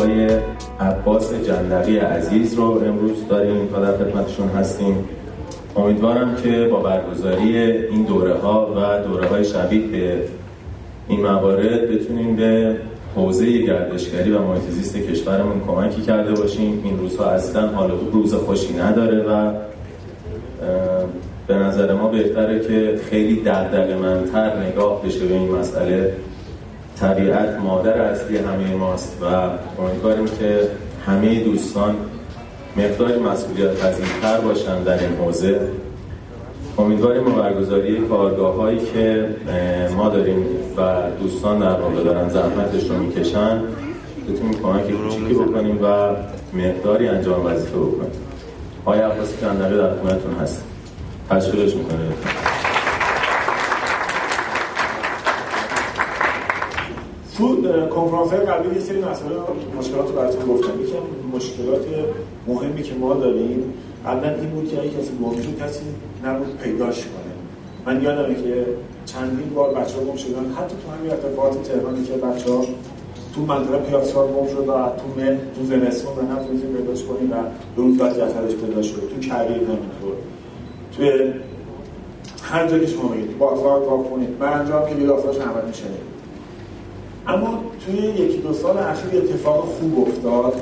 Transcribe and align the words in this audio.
آقای 0.00 0.28
عباس 0.80 1.34
جندقی 1.34 1.98
عزیز 1.98 2.54
رو 2.54 2.64
امروز 2.64 3.28
داریم 3.28 3.68
و 3.74 3.80
در 3.80 3.96
خدمتشون 3.96 4.48
هستیم. 4.48 5.04
امیدوارم 5.76 6.36
که 6.42 6.68
با 6.70 6.80
برگزاری 6.80 7.58
این 7.60 8.02
دوره 8.02 8.34
ها 8.34 8.66
و 8.76 9.08
دوره 9.08 9.28
های 9.28 9.44
شبیه 9.44 9.86
به 9.86 10.22
این 11.08 11.20
موارد 11.20 11.90
بتونیم 11.90 12.36
به 12.36 12.76
حوزه 13.16 13.58
گردشگری 13.58 14.32
و 14.32 14.38
محیط 14.38 14.62
کشورمون 15.10 15.60
کمکی 15.66 16.02
کرده 16.02 16.32
باشیم. 16.32 16.80
این 16.84 16.98
روزها 16.98 17.24
اصلا 17.24 17.68
حال 17.68 17.90
روز 18.12 18.34
خوشی 18.34 18.74
نداره 18.74 19.22
و 19.22 19.52
به 21.46 21.54
نظر 21.54 21.94
ما 21.94 22.08
بهتره 22.08 22.60
که 22.60 23.00
خیلی 23.10 23.36
منتر 23.94 24.66
نگاه 24.66 25.02
بشه 25.02 25.26
به 25.26 25.34
این 25.34 25.50
مسئله. 25.50 26.12
طبیعت 27.00 27.60
مادر 27.60 28.00
اصلی 28.00 28.36
همه 28.36 28.74
ماست 28.74 29.16
و 29.22 29.24
امیدواریم 29.82 30.24
که 30.24 30.68
همه 31.06 31.40
دوستان 31.40 31.96
مقدار 32.76 33.18
مسئولیت 33.18 33.74
پذیرتر 33.74 34.40
باشن 34.40 34.82
در 34.82 34.98
این 34.98 35.12
حوزه. 35.12 35.60
امیدواریم 36.78 37.24
با 37.24 37.30
برگزاری 37.30 38.00
کارگاه 38.00 38.56
هایی 38.56 38.78
که 38.78 39.28
ما 39.96 40.08
داریم 40.08 40.46
و 40.76 40.94
دوستان 41.20 41.58
در 41.58 41.80
واقع 41.80 42.04
دارن 42.04 42.28
زحمتش 42.28 42.90
رو 42.90 42.96
می‌کشن 42.96 43.62
بتونیم 44.28 44.54
کمک 44.62 44.90
کوچیکی 44.90 45.34
بکنیم 45.34 45.78
و 45.82 45.86
مقداری 46.54 47.08
انجام 47.08 47.46
وظیفه 47.46 47.76
بکنیم. 47.76 48.10
آقای 48.84 49.00
عباسی 49.00 49.36
کندقی 49.36 49.76
در 49.76 49.94
خونتون 49.94 50.34
هست 50.42 50.64
تشویقش 51.30 51.74
می‌کنه 51.74 51.98
تو 57.40 57.86
کنفرانس 57.86 58.32
قبلی 58.32 58.74
یه 58.74 58.80
سری 58.80 58.98
مسئله 58.98 59.34
مشکلات 59.78 60.08
رو 60.08 60.12
براتون 60.12 60.46
گفتم. 60.46 60.80
یکی 60.80 60.92
مشکلات 61.34 61.86
مهمی 62.46 62.82
که 62.82 62.94
ما 62.94 63.14
داریم 63.14 63.74
قبلا 64.06 64.34
این 64.34 64.50
بود 64.50 64.68
که 64.68 64.80
اگه 64.80 64.90
کسی 64.90 65.10
شد 65.42 65.64
کسی 65.64 65.80
نبود 66.24 66.58
پیداش 66.62 67.04
کنه. 67.04 67.32
من 67.86 68.02
یادمه 68.02 68.34
که 68.34 68.66
چندین 69.04 69.48
بار 69.54 69.74
بچه 69.74 69.96
ها 69.96 70.04
گم 70.04 70.16
شدن. 70.16 70.54
حتی 70.58 70.74
تو 70.84 70.90
همین 70.92 71.10
ارتفاعات 71.10 71.62
تهرانی 71.62 72.04
که 72.04 72.12
بچه 72.12 72.52
ها 72.52 72.64
تو 73.34 73.40
منطقه 73.40 73.78
پیاسار 73.78 74.28
گم 74.28 74.46
شد 74.46 74.68
و 74.68 74.72
تو 74.72 75.20
مه 75.20 75.38
تو 75.56 75.64
زمستون 75.64 76.12
و 76.12 76.22
نتونستیم 76.32 76.72
پیداش 76.76 77.04
کنیم 77.04 77.32
و 77.32 77.34
دو 77.76 77.82
روز 77.82 77.98
بعد 77.98 78.12
جسدش 78.12 78.54
پیدا 78.54 78.82
شد 78.82 79.10
تو 79.14 79.28
کریر 79.28 79.56
همینطور 79.56 80.14
توی 80.96 81.32
هر 82.42 82.68
جا 82.68 82.78
که 82.78 82.86
شما 82.86 83.08
بگید 83.08 83.38
بازار 83.38 83.80
من 84.40 84.52
انجام 84.52 84.88
که 84.88 84.94
لیلافاش 84.94 85.36
همه 85.36 85.66
میشه. 85.68 85.84
اما 87.30 87.64
توی 87.86 87.94
یکی 87.94 88.38
دو 88.38 88.52
سال 88.52 88.78
اخیر 88.78 89.22
اتفاق 89.22 89.64
خوب 89.64 90.08
افتاد. 90.08 90.54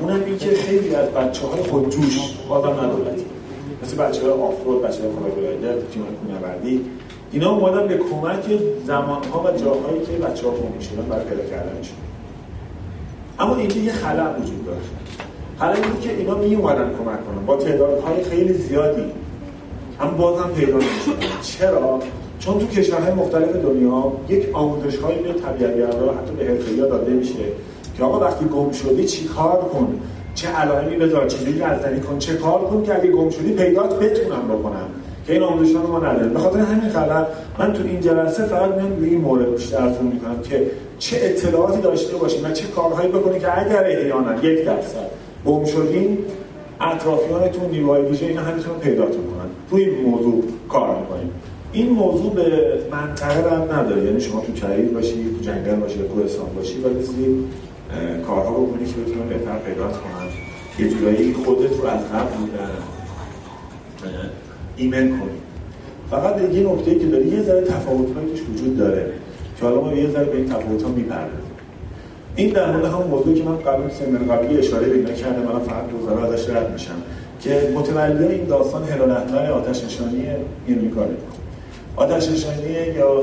اونم 0.00 0.24
این 0.26 0.38
که 0.38 0.50
خیلی 0.50 0.94
از 0.94 1.08
بچه 1.08 1.46
های 1.46 1.62
خودجوش 1.62 2.18
بازم 2.48 2.70
ندولتی. 2.70 3.24
مثل 3.82 3.96
بچه 3.96 4.22
های 4.22 4.30
آفرود، 4.30 4.82
بچه 4.82 5.02
های 5.02 5.10
پارابلایدر، 5.10 5.72
تیم 5.72 6.04
کنوردی 6.26 6.84
اینا 7.32 7.50
اومدن 7.50 7.88
به 7.88 7.96
کمک 7.96 8.44
زمان 8.86 9.24
ها 9.24 9.40
و 9.40 9.56
جاهایی 9.56 10.00
که 10.00 10.12
بچه 10.12 10.46
ها 10.46 10.52
گم 10.52 10.80
شدن 10.80 11.02
برای 11.02 11.24
پیدا 11.24 11.42
کردنشون 11.42 11.96
اما 13.38 13.56
اینکه 13.56 13.80
یه 13.80 13.92
خلق 13.92 14.36
وجود 14.42 14.66
داشت. 14.66 14.90
خلق 15.58 15.84
این 15.84 16.00
که 16.00 16.16
اینا 16.16 16.34
می 16.34 16.54
اومدن 16.54 16.84
کمک 16.84 17.26
کنن. 17.26 17.46
با 17.46 17.56
تعدادهای 17.56 18.24
خیلی 18.24 18.52
زیادی. 18.52 19.04
اما 20.00 20.10
باز 20.10 20.40
هم 20.40 20.50
پیدا 20.50 20.72
نمی‌شدن. 20.72 21.40
چرا؟ 21.42 22.00
چون 22.38 22.58
تو 22.58 22.66
کشورهای 22.66 23.12
مختلف 23.12 23.56
دنیا 23.56 24.12
یک 24.28 24.48
آموزش 24.52 24.96
های 24.96 25.18
به 25.18 25.32
طبیعتگردا 25.32 26.12
حتی 26.12 26.32
به 26.38 26.44
حرفه‌ای‌ها 26.44 26.86
داده 26.86 27.12
میشه 27.12 27.44
که 27.96 28.04
آقا 28.04 28.20
وقتی 28.20 28.44
گم 28.44 28.72
شدی 28.72 29.04
چی 29.04 29.24
کار 29.24 29.58
کن؟ 29.58 30.00
چه 30.34 30.48
علائمی 30.48 30.96
بذار 30.96 31.26
چیزی 31.26 31.52
رزنی 31.52 32.00
کن؟ 32.00 32.18
چه 32.18 32.34
کار 32.34 32.60
کن 32.60 32.82
که 32.82 32.94
اگه 32.94 33.10
گم 33.10 33.30
شدی 33.30 33.52
پیدات 33.52 33.98
بتونم 33.98 34.48
بکنم؟ 34.48 34.88
که 35.26 35.32
این 35.32 35.42
آموزش 35.42 35.74
رو 35.74 35.86
ما 35.86 35.98
نداریم. 35.98 36.32
به 36.32 36.38
خاطر 36.38 36.58
همین 36.58 36.90
خلل 36.90 37.24
من 37.58 37.72
تو 37.72 37.82
این 37.84 38.00
جلسه 38.00 38.44
فقط 38.44 38.74
میام 38.74 38.96
روی 38.96 39.08
این 39.08 39.20
مورد 39.20 39.54
بیشترتون 39.54 40.06
می‌کنم 40.06 40.42
که 40.42 40.70
چه 40.98 41.16
اطلاعاتی 41.22 41.80
داشته 41.80 42.16
باشیم 42.16 42.44
و 42.44 42.52
چه 42.52 42.66
کارهایی 42.66 43.08
بکنیم 43.08 43.40
که 43.40 43.60
اگر 43.60 43.84
احیانا 43.84 44.44
یک 44.44 44.64
درصد 44.64 45.10
گم 45.46 45.64
شدین 45.64 46.18
اطرافیانتون 46.80 47.70
نیروهای 47.70 48.02
ویژه 48.02 48.26
اینا 48.26 48.40
همینطور 48.42 48.74
پیداتون 48.74 49.10
کنن. 49.24 49.50
روی 49.70 49.84
این 49.84 50.10
موضوع 50.10 50.44
کار 50.68 50.96
می‌کنیم. 51.00 51.30
این 51.72 51.88
موضوع 51.88 52.34
به 52.34 52.78
منطقه 52.92 53.50
هم 53.50 53.62
نداره. 53.62 54.04
یعنی 54.04 54.20
شما 54.20 54.40
تو 54.40 54.52
کریر 54.52 54.88
باشی 54.88 55.14
تو 55.14 55.40
جنگل 55.42 55.74
باشی 55.74 55.98
کوهستان 55.98 56.46
باشی 56.56 56.78
و 56.78 56.88
بسی 56.88 57.44
کارها 58.26 58.50
بکنی 58.50 58.84
که 58.86 59.00
بتونن 59.00 59.28
بهتر 59.28 59.58
پیدا 59.58 59.82
کنن. 59.82 60.28
یه 60.78 60.88
جورایی 60.88 61.32
خودت 61.32 61.80
رو 61.80 61.86
از 61.86 62.00
قبل 62.00 62.36
ایمن 64.76 65.08
کنی. 65.08 65.38
فقط 66.10 66.52
یه 66.52 66.72
نکته 66.72 66.98
که 66.98 67.06
داره 67.06 67.26
یه 67.26 67.42
ذره 67.42 67.60
تفاوت 67.60 68.06
توش 68.30 68.40
وجود 68.54 68.76
داره 68.76 69.06
که 69.56 69.64
حالا 69.64 69.80
ما 69.80 69.92
یه 69.92 70.10
ذره 70.10 70.24
به 70.24 70.36
این 70.36 70.48
تفاوت 70.48 70.82
ها 70.82 70.88
می‌پردازیم. 70.88 71.48
این 72.36 72.50
در 72.50 72.72
مورد 72.72 72.84
همون 72.84 73.06
موضوعی 73.06 73.34
که 73.34 73.44
من 73.44 73.56
قبل 73.56 73.90
سمن 73.90 74.36
قبلی 74.36 74.58
اشاره 74.58 74.88
به 74.88 75.14
کردم 75.14 75.42
من 75.42 75.58
فقط 75.58 75.90
دوزاره 75.90 76.24
ازش 76.24 76.50
رد 76.50 76.72
میشم. 76.72 77.02
که 77.40 77.72
متولی 77.74 78.24
این 78.24 78.44
داستان 78.44 78.84
هلال 78.84 79.10
احمر 79.10 79.50
آتش 79.50 79.84
نشانی 79.84 80.26
این 80.66 80.92
آتش 81.98 82.28
نشانی 82.28 82.96
یا 82.96 83.22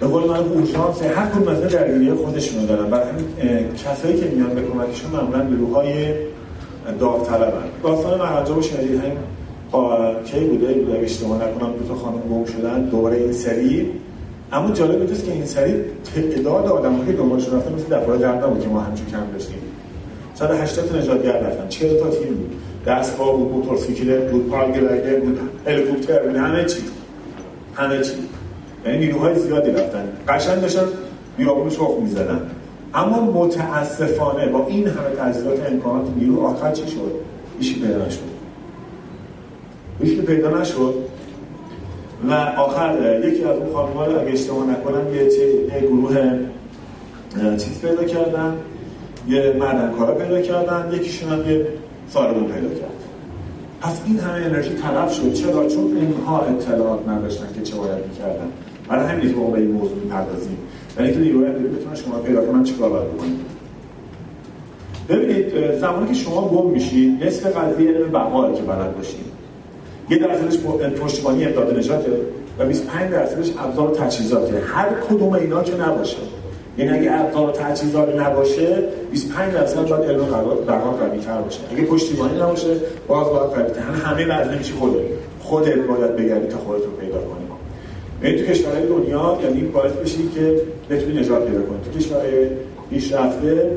به 0.00 0.06
قول 0.06 0.24
من 0.24 0.38
اورژانس 0.38 1.02
هر 1.02 1.26
کدوم 1.26 1.48
از 1.48 1.60
درگیری 1.60 2.12
خودشونو 2.12 2.66
دارن. 2.66 2.90
برای 2.90 3.08
همین 3.08 3.26
کسایی 3.74 4.20
که 4.20 4.26
میان 4.26 4.54
به 4.54 4.62
کمکشون 4.62 5.10
معمولا 5.10 5.56
گروه‌های 5.56 6.14
داوطلبن. 7.00 7.64
داستان 7.82 8.20
مهرجا 8.20 8.58
و 8.58 8.62
شنیدید 8.62 9.00
همین 9.00 9.18
کی 10.24 10.40
بوده؟ 10.40 10.74
بوده 10.74 10.98
اشتباه 10.98 11.36
نکنم 11.36 11.72
دو 11.72 11.88
تا 11.88 11.94
خانم 11.94 12.18
گم 12.30 12.44
شدن 12.44 12.84
دوباره 12.84 13.16
این 13.16 13.32
سری. 13.32 13.90
اما 14.52 14.74
جالب 14.74 14.98
اینجاست 14.98 15.24
که 15.24 15.32
این 15.32 15.46
سری 15.46 15.74
تعداد 16.14 16.66
آدمایی 16.66 17.06
که 17.06 17.12
دنبالشون 17.12 17.56
رفتن 17.56 17.74
مثل 17.74 17.96
دفعه 17.96 18.16
قبل 18.16 18.44
نبود 18.44 18.60
که 18.60 18.68
ما 18.68 18.80
همچون 18.80 19.06
کم 19.06 19.32
داشتیم. 19.32 19.58
180 20.34 20.88
تا 20.88 20.98
نجاتگر 20.98 21.40
رفتن. 21.40 21.68
40 21.68 21.98
تا 22.00 22.10
تیم 22.10 22.34
بود. 22.34 22.50
دستگاه 22.86 23.36
بود 23.36 23.52
موتورسیکلت 23.52 24.30
بود 24.30 24.48
پالگلایدر 24.50 25.20
بود 25.20 25.38
هلیکوپتر 25.66 26.22
بود 26.22 26.36
همه 26.36 26.64
چی. 26.64 26.80
همه 27.78 28.00
چی. 28.00 28.12
یعنی 28.86 28.98
نیروهای 28.98 29.38
زیادی 29.38 29.70
رفتن. 29.70 30.08
قشنگ 30.28 30.60
داشتن 30.60 30.84
بیابون 31.36 31.70
شخ 31.70 31.90
می‌زدن. 32.00 32.40
اما 32.94 33.20
متاسفانه 33.20 34.46
با 34.46 34.66
این 34.66 34.86
همه 34.86 35.10
تجهیزات 35.18 35.66
امکانات 35.72 36.06
نیرو 36.16 36.40
آخر 36.40 36.72
چی 36.72 36.88
شد؟ 36.88 37.12
هیچ 37.60 37.74
پیدا 37.74 38.06
نشد. 38.06 38.18
هیچ 40.02 40.20
پیدا 40.20 40.60
نشد. 40.60 40.94
و 42.28 42.32
آخر 42.56 43.20
یکی 43.24 43.44
از 43.44 43.56
اون 43.56 43.72
خانم‌ها 43.72 44.06
رو 44.06 44.20
اگه 44.20 44.32
اشتباه 44.32 44.66
نکنم 44.66 45.14
یه, 45.14 45.24
یه 45.24 45.80
گروه 45.80 46.38
چیز 47.56 47.80
پیدا 47.80 48.04
کردن. 48.04 48.54
یه 49.28 49.54
کارا 49.98 50.14
پیدا 50.14 50.40
کردن. 50.40 50.90
یکیشون 50.92 51.32
هم 51.32 51.50
یه 51.50 51.66
ساربون 52.10 52.44
پیدا 52.44 52.68
کرد. 52.68 52.87
پس 53.80 54.00
این 54.06 54.18
همه 54.18 54.46
انرژی 54.46 54.70
تلف 54.70 55.12
شد. 55.14 55.32
چرا؟ 55.32 55.68
چون 55.68 55.96
اینها 55.96 56.40
اطلاعات 56.40 57.08
نداشتن 57.08 57.46
که 57.54 57.62
چه 57.62 57.76
باید 57.76 58.06
می‌کردن. 58.06 58.48
برای 58.88 59.06
همین 59.06 59.30
که 59.30 59.36
ما 59.36 59.50
به 59.50 59.58
این 59.58 59.70
موضوع 59.70 59.96
می‌پردازیم. 59.96 60.58
برای 60.96 61.10
اینکه 61.10 61.24
نیروی 61.24 61.46
انرژی 61.46 61.68
بتونه 61.68 61.96
شما 61.96 62.18
پیدا 62.18 62.46
کنن 62.46 62.64
چیکار 62.64 62.90
باید 62.90 63.14
بکنید 63.14 63.40
ببینید 65.08 65.74
زمانی 65.80 66.08
که 66.08 66.14
شما 66.14 66.48
گم 66.48 66.70
میشید 66.70 67.24
نصف 67.24 67.56
قضیه 67.56 67.90
علم 67.90 68.10
بقا 68.10 68.52
که 68.52 68.62
بلد 68.62 68.96
باشید. 68.96 69.38
یه 70.10 70.18
درصدش 70.18 70.58
پشتیبانی 71.00 71.44
امداد 71.44 71.78
نجاته 71.78 72.10
و 72.58 72.66
25 72.66 73.10
درصدش 73.10 73.50
ابزار 73.58 73.94
تجهیزاته. 73.94 74.62
هر 74.66 74.88
کدوم 75.08 75.32
اینا 75.32 75.62
که 75.62 75.76
نباشه. 75.76 76.16
یعنی 76.78 76.98
اگه 76.98 77.40
و 77.40 77.50
تجهیزات 77.50 78.16
نباشه 78.16 78.82
25 79.10 79.54
درصد 79.54 79.88
باید 79.88 80.10
علم 80.10 80.24
بقا 80.66 80.90
قوی 80.90 81.18
تر 81.18 81.40
باشه. 81.40 81.60
اگه 81.72 81.82
پشتیبانی 81.82 82.40
نباشه 82.40 82.76
باز 83.08 83.26
باید 83.26 83.50
قوی 83.50 83.70
تر 83.74 83.80
همه 83.80 84.26
بعد 84.26 84.52
نمیشه 84.52 84.74
خودت 84.74 85.00
خودت 85.40 85.76
باید 85.76 86.16
بگردی 86.16 86.46
تا 86.46 86.58
خودت 86.58 86.84
رو 86.84 86.90
پیدا 86.90 87.18
کنی. 87.18 87.48
یعنی 88.22 88.38
تو 88.38 88.52
کشورهای 88.52 88.86
دنیا 88.86 89.38
یعنی 89.42 89.60
باعث 89.60 89.92
بشی 89.92 90.28
که 90.34 90.60
بتونی 90.90 91.20
نجات 91.20 91.46
پیدا 91.46 91.62
کنی. 91.62 91.78
تو 91.84 91.98
کشورهای 91.98 92.46
پیشرفته 92.90 93.70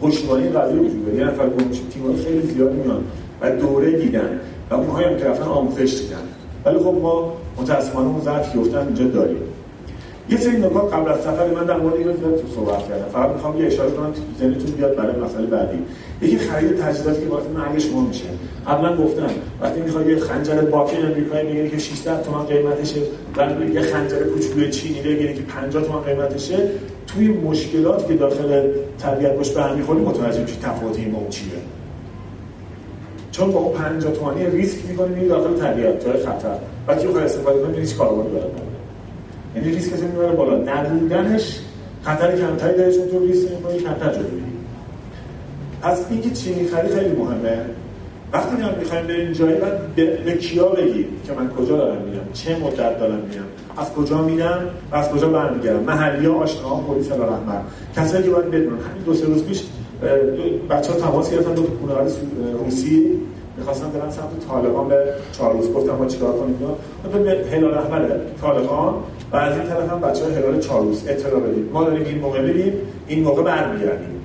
پشتیبانی 0.00 0.48
قوی 0.48 0.78
وجود 0.78 1.06
داره. 1.06 1.18
یه 1.18 1.24
نفر 1.24 1.46
گم 1.48 1.70
تیم‌های 1.92 2.16
خیلی 2.16 2.40
زیاد 2.40 2.72
میان 2.72 3.04
و 3.40 3.50
دوره 3.50 3.90
دیدن 3.90 4.40
و 4.70 4.74
اونها 4.74 4.98
هم 4.98 5.16
که 5.16 5.28
آموزش 5.28 6.00
دیدن. 6.00 6.22
ولی 6.64 6.78
خب 6.78 6.94
ما 7.02 7.32
متاسفانه 7.58 8.08
اون 8.08 8.20
ضعفی 8.20 8.58
که 8.58 8.78
اینجا 8.78 9.04
داریم. 9.04 9.49
یه 10.30 10.36
سری 10.36 10.58
نکات 10.58 10.94
قبل 10.94 11.12
از 11.12 11.20
سفر 11.20 11.46
من 11.46 11.64
در 11.64 11.76
مورد 11.76 11.94
اینو 11.94 12.12
تو 12.12 12.48
صحبت 12.54 12.88
کردم. 12.88 13.08
فقط 13.12 13.30
می‌خوام 13.30 13.60
یه 13.60 13.66
اشاره 13.66 13.90
کنم 13.90 14.12
ذهنتون 14.38 14.70
بیاد 14.70 14.96
برای 14.96 15.16
مسئله 15.16 15.46
بعدی. 15.46 15.78
یکی 16.22 16.38
خرید 16.38 16.76
تجهیزاتی 16.76 17.20
که 17.20 17.26
باعث 17.26 17.44
مرگ 17.54 17.78
شما 17.78 18.00
میشه. 18.00 18.24
قبلا 18.66 18.96
گفتم 18.96 19.30
وقتی 19.62 19.80
می‌خوای 19.80 20.06
یه 20.06 20.18
خنجر 20.18 20.60
باکن 20.60 20.96
امریکایی 20.96 21.48
بگیری 21.48 21.70
که 21.70 21.78
600 21.78 22.22
تومن 22.22 22.44
قیمتشه 22.44 23.00
و 23.36 23.64
یه 23.74 23.80
خنجر 23.80 24.22
کوچولوی 24.22 24.70
چینی 24.70 25.00
بگیری 25.00 25.34
که 25.34 25.42
50 25.42 25.84
تومن 25.84 26.00
قیمتشه 26.00 26.68
توی 27.06 27.28
مشکلاتی 27.28 28.06
که 28.06 28.14
داخل 28.14 28.62
طبیعت 28.98 29.36
باش 29.36 29.50
به 29.50 29.62
هم 29.62 29.76
می‌خوری 29.76 30.00
متوجه 30.00 30.40
میشی 30.40 30.58
تفاوت 30.62 30.96
این 30.96 31.14
چیه. 31.30 31.52
چون 33.30 33.52
با 33.52 33.58
اون 33.58 33.78
50 33.78 34.12
تومانی 34.12 34.46
ریسک 34.46 34.78
می‌کنی 34.88 35.28
داخل 35.28 35.56
طبیعت 35.56 36.04
جای 36.04 36.24
خطر. 36.24 36.56
که 37.00 37.08
بخوای 37.08 37.24
استفاده 37.24 37.62
کنی 37.62 37.78
هیچ 37.78 37.96
کاربردی 37.96 38.28
برات 38.28 38.69
یعنی 39.56 39.70
ریسک 39.70 40.02
می‌بره 40.02 40.32
بالا. 40.32 40.56
نبودنش 40.56 41.60
خطر 42.02 42.36
کمتری 42.36 42.76
داره 42.76 42.92
چون 42.92 43.08
تو 43.08 43.26
ریسک 43.26 43.50
می‌کنی 43.50 43.78
کمتر 43.78 44.12
جلو 44.12 44.22
میری 44.22 44.44
پس 45.82 46.06
اینکه 46.10 46.30
چی 46.30 46.54
می‌خری 46.54 46.88
خیلی 46.88 47.16
مهمه. 47.16 47.58
وقتی 48.32 48.56
میام 48.56 48.74
می‌خوایم 48.78 49.06
بریم 49.06 49.32
جایی 49.32 49.56
بعد 49.56 49.94
به, 49.94 50.32
کیا 50.32 50.68
بگیم 50.68 51.06
که 51.26 51.32
من 51.32 51.50
کجا 51.50 51.76
دارم 51.76 52.02
میرم 52.02 52.28
چه 52.32 52.56
مدت 52.58 52.98
دارم 52.98 53.18
میرم 53.28 53.44
از 53.76 53.92
کجا 53.92 54.22
میرم 54.22 54.70
و 54.92 54.96
از 54.96 55.10
کجا 55.10 55.28
برمیگردم. 55.28 55.80
محلی 55.80 56.26
ها 56.26 56.34
آشنا 56.34 56.76
پلیس 56.76 57.12
رحمت 57.12 57.62
کسایی 57.96 58.24
که 58.24 58.30
باید 58.30 58.50
بدونن. 58.50 58.66
همین 58.66 59.02
دو 59.06 59.14
سه 59.14 59.26
روز 59.26 59.44
پیش 59.44 59.62
بچه 60.70 60.92
ها 60.92 60.98
تماس 60.98 61.32
گرفتن 61.32 61.54
دو 61.54 61.62
تا 61.62 62.06
روسی. 62.64 63.20
می‌خواستن 63.56 63.90
برن 63.90 64.10
سمت 64.10 64.48
طالبان 64.48 64.88
به 64.88 65.04
چارلوس 65.32 65.72
گفتم 65.72 65.92
ما 65.96 66.06
چیکار 66.06 66.32
کنیم؟ 66.32 66.56
اینا 67.04 67.24
به 67.24 67.46
هلال 67.52 67.74
احمر 67.74 68.08
طالبان 68.40 68.94
و 69.32 69.36
از 69.36 69.58
این 69.58 69.68
طرف 69.68 69.90
هم 69.90 70.00
بچه 70.00 70.24
ها 70.24 70.30
هلال 70.30 70.60
چارلوس 70.60 71.02
اطلاع 71.08 71.40
بدیم 71.40 71.70
ما 71.72 71.84
داریم 71.84 72.06
این 72.06 72.18
موقع 72.18 72.42
بریم 72.42 72.72
این 73.06 73.22
موقع 73.22 73.42
برمیگردیم. 73.42 74.20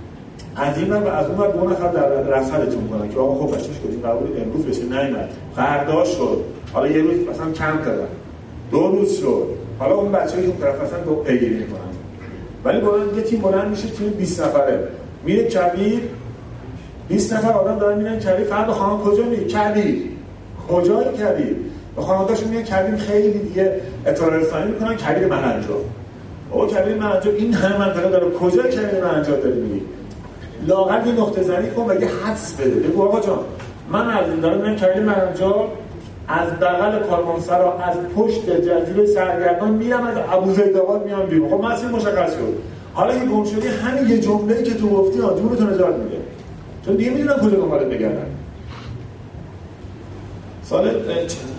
از 0.56 0.78
این 0.78 0.94
و 0.94 1.08
از 1.08 1.26
اون 1.30 1.52
دو 1.52 1.70
نفر 1.70 1.88
در 1.88 2.08
رصدتون 2.10 2.88
کنن 2.88 3.10
که 3.10 3.20
آقا 3.20 3.48
خب 3.48 3.56
بچه‌ش 3.56 3.80
کردیم 3.84 4.02
قبول 4.02 4.42
امروز 4.42 4.66
بشه 4.66 4.84
نیومد. 4.84 5.30
فردا 5.56 6.06
شد. 6.06 6.42
حالا 6.74 6.88
یه 6.88 7.02
روز 7.02 7.28
مثلا 7.30 7.52
کم 7.52 7.82
دادن 7.86 8.08
دو 8.72 8.88
روز 8.88 9.20
شد. 9.20 9.48
حالا 9.80 9.96
اون 9.96 10.12
بچه‌ای 10.12 10.46
که 10.46 10.58
طرف 10.62 10.82
مثلا 10.84 11.00
دو 11.00 11.16
پیگیری 11.16 11.56
می‌کنن. 11.56 11.80
ولی 12.64 12.80
بلند 12.80 13.18
یه 13.18 13.24
تیم 13.24 13.42
بلند 13.42 13.70
میشه 13.70 13.88
تیم 13.88 14.10
20 14.10 14.42
نفره. 14.42 14.88
میره 15.26 15.44
کبیر. 15.44 16.00
20 17.08 17.34
نفر 17.34 17.52
آدم 17.52 17.80
دارن 17.80 17.98
میرن 17.98 18.20
کبیر. 18.20 18.46
فردا 18.46 18.74
خانم 18.74 18.98
کجا 18.98 19.24
میری؟ 19.24 19.46
کبیر. 19.46 19.96
کجای 20.70 21.06
کبیر؟ 21.06 21.56
به 21.96 22.02
خانواده‌شون 22.02 22.50
میگن 22.50 22.64
کبیر 22.64 22.96
خیلی 22.96 23.40
دیگه 23.40 23.82
اطلاع 24.06 24.30
رسانی 24.30 24.72
می‌کنن 24.72 24.96
کبیر 24.96 25.28
منجا 25.28 25.76
او 26.52 26.68
کبیر 26.68 26.96
منجا 26.96 27.32
این 27.32 27.54
همه 27.54 27.80
منطقه 27.80 28.10
داره 28.10 28.32
کجا 28.32 28.64
کبیر 28.64 29.04
منجا 29.04 29.36
داری 29.36 29.62
میری 29.62 29.82
لاغر 30.68 31.08
یه 31.08 31.14
نقطه 31.14 31.44
زنی 31.44 31.70
کن 31.70 31.92
و 31.92 32.02
یه 32.02 32.08
حدس 32.08 32.54
بده. 32.54 32.70
بگو 32.70 33.04
آقا 33.04 33.20
جان 33.20 33.40
من 33.92 34.10
از 34.10 34.30
این 34.30 34.40
دارم 34.40 34.58
من 34.58 34.76
کبیر 34.76 35.04
منجا 35.04 35.68
از 36.28 36.60
بغل 36.60 37.00
کارمانسرا 37.00 37.80
از 37.80 37.98
پشت 38.16 38.50
جزیره 38.50 39.06
سرگردان 39.06 39.72
میرم 39.72 40.04
از 40.04 40.18
ابوزیدآباد 40.32 41.06
میام 41.06 41.26
بیرون. 41.26 41.50
خب 41.50 41.64
مسیر 41.64 41.90
مشخص 41.90 42.34
شد. 42.34 42.54
حالا 42.94 43.14
این 43.14 43.26
گم 43.32 43.44
شدی 43.44 43.68
همین 43.68 44.10
یه 44.10 44.20
جمله‌ای 44.20 44.64
که 44.64 44.74
تو 44.74 44.90
گفتی 44.90 45.20
ها 45.20 45.34
جونتون 45.34 45.74
نجات 45.74 45.96
میده 45.96 46.18
چون 46.86 46.96
دیگه 46.96 47.10
می‌دونم 47.12 47.38
کجا 47.38 47.58
دنبالت 47.58 47.86
بگردن. 47.86 48.26
سال 50.64 50.90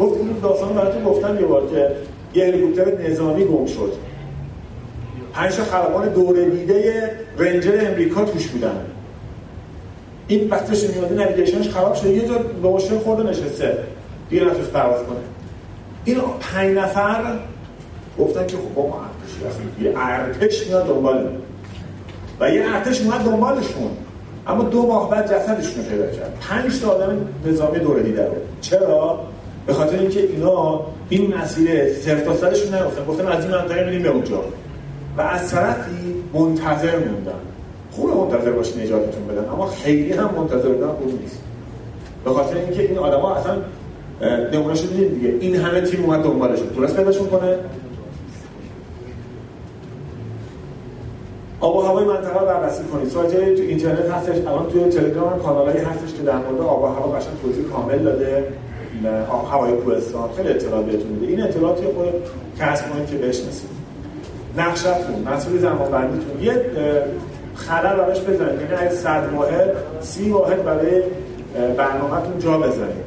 گفت 0.00 0.19
این 0.19 0.37
داستان 0.43 0.72
براتون 0.72 1.04
گفتم 1.04 1.40
یه 1.40 1.46
بار 1.46 1.66
که 1.66 1.90
یه 2.36 2.46
هلیکوپتر 2.46 3.10
نظامی 3.10 3.44
گم 3.44 3.66
شد. 3.66 3.92
پنج 5.32 5.52
خلبان 5.52 6.08
دوره 6.08 6.50
دیده 6.50 7.10
رنجر 7.38 7.86
امریکا 7.86 8.24
توش 8.24 8.46
بودن. 8.46 8.80
این 10.28 10.50
وقتش 10.50 10.84
میاده 10.84 11.14
نویگیشنش 11.14 11.68
خراب 11.68 11.94
شده. 11.94 12.10
یه 12.10 12.28
جا 12.28 12.38
به 12.38 12.68
مشکل 12.68 12.98
خورده 12.98 13.30
نشسته. 13.30 13.78
دیگه 14.30 14.44
نتوش 14.44 14.66
پرواز 14.66 15.02
کنه. 15.02 15.18
این 16.04 16.20
پنج 16.40 16.76
نفر 16.78 17.38
گفتن 18.18 18.46
که 18.46 18.56
خب 18.56 18.78
ما 18.78 18.84
ارتش 18.84 19.82
یه 19.82 19.92
ارتش 19.96 20.66
میاد 20.66 20.86
دنبال 20.86 21.28
و 22.40 22.50
یه 22.50 22.74
ارتش 22.74 23.00
اومد 23.00 23.20
دنبالشون. 23.20 23.90
اما 24.46 24.62
دو 24.62 24.86
ماه 24.86 25.10
بعد 25.10 25.24
جسدشون 25.26 25.84
رو 25.84 25.90
پیدا 25.90 26.06
کرد. 26.06 26.38
پنج 26.40 26.80
تا 26.80 26.90
آدم 26.90 27.28
نظامی 27.46 27.78
دوره 27.78 28.02
دیده 28.02 28.26
رو. 28.26 28.34
چرا؟ 28.60 29.20
به 29.66 29.74
خاطر 29.74 29.98
اینکه 29.98 30.20
اینا 30.20 30.80
این 31.08 31.34
مسیر 31.34 31.92
صرف 31.92 32.22
تا 32.22 32.34
سرشون 32.34 32.74
نگفتن 32.74 33.04
گفتن 33.04 33.26
از 33.26 33.44
این 33.44 33.54
منطقه 33.54 33.84
میریم 33.84 34.02
به 34.02 34.08
اونجا. 34.08 34.40
و 35.16 35.20
از 35.20 35.50
طرفی 35.50 36.14
منتظر 36.34 36.98
موندن. 36.98 37.32
خوب 37.90 38.10
منتظر 38.10 38.50
باشین 38.50 38.82
نجاتتون 38.82 39.26
بدن 39.26 39.48
اما 39.48 39.66
خیلی 39.66 40.12
هم 40.12 40.30
منتظر 40.36 40.68
بودن 40.68 40.86
خوب 40.86 41.20
نیست. 41.20 41.40
به 42.24 42.30
خاطر 42.30 42.56
اینکه 42.56 42.82
این 42.82 42.98
آدما 42.98 43.34
اصلا 43.34 43.56
نمونهش 44.52 44.80
دیدید 44.80 45.14
دیگه. 45.14 45.34
این 45.40 45.56
همه 45.56 45.80
تیم 45.80 46.04
اومد 46.04 46.22
دنبالشون. 46.22 46.69
تونست 46.69 46.96
پیداشون 46.96 47.26
کنه؟ 47.26 47.58
آب 51.60 51.76
و 51.76 51.80
هوای 51.80 52.04
منطقه 52.04 52.40
رو 52.40 52.46
بررسی 52.46 52.84
کنید. 52.84 53.08
سایت 53.08 53.30
تو 53.30 53.62
اینترنت 53.62 54.10
هستش. 54.10 54.36
الان 54.36 54.66
توی 54.69 54.84
تلگرام 54.84 55.38
کانالایی 55.38 55.78
هستش 55.78 56.14
که 56.14 56.22
در 56.22 56.36
مورد 56.36 56.60
آب 56.60 56.82
و 56.82 56.86
هوا 56.86 57.12
قشنگ 57.12 57.32
توضیح 57.42 57.64
کامل 57.64 57.98
داده. 57.98 58.44
هوای 59.52 59.72
کوهستان 59.72 60.28
خیلی 60.37 60.48
اطلاعات 60.48 60.87
بهتون 60.87 61.08
میده. 61.08 61.26
این 61.26 61.43
اطلاعاتی 61.43 61.84
خود 61.84 62.06
کسب 62.60 62.93
کنید 62.93 63.06
که 63.06 63.16
بشناسید. 63.16 63.70
نقشتون 64.56 65.34
مسئول 65.34 65.58
زمان 65.58 65.90
بندیتون 65.90 66.43
یه 66.43 66.66
خلل 67.54 67.96
براش 67.96 68.20
بزنید. 68.20 68.60
یعنی 68.60 68.75
اگه 68.78 68.90
100 68.90 69.28
واحد 69.37 69.70
30 70.00 70.31
واحد 70.31 70.64
برای 70.64 71.02
برنامهتون 71.76 72.38
جا 72.38 72.58
بزنید. 72.58 73.06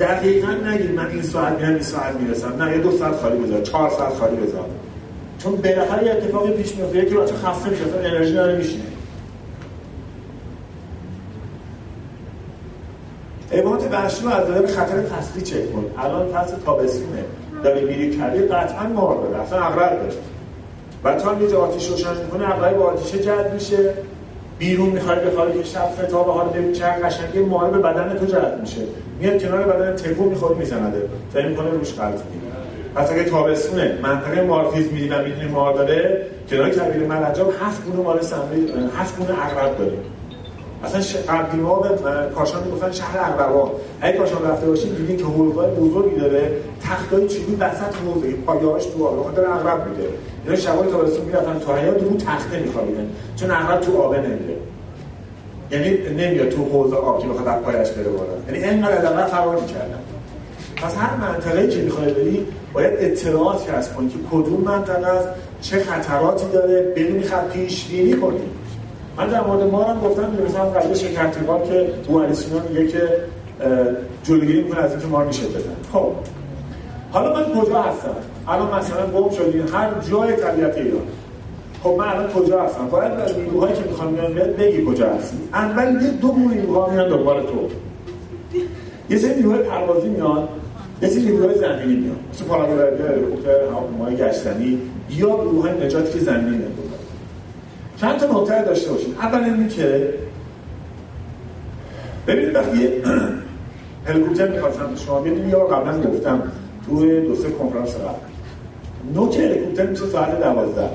دقیقا 0.00 0.52
نگید 0.52 0.94
من 0.94 1.06
این 1.06 1.22
ساعت 1.22 1.60
میرم 1.60 1.70
این 1.70 1.82
ساعت 1.82 2.14
می‌رسم. 2.14 2.62
نه 2.62 2.72
یه 2.72 2.78
دو 2.78 2.90
ساعت 2.90 3.16
خالی 3.16 3.38
بذار. 3.38 3.60
چهار 3.60 3.90
ساعت 3.90 4.14
خالی 4.14 4.36
بذار. 4.36 4.66
چون 5.38 5.56
بالاخره 5.56 6.06
یه 6.06 6.12
اتفاقی 6.12 6.52
پیش 6.52 6.76
میفته. 6.76 6.98
یکی 6.98 7.14
بچه 7.14 7.34
خسته 7.34 7.70
میشه 7.70 7.82
انرژی 8.04 8.34
داره 8.34 8.56
میشینه. 8.56 8.84
حیوانات 13.54 13.92
وحشی 13.92 14.24
رو 14.24 14.30
از 14.30 14.50
نظر 14.50 14.66
خطر 14.66 15.02
فصلی 15.02 15.42
چک 15.42 15.72
کن 15.72 15.84
الان 15.98 16.28
فصل 16.28 16.54
تابستونه. 16.66 17.24
داری 17.64 17.84
میری 17.84 18.18
کردی 18.18 18.38
قطعا 18.38 18.88
مار 18.88 19.16
داره. 19.16 19.42
اصلا 19.42 19.58
اغرب 19.58 19.98
داره. 20.00 20.14
و 21.04 21.14
تا 21.14 21.42
یه 21.42 21.56
آتیش 21.56 21.88
روشن 21.88 22.16
می‌کنه 22.24 22.54
اغرب 22.54 22.76
با 22.76 22.84
آتیشه 22.84 23.18
جد 23.18 23.50
میشه. 23.54 23.94
بیرون 24.58 24.88
می‌خوای 24.88 25.18
بخوای 25.18 25.52
که 25.52 25.64
شب 25.64 25.86
فتابه 25.86 26.32
ها 26.32 26.42
رو 26.42 26.50
ببین 26.50 26.72
چه 26.72 26.84
قشنگی 26.84 27.38
مار 27.38 27.70
به 27.70 27.78
بدن 27.78 28.18
تو 28.18 28.26
جذب 28.26 28.60
میشه. 28.60 28.80
میاد 29.20 29.42
کنار 29.42 29.62
بدن 29.62 29.96
تکو 29.96 30.24
می‌خواد 30.24 30.56
میزنده. 30.56 31.08
فکر 31.32 31.46
می‌کنه 31.46 31.70
روش 31.70 31.92
قلط 31.92 32.20
پس 32.94 33.12
اگه 33.12 33.24
تابستونه 33.24 33.98
منطقه 34.02 34.42
مارفیز 34.42 34.92
میدی 34.92 35.08
و 35.08 35.22
می‌دونی 35.22 35.48
مار 35.48 35.74
داره 35.74 36.26
کنار 36.50 36.70
کبیر 36.70 37.06
مرجاب 37.06 37.52
هفت 37.60 37.84
گونه 37.84 38.02
مار 38.02 38.22
سمری 38.22 38.72
هفت 38.98 39.16
گونه 39.16 39.40
عقرب 39.40 39.78
داره. 39.78 39.92
اصلا 40.84 41.34
قبلی 41.34 41.60
ما 41.60 41.78
به 41.78 41.88
کاشان 42.34 42.64
می‌گفتن 42.64 42.92
شهر 42.92 43.18
عقربا 43.18 43.72
اگه 44.00 44.18
کاشان 44.18 44.50
رفته 44.50 44.66
باشید 44.66 44.96
دیدین 44.96 45.16
که 45.16 45.24
حوضای 45.24 45.70
بزرگی 45.70 46.16
داره. 46.16 46.52
تختای 46.82 47.28
چوبی 47.28 47.54
وسط 47.54 47.94
حوضه 48.06 48.32
پایه‌هاش 48.46 48.86
تو 48.86 49.06
آب. 49.06 49.24
خاطر 49.24 49.44
عقرب 49.44 49.88
میده 49.88 50.08
اینا 50.44 50.56
شبای 50.56 50.90
تابستون 50.90 51.24
می‌رفتن 51.24 51.58
تا 51.58 51.74
حیات 51.74 52.02
رو 52.02 52.16
تخته 52.16 52.60
میخوابیدن. 52.60 53.10
چون 53.36 53.50
عقرب 53.50 53.80
تو 53.80 54.02
آبه 54.02 54.18
نمیره 54.18 54.56
یعنی 55.70 55.90
نمیاد 56.24 56.48
تو 56.48 56.64
حوض 56.64 56.92
آب 56.92 57.22
که 57.22 57.28
بخواد 57.28 57.62
پایش 57.62 57.90
بره 57.90 58.08
بالا. 58.08 58.32
یعنی 58.48 58.64
اینقدر 58.64 59.06
عقرب 59.06 59.26
فرار 59.26 59.60
می‌کردن. 59.60 59.98
پس 60.76 60.96
هر 60.96 61.16
منطقه‌ای 61.16 61.68
که 61.68 61.80
می‌خوای 61.80 62.12
بری 62.12 62.46
باید 62.72 62.92
اطلاعات 62.98 63.70
کسب 63.70 63.96
کنی 63.96 64.08
که 64.08 64.18
کدوم 64.30 64.60
منطقه 64.60 65.06
است 65.06 65.28
چه 65.60 65.78
خطراتی 65.78 66.46
داره 66.52 66.92
بدونی 66.96 67.22
خط 67.22 67.48
پیش 67.48 67.84
بینی 67.84 68.12
کنی. 68.12 68.40
من 69.16 69.26
در 69.28 69.40
مورد 69.40 69.62
ما 69.62 69.84
هم 69.84 70.00
گفتم 70.00 70.32
مثلا 70.48 70.64
قبل 70.64 70.94
شکرتیبان 70.94 71.62
که 71.62 71.90
بوالیسینا 72.08 72.60
میگه 72.68 72.86
که 72.86 73.08
جلوگیری 74.24 74.62
می‌کنه 74.62 74.80
از 74.80 74.90
اینکه 74.90 75.06
ما 75.06 75.24
میشه 75.24 75.46
بزن 75.46 75.76
خب. 75.92 76.12
حالا 77.12 77.34
من 77.34 77.60
کجا 77.60 77.82
هستم؟ 77.82 78.16
الان 78.48 78.78
مثلا 78.78 79.06
گم 79.06 79.30
شدیم 79.30 79.64
هر 79.72 79.90
جای 80.10 80.36
طبیعت 80.36 80.78
ایران. 80.78 81.02
خب 81.82 81.94
من 81.98 82.08
الان 82.08 82.28
کجا 82.30 82.62
هستم؟ 82.62 82.88
باید 82.88 83.12
از 83.12 83.38
نیروهایی 83.38 83.74
که 83.74 83.82
می‌خوام 83.88 84.12
بیان 84.12 84.32
بگی 84.34 84.84
کجا 84.84 85.08
هستی. 85.08 85.36
اول 85.54 86.02
یه 86.02 86.10
دو 86.10 86.32
گروه 86.32 86.54
نیروها 86.54 86.90
میان 86.90 87.08
دنبال 87.08 87.42
تو. 87.42 87.68
یه 89.10 89.18
سری 89.18 89.34
نیروهای 89.34 89.62
پروازی 89.62 90.08
میان 90.08 90.48
یه 91.02 91.08
سری 91.08 91.22
نیروهای 91.22 91.58
زمینی 91.58 91.94
میان. 91.94 92.16
مثل 92.32 92.44
هلیکوپتر 93.08 93.64
هواپیمای 93.70 94.16
گشتنی 94.16 94.78
یا 95.10 95.28
گروههای 95.28 95.86
نجاتی 95.86 96.18
که 96.18 96.24
زمینی 96.24 96.56
میان. 96.56 96.72
چند 98.00 98.18
تا 98.18 98.40
نکته 98.40 98.64
داشته 98.64 98.92
باشید 98.92 99.16
اول 99.20 99.44
اینه 99.44 99.68
که 99.68 100.14
ببینید 102.26 102.54
وقتی 102.54 102.88
هلیکوپتر 104.06 104.48
می‌خواستم 104.48 104.94
شما 105.06 105.20
ببینید 105.20 105.48
یا 105.48 105.64
قبلا 105.64 106.00
گفتم 106.00 106.42
توی 106.86 107.20
دو 107.20 107.34
سه 107.34 107.50
کنفرانس 107.50 107.94
قبل. 107.94 109.14
نوک 109.14 109.36
هلیکوپتر 109.36 109.86
میشه 109.86 110.06
ساعت 110.06 110.40
دوازده. 110.40 110.88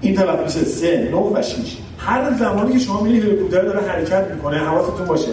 این 0.00 0.14
طرف 0.14 0.40
میشه 0.40 0.64
سه 0.64 1.08
نو 1.10 1.36
و 1.36 1.42
شیش. 1.42 1.78
هر 1.98 2.32
زمانی 2.32 2.72
که 2.72 2.78
شما 2.78 3.00
می‌بینید 3.00 3.24
هلیکوپتر 3.24 3.62
داره 3.62 3.80
حرکت 3.80 4.30
می‌کنه 4.34 4.58
حواستون 4.58 5.06
باشه. 5.06 5.32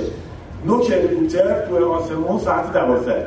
نوک 0.66 0.92
هلیکوپتر 0.92 1.66
توی 1.66 1.84
آسمون 1.84 2.40
ساعت 2.40 2.74
دوازده. 2.74 3.26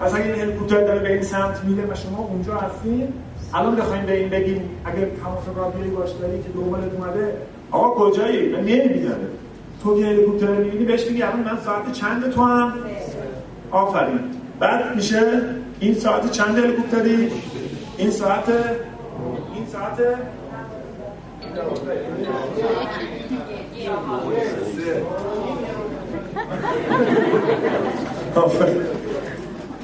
پس 0.00 0.14
اگه 0.14 0.36
هلیکوپتر 0.36 0.80
داره 0.80 0.98
به 0.98 1.12
این 1.12 1.22
سمت 1.22 1.64
میره 1.64 1.82
و 1.82 1.94
شما 1.94 2.18
اونجا 2.18 2.54
هستین 2.54 3.08
الان 3.54 3.76
بخوایم 3.76 4.06
به 4.06 4.18
این 4.18 4.28
بگیم 4.28 4.70
اگر 4.84 5.06
تماس 5.22 5.44
رادیویی 5.56 5.90
باش 5.90 6.10
داری 6.10 6.42
که 6.42 6.48
دنبالت 6.54 6.92
اومده. 6.94 7.36
آقا 7.70 8.10
کجایی؟ 8.10 8.48
من 8.48 8.58
نمی‌بینم 8.58 9.16
تو 9.82 10.00
که 10.00 10.06
هلیکوپتر 10.06 10.46
می‌بینی 10.46 10.84
بهش 10.84 11.06
میگی 11.06 11.22
الان 11.22 11.40
من 11.40 11.58
ساعت 11.64 11.92
چند 11.92 12.30
تو 12.30 12.42
هم؟ 12.42 12.72
آفرین. 13.70 14.20
بعد 14.58 14.96
میشه 14.96 15.22
این 15.80 15.94
ساعت 15.94 16.30
چند 16.30 16.58
هلیکوپتری؟ 16.58 17.30
این 17.96 18.10
ساعت؟ 18.10 18.48
این 19.54 19.66
ساعت؟ 19.72 19.98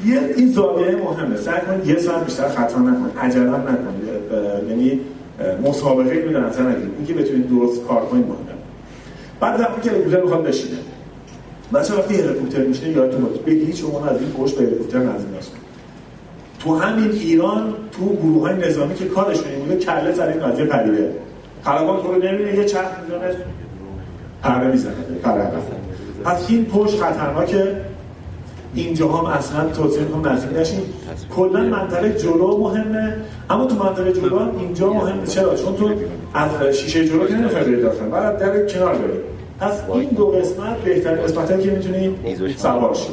یه 0.07 0.21
این 0.37 0.49
زاویه 0.49 0.97
مهمه. 0.97 1.37
سعی 1.37 1.61
کنید 1.61 1.87
یه 1.87 1.99
ساعت 1.99 2.25
بیشتر 2.25 2.49
خطا 2.49 2.78
نکنید. 2.78 3.19
عجله 3.21 3.45
نکنید. 3.45 4.09
یعنی 4.69 5.00
مسابقه 5.64 6.33
در 6.33 6.40
نظر 6.40 6.62
نگیرید. 6.62 6.90
اینکه 6.99 7.14
بتونید 7.14 7.49
درست 7.49 7.87
کار 7.87 8.00
کنید 8.07 8.25
مهمه. 8.26 8.61
بعد 9.40 9.61
وقتی 9.61 9.80
که 9.80 9.90
هلیکوپتر 9.90 10.23
می‌خواد 10.23 10.42
بشینه. 10.42 10.76
بچه 11.75 11.95
وقتی 11.95 12.14
هلیکوپتر 12.14 12.64
میشینه 12.64 12.90
یادتون 12.90 13.21
باشه. 13.25 13.40
به 13.40 13.52
هیچ 13.52 13.85
عنوان 13.85 14.09
از 14.09 14.21
این 14.21 14.30
پشت 14.30 14.59
به 14.59 14.64
هلیکوپتر 14.66 14.99
نزدیک 14.99 15.38
نشید 15.38 15.52
تو 16.59 16.76
همین 16.76 17.11
ایران 17.11 17.75
تو 17.92 18.16
گروه 18.16 18.49
های 18.49 18.69
نظامی 18.69 18.95
که 18.95 19.04
کارشون 19.04 19.49
این 19.49 19.61
بوده 19.61 19.76
کله 19.76 20.14
سر 20.14 20.28
این 20.28 20.40
قضیه 20.47 20.64
پریده 20.64 21.14
خلبان 21.64 22.02
تو 22.02 22.12
رو 22.12 22.23
نمیده 22.23 22.57
یه 22.57 22.64
چرخ 22.64 22.88
می‌زنه. 23.02 23.35
پره 24.42 24.71
می‌زنه. 24.71 24.92
پره 25.23 25.50
پس 26.25 26.47
این 26.49 26.64
پشت 26.64 27.02
خطرناکه. 27.02 27.76
اینجا 28.75 29.09
هم 29.09 29.27
اصلا 29.27 29.69
توصیه 29.69 30.03
می‌کنم 30.03 30.33
نزدیک 30.33 30.59
نشین 30.59 30.81
کلا 31.37 31.61
منطقه 31.61 32.19
جلو 32.19 32.59
مهمه 32.59 33.17
اما 33.50 33.67
تو 33.67 33.85
منطقه 33.85 34.12
جلو 34.12 34.39
هم 34.39 34.59
اینجا 34.59 34.93
مهمه. 34.93 35.27
چرا؟ 35.27 35.55
چون 35.55 35.77
تو 35.77 35.91
از 36.35 36.77
شیشه 36.77 37.09
جلو 37.09 37.27
که 37.27 37.35
نمی‌خوای 37.35 37.83
داخل 37.83 38.05
بعد 38.05 38.39
در 38.39 38.67
کنار 38.67 38.95
بری. 38.95 39.19
پس 39.61 39.73
این 39.95 40.09
دو 40.09 40.27
قسمت 40.27 40.77
بهترین 40.85 41.23
قسمتی 41.23 41.62
که 41.62 41.71
می‌تونی 41.71 42.15
سوار 42.57 42.95
شی 42.95 43.09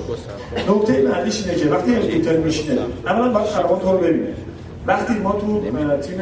نکته 0.70 1.02
بعدیش 1.02 1.46
اینه 1.46 1.60
که 1.60 1.70
وقتی 1.70 1.94
هلیکوپتر 1.94 2.38
میشینه 2.38 2.82
اولا 3.06 3.30
باید 3.34 3.48
خرابان 3.48 3.80
تو 3.80 3.92
رو 3.92 3.98
ببینه. 3.98 4.34
وقتی 4.88 5.14
ما 5.14 5.32
تو 5.32 5.62
تیم 6.02 6.18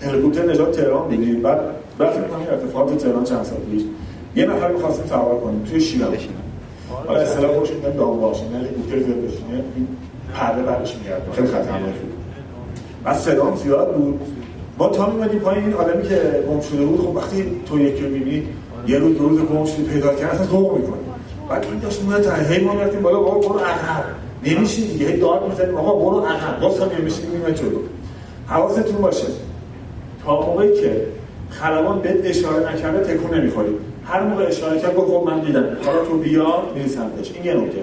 هلیکوپتر 0.00 0.42
نجات 0.42 0.76
تهران 0.76 1.08
بودیم 1.08 1.42
بعد 1.42 1.60
وقتی 1.98 2.18
می‌کنیم 2.18 2.46
ارتفاعات 2.50 2.98
تهران 2.98 3.24
چند 3.24 3.42
سال 3.42 3.58
پیش 3.72 3.82
یه 4.36 4.46
نفر 4.46 4.72
می‌خواستیم 4.72 5.06
سوار 5.06 5.40
کنیم 5.40 5.64
توی 5.70 5.80
شیراز. 5.80 6.10
حالا 6.88 7.20
اصطلاح 7.20 7.58
خوش 7.58 7.70
میگن 7.70 7.96
دام 7.96 8.20
باشه 8.20 8.48
نه 8.48 8.58
هلیکوپتر 8.58 8.98
زیاد 8.98 9.16
بشینه 9.16 9.64
این 9.76 9.88
پرده 10.34 10.62
برش 10.62 10.96
میگرد 10.96 11.28
خیلی 11.32 11.48
خطرناک 11.48 11.94
بود. 11.94 12.12
بعد 13.04 13.16
صدام 13.16 13.56
زیاد 13.56 13.94
بود. 13.94 14.20
ما 14.78 14.88
تا 14.88 15.10
میمدیم 15.10 15.38
پایین. 15.38 15.64
این 15.64 15.74
آدمی 15.74 16.08
که 16.08 16.44
گم 16.50 16.60
شده 16.60 16.84
بود 16.84 17.00
خب 17.00 17.16
وقتی 17.16 17.44
تو 17.66 17.78
یکی 17.80 18.02
رو 18.02 18.10
می‌بینی 18.10 18.48
یه 18.86 18.98
روز 18.98 19.18
دو 19.18 19.28
روز 19.28 19.40
گم 19.40 19.64
شده 19.64 19.82
پیدا 19.82 20.14
کردن 20.14 20.34
اصلا 20.34 20.46
ذوق 20.46 20.76
می‌کنه 20.76 20.96
بعد 21.48 21.64
این 21.64 21.78
داشت 21.78 22.02
میاد 22.02 22.22
تا 22.22 22.34
هی 22.34 22.64
ما 22.64 22.74
رفتیم 22.74 23.00
بالا 23.00 23.20
بابا 23.20 23.48
برو 23.48 23.58
عقب. 23.58 24.04
نمیشین 24.44 24.86
دیگه 24.86 25.06
هی 25.06 25.20
داد 25.20 25.48
می‌زنیم 25.48 25.76
آقا 25.76 25.94
برو 25.94 26.26
عقب. 26.26 26.60
باز 26.60 26.80
هم 26.80 26.88
نمیشین 26.98 27.30
میاد 27.30 27.54
جلو 27.54 27.78
حواستون 28.46 29.02
باشه. 29.02 29.26
تا 30.24 30.40
موقعی 30.40 30.80
که 30.80 31.06
خلبان 31.50 32.00
بهت 32.00 32.16
اشاره 32.24 32.72
نکرده 32.72 33.14
تکون 33.14 33.38
نمی‌خوری. 33.38 33.70
هر 34.06 34.22
موقع 34.22 34.46
اشاره 34.46 34.80
کرد 34.80 34.96
گفت 34.96 35.10
خب 35.10 35.26
من 35.26 35.40
دیدم. 35.40 35.76
حالا 35.84 36.04
تو 36.04 36.18
بیا 36.18 36.62
میری 36.74 36.88
سمتش. 36.88 37.32
این 37.34 37.44
یه 37.44 37.54
نکته. 37.54 37.82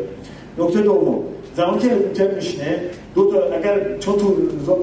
نکته 0.57 0.81
دوم. 0.81 1.23
زمانی 1.55 1.79
که 1.79 1.89
هلیکوپتر 1.89 2.35
میشینه 2.35 2.81
دو 3.15 3.31
تا 3.31 3.55
اگر 3.55 3.97
چون 3.99 4.15
تو 4.17 4.35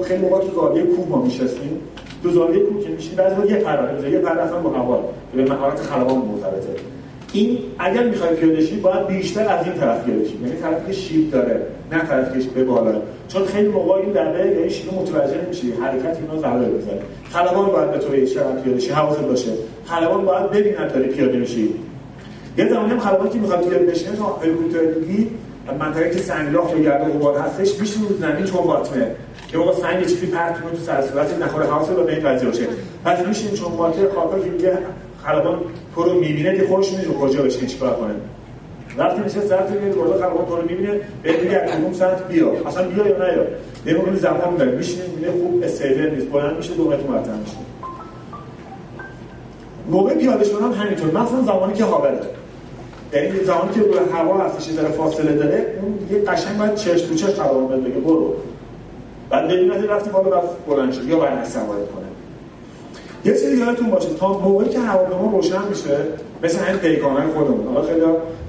خیلی 0.03 0.21
موقع 0.21 0.39
تو 0.39 0.55
زاویه 0.55 0.83
کوه 0.83 1.07
ما 1.09 1.21
میشستیم 1.21 1.79
تو 2.23 2.29
زاویه 2.29 2.59
کوه 2.59 2.83
که 2.83 2.89
میشینی 2.89 3.15
بعضی 3.15 3.47
یه 3.47 3.55
پرده 3.55 4.11
یه 4.11 4.19
پرده 4.19 4.41
اصلا 4.41 4.59
با 4.59 4.69
هوا. 4.69 5.03
به 5.35 5.43
مهارت 5.43 5.81
خلبان 5.81 6.17
مرتبطه 6.17 6.75
این 7.33 7.57
اگر 7.79 8.03
می‌خوای 8.03 8.35
پیاده 8.35 8.65
باید 8.83 9.07
بیشتر 9.07 9.49
از 9.49 9.65
این 9.65 9.73
طرف 9.73 10.05
پیاده 10.05 10.21
یعنی 10.21 10.61
طرفی 10.61 10.87
که 10.87 10.93
شیب 10.93 11.31
داره 11.31 11.61
نه 11.91 11.99
طرفی 11.99 12.39
که 12.39 12.49
به 12.49 12.63
بالا. 12.63 13.01
چون 13.27 13.45
خیلی 13.45 13.67
موقع 13.67 13.93
این 13.93 14.09
دبه 14.09 14.59
این 14.59 14.69
شیب 14.69 14.93
متوجه 14.93 15.41
نمیشی. 15.45 15.71
حرکت 15.71 16.17
اینا 16.21 16.41
ضربه 16.41 16.65
بزنه 16.65 16.99
خلبان 17.29 17.65
باید 17.65 17.91
به 17.91 17.97
طور 17.97 18.25
شرط 18.25 18.63
پیاده 18.63 18.93
حواست 18.93 19.19
باشه. 19.19 19.51
خلبان 19.85 20.25
باید 20.25 20.51
ببیند 20.51 20.93
داری 20.93 21.09
پیاده 21.09 21.37
میشی 21.37 21.73
یه 22.57 22.69
زمانی 22.69 22.91
هم 22.91 22.99
خلبان 22.99 23.29
که 23.29 23.39
می‌خواد 23.39 23.67
پیاده 23.67 23.85
بشه 23.85 24.11
تا 24.11 24.39
هلیکوپتر 24.43 24.85
دیدی 24.85 25.29
منطقه 25.79 26.09
که 26.09 26.17
سنگلاخ 26.17 26.71
یا 26.71 26.79
گرد 26.79 27.09
و 27.09 27.13
غبار 27.13 27.37
هستش 27.37 27.79
میشین 27.79 28.03
رو 28.03 28.17
زمین 28.17 28.45
چون 28.45 28.63
باطمه 28.63 29.07
یه 29.53 29.59
موقع 29.59 29.73
سنگ 29.81 30.05
چیزی 30.05 30.27
پرت 30.27 30.53
تو 30.53 30.83
سر 30.85 31.01
صورت 31.01 31.39
نخوره 31.41 31.65
حواست 31.65 31.91
به 31.91 32.13
این 32.13 32.29
قضیه 32.29 32.49
باشه. 32.49 32.63
پس 33.05 33.27
میشین 33.27 33.51
چون 33.51 33.77
باطمه 33.77 34.09
خاطر 34.09 34.39
که 34.39 34.77
خلبان 35.25 35.59
تو 35.95 36.03
رو 36.03 36.13
می‌بینه 36.13 36.57
که 36.57 36.67
خودش 36.67 36.91
می‌دونه 36.93 37.17
کجا 37.17 37.41
بشه 37.41 37.65
چیکار 37.65 37.93
کنه 37.95 38.13
وقتی 38.97 39.21
میشه 39.21 39.41
سر 39.41 39.57
تو 39.57 39.73
میاد 39.73 39.95
بالا 39.95 40.13
خلبان 40.13 40.45
تو 40.45 40.55
رو 40.55 40.61
می‌بینه 40.61 40.99
بهت 41.23 41.43
میگه 41.43 41.59
کدوم 41.59 41.93
سمت 41.93 42.27
بیا. 42.27 42.51
اصلا 42.67 42.87
بیا 42.87 43.07
یا 43.07 43.17
نیا. 43.17 43.43
یه 43.85 43.93
موقع 43.93 44.15
زمان 44.15 44.51
می‌بره 44.51 44.71
میشینه 44.71 45.03
می‌بینه 45.07 45.31
خوب 45.31 45.63
استیبل 45.63 46.15
نیست. 46.15 46.31
بلند 46.31 46.57
میشه 46.57 46.73
دو 46.73 46.89
متر 46.89 47.07
مرتب 47.07 47.39
میشه. 47.39 47.57
موقع 49.91 50.13
پیاده 50.13 50.43
شدن 50.43 50.71
همینطور. 50.71 51.07
مثلا 51.07 51.41
زمانی 51.41 51.73
که 51.73 51.83
هاوره 51.83 52.19
یعنی 53.13 53.43
زمانی 53.43 53.73
که 53.73 53.81
روی 53.81 53.93
هوا 54.13 54.37
هستش 54.37 54.67
یه 54.67 54.83
فاصله 54.83 55.33
داره 55.33 55.75
اون 55.81 55.99
یه 56.11 56.25
قشنگ 56.25 56.57
باید 56.57 56.75
چش 56.75 57.01
تو 57.01 57.15
چش 57.15 57.29
قرار 57.29 57.63
بده 57.63 57.99
برو. 57.99 58.35
بعد 59.29 59.47
ببینید 59.47 59.85
رفتی 59.89 60.09
بالا 60.09 60.37
رفت 60.37 60.65
بلند 60.67 60.93
شد. 60.93 61.03
یا 61.03 61.19
برنامه 61.19 61.45
سوارت 61.45 61.91
کنه. 61.91 62.10
یه 63.25 63.31
چیزی 63.31 63.57
یادتون 63.57 63.89
باشه 63.89 64.09
تا 64.13 64.27
موقعی 64.27 64.69
که 64.69 64.79
هواپیما 64.79 65.31
روشن 65.31 65.67
میشه 65.69 65.97
مثل 66.43 66.59
همین 66.59 66.79
پیکانای 66.79 67.27
خودمون 67.27 67.67
حالا 67.67 67.81
خیلی 67.81 68.01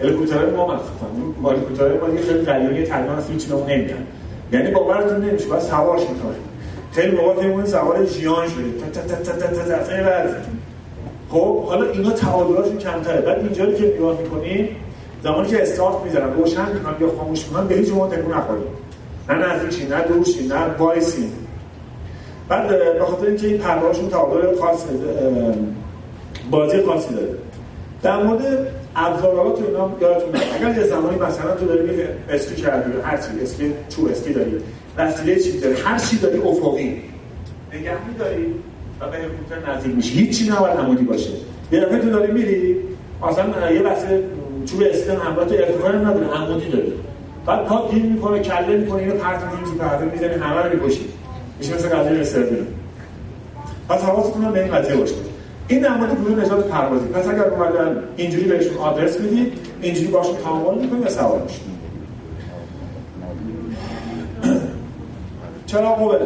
هلیکوپترهای 0.03 0.51
ما 0.51 0.67
مخصوصا 0.67 1.51
هلیکوپترهای 1.51 1.99
ما 1.99 2.09
یه 2.09 2.21
خیلی 2.21 2.39
قلیونی 2.45 2.83
تقریبا 2.83 3.15
هیچ 3.33 3.51
نوع 3.51 3.71
نمیدن 3.71 4.07
یعنی 4.53 4.71
باورتون 4.71 5.25
نمیشه 5.25 5.49
بعد 5.49 5.61
سوارش 5.61 6.01
می‌کنه 6.01 6.35
خیلی 6.93 7.17
موقع 7.17 7.35
فکر 7.35 7.65
سوار 7.65 8.07
ژیان 8.07 8.49
شدید 8.49 8.79
تا 8.79 9.01
تا 9.01 9.15
تا 9.15 9.33
تا 9.33 9.47
تا 9.47 9.65
تا 9.65 10.25
تا 10.25 10.35
خب 11.31 11.65
حالا 11.65 11.91
اینا 11.91 12.11
تعادلاشون 12.11 12.79
کمتره 12.79 13.21
بعد 13.21 13.39
اینجا 13.39 13.73
که 13.73 13.95
نگاه 13.97 14.21
می‌کنید 14.21 14.69
زمانی 15.23 15.49
که 15.49 15.63
استارت 15.63 15.97
می‌ذارن 16.05 16.33
روشن 16.33 16.73
می‌کنن 16.73 16.95
یا 17.01 17.09
خاموش 17.19 17.47
می‌کنن 17.49 17.67
به 17.67 17.75
هیچ 17.75 17.93
عنوان 17.93 18.11
تکون 18.11 18.35
نخورید 18.35 18.65
نه 19.29 19.35
نزدیکی 19.35 19.87
نه 19.87 20.55
نه 20.55 20.77
وایسی 20.79 21.29
بعد 22.49 22.69
به 22.99 23.05
خاطر 23.05 23.27
اینکه 23.27 23.47
این 23.47 23.59
پرواشون 23.59 24.09
تعادل 24.09 24.57
خاص 24.57 24.85
بازی 26.51 26.83
خاصی 26.83 27.15
داره. 27.15 27.29
در 28.03 28.23
مورد 28.23 28.43
ابزارات 28.97 29.59
تو 29.59 29.65
اینا 29.67 29.91
یادتون 30.01 30.29
اگر 30.55 30.79
یه 30.79 30.85
زمانی 30.85 31.19
مثلا 31.19 31.55
تو 31.55 31.67
داری 31.67 32.03
اسکی 32.31 32.63
کردی 32.63 32.93
هر 33.05 33.17
چی 33.17 33.43
اسکی 33.43 33.73
چوب 33.89 34.09
اسکی 34.09 34.33
داری 34.33 34.57
وسیله 34.97 35.41
چی 35.41 35.61
داری؟ 35.61 35.75
هر 35.85 35.99
چی 35.99 36.19
داری 36.19 36.39
افقی. 36.39 37.03
نگه 37.73 37.93
می‌داری 38.09 38.47
و 39.01 39.07
به 39.11 39.17
هلیکوپتر 39.17 39.73
نزدیک 39.73 39.95
میشی. 39.95 40.19
هیچ 40.19 40.39
چی 40.39 40.51
نباید 40.51 40.77
عمودی 40.77 41.05
باشه. 41.05 41.31
یه 41.73 41.81
دفعه 41.81 41.99
تو 41.99 42.11
داری 42.11 42.33
میری 42.33 42.77
مثلا 43.29 43.73
یه 43.73 43.83
وسیله 43.83 44.25
چوب 44.67 44.83
اسکی 44.83 45.11
همراه 45.11 45.47
تو 45.47 45.55
ارتفاعی 45.55 45.97
نداره 45.97 46.27
عمودی 46.27 46.69
داری. 46.69 46.93
بعد 47.47 47.65
پا 47.65 47.89
گیر 47.91 48.03
می‌کنه 48.03 48.41
کله 48.41 48.77
می‌کنه 48.77 49.03
اینو 49.03 49.15
پرت 49.15 49.43
می‌کنی 49.45 49.65
تو 49.65 49.85
پرده 49.85 50.05
می‌زنی 50.05 50.35
همه 50.35 50.63
رو 50.63 50.81
می‌کشی. 50.81 51.05
میشه 51.63 51.75
مثل 51.75 51.89
قضیه 51.89 52.21
استرابیل 52.21 52.67
پس 53.89 54.03
حواستون 54.03 54.53
به 54.53 54.63
این 54.63 54.75
قضیه 54.75 54.97
باشه 54.97 55.15
این 55.69 55.89
مورد 55.89 56.25
گروه 56.25 56.45
نجات 56.45 56.69
پروازی. 56.69 57.07
پس 57.07 57.29
اگر 57.29 57.45
اومدن 57.45 58.03
اینجوری 58.17 58.45
بهشون 58.45 58.77
آدرس 58.77 59.21
می‌دید 59.21 59.53
اینجوری 59.83 60.07
باشون 60.07 60.37
تعامل 60.37 60.79
می‌کنید 60.81 61.07
و 61.07 61.09
سوار 61.09 61.43
میشید؟ 61.43 61.63
چرا 65.67 65.93
قوه 65.93 66.19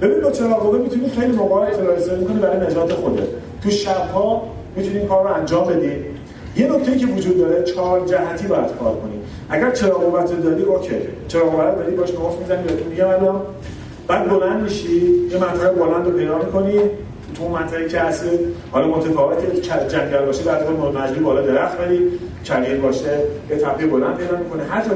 ببین 0.00 0.20
با 0.20 0.30
چرا 0.30 0.54
قوه 0.54 0.78
می‌تونید 0.78 1.12
خیلی 1.12 1.32
موقع 1.32 1.54
اطلاع 1.54 1.96
رسانی 1.96 2.24
کنید 2.24 2.40
برای 2.40 2.66
نجات 2.66 2.92
خوده 2.92 3.28
تو 3.62 3.70
شبها 3.70 4.42
می‌تونید 4.76 4.98
این 4.98 5.08
کار 5.08 5.24
رو 5.24 5.34
انجام 5.34 5.66
بدید 5.66 6.04
یه 6.56 6.72
نکته 6.72 6.96
که 6.96 7.06
وجود 7.06 7.38
داره 7.38 7.62
چهار 7.62 8.06
جهتی 8.06 8.46
باید 8.46 8.76
کار 8.80 8.94
کنید 8.94 9.20
اگر 9.50 9.70
چرا 9.70 9.94
قوت 9.94 10.42
داری 10.42 10.62
اوکی. 10.62 10.94
چرا 11.28 11.44
قوت 11.44 11.76
داری 11.76 11.96
باش 11.96 12.10
نقاط 12.10 12.38
می‌زنی 12.38 12.62
بهتون 12.62 12.88
میگم 12.88 13.08
الان. 13.08 13.40
بعد 14.10 14.28
بلند 14.28 14.62
میشی 14.62 15.06
یه 15.30 15.38
منطقه 15.38 15.72
بلند 15.72 16.06
رو 16.06 16.12
پیدا 16.12 16.38
می‌کنی 16.38 16.80
تو 17.34 17.48
منطقه 17.48 17.88
که 17.88 18.00
هستی 18.00 18.26
حالا 18.72 18.86
متفاوت 18.86 19.38
جنگل 19.88 20.26
باشه 20.26 20.42
بعد 20.42 20.66
تو 20.66 20.72
مجبور 20.72 21.22
بالا 21.22 21.42
درخت 21.42 21.78
بری 21.78 22.10
کلیل 22.44 22.80
باشه 22.80 23.18
یه 23.50 23.56
تپه 23.56 23.86
بلند 23.86 24.16
پیدا 24.16 24.36
می‌کنه 24.36 24.62
هر 24.64 24.84
جا 24.84 24.90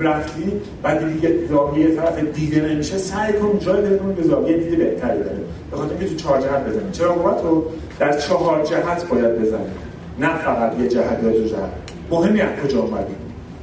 رفتی 0.00 0.52
بعد 0.82 1.12
دیگه 1.12 1.46
زاویه 1.50 1.96
طرف 1.96 2.18
دیده 2.34 2.60
نمیشه 2.60 2.98
سعی 2.98 3.32
کن 3.32 3.58
جای 3.58 3.98
کنی 3.98 4.12
به 4.12 4.22
زاویه 4.22 4.56
دیده 4.56 4.76
بهتری 4.76 5.18
داره 5.18 5.38
به 5.70 5.76
خاطر 5.76 5.90
اینکه 5.90 6.06
تو 6.06 6.14
چهار 6.14 6.40
جهت 6.40 6.66
بزنی. 6.66 6.90
چرا 6.92 7.12
قوت 7.12 7.44
رو 7.44 7.64
در 7.98 8.18
چهار 8.18 8.62
جهت 8.64 9.08
باید 9.08 9.40
بزنی. 9.40 9.70
نه 10.18 10.36
فقط 10.36 10.78
یه 10.80 10.88
جهت 10.88 11.18
یا 11.22 11.30
دو 11.30 11.44
جهت. 11.44 11.70
مهمی 12.10 12.40
از 12.40 12.50
کجا 12.64 12.80
اومدی؟ 12.80 13.14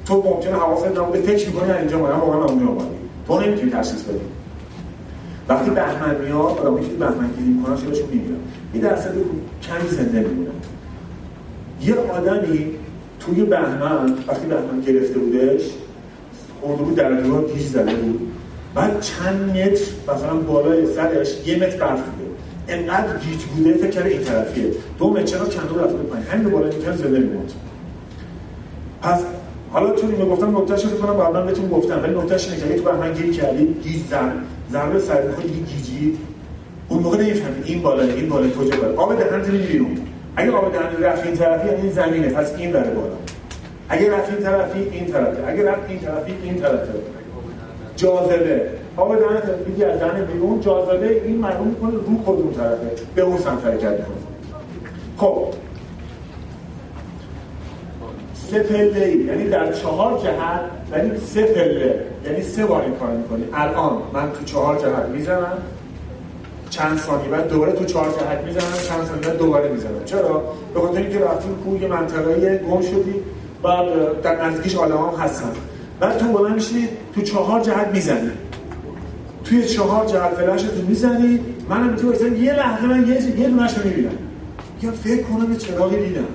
تو 0.06 0.24
ممکنه 0.26 0.56
حواست 0.56 0.98
نبوده 0.98 1.22
فکر 1.22 1.48
می‌کنی 1.48 1.72
اینجا 1.72 1.98
اومدم 1.98 2.20
واقعا 2.20 2.46
اونجا 2.46 2.66
اومدی. 2.66 2.98
تو 3.28 3.40
نمی‌تونی 3.40 3.72
تشخیص 3.72 4.04
بدی. 4.04 4.37
وقتی 5.50 5.70
بهمن 5.70 6.16
میاد 6.24 6.36
آدمایی 6.36 6.88
که 6.88 6.94
بهمن 6.94 7.30
گیری 7.38 7.50
می‌کنن 7.50 7.76
خیلیشون 7.76 8.10
میمیرن 8.10 8.36
این 8.74 8.84
درصد 8.84 9.14
کمی 9.64 9.90
زنده 9.90 10.20
میمونه. 10.20 10.50
یه 11.82 11.96
آدمی 11.96 12.66
توی 13.20 13.44
بهمن 13.44 14.14
وقتی 14.28 14.48
بهمن 14.48 14.82
گرفته 14.82 15.20
بودش 15.20 15.62
خورده 16.62 16.84
بود 16.84 16.96
در 16.96 17.22
ها 17.22 17.42
گیج 17.42 17.66
زده 17.68 17.96
بود. 17.96 18.32
بعد 18.76 19.02
چند 19.02 19.50
متر 19.50 19.86
مثلا 20.16 20.36
بالای 20.36 20.86
سرش 20.86 21.48
یه 21.48 21.58
متر 21.58 21.78
برف 21.78 22.00
بوده. 22.02 22.30
انقدر 22.68 23.18
گیج 23.18 23.44
بوده 23.44 23.74
فکر 23.74 23.90
کرده 23.90 24.10
این 24.10 24.22
طرفیه. 24.22 24.72
دو 25.00 25.10
متر 25.10 25.24
چرا 25.24 25.46
کندو 25.46 25.80
رفته 25.80 25.98
پایین. 25.98 26.26
همین 26.28 26.50
بالای 26.50 26.76
میتر 26.76 26.96
زنده 26.96 27.20
میموند. 27.20 27.52
پس 29.02 29.22
حالا 29.72 29.92
تو 29.92 30.08
اینو 30.08 30.26
گفتم 30.26 30.58
نکتهش 30.58 30.86
رو 30.86 30.98
کنم 30.98 31.14
قبلا 31.14 31.46
بهتون 31.46 31.70
گفتم 31.70 32.04
ولی 32.04 32.16
نکتهش 32.16 32.50
اینه 32.50 32.68
که 32.68 32.82
تو 32.82 32.84
بهمن 32.84 33.14
گیر 33.14 33.32
کردی 33.32 33.76
گیج 33.84 34.02
زن. 34.10 34.34
ضربه 34.72 35.00
سر 35.00 35.32
خود 35.32 35.66
گیجید 35.68 36.18
اون 36.90 37.04
موقع 37.04 37.18
نمی‌فهمید 37.18 37.64
این 37.66 37.82
بالا 37.82 38.04
این 38.04 38.30
بالا 38.30 38.50
کجا 38.50 38.78
بالا. 38.78 39.02
آب 39.02 39.20
دهنت 39.20 39.48
میری 39.48 39.68
بیرون 39.68 39.98
اگه 40.36 40.52
آب 40.52 40.74
دهن 40.74 41.04
رفت 41.04 41.26
این 41.26 41.36
طرفی 41.36 41.70
این 41.70 41.92
زمینه. 41.92 42.30
پس 42.30 42.54
این 42.58 42.72
بره 42.72 42.90
بالا. 42.92 43.16
اگه 43.90 44.12
رفت 44.12 44.30
این 44.30 44.44
طرفی 44.44 44.80
این 44.80 45.06
طرفه. 45.06 45.48
اگه 45.48 45.72
رفت 45.72 45.90
این 45.90 46.00
طرفی 46.00 46.34
این 46.44 46.56
طرفه. 46.56 46.94
جاذبه. 47.96 48.62
آب 48.98 49.20
دهن 49.20 49.40
طرفی 49.40 49.84
از 49.84 50.00
دهن 50.00 50.26
بیرون. 50.26 50.60
جاذبه 50.62 51.22
این 51.26 51.38
معلوم 51.38 51.68
می‌کنه 51.68 51.92
رو 51.92 52.24
کدوم 52.26 52.52
طرفه. 52.52 52.92
به 53.16 53.22
اون 53.22 53.38
سمت 53.38 53.66
حرکت 53.66 53.98
خب. 55.18 55.48
سه 58.52 58.60
پله 58.60 59.06
ای. 59.06 59.18
یعنی 59.18 59.50
در 59.50 59.72
چهار 59.72 60.20
جهت 60.20 60.62
ولی 60.92 61.12
سه 61.34 61.44
پله. 61.44 62.04
یعنی 62.26 62.44
سه 62.44 62.66
بار 62.66 62.82
این 62.82 62.96
کار 62.96 63.10
می‌کنی. 63.10 63.44
الان 63.54 63.98
من 64.14 64.32
تو 64.32 64.44
چهار 64.46 64.80
جهت 64.80 65.06
می‌زنم 65.14 65.58
چند 66.70 66.98
ثانیه 66.98 67.30
بعد 67.30 67.50
دوباره 67.50 67.72
تو 67.72 67.86
چهار 67.86 68.10
جهت 68.10 68.44
می‌زنم 68.46 68.74
چند 68.88 69.06
ثانیه 69.08 69.28
بعد 69.28 69.38
دوباره 69.38 69.70
می‌زنم. 69.70 70.04
چرا؟ 70.06 70.44
به 70.74 70.80
خاطر 70.80 70.98
اینکه 70.98 71.20
رفتیم 71.20 71.56
کوی 71.56 71.88
منطقه 71.88 72.58
گم 72.58 72.82
شدی 72.82 73.16
و 73.64 73.68
در 74.24 74.46
نزدیکش 74.46 74.76
آدم 74.76 74.98
هم 74.98 75.24
هستن. 75.24 75.52
بعد 76.00 76.18
تو 76.18 76.26
بلند 76.26 76.56
میشی 76.56 76.90
تو 77.16 77.22
چهار 77.22 77.62
جهت 77.62 77.88
می‌زنی. 77.94 78.32
توی 79.44 79.66
چهار 79.66 80.06
جهت 80.06 80.34
فلش 80.34 80.64
رو 80.64 80.88
می‌زنی. 80.88 81.40
منم 81.70 81.96
تو 81.96 82.28
یه 82.36 82.54
لحظه 82.54 82.86
من 82.86 83.08
یه 83.08 83.40
یه 83.40 83.50
دونش 83.50 83.78
می‌بینم. 83.78 84.12
یا 84.82 84.92
فکر 84.92 85.24
کنم 85.24 85.56
چراغی 85.56 86.08
دیدم. 86.08 86.28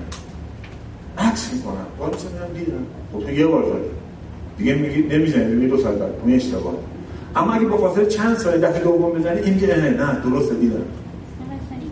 عکس 1.17 1.53
می‌کنم 1.53 1.85
باید 1.99 2.13
هم 2.13 2.59
دیدم؟ 2.59 2.85
خب 3.13 3.19
تو 3.25 3.31
یه 3.31 3.47
بار 3.47 3.63
زدی 3.63 3.89
دیگه 4.57 4.73
میگی 4.73 5.17
نمی‌زنی 5.17 5.53
میگی 5.53 5.67
دو 5.67 5.77
ساعت 5.77 5.95
بعد. 5.95 6.11
اون 6.23 6.33
اشتباه. 6.33 6.73
اما 7.35 7.53
اگه 7.53 7.65
با 7.65 7.77
فاصله 7.77 8.05
چند 8.05 8.37
سال 8.37 8.57
دفعه 8.57 8.83
دوم 8.83 9.11
بزنی 9.11 9.39
این 9.41 9.53
میگه 9.53 9.75
نه 9.75 10.17
درست 10.29 10.53
دیدم. 10.53 10.81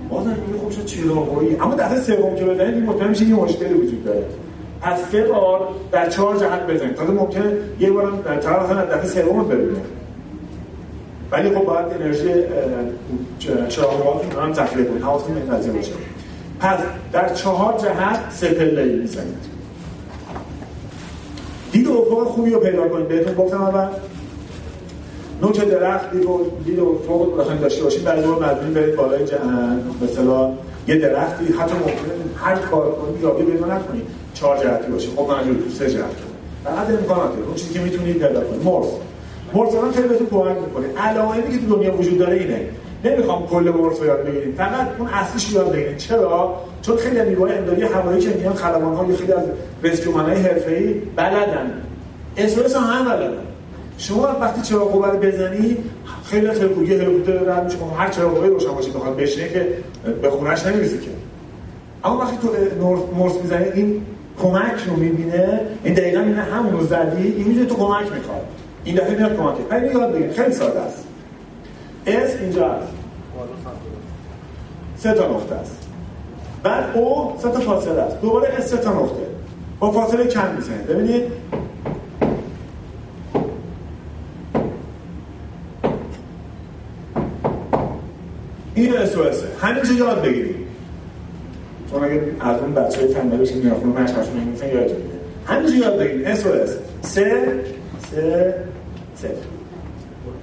بازم 0.09 0.29
میگه 0.29 0.59
خب 0.63 0.69
چه 0.69 0.83
چراغایی. 0.83 1.55
اما 1.55 1.75
دفعه 1.75 2.01
سوم 2.01 2.35
که 2.35 2.45
بزنی 2.45 2.73
این 2.73 2.83
مطمئن 2.83 3.09
میشه 3.09 3.25
یه 3.25 3.35
مشکلی 3.35 3.73
وجود 3.73 4.03
داره. 4.05 4.25
از 4.81 4.99
سه 5.11 5.23
بار 5.23 5.67
در 5.91 6.09
چهار 6.09 6.37
جهت 6.37 6.67
بزنید. 6.67 6.95
تازه 6.95 7.11
ممکنه 7.11 7.53
یه 7.79 7.91
بار 7.91 8.11
در 8.11 8.37
طرف 8.37 8.63
مثلا 8.63 8.85
دفعه 8.85 9.07
سوم 9.07 9.47
ببینه. 9.47 9.79
ولی 11.31 11.49
خب 11.55 11.65
باید 11.65 11.85
انرژی 11.85 12.29
چراغات 13.69 14.35
هم 14.41 14.53
ذخیره 14.53 14.85
کنید. 14.85 15.01
حواستون 15.01 15.37
این 15.37 15.57
قضیه 15.57 15.73
باشه. 15.73 15.91
پس 16.61 16.79
در 17.11 17.33
چهار 17.33 17.77
جهت 17.77 18.19
سه 18.31 18.47
پله 18.47 18.83
می‌زنید. 18.85 19.51
دید 21.71 21.87
افق 21.87 22.23
خوبی 22.27 22.51
رو 22.51 22.59
پیدا 22.59 22.87
کنید. 22.87 23.07
بهتون 23.07 23.33
گفتم 23.33 23.61
اول. 23.61 23.87
نوک 25.41 25.65
درخت 25.65 26.11
دید 26.11 26.25
و 26.25 26.51
دید 26.65 26.79
افق 26.79 27.39
بخواید 27.39 27.61
داشته 27.61 27.83
باشید. 27.83 28.03
برای 28.03 28.23
دور 28.23 28.35
مدنی 28.35 28.73
برید 28.73 28.95
بالای 28.95 29.23
مثلا 30.03 30.51
یه 30.87 30.95
درختی. 30.95 31.45
حتی 31.45 31.73
ممکنه 31.73 32.13
هر 32.35 32.55
کار 32.55 32.91
کنید 32.91 33.21
یا 33.21 33.29
پیدا 33.29 33.75
نکنید. 33.75 34.03
چهار 34.33 34.57
جهتی 34.57 34.91
باشه. 34.91 35.09
خب 35.15 35.27
تو 35.27 35.69
سه 35.69 35.91
جهت. 35.91 36.03
بعد 36.65 36.91
امکاناته. 36.91 37.37
اون 37.47 37.55
چیزی 37.55 37.73
که 37.73 37.79
می‌تونید 37.79 38.17
پیدا 38.17 38.41
کنید. 38.41 38.63
مرس 38.63 38.87
مرس 39.53 39.75
هم 39.75 39.91
خیلی 39.91 40.07
بهتون 40.07 40.27
کمک 40.27 40.57
می‌کنه. 40.67 40.87
علائمی 40.97 41.59
که 41.59 41.65
تو 41.67 41.75
دنیا 41.75 41.97
وجود 41.97 42.17
داره 42.17 42.35
اینه. 42.37 42.65
نمی‌خوام 43.03 43.47
کل 43.47 43.73
مرس 43.79 43.99
رو 43.99 44.05
یاد 44.05 44.23
بگیرید 44.23 44.55
فقط 44.55 44.87
اون 44.99 45.07
اصلیش 45.07 45.51
یاد 45.53 45.71
بگیرید 45.71 45.97
چرا؟ 45.97 46.55
چون 46.81 46.97
خیلی 46.97 47.19
از 47.19 47.27
نیروهای 47.27 47.57
امدادی 47.57 47.81
هوایی 47.81 48.21
که 48.21 48.29
میان 48.29 48.53
خلبان 48.53 48.95
ها 48.95 49.05
خیلی 49.15 49.33
از 49.33 49.43
رسکیومن 49.83 50.25
های 50.25 50.41
حرفه‌ای 50.41 50.93
بلدن. 50.93 51.81
اسپرس 52.37 52.75
هم 52.75 53.05
بلدن. 53.05 53.37
شما 53.97 54.37
وقتی 54.41 54.61
چراغ 54.61 54.91
قوه 54.91 55.17
بزنی 55.17 55.77
خیلی 56.25 56.47
از 56.47 56.59
هلیکوپتر 56.59 56.93
هلیکوپتر 56.93 57.33
رد 57.33 57.63
میشه. 57.63 57.77
هر 57.97 58.09
چراغ 58.09 58.35
قوه 58.35 58.47
روشن 58.47 58.71
باشه 58.71 58.91
بخواد 58.91 59.15
بشینه 59.15 59.49
که 59.49 59.67
به 60.21 60.29
خونش 60.29 60.65
نمی‌رسه 60.65 60.97
که. 60.97 61.09
اما 62.03 62.17
وقتی 62.17 62.37
تو 62.41 62.47
مرس 63.17 63.33
می‌زنی 63.41 63.65
این 63.73 64.01
کمک 64.41 64.87
رو 64.87 64.95
می‌بینه. 64.95 65.59
این 65.83 65.93
دقیقا 65.93 66.19
این 66.19 66.33
همون 66.35 66.73
رو 66.73 66.85
زدی 66.85 67.33
این 67.37 67.47
می‌دونه 67.47 67.65
تو 67.65 67.75
کمک 67.75 68.03
می‌خواد. 68.03 68.45
این 68.83 68.95
دفعه 68.95 69.17
میاد 69.17 69.37
کمک 69.37 69.55
یاد 69.93 70.13
بگیر. 70.13 70.31
خیلی 70.31 70.53
ساده 70.53 70.79
است. 70.79 71.03
اس 72.05 72.35
اینجا 72.41 72.69
هست. 72.69 72.93
سه 74.97 75.13
تا 75.13 75.27
نقطه 75.27 75.55
است. 75.55 75.87
بعد 76.63 76.97
او 76.97 77.33
سه 77.37 77.51
تا 77.51 77.59
فاصله 77.59 78.01
است. 78.01 78.21
دوباره 78.21 78.53
اس 78.57 78.67
سه 78.67 78.77
تا 78.77 78.93
نقطه. 78.93 79.27
با 79.79 79.91
فاصله 79.91 80.27
کم 80.27 80.55
می‌زنید. 80.55 80.87
ببینید. 80.87 81.23
این 88.75 88.97
اس 88.97 89.17
و 89.17 89.21
اس 89.21 89.43
همینجا 89.61 89.93
یاد 89.93 90.21
بگیرید. 90.21 90.55
چون 91.91 92.03
اگه 92.03 92.21
از 92.39 92.59
اون 92.59 92.73
بچه 92.73 93.01
های 93.01 93.13
تنبه 93.13 93.37
بشه 93.37 93.55
میافون 93.55 93.89
مش 93.89 94.09
هشون 94.09 94.39
نمیتون 94.41 94.69
یاد 94.69 94.83
بگیرید. 94.83 95.11
همینجا 95.45 95.75
یاد 95.75 95.99
بگیرید. 95.99 96.27
اس 96.27 96.45
و 96.45 96.49
اس 96.49 96.77
سه 97.01 97.63
سه 98.11 98.55
سه. 99.15 99.35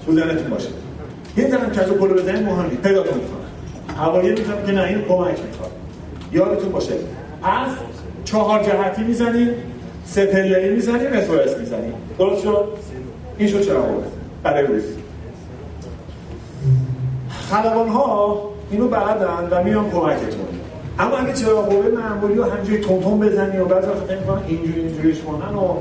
تو 0.07 0.12
باشه. 0.51 0.68
یه 1.38 1.51
ذره 1.51 1.70
که 1.72 1.81
از 1.81 1.88
پلو 1.88 2.14
بزنید 2.14 2.42
مهمی 2.42 2.77
پیدا 2.77 3.03
کنید 3.03 3.22
هوایی 3.98 4.31
می‌تونم 4.31 4.66
که 4.66 4.72
نه 4.72 4.83
این 4.83 5.03
کمک 5.03 5.38
می‌خواد 5.46 5.70
یادتون 6.33 6.72
باشه 6.72 6.92
از 7.42 7.68
چهار 8.24 8.62
جهتی 8.62 9.03
می‌زنیم 9.03 9.48
سه 10.05 10.27
پله‌ای 10.27 10.74
می‌زنیم 10.74 11.12
اس 11.12 11.31
اس 11.31 11.59
می‌زنیم 11.59 11.92
درست 12.18 12.42
شد؟ 12.42 12.68
این 13.38 13.48
شد 13.48 13.61
چرا 13.61 13.85
برای 14.42 14.66
روز 14.66 14.83
خلبان 17.51 17.88
ها 17.88 18.42
اینو 18.70 18.88
بعدن 18.88 19.48
و 19.51 19.64
میان 19.64 19.90
کمکتون. 19.90 20.48
اما 20.98 21.16
اگه 21.16 21.33
چرا 21.33 21.62
قوه 21.62 21.88
معمولی 21.88 22.35
رو 22.35 22.44
همینجوری 22.44 22.79
تون 22.79 23.20
بزنی 23.20 23.59
و 23.59 23.64
بعد 23.64 23.85
وقت 23.85 24.20
می‌کنن 24.20 24.42
اینجوری 24.46 24.81
اینجوریش 24.81 25.20
کنن 25.20 25.55
و 25.55 25.77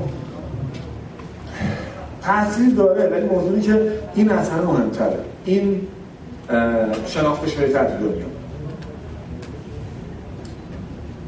تاثیر 2.22 2.74
داره. 2.76 3.08
ولی 3.08 3.26
موضوعی 3.26 3.60
که 3.60 3.92
این 4.14 4.30
همه 4.30 4.66
مهمتره. 4.66 5.18
این 5.48 5.80
شناخته 7.06 7.48
شده 7.48 7.66
در 7.66 7.84
دنیا. 7.84 8.26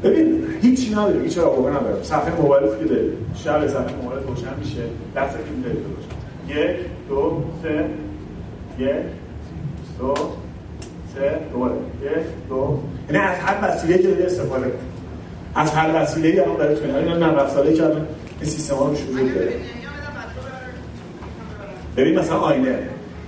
ببین 0.03 0.43
هیچی 0.61 0.91
نداره 0.91 1.21
هیچ 1.21 1.37
راهو 1.37 1.69
نداره. 1.69 2.03
صفحه 2.03 2.35
موبایل 2.35 2.67
که 2.79 2.85
داری 2.85 3.11
شب 3.35 3.67
صفحه 3.67 3.95
موبایل 3.95 4.23
روشن 4.27 4.59
میشه 4.59 4.81
دست 5.15 5.37
که 5.37 5.43
داری 5.63 5.77
یک 6.47 6.77
دو 7.09 7.43
سه 7.63 7.85
یک 8.79 8.95
دو 9.99 10.13
سه 11.15 11.39
دوباره. 11.53 11.73
یک 12.01 12.49
دو. 12.49 12.79
یعنی 13.09 13.25
از 13.25 13.37
هر 13.37 13.69
وسیله 13.69 13.97
که 13.97 14.07
داری 14.07 14.23
استفاده 14.23 14.65
کن. 14.65 14.77
از 15.55 15.71
هر 15.71 16.01
وسیله 16.01 16.29
ای 16.29 16.39
الان 16.39 16.57
برای 16.57 16.75
تو 16.75 16.97
اینا 16.97 17.49
ساله 17.49 17.73
که 17.73 17.83
الان 17.83 18.07
این 18.41 18.49
سیستم 18.49 18.75
ها 18.75 18.87
رو 18.87 18.95
شروع 18.95 19.29
داره 19.33 19.53
ببین 21.97 22.19
مثلا 22.19 22.37
آینه. 22.37 22.79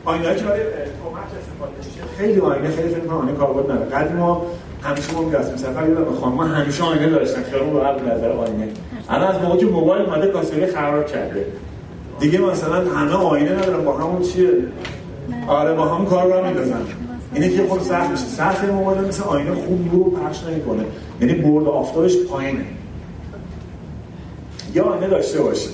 آینه 0.05 0.35
که 0.35 0.43
برای 0.43 0.61
کمک 0.61 1.29
استفاده 1.39 1.71
میشه. 1.77 2.01
خیلی 2.17 2.39
آینه 2.39 2.69
خیلی 2.71 2.89
فکر 2.89 2.99
کنم 2.99 3.17
آینه 3.17 3.33
کاربرد 3.33 3.71
نداره. 3.71 3.89
قدیم 3.89 4.17
ما 4.17 4.45
همیشه 4.83 5.13
ما 5.13 5.21
می‌رفتیم 5.21 5.57
سفر 5.57 5.89
یادم 5.89 6.15
خانم 6.15 6.35
ما 6.35 6.43
همیشه 6.43 6.83
آینه 6.83 7.09
داشتن. 7.09 7.43
خیالمون 7.43 7.73
راحت 7.73 8.01
نظر 8.01 8.29
آینه. 8.29 8.67
الان 9.09 9.35
از 9.35 9.41
موقعی 9.41 9.59
که 9.59 9.65
موبایل 9.65 10.05
اومده 10.05 10.27
کاسری 10.27 10.65
خراب 10.65 11.05
کرده. 11.05 11.45
دیگه 12.19 12.39
مثلا 12.39 12.89
همه 12.89 13.13
آینه 13.13 13.51
ندارن 13.51 13.85
با 13.85 13.97
همون 13.97 14.21
چیه؟ 14.21 14.49
آره 15.47 15.73
با 15.73 15.85
همون 15.85 16.05
کار 16.05 16.33
رو 16.33 16.45
میندازن 16.45 16.81
اینه 17.33 17.49
که 17.49 17.63
خود 17.67 17.81
سخت 17.81 18.09
میشه. 18.09 18.23
سطح 18.23 18.65
موبایل 18.65 19.01
مثل 19.01 19.23
آینه 19.23 19.55
خوب 19.55 19.89
رو 19.91 20.03
پخش 20.03 20.43
نمی‌کنه. 20.43 20.83
یعنی 21.21 21.33
برد 21.33 21.67
آفتابش 21.67 22.17
پایینه. 22.29 22.65
یا 24.73 24.83
آینه 24.83 25.07
داشته 25.07 25.41
باشید 25.41 25.71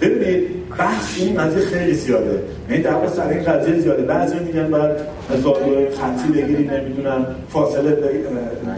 ببینید 0.00 0.68
بحث 0.78 1.20
این 1.20 1.36
قضیه 1.36 1.62
خیلی 1.62 1.94
زیاده. 1.94 2.42
یعنی 2.70 2.82
در 2.82 3.06
سر 3.06 3.28
این 3.28 3.42
قضیه 3.42 3.78
زیاده. 3.78 4.02
بعضی 4.02 4.38
میگن 4.38 4.70
بعد 4.70 5.00
زاویه 5.42 5.90
خطی 5.90 6.32
بگیری 6.32 6.64
نمی‌دونم 6.64 7.26
فاصله 7.48 7.96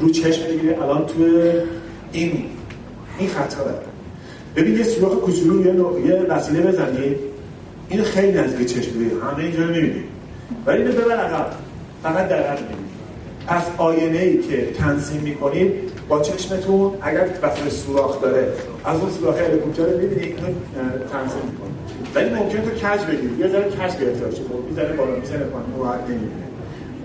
رو 0.00 0.10
چشم 0.10 0.44
بگیری. 0.44 0.74
الان 0.74 1.06
تو 1.06 1.14
این 2.12 2.44
این 3.18 3.28
خطا 3.28 3.64
ببین 4.56 4.78
یه 4.78 4.82
سوراخ 4.82 5.12
کوچولو 5.12 5.66
یه, 5.66 6.06
یه 6.06 6.22
وسیله 6.22 6.60
بزنید 6.60 7.16
این 7.88 8.02
خیلی 8.02 8.38
نزدیک 8.38 8.68
چشم 8.68 8.92
بگیری. 8.92 9.10
همه 9.10 9.44
اینجا 9.44 9.62
رو 9.64 9.74
ولی 10.66 10.82
اینو 10.82 10.92
ببر 10.92 11.16
عقب. 11.16 11.46
فقط 12.02 12.28
در 12.28 12.42
عقب 12.42 12.58
پس 13.46 13.62
آینه 13.78 14.18
ای 14.18 14.38
که 14.38 14.72
تنظیم 14.78 15.20
می‌کنید 15.20 15.72
با 16.10 16.20
چشمتون 16.20 16.92
اگر 17.02 17.28
وسط 17.42 17.68
سوراخ 17.68 18.22
داره 18.22 18.48
از 18.84 19.00
اون 19.00 19.10
سوراخ 19.10 19.38
هلیکوپتر 19.38 19.82
رو 19.82 19.98
می‌بینید 19.98 20.24
اینو 20.24 20.48
تنظیم 21.12 21.42
می‌کنید 21.50 21.74
ولی 22.14 22.30
ممکنه 22.30 22.60
تو 22.60 22.70
کج 22.70 23.04
بگیری. 23.04 23.34
یه 23.38 23.48
ذره 23.48 23.62
کج 23.62 24.00
گرفته 24.00 24.24
باشه 24.24 24.42
خب 24.42 24.68
می‌زنه 24.68 24.92
بالا 24.92 25.16
می‌زنه 25.16 25.38
پایین. 25.38 25.66
راحت 25.78 26.00
نمی‌بینه. 26.00 26.30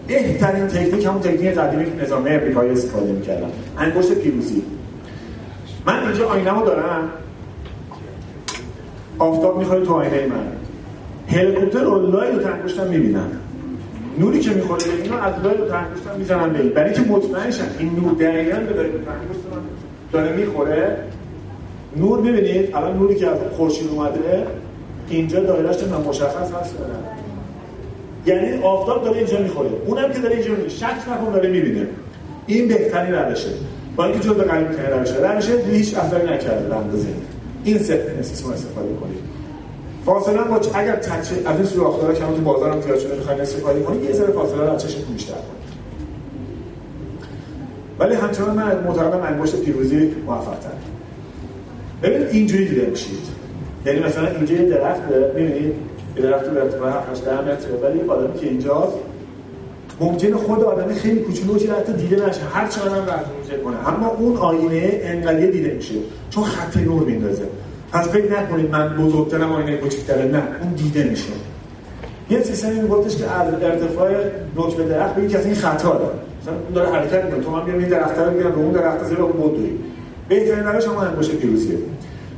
بهترین 0.07 0.67
تکنیک 0.67 1.05
همون 1.05 1.21
تکنیک 1.21 1.53
قدیمی 1.53 1.85
که 1.85 2.03
نظام 2.03 2.25
امریکایی 2.27 2.71
استفاده 2.71 3.11
می‌کردن. 3.11 3.49
انگشت 3.77 4.13
پیروزی. 4.13 4.63
من 5.85 6.03
اینجا 6.03 6.27
آینه‌مو 6.29 6.65
دارم. 6.65 7.09
آفتاب 9.19 9.57
می‌خوره 9.57 9.85
تو 9.85 9.93
آینه 9.93 10.27
من. 10.27 10.47
هلیکوپتر 11.37 11.79
رو 11.79 12.11
لای 12.11 12.31
دو 12.31 12.47
انگشتم 12.47 12.87
می‌بینم. 12.87 13.31
نوری 14.19 14.39
که 14.39 14.49
می‌خوره 14.49 14.83
به 14.85 15.03
اینا 15.03 15.17
از 15.17 15.33
لای 15.43 15.57
دو 15.57 15.63
انگشتم 15.63 16.17
می‌زنم 16.17 16.53
به 16.53 16.59
این. 16.59 16.69
برای 16.69 16.93
که 16.93 17.01
مطمئن 17.01 17.51
شم 17.51 17.63
این 17.79 17.95
نور 17.95 18.13
دقیقاً 18.13 18.59
به 18.59 18.73
داره 18.73 18.89
داره 20.11 20.35
می‌خوره 20.35 20.97
نور 21.97 22.21
ببینید 22.21 22.75
الان 22.75 22.97
نوری 22.97 23.15
که 23.15 23.27
از 23.27 23.37
خورشید 23.57 23.87
اومده 23.91 24.47
اینجا 25.09 25.39
دایرهش 25.39 25.83
من 25.83 26.01
مشخص 26.01 26.51
هست 26.61 26.75
یعنی 28.25 28.61
آفتاب 28.61 29.03
داره 29.03 29.17
اینجا 29.17 29.39
می‌خوره. 29.39 29.69
اونم 29.85 30.13
که 30.13 30.19
داره 30.19 30.35
اینجا 30.35 30.51
می‌خوره. 30.51 30.69
شک 30.69 31.09
نکن 31.11 31.31
داره 31.33 31.49
می‌بینه. 31.49 31.87
این 32.47 32.67
بهترین 32.67 33.15
روشه. 33.15 33.49
با 33.95 34.05
اینکه 34.05 34.19
جزء 34.19 34.43
قریب 34.43 34.71
ترین 34.71 34.99
روشه. 34.99 35.33
روشه 35.33 35.53
هیچ 35.71 35.97
اثری 35.97 36.33
نکرده 36.33 36.69
به 36.69 36.75
اندازه. 36.75 37.07
این 37.63 37.77
سیستم 37.77 38.51
استفاده 38.51 38.95
کنید. 39.01 39.34
فاصله 40.05 40.43
با 40.43 40.55
اگر 40.55 40.95
تچ 40.95 41.31
از 41.45 41.69
سوراخ 41.69 42.01
داره 42.01 42.15
که 42.15 42.21
تو 42.21 42.41
بازارم 42.41 42.81
زیاد 42.81 42.99
شده 42.99 43.15
می‌خواین 43.15 43.41
استفاده 43.41 43.79
کنید 43.79 44.03
یه 44.03 44.13
ذره 44.13 44.31
فاصله 44.31 44.61
رو 44.61 44.71
از 44.71 44.83
چشم 44.83 45.01
بیشتر 45.13 45.33
کنید 45.33 45.65
ولی 47.99 48.15
همچنان 48.15 48.55
من 48.55 48.83
معتقدم 48.83 49.23
انگشت 49.23 49.61
پیروزی 49.61 50.15
موفق 50.25 50.59
تر 50.59 50.69
ببینید 52.03 52.27
اینجوری 52.27 52.65
دیده 52.65 52.85
میشید. 52.85 53.19
یعنی 53.85 53.99
مثلا 53.99 54.27
اینجا 54.27 54.55
یه 54.55 54.69
درخت 54.69 55.01
می‌بینید؟ 55.35 55.73
یه 56.15 56.21
درخت 56.21 56.45
به 56.45 56.61
ارتفاع 56.61 56.89
7 56.89 57.09
8 57.11 57.27
متر. 57.27 57.67
ولی 57.83 58.01
آدمی 58.01 58.39
که 58.39 58.47
اینجاست 58.47 58.97
ممکنه 59.99 60.35
خود 60.35 60.63
آدم 60.63 60.93
خیلی 60.93 61.19
کوچولو 61.19 61.59
چه 61.59 61.73
حتی 61.73 61.93
دیده 61.93 62.15
نشه. 62.15 62.41
هر 62.41 62.67
چقدر 62.67 62.95
هم 62.95 63.03
رد 63.03 63.25
کنه 63.63 63.89
اما 63.89 64.07
اون 64.07 64.37
آینه 64.37 64.99
انقدر 65.03 65.45
دیده 65.45 65.73
میشه. 65.73 65.95
چون 66.29 66.43
خط 66.43 66.77
نور 66.77 67.03
میندازه 67.03 67.45
پس 67.95 68.07
فکر 68.07 68.41
نکنید 68.41 68.71
من 68.71 68.97
بزرگترم 68.97 69.51
آینه 69.51 69.77
کوچیک‌تره 69.77 70.25
نه 70.25 70.43
اون 70.61 70.73
دیده 70.73 71.03
میشه. 71.03 71.29
یه 72.29 72.43
سیستمی 72.43 72.79
میگفتش 72.79 73.17
که 73.17 73.31
از 73.31 73.53
ارتفاع 73.63 74.09
نوک 74.55 74.75
به 74.75 74.83
درخت 74.83 75.15
به 75.15 75.27
کسی 75.27 75.45
این 75.45 75.55
خطا 75.55 75.89
داره. 75.89 76.15
مثلا 76.41 76.53
اون 76.53 76.73
داره 76.73 76.91
حرکت 76.91 77.25
می‌کنه 77.25 77.43
تو 77.43 77.51
من 77.51 77.65
بیام 77.65 77.79
این 77.79 77.87
درخت 77.89 78.17
رو 78.19 78.31
بگیرم 78.31 78.51
رو 78.51 78.59
اون 78.59 78.71
درخت 78.71 79.03
زیر 79.03 79.21
اون 79.21 79.31
بدوی 79.31 79.71
بهترین 80.29 80.63
روش 80.63 80.85
هم 80.87 80.97
انگشت 80.97 81.31
پیروزیه 81.31 81.77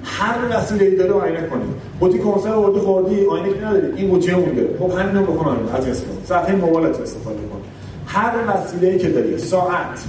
هر 0.03 0.35
وسیله 0.57 0.95
داره 0.95 1.11
آینه 1.11 1.47
کنید 1.47 1.67
بوتی 1.99 2.19
کنسر 2.19 2.51
آوردی 2.51 2.79
خوردی 2.79 3.25
آینه 3.25 3.53
که 3.53 3.65
نداری 3.65 3.87
این 3.95 4.09
بوتی 4.09 4.31
مونده 4.31 4.69
خب 4.79 4.99
همین 4.99 5.15
رو 5.15 5.33
بکن 5.33 5.45
آینه 5.45 5.75
از 5.75 5.87
اسم 5.87 6.03
صفحه 6.25 6.55
موبایلت 6.55 6.99
استفاده 6.99 7.37
کن. 7.37 7.61
هر 8.07 8.31
وسیله 8.47 8.97
که 8.97 9.09
داری 9.09 9.37
ساعت 9.37 10.03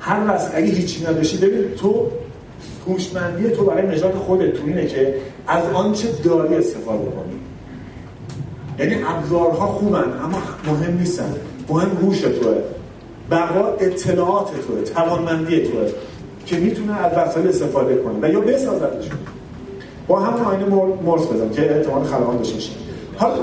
هر 0.00 0.34
وسیله 0.34 0.58
اگه 0.58 0.72
هیچی 0.72 1.04
نداشتی 1.04 1.36
ببین 1.36 1.74
تو 1.80 2.10
هوشمندی 2.88 3.50
تو 3.50 3.64
برای 3.64 3.86
نجات 3.86 4.14
خودت 4.14 4.52
تو 4.52 4.66
اینه 4.66 4.86
که 4.86 5.14
از 5.46 5.64
آنچه 5.74 6.08
داری 6.24 6.54
استفاده 6.54 7.04
کنی. 7.04 7.38
یعنی 8.78 9.02
ابزارها 9.04 9.66
خوبن 9.66 10.04
اما 10.24 10.38
مهم 10.66 10.98
نیستن. 10.98 11.34
مهم 11.68 11.96
هوش 12.02 12.20
توه. 12.20 12.62
بقا 13.30 13.68
اطلاعات 13.80 14.50
توه 14.66 14.82
توانمندی 14.82 15.60
توه 15.60 15.90
که 16.46 16.56
می‌تونه 16.56 17.00
از 17.00 17.12
وسایل 17.16 17.48
استفاده 17.48 17.96
کنه 17.96 18.28
و 18.28 18.32
یا 18.32 18.40
بسازدشون 18.40 19.18
با 20.08 20.20
همون 20.20 20.40
آینه 20.40 20.64
مرز 21.04 21.26
بزن 21.26 21.50
که 21.50 21.76
احتمال 21.76 22.04
خلقان 22.04 22.36
داشته 22.36 22.72
حالا 23.16 23.34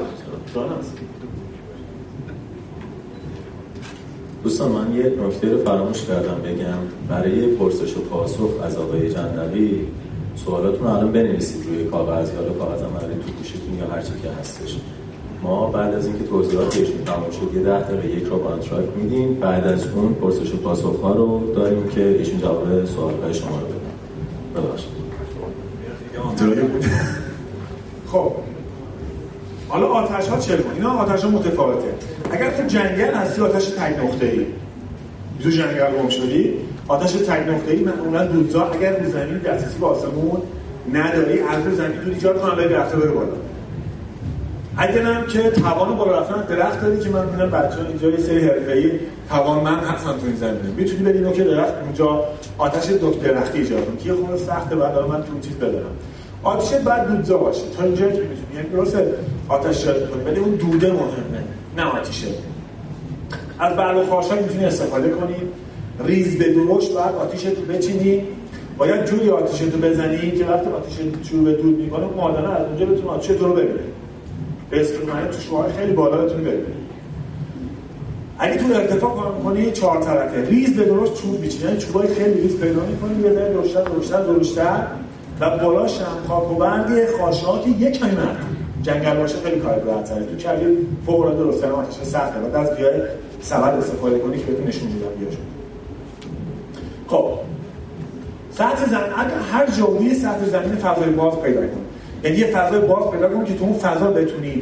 دوستان 4.45 4.71
من 4.71 4.95
یه 4.95 5.13
نکته 5.27 5.49
رو 5.49 5.57
فراموش 5.57 6.05
کردم 6.05 6.41
بگم. 6.43 6.77
برای 7.09 7.47
پرسش 7.47 7.97
و 7.97 7.99
پاسخ 7.99 8.49
از 8.63 8.77
آقای 8.77 9.13
جندوی 9.13 9.87
سوالاتون 10.35 10.87
الان 10.87 11.11
بنویسید 11.11 11.65
روی 11.67 11.83
کاغذ 11.83 12.33
یا 12.33 12.53
کاغذ 12.53 12.81
عملی 12.81 13.15
تو 13.25 13.31
گوشیتون 13.37 13.73
یا 13.79 13.87
هر 13.87 14.01
چی 14.01 14.11
که 14.23 14.29
هستش. 14.39 14.77
ما 15.43 15.67
بعد 15.67 15.93
از 15.93 16.05
اینکه 16.05 16.23
توضیحات 16.23 16.77
ایشون 16.77 17.03
تمام 17.05 17.31
شد 17.31 17.55
یه 17.55 17.61
ده 17.61 17.81
دقیقه 17.81 18.17
یک 18.17 18.23
آنتراکت 18.23 18.97
میدیم. 18.97 19.33
بعد 19.33 19.67
از 19.67 19.87
اون 19.87 20.13
پرسش 20.13 20.53
و 20.53 20.57
پاسخ 20.57 20.99
ها 21.01 21.13
رو 21.13 21.53
داریم 21.55 21.87
که 21.87 22.07
ایشون 22.07 22.39
جواب 22.39 22.85
سوال 22.85 23.13
های 23.23 23.33
شما 23.33 23.59
رو 23.59 23.65
بدن. 23.65 23.95
ببخشید. 24.55 24.89
خب. 28.11 28.31
حالا 29.75 29.87
آتش 29.87 30.27
ها 30.27 30.39
چه 30.39 30.59
اینا 30.75 30.89
آتش 30.89 31.23
ها 31.23 31.29
متفاوته. 31.29 31.87
اگر 32.31 32.51
تو 32.51 32.63
جنگل 32.67 33.13
هستی 33.13 33.41
آتش 33.41 33.65
تک 33.65 33.99
نقطه 34.03 34.25
ای 34.25 34.45
تو 35.43 35.49
جنگل 35.49 36.01
گم 36.01 36.09
شدی 36.09 36.53
آتش 36.87 37.11
تک 37.11 37.49
نقطه 37.49 37.71
ای 37.71 37.79
معمولا 37.79 38.25
دودزا 38.25 38.65
اگر 38.65 38.99
رو 38.99 39.11
زمین 39.11 39.37
دسترسی 39.37 39.79
به 39.79 39.85
آسمون 39.85 40.41
نداری 40.93 41.39
از 41.39 41.65
رو 41.65 41.75
زمین 41.75 41.91
دود 41.91 42.13
ایجاد 42.13 42.41
کنن 42.41 42.55
به 42.55 42.67
درخت 42.67 42.95
بره 42.95 43.11
بالا. 43.11 43.27
اگر 44.77 45.01
هم 45.01 45.25
که 45.27 45.49
توان 45.49 45.97
بالا 45.97 46.19
رفتن 46.19 46.55
درخت 46.55 46.81
داری 46.81 46.99
که 46.99 47.09
من 47.09 47.25
می‌بینم 47.25 47.49
بچه‌ها 47.49 47.87
اینجا 47.87 48.09
یه 48.09 48.17
سری 48.17 48.47
حرفه‌ای 48.47 48.91
توانمند 49.29 49.83
هستن 49.83 50.11
تو 50.11 50.25
این 50.25 50.35
زمینه. 50.35 50.69
می‌تونی 50.77 51.03
بدی 51.03 51.37
که 51.37 51.43
درخت 51.43 51.73
اونجا 51.83 52.23
آتش 52.57 52.89
دو 52.89 53.11
درختی 53.11 53.57
ایجاد 53.57 53.85
کنی 53.85 53.97
که 53.97 54.13
خود 54.13 54.35
سخته 54.35 54.75
بعد 54.75 54.97
من 54.97 55.23
تو 55.23 55.39
چیز 55.41 55.55
بدارم. 55.55 55.95
آتش 56.45 56.73
بعد 56.73 57.07
دودزا 57.07 57.37
باشه. 57.37 57.61
تا 57.77 57.83
اینجا 57.83 58.05
که 58.05 58.11
می‌تونی 58.11 58.55
یعنی 58.55 58.69
درست 58.69 58.97
آتش 59.49 59.83
شد 59.83 60.09
کنی 60.09 60.23
ولی 60.23 60.39
اون 60.39 60.55
دوده 60.55 60.91
مهمه 60.91 61.43
نه 61.77 61.83
آتیشه 61.83 62.27
از 63.59 63.75
برق 63.75 64.09
خاشاک 64.09 64.41
می‌تونی 64.41 64.65
استفاده 64.65 65.09
کنی. 65.09 65.35
ریز 66.05 66.37
به 66.37 66.53
درشت 66.53 66.93
بعد 66.93 67.15
آتیش 67.15 67.45
رو 67.45 67.73
بچینی. 67.73 68.23
باید 68.77 69.05
جوری 69.05 69.29
آتیش 69.29 69.61
رو 69.61 69.79
بزنی 69.79 70.31
که 70.31 70.45
وقتی 70.45 70.69
آتیش 70.69 70.95
شروع 71.29 71.43
به 71.43 71.53
دود 71.53 71.79
می‌کنه 71.79 72.03
اون 72.05 72.13
مادنه 72.13 72.49
از 72.49 72.65
اونجا 72.65 72.85
بتونه 72.85 73.09
آتیش 73.09 73.37
تو 73.37 73.47
رو 73.47 73.53
ببینه. 73.53 73.79
به 74.69 74.81
استرومنت 74.81 75.31
تو 75.31 75.63
خیلی 75.77 75.93
بالا 75.93 76.17
بتونی 76.17 76.43
ببینی. 76.43 76.65
اگه 78.39 78.57
تو 78.57 78.65
ارتفاع 78.73 79.15
کار 79.15 79.35
کنی 79.43 79.71
چهار 79.71 80.03
طرفه. 80.03 80.49
ریز 80.49 80.75
به 80.75 80.85
درشت 80.85 81.13
چوب 81.13 81.41
بیچینی 81.41 81.63
یعنی 81.63 81.77
چوبای 81.77 82.07
خیلی 82.07 82.41
ریز 82.41 82.59
پیدا 82.59 82.81
می‌کنی 82.85 83.23
یه 83.23 83.33
ذره 83.33 83.53
درشتر 83.53 84.21
درشتر. 84.21 84.87
و 85.39 85.57
بالاش 85.57 86.01
هم 86.01 86.27
خاک 86.27 86.51
و 86.51 86.55
برگ 86.55 87.17
خاشاکی 87.19 87.69
یک 87.69 87.99
کمی 87.99 88.17
جنگل 88.81 89.17
باشه 89.17 89.35
خیلی 89.43 89.59
کار 89.59 89.79
راحت‌تره. 89.79 90.25
تو 90.25 90.35
کلی 90.35 90.77
فوق 91.05 91.19
العاده 91.19 91.37
درست 91.37 91.63
آتش 91.63 91.95
سخته. 92.03 92.39
بعد 92.39 92.55
از 92.55 92.77
بیای 92.77 93.01
سبد 93.41 93.77
استفاده 93.77 94.19
کنی 94.19 94.37
که 94.37 94.45
بهتون 94.45 94.67
نشون 94.67 94.87
میدم 94.87 95.19
بیاشون 95.19 95.45
خب. 97.07 97.25
سطح 98.51 98.85
زمین. 98.85 99.13
اگر 99.17 99.39
هر 99.51 99.67
جوی 99.67 100.15
سطح 100.15 100.45
زمین 100.45 100.75
فضای 100.75 101.09
باز 101.09 101.41
پیدا 101.41 101.61
کن. 101.61 101.81
یعنی 102.23 102.37
یه 102.37 102.47
فضای 102.47 102.79
باز 102.79 103.11
پیدا 103.11 103.29
کن 103.29 103.45
که 103.45 103.55
تو 103.55 103.63
اون 103.63 103.73
فضا 103.73 104.11
بتونی 104.11 104.61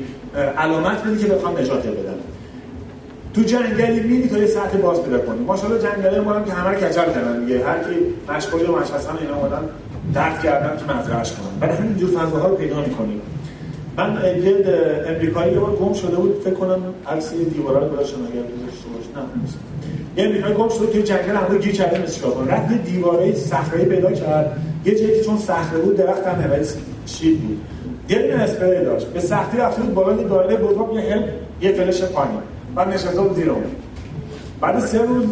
علامت 0.58 1.04
بدی 1.04 1.18
که 1.18 1.28
بخوام 1.28 1.58
نجات 1.58 1.88
بدن 1.88 2.16
تو 3.34 3.42
جنگلی 3.42 4.00
میری 4.00 4.30
تا 4.30 4.38
یه 4.38 4.48
سطح 4.48 4.78
باز 4.78 5.04
پیدا 5.04 5.20
کنی. 5.20 5.46
ماشاءالله 5.46 5.82
جنگلی 5.82 6.20
ما 6.20 6.34
هم 6.34 6.46
که 6.46 6.54
همه 6.54 6.70
رو 6.70 6.76
کچل 6.76 7.06
کردن 7.14 7.46
دیگه. 7.46 7.66
هر 7.66 7.80
کی 7.80 7.96
مشغول 8.30 8.70
و 8.70 8.80
مشخصا 8.80 9.12
اینا 9.22 9.36
اومدن. 9.36 9.70
درد 10.14 10.42
کردن 10.44 10.78
که 10.78 10.94
مزرعه‌اش 10.94 11.32
کنن 11.32 11.60
برای 11.60 11.78
همین 11.78 11.98
جور 11.98 12.10
فضاها 12.10 12.48
رو 12.48 12.56
پیدا 12.56 12.82
می‌کنیم. 12.82 13.22
من 13.98 14.18
یه 14.44 14.56
امریکایی 15.08 15.54
یه 15.54 15.60
بار 15.60 15.76
گم 15.76 15.94
شده 15.94 16.16
بود 16.16 16.42
فکر 16.42 16.54
کنم 16.54 16.80
عکس 17.08 17.34
یه 17.34 17.46
دیوارا 17.46 17.88
رو 17.88 17.94
گذاشتم 17.94 18.18
اگر 18.22 18.42
گذاشته 18.42 18.88
باشه 18.90 19.10
نه 19.16 19.24
یه 20.18 20.26
امریکایی 20.30 20.54
گم 20.54 20.70
شده 20.70 20.86
توی 20.86 21.04
جنگل 21.04 21.36
هم 21.36 21.58
گیر 21.58 21.72
کرده 21.72 22.02
مثل 22.02 22.14
چیکار 22.14 22.48
رفت 22.48 22.72
یه 22.72 22.78
دیواره 22.78 23.34
صخره 23.34 23.86
پیدا 23.86 24.12
کرد. 24.12 24.58
یه 24.86 24.96
جایی 24.96 25.20
که 25.20 25.26
چون 25.26 25.38
صخره 25.38 25.80
بود 25.80 25.98
درخت 25.98 26.28
هم 26.28 26.42
نوید 26.42 26.68
شید 27.06 27.42
بود. 27.42 27.62
یه 28.10 28.22
دونه 28.22 28.44
اسپری 28.44 28.86
داشت. 28.86 29.08
به 29.08 29.20
سختی 29.20 29.58
رفته 29.58 29.82
بود 29.82 29.94
بالا 29.94 30.22
یه 30.22 30.28
دایره 30.28 30.56
بزرگ 30.56 30.94
یه 30.94 31.02
هل 31.02 31.24
یه 31.62 31.72
فلش 31.72 32.02
پایین. 32.02 32.40
بعد 32.76 32.88
نشسته 32.88 33.22
بود 33.22 33.36
زیر 33.36 33.52
بعد 34.62 34.80
سه 34.80 35.02
روز 35.02 35.26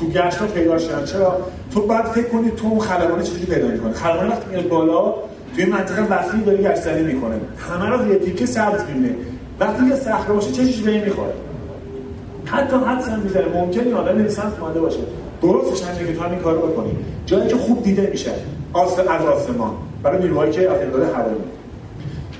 تو 0.00 0.06
گشت 0.06 0.42
پیدا 0.42 0.78
شدن 0.78 1.04
چرا؟ 1.04 1.36
تو 1.74 1.80
بعد 1.80 2.04
فکر 2.04 2.28
کنی 2.28 2.50
تو 2.50 2.66
اون 2.66 2.80
خلبانه 2.80 3.22
چجوری 3.22 3.44
پیدا 3.44 3.68
می‌کنه 3.68 3.92
خلبانه 3.92 4.30
وقتی 4.30 4.50
میاد 4.50 4.68
بالا 4.68 5.14
توی 5.54 5.64
منطقه 5.64 6.02
وسیعی 6.02 6.42
داره 6.42 6.58
گشتنی 6.58 7.02
می‌کنه. 7.02 7.34
همه 7.58 7.88
رو 7.88 8.12
یه 8.12 8.18
تیکه 8.18 8.46
سبز 8.46 8.80
می‌بینه. 8.94 9.14
وقتی 9.60 9.86
یه 9.86 9.94
صخره 9.94 10.34
باشه 10.34 10.52
چشش 10.52 10.80
به 10.80 10.90
این 10.90 11.04
می‌خوره؟ 11.04 11.32
حتی 12.44 12.76
حدس 12.76 13.08
هم 13.08 13.20
می‌زنه. 13.20 13.44
ممکنه 13.54 13.94
آدم 13.94 14.28
سمت 14.28 14.58
مانده 14.60 14.80
باشه. 14.80 14.98
درستش 15.42 15.82
هم 15.82 16.06
که 16.06 16.14
تو 16.14 16.22
همین 16.22 16.38
کارو 16.38 16.58
بکنی. 16.58 16.96
جایی 17.26 17.48
که 17.48 17.56
خوب 17.56 17.82
دیده 17.82 18.08
میشه 18.12 18.30
از 18.74 19.24
آسمان. 19.26 19.70
برای 20.02 20.22
نیروهایی 20.22 20.52
که 20.52 20.70
از 20.70 20.80
هوایی 21.14 21.36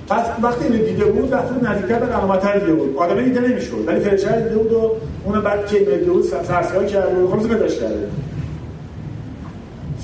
پس 0.09 0.27
وقتی 0.43 0.65
اینو 0.65 0.85
دیده 0.85 1.05
بود 1.05 1.35
رفت 1.35 1.63
نزدیکتر 1.63 1.99
به 1.99 2.07
علامت 2.07 2.53
دیده 2.53 2.73
بود. 2.73 2.97
آدم 2.97 3.25
دیده 3.25 3.41
نمی‌شد. 3.41 3.85
ولی 3.87 4.01
فرشته 4.01 4.41
دیده 4.41 4.57
بود 4.57 4.73
و 4.73 4.93
اون 5.25 5.41
بعد 5.41 5.67
که 5.67 5.79
دیده 5.79 6.13
بود 6.13 6.25
سرسیاه 6.25 6.87
کرد 6.87 7.19
و 7.19 7.31
خلاص 7.31 7.47
پیداش 7.47 7.79
کرده 7.79 8.09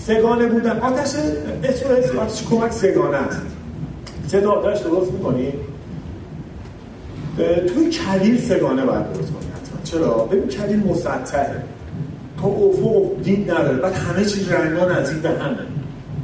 سگانه 0.07 0.47
بودن. 0.47 0.79
آتش 0.79 1.15
اسم 1.65 2.19
آتش 2.19 2.43
کمک 2.51 2.73
سگانه 2.73 3.17
است. 3.17 3.41
چه 4.29 4.47
آتش 4.47 4.81
درست 4.81 5.13
می‌کنی؟ 5.13 5.53
توی 7.75 7.91
کلیل 7.91 8.41
سگانه 8.41 8.85
باید 8.85 9.13
درست 9.13 9.33
کنی 9.33 9.43
چرا؟ 9.85 10.15
ببین 10.15 10.49
کلیل 10.49 10.87
مسطحه. 10.87 11.63
تا 12.43 12.49
افق 12.49 13.23
دید 13.23 13.51
نداره. 13.51 13.77
بعد 13.77 13.93
همه 13.93 14.25
چیز 14.25 14.53
رنگا 14.53 14.93
نزدیک 14.93 15.19
به 15.19 15.29
همه. 15.29 15.57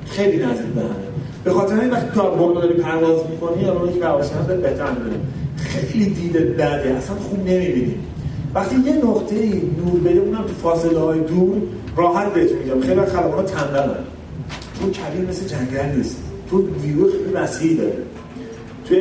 خیلی 0.07 0.45
نزدیک 0.45 0.67
به 0.67 0.81
همه. 0.81 1.08
به 1.49 1.55
خاطر 1.55 1.81
این 1.81 1.91
وقتی 1.91 2.07
تو 2.15 2.23
بالا 2.23 2.61
داری 2.61 2.75
پرواز 2.75 3.21
می‌کنی 3.31 3.63
یا 3.63 3.73
اون 3.73 3.93
که 3.93 3.99
پروازشناس 3.99 4.47
بهتر 4.47 4.91
می‌دونه 4.91 5.17
خیلی 5.57 6.05
دیده 6.07 6.41
بده 6.41 6.95
اصلا 6.99 7.17
خوب 7.17 7.39
نمی‌بینی. 7.39 7.95
وقتی 8.55 8.77
یه 8.77 8.93
نقطه 8.93 9.35
نور 9.55 10.01
بده 10.01 10.21
اونم 10.21 10.43
تو 10.43 10.55
فاصله 10.63 10.99
های 10.99 11.21
دور 11.21 11.57
راحت 11.97 12.35
بهت 12.35 12.53
میگم. 12.53 12.81
خیلی 12.81 13.01
خلبان 13.01 13.45
تنبلن 13.45 14.05
تو 14.81 14.91
کبیر 14.91 15.29
مثل 15.29 15.47
جنگل 15.47 15.97
نیست. 15.97 16.23
تو 16.51 16.65
ویو 16.83 17.11
خیلی 17.11 17.33
وسیع 17.35 17.77
داره. 17.77 17.97
توی 18.85 18.99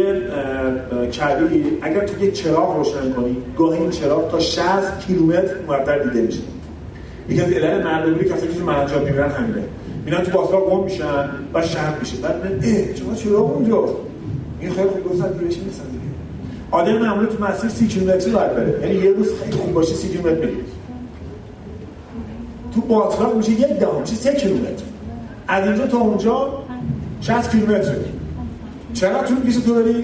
کبیر 1.10 1.66
اگر 1.82 2.06
تو 2.06 2.24
یک 2.24 2.34
چراغ 2.34 2.78
روشن 2.78 3.14
کنی 3.14 3.38
گاهی 3.58 3.82
این 3.82 3.90
چراغ 3.90 4.32
تا 4.32 4.40
60 4.40 5.00
کیلومتر 5.08 5.56
مرتب 5.68 6.04
دیده 6.04 6.22
میشه. 6.22 6.40
یکی 7.30 7.42
از 7.42 7.52
علل 7.52 7.84
مردمی 7.84 8.26
کسایی 8.26 8.54
که 8.54 8.60
تو 8.60 8.66
مرجاب 8.66 9.06
می‌برن 9.06 9.32
همینه. 9.32 9.64
میرن 10.08 10.24
تو 10.24 10.32
باسا 10.32 10.62
گم 10.62 10.84
میشن 10.84 11.30
و 11.54 11.62
شب 11.62 12.00
میشه. 12.00 12.18
بعد 12.18 12.46
من 12.46 12.60
اه 12.64 12.96
شما 12.96 13.16
چرا 13.16 13.40
اونجا؟ 13.40 13.90
این 14.60 14.72
خیلی 14.72 14.88
خوب 14.88 15.04
گفتن 15.04 15.28
بشه 15.28 15.44
نیستن 15.44 15.84
دیگه. 15.92 16.04
آدم 16.72 16.98
معمولی 16.98 17.28
تو 17.28 17.44
مسیر 17.44 17.70
30 17.70 17.88
کیلومتری 17.88 18.32
باید 18.32 18.56
بره. 18.56 18.80
یعنی 18.82 19.06
یه 19.06 19.12
روز 19.12 19.28
خیلی 19.44 19.58
خوب 19.58 19.74
باشه 19.74 19.94
30 19.94 20.10
کیلومتر 20.10 20.48
تو 22.76 22.82
باطلاق 22.82 23.36
میشه 23.38 23.52
یک 23.52 23.68
دهم 23.80 24.02
میشه 24.02 24.16
3 24.16 24.36
کیلومتر. 24.36 24.84
از 25.48 25.68
اینجا 25.68 25.88
تا 25.88 25.98
اونجا 25.98 26.50
60 27.22 27.52
کیلومتر. 27.52 27.96
چرا 28.94 29.24
طول 29.24 29.38
میشه 29.38 29.62
تو 29.62 29.74
داری 29.74 30.04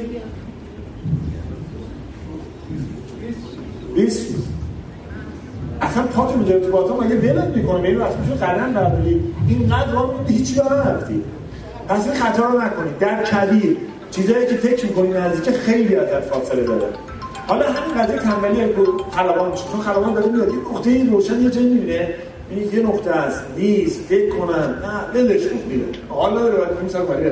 20 3.96 4.32
روز 4.32 4.33
اصلا 5.84 6.04
پاتو 6.04 6.38
می‌ذاره 6.40 6.60
تو 6.60 6.72
باطا 6.72 6.98
مگه 6.98 7.16
ولت 7.16 7.48
می‌کنه؟ 7.48 7.82
میری 7.82 7.96
وقتی 7.96 8.16
تو 8.30 8.46
قدم 8.46 8.74
برداری. 8.74 9.22
اینقدر 9.48 9.92
را 9.92 10.16
هیچ 10.28 10.56
جا 10.56 10.64
نرفتی. 10.64 11.24
پس 11.88 12.06
این 12.06 12.16
خطا 12.16 12.44
رو 12.46 12.62
نکنید 12.62 12.98
در 13.00 13.24
کبیر 13.24 13.78
چیزایی 14.12 14.46
که 14.48 14.56
فکر 14.56 14.86
می‌کنی 14.86 15.08
نزدیک 15.08 15.56
خیلی 15.56 15.96
از 15.96 16.24
فاصله 16.24 16.64
داره. 16.64 16.88
حالا 17.48 17.66
همین 17.72 18.04
قضیه 18.04 18.16
تنبلی 18.16 18.74
خلبان 19.12 19.52
میشه. 19.52 19.64
چون 19.72 19.82
خلبان 19.82 20.14
داره 20.14 20.32
میاد 20.32 20.48
یه 20.48 20.60
نقطه 20.72 21.10
روشن 21.12 21.42
یه 21.42 21.50
جایی 21.50 21.68
می‌بینه. 21.68 22.10
این 22.50 22.74
یه 22.74 22.80
نقطه 22.80 23.12
است. 23.12 23.44
نیست. 23.58 24.02
فکر 24.02 24.30
کنم. 24.30 24.82
نه 25.14 25.22
ولش 25.22 25.48
کن 25.48 25.58
میره 25.70 25.86
حالا 26.10 26.42
داره 26.42 26.56
باید 26.56 26.80
نیم 26.80 26.90
سال 26.90 27.06
کاری 27.06 27.30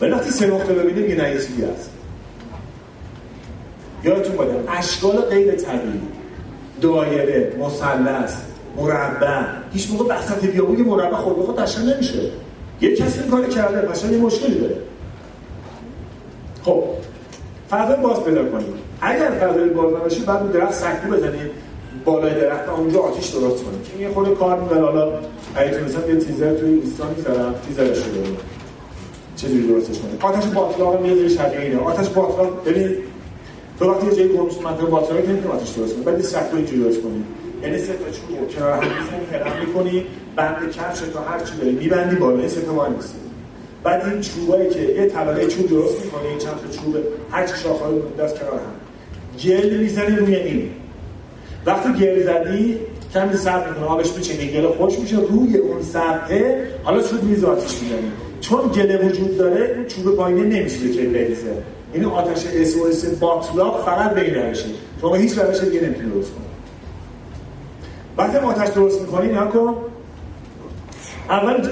ولی 0.00 0.10
وقتی 0.10 0.30
سه 0.30 0.46
نقطه 0.46 0.74
ببینه 0.74 1.08
یه 1.08 1.16
نه 1.16 1.32
چیزی 1.32 1.64
هست. 1.64 1.90
یادتون 4.04 4.46
اشکال 4.78 5.16
غیر 5.16 5.54
طبیعی. 5.54 6.00
دایره 6.80 7.52
مثلث 7.60 8.34
مربع. 8.76 9.42
هیچ 9.72 9.90
موقع 9.90 10.14
وسط 10.14 10.44
بیابون 10.44 10.78
یه 10.78 10.84
مربع 10.84 11.16
خود 11.16 11.36
به 11.36 11.42
خود 11.42 11.58
قشنگ 11.58 11.88
نمیشه. 11.88 12.18
یه 12.80 12.96
کسی 12.96 13.20
این 13.20 13.30
کار 13.30 13.46
کرده. 13.46 13.80
پس 13.80 14.04
یه 14.04 14.18
مشکلی 14.18 14.60
داره. 14.60 14.76
خب 16.62 16.84
فضای 17.70 17.96
باز 17.96 18.24
پیدا 18.24 18.44
کنید 18.44 18.74
اگر 19.00 19.30
فضای 19.30 19.68
باز 19.68 19.92
نباشه 19.92 20.24
بعد 20.24 20.42
اون 20.42 20.50
درخت 20.50 20.74
سکو 20.74 21.08
بزنید 21.12 21.50
بالای 22.04 22.34
درخت 22.34 22.68
اونجا 22.68 23.00
آتیش 23.00 23.28
درست 23.28 23.64
کنید 23.64 23.84
که 23.84 23.90
این 23.98 24.14
خود 24.14 24.38
کار 24.38 24.60
می‌بره 24.60 24.80
حالا 24.80 25.12
اگه 25.54 25.70
تونستم 25.70 26.10
یه 26.10 26.16
تیزر 26.16 26.54
توی 26.54 26.70
ایستان 26.70 27.08
می‌ذارم. 27.16 27.54
تیزر 27.68 27.94
شده 27.94 28.22
چجوری 29.36 29.68
درستش 29.68 29.98
کنید 29.98 30.22
آتش 30.22 30.46
باطلاق 30.46 31.06
یه 31.06 31.28
شبیه 31.28 31.60
اینه. 31.60 31.80
آتش 31.80 32.08
باطلاق 32.08 32.64
ببینید 32.66 32.98
تو 33.78 33.90
وقتی 33.90 34.06
یه 34.06 34.14
جایی 34.14 34.28
گم 34.28 34.48
شد 34.48 34.62
منطقه 34.62 34.86
باطلاقی 34.86 35.22
که 35.22 35.28
نمی‌تونی 35.28 35.54
آتش 35.54 35.70
درست 35.70 35.94
کنی 35.94 36.04
بعد 36.04 36.18
یه 36.18 36.24
سکو 36.24 36.56
اینجوری 36.56 36.82
درست 36.82 37.00
کنی. 37.02 37.24
یعنی 37.62 37.78
سه 37.78 37.92
تا 37.92 38.10
چوب 38.10 38.48
کنار 38.48 38.72
هم 38.72 38.78
می‌زنی 38.78 39.26
هرم 39.32 39.66
می‌کنی 39.66 40.06
بند 40.36 40.70
کفش 40.70 41.00
تو 41.00 41.18
هر 41.18 41.40
چی 41.44 41.56
داری 41.58 41.72
میبندی 41.72 42.16
بالا 42.16 42.38
این 42.38 42.48
سه 42.48 42.60
تا 42.60 42.74
وای 42.74 42.90
بعد 43.84 44.04
این 44.04 44.20
چوبایی 44.20 44.70
که 44.70 44.80
یه 44.80 45.06
طبقه 45.06 45.46
چوب 45.46 45.68
درست 45.68 46.04
می‌کنه 46.04 46.28
این 46.28 46.38
چند 46.38 46.52
تا 46.52 46.82
چوب 46.82 46.96
هر 47.30 47.46
چی 47.46 47.54
شاخه‌ای 47.62 48.00
دست 48.18 48.38
کنار 48.40 48.52
هم. 48.52 48.74
گل 49.44 49.76
می‌زنی 49.76 50.16
روی 50.16 50.36
این 50.36 50.70
وقتی 51.66 51.88
گل 51.88 52.22
زدی 52.22 52.78
کمی 53.14 53.36
صبر 53.36 53.68
می‌کنه 53.68 53.86
آبش 53.86 54.12
میچینه 54.16 54.52
گل 54.52 54.68
خوش 54.68 54.98
میشه 54.98 55.16
روی 55.16 55.56
اون 55.56 55.82
صفحه 55.82 56.68
حالا 56.84 57.02
چوب 57.02 57.22
میز 57.22 57.44
آتیش 57.44 57.82
می‌زنی. 57.82 58.12
چون 58.40 58.68
گل 58.68 59.06
وجود 59.06 59.38
داره 59.38 59.74
اون 59.76 59.86
چوب 59.86 60.16
پایینه 60.16 60.58
نمیشه 60.58 60.92
که 60.92 61.02
بریزه. 61.02 61.52
این 61.94 62.04
آتش 62.04 62.46
اس 62.46 63.04
باطلاق 63.20 63.84
فقط 63.84 64.14
به 64.14 64.20
این 64.20 64.34
روشه 64.34 64.64
شما 65.00 65.14
هیچ 65.14 65.38
روش 65.38 65.60
دیگه 65.60 65.80
نمی‌تونی 65.80 66.10
درست 66.10 66.32
کنی. 66.32 66.44
وقتی 68.18 68.36
آتش 68.36 68.68
درست 68.68 69.00
می‌کنی 69.00 69.32
نکن 69.32 69.76
اول 71.28 71.68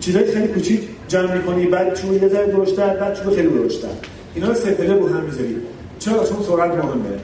چیزای 0.00 0.32
خیلی 0.32 0.48
کوچیک 0.48 0.80
جمع 1.08 1.34
می‌کنی 1.34 1.66
بعد 1.66 1.94
چوب 1.94 2.12
یه 2.12 2.28
ذره 2.28 2.46
درشتر 2.46 2.96
بعد 2.96 3.14
چوب 3.14 3.34
خیلی 3.34 3.48
درشتر 3.48 3.88
اینا 4.34 4.48
رو 4.48 4.54
سپله 4.54 4.94
رو 4.94 5.08
هم 5.08 5.20
می‌ذاری. 5.24 5.56
چرا؟ 5.98 6.24
چون 6.24 6.42
سرعت 6.42 6.70
مهمه. 6.70 7.18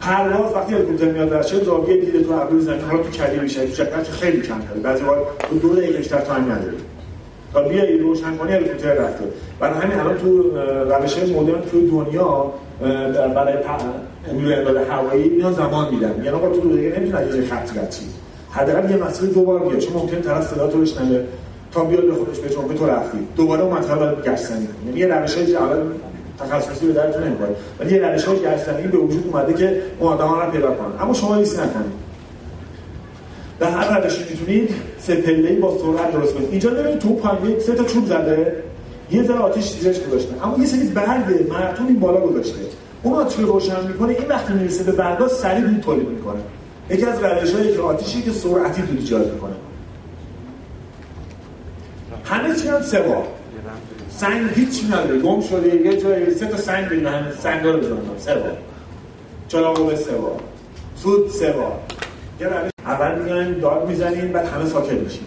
پرواز 0.00 0.54
وقتی 0.54 0.74
هلیکوپتر 0.74 1.04
میاد 1.04 1.32
ورشه 1.32 1.64
زاویه 1.64 2.00
دیده 2.00 2.24
تو 2.24 2.32
ابروی 2.32 2.60
زمین 2.60 2.80
حالا 2.80 3.02
تو 3.02 3.10
کلی 3.10 3.40
میشه 3.40 3.66
تو 3.66 4.12
خیلی 4.12 4.42
کم 4.42 4.60
کرده 4.60 4.80
بعضی 4.80 5.02
وقت 5.02 5.48
تو 5.50 5.58
دو 5.58 5.76
دقیقه 5.76 5.98
بیشتر 5.98 6.20
تایم 6.20 6.44
نداری. 6.52 6.76
تا 7.56 7.62
بیای 7.62 7.98
روشن 7.98 8.36
کنی 8.36 8.52
هلیکوپتر 8.52 8.92
رفته. 8.92 9.24
برای 9.60 9.80
همین 9.80 9.98
الان 9.98 10.18
تو 10.18 10.50
روش 10.90 11.18
مدرن 11.18 11.60
تو 11.70 11.88
دنیا 11.90 12.52
برای 13.34 13.54
امروز 14.30 14.52
امداد 14.52 14.76
هوایی 14.76 15.22
اینا 15.22 15.52
زمان 15.52 15.94
میدن. 15.94 16.14
یعنی 16.16 16.28
آقا 16.28 16.48
تو 16.48 16.60
دو 16.60 16.76
دقیقه 16.76 17.00
نمی‌تونی 17.00 17.36
یه 17.36 17.48
خط 17.48 17.76
رد 17.76 17.94
حداقل 18.50 18.90
یه 18.90 18.96
مسیر 18.96 19.30
دو 19.30 19.42
بار 19.42 19.58
بیاد 19.58 19.78
چون 19.78 19.92
ممکن 19.96 20.20
طرف 20.20 20.46
صدا 20.46 20.66
تو 20.66 20.80
بشنوه 20.80 21.20
تا 21.72 21.84
بیاد 21.84 22.04
به 22.04 22.12
خودش 22.12 22.38
به 22.38 22.48
چون 22.48 22.74
تو 22.74 22.86
رفتی. 22.86 23.18
دوباره 23.36 23.62
اون 23.62 23.72
مطلب 23.78 24.02
رو 24.02 24.22
گشتنی 24.22 24.68
یعنی 24.86 25.00
یه 25.00 25.06
روشای 25.06 25.52
جالب 25.52 25.82
تخصصی 26.38 26.86
به 26.86 26.92
درتون 26.92 27.22
نمی‌خوره 27.24 27.56
ولی 27.80 27.94
یه 27.94 28.08
روشای 28.08 28.36
گشتنی 28.38 28.86
به 28.86 28.98
وجود 28.98 29.30
اومده 29.32 29.54
که 29.54 29.82
اون 29.98 30.12
آدما 30.12 30.42
رو 30.42 30.50
پیدا 30.50 30.70
کنن. 30.70 31.02
اما 31.02 31.14
شما 31.14 31.36
لیست 31.36 31.60
نکنید. 31.60 32.06
به 33.58 33.66
هر 33.66 34.00
روشی 34.00 34.24
می‌تونید 34.30 34.70
سه 35.06 35.14
پله‌ای 35.14 35.56
با 35.56 35.78
سرعت 35.78 36.12
درست 36.12 36.34
کنید. 36.34 36.48
اینجا 36.50 36.96
تو 36.96 37.14
پایین 37.14 37.60
سه 37.60 37.74
تا 37.74 37.84
چوب 37.84 38.06
زده. 38.06 38.62
یه 39.10 39.22
ذره 39.22 39.38
آتش 39.38 39.70
زیرش 39.70 40.00
گذاشته. 40.00 40.46
اما 40.46 40.58
یه 40.58 40.66
سری 40.66 40.88
برگ 40.88 41.50
مرتون 41.50 41.86
این 41.86 42.00
بالا 42.00 42.20
گذاشته. 42.20 42.58
اون 43.02 43.14
آتش 43.14 43.36
روشن 43.38 43.86
می‌کنه. 43.86 44.12
این 44.12 44.28
وقتی 44.28 44.52
می‌رسه 44.52 44.84
به 44.84 44.92
برگا 44.92 45.28
سریع 45.28 45.60
دود 45.60 45.80
تولید 45.80 46.08
می‌کنه. 46.08 46.40
یکی 46.90 47.04
از 47.04 47.18
روش‌هایی 47.24 47.72
که 47.72 47.80
آتیشی 47.80 48.22
که 48.22 48.30
سرعتی 48.30 48.82
دود 48.82 48.98
ایجاد 48.98 49.32
می‌کنه. 49.32 49.52
همه 52.24 52.54
چی 52.54 52.68
هم 52.68 52.82
سه 52.82 53.02
بار. 53.02 53.26
سنگ 54.10 54.50
هیچ 54.54 54.84
نداره. 54.84 55.18
گم 55.18 55.40
شده 55.40 55.76
یه 55.76 55.96
جایی 56.00 56.34
سه 56.34 56.46
تا 56.46 56.56
سنگ 56.56 56.88
بگیرن 56.88 57.14
همه 57.14 57.32
سنگا 57.42 57.70
رو 57.70 57.78
بزنن 57.78 57.98
سه 58.18 58.34
بار. 58.34 58.56
چراغ 59.48 59.86
به 59.86 59.96
سه 59.96 60.12
بار. 60.12 60.40
سوت 60.96 61.30
سه 61.30 61.54
یه 62.40 62.48
اول 62.86 63.22
میایم 63.22 63.60
داد 63.60 63.88
می‌زنیم 63.88 64.32
بعد 64.32 64.46
همه 64.46 64.64
ساکت 64.64 64.92
میشیم 64.92 65.24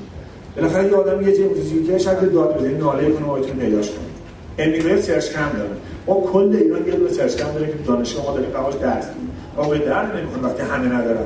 بالاخره 0.56 0.88
یه 0.88 0.96
آدم 0.96 1.22
یه 1.22 1.38
جایی 1.38 1.50
موزیکی 1.50 2.00
شکل 2.00 2.30
داد 2.30 2.58
بزنیم 2.58 2.78
ناله 2.78 3.10
کنه 3.10 3.28
و 3.28 3.44
پیداش 3.44 3.90
کنه 3.90 4.68
امریکایی 4.68 5.02
search 5.02 5.30
cam 5.30 5.50
داره 5.58 5.70
ما 6.08 6.22
کل 6.22 6.56
ایران 6.62 6.88
یه 6.88 6.94
دونه 6.94 7.10
search 7.10 7.36
cam 7.36 7.52
داره 7.54 7.68
که 7.68 7.74
دانشگاه 7.88 8.26
ما 8.26 8.32
داریم 8.32 8.50
فقط 8.50 8.80
درس 8.80 9.06
میدیم 9.06 9.80
به 9.80 9.86
درد 9.86 10.18
نمی‌خوره 10.18 10.44
وقتی 10.44 10.62
همه 10.62 10.96
ندارن. 10.96 11.26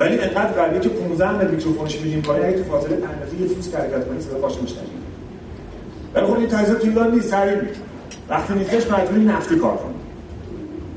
ولی 0.00 0.18
انقدر 0.18 0.62
قویه 0.62 0.80
که 0.80 0.88
15 0.88 1.32
متر 1.32 1.48
میکروفونش 1.48 2.00
میدیم 2.00 2.22
پایین 2.22 2.46
اگه 2.46 2.56
تو 2.56 2.64
فاصله 2.64 2.96
5 2.96 3.10
متر 3.16 3.42
یه 3.42 3.48
فوت 3.48 3.74
حرکت 3.74 4.08
کنی 4.08 4.20
صدا 4.20 4.38
پاش 4.38 4.58
میشنوی 4.62 4.86
ولی 6.14 6.26
خب 6.26 6.38
این 6.38 6.46
تجربه 6.46 6.94
تو 6.94 7.10
نیست 7.10 7.28
سریع 7.28 7.56
وقتی 8.28 8.54
نیستش 8.54 8.90
مجبوری 8.90 9.24
نفتی 9.24 9.56
کار 9.56 9.76
کنی 9.76 9.94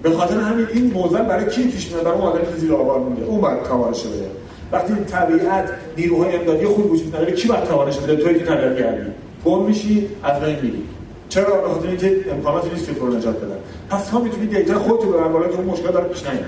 به 0.03 0.11
خاطر 0.11 0.39
همین 0.39 0.67
این 0.73 0.91
موزل 0.93 1.21
برای 1.21 1.49
کی 1.49 1.63
پیش 1.63 1.91
میاد؟ 1.91 2.03
برای 2.03 2.17
اون 2.17 2.27
آدمی 2.27 2.45
که 2.45 2.59
زیر 2.59 2.73
آوار 2.73 2.99
مونده. 2.99 3.25
اون 3.25 3.41
باید 3.41 3.63
کاورش 3.63 4.03
بده. 4.03 4.25
وقتی 4.71 4.93
طبیعت 4.95 5.69
نیروهای 5.97 6.35
امدادی 6.35 6.65
خوب 6.65 6.91
وجود 6.91 7.15
نداره 7.15 7.31
کی 7.31 7.47
باید 7.47 7.63
کاورش 7.63 7.97
بده؟ 7.97 8.15
توی 8.15 8.39
که 8.39 8.45
طبیعت 8.45 8.77
گردی 8.77 9.11
گم 9.45 9.63
میشی 9.63 10.07
از 10.23 10.41
بین 10.41 10.55
میری. 10.55 10.83
چرا؟ 11.29 11.61
به 11.61 11.67
خاطر 11.67 11.87
اینکه 11.87 12.25
امکاناتی 12.31 12.69
نیست 12.69 12.85
که 12.85 12.93
تو 12.93 13.07
رو 13.07 13.13
نجات 13.13 13.37
بدن. 13.37 13.57
پس 13.89 14.09
ها 14.09 14.19
می‌تونید 14.19 14.49
دیتا 14.49 14.79
خودتو 14.79 15.11
ببر 15.11 15.27
بالا 15.27 15.47
که 15.47 15.55
اون 15.55 15.65
مشکل 15.65 15.91
داره 15.91 16.07
پیش 16.07 16.23
نیاد. 16.23 16.45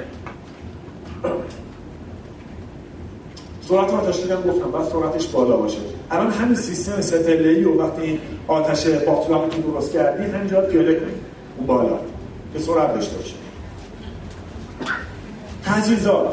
سرعت 3.62 3.94
آتش 3.94 4.32
هم 4.32 4.42
گفتم 4.42 4.72
بعد 4.72 4.86
سرعتش 4.86 5.28
بالا 5.28 5.58
باشه. 5.58 5.78
الان 6.12 6.32
همین 6.32 6.56
سیستم 6.56 7.02
ستله‌ای 7.02 7.64
و 7.64 7.82
وقتی 7.82 8.20
آتش 8.48 8.88
باطلاقی 8.88 9.50
که 9.50 9.62
درست 9.62 9.94
کردی 9.94 10.24
همینجا 10.24 10.62
پیاده 10.62 10.94
کنید 10.96 11.16
اون 11.58 11.68
بالا 11.68 12.00
که 12.54 12.60
سرعت 12.60 12.94
داشته 12.94 13.18
باشه. 13.18 13.41
تجهیزات. 15.72 16.28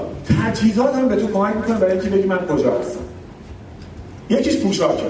تجهیزات 0.45 0.95
هم 0.95 1.09
به 1.09 1.17
تو 1.17 1.27
کمک 1.27 1.57
می‌کنه 1.57 1.79
برای 1.79 1.93
اینکه 1.93 2.09
بگی 2.09 2.27
من 2.27 2.39
کجا 2.39 2.79
هستم. 2.79 3.01
یکیش 4.31 4.57
پوشاکه 4.57 5.05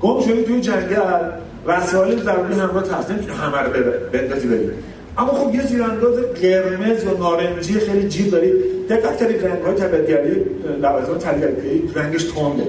گم 0.00 0.20
شدی 0.20 0.42
توی 0.42 0.60
جنگل 0.60 1.30
وسایل 1.66 2.22
ضروری 2.22 2.54
همراه 2.54 2.98
هست 2.98 3.10
نمی‌تونی 3.10 3.32
همه 3.32 3.58
رو 3.58 3.92
بندازی 4.12 4.48
بریم. 4.48 4.70
اما 5.18 5.32
خب 5.32 5.54
یه 5.54 5.66
زیرانداز 5.66 6.14
قرمز 6.42 7.04
و 7.04 7.18
نارنجی 7.18 7.74
خیلی 7.80 8.08
جیب 8.08 8.30
داری. 8.30 8.52
دقت 8.88 9.16
کردید 9.16 9.46
رنگ 9.46 9.62
های 9.62 9.74
طبیعتگری 9.74 10.44
لوازم 10.82 11.18
طبیعتگری 11.18 11.90
رنگش 11.94 12.24
تنده. 12.24 12.66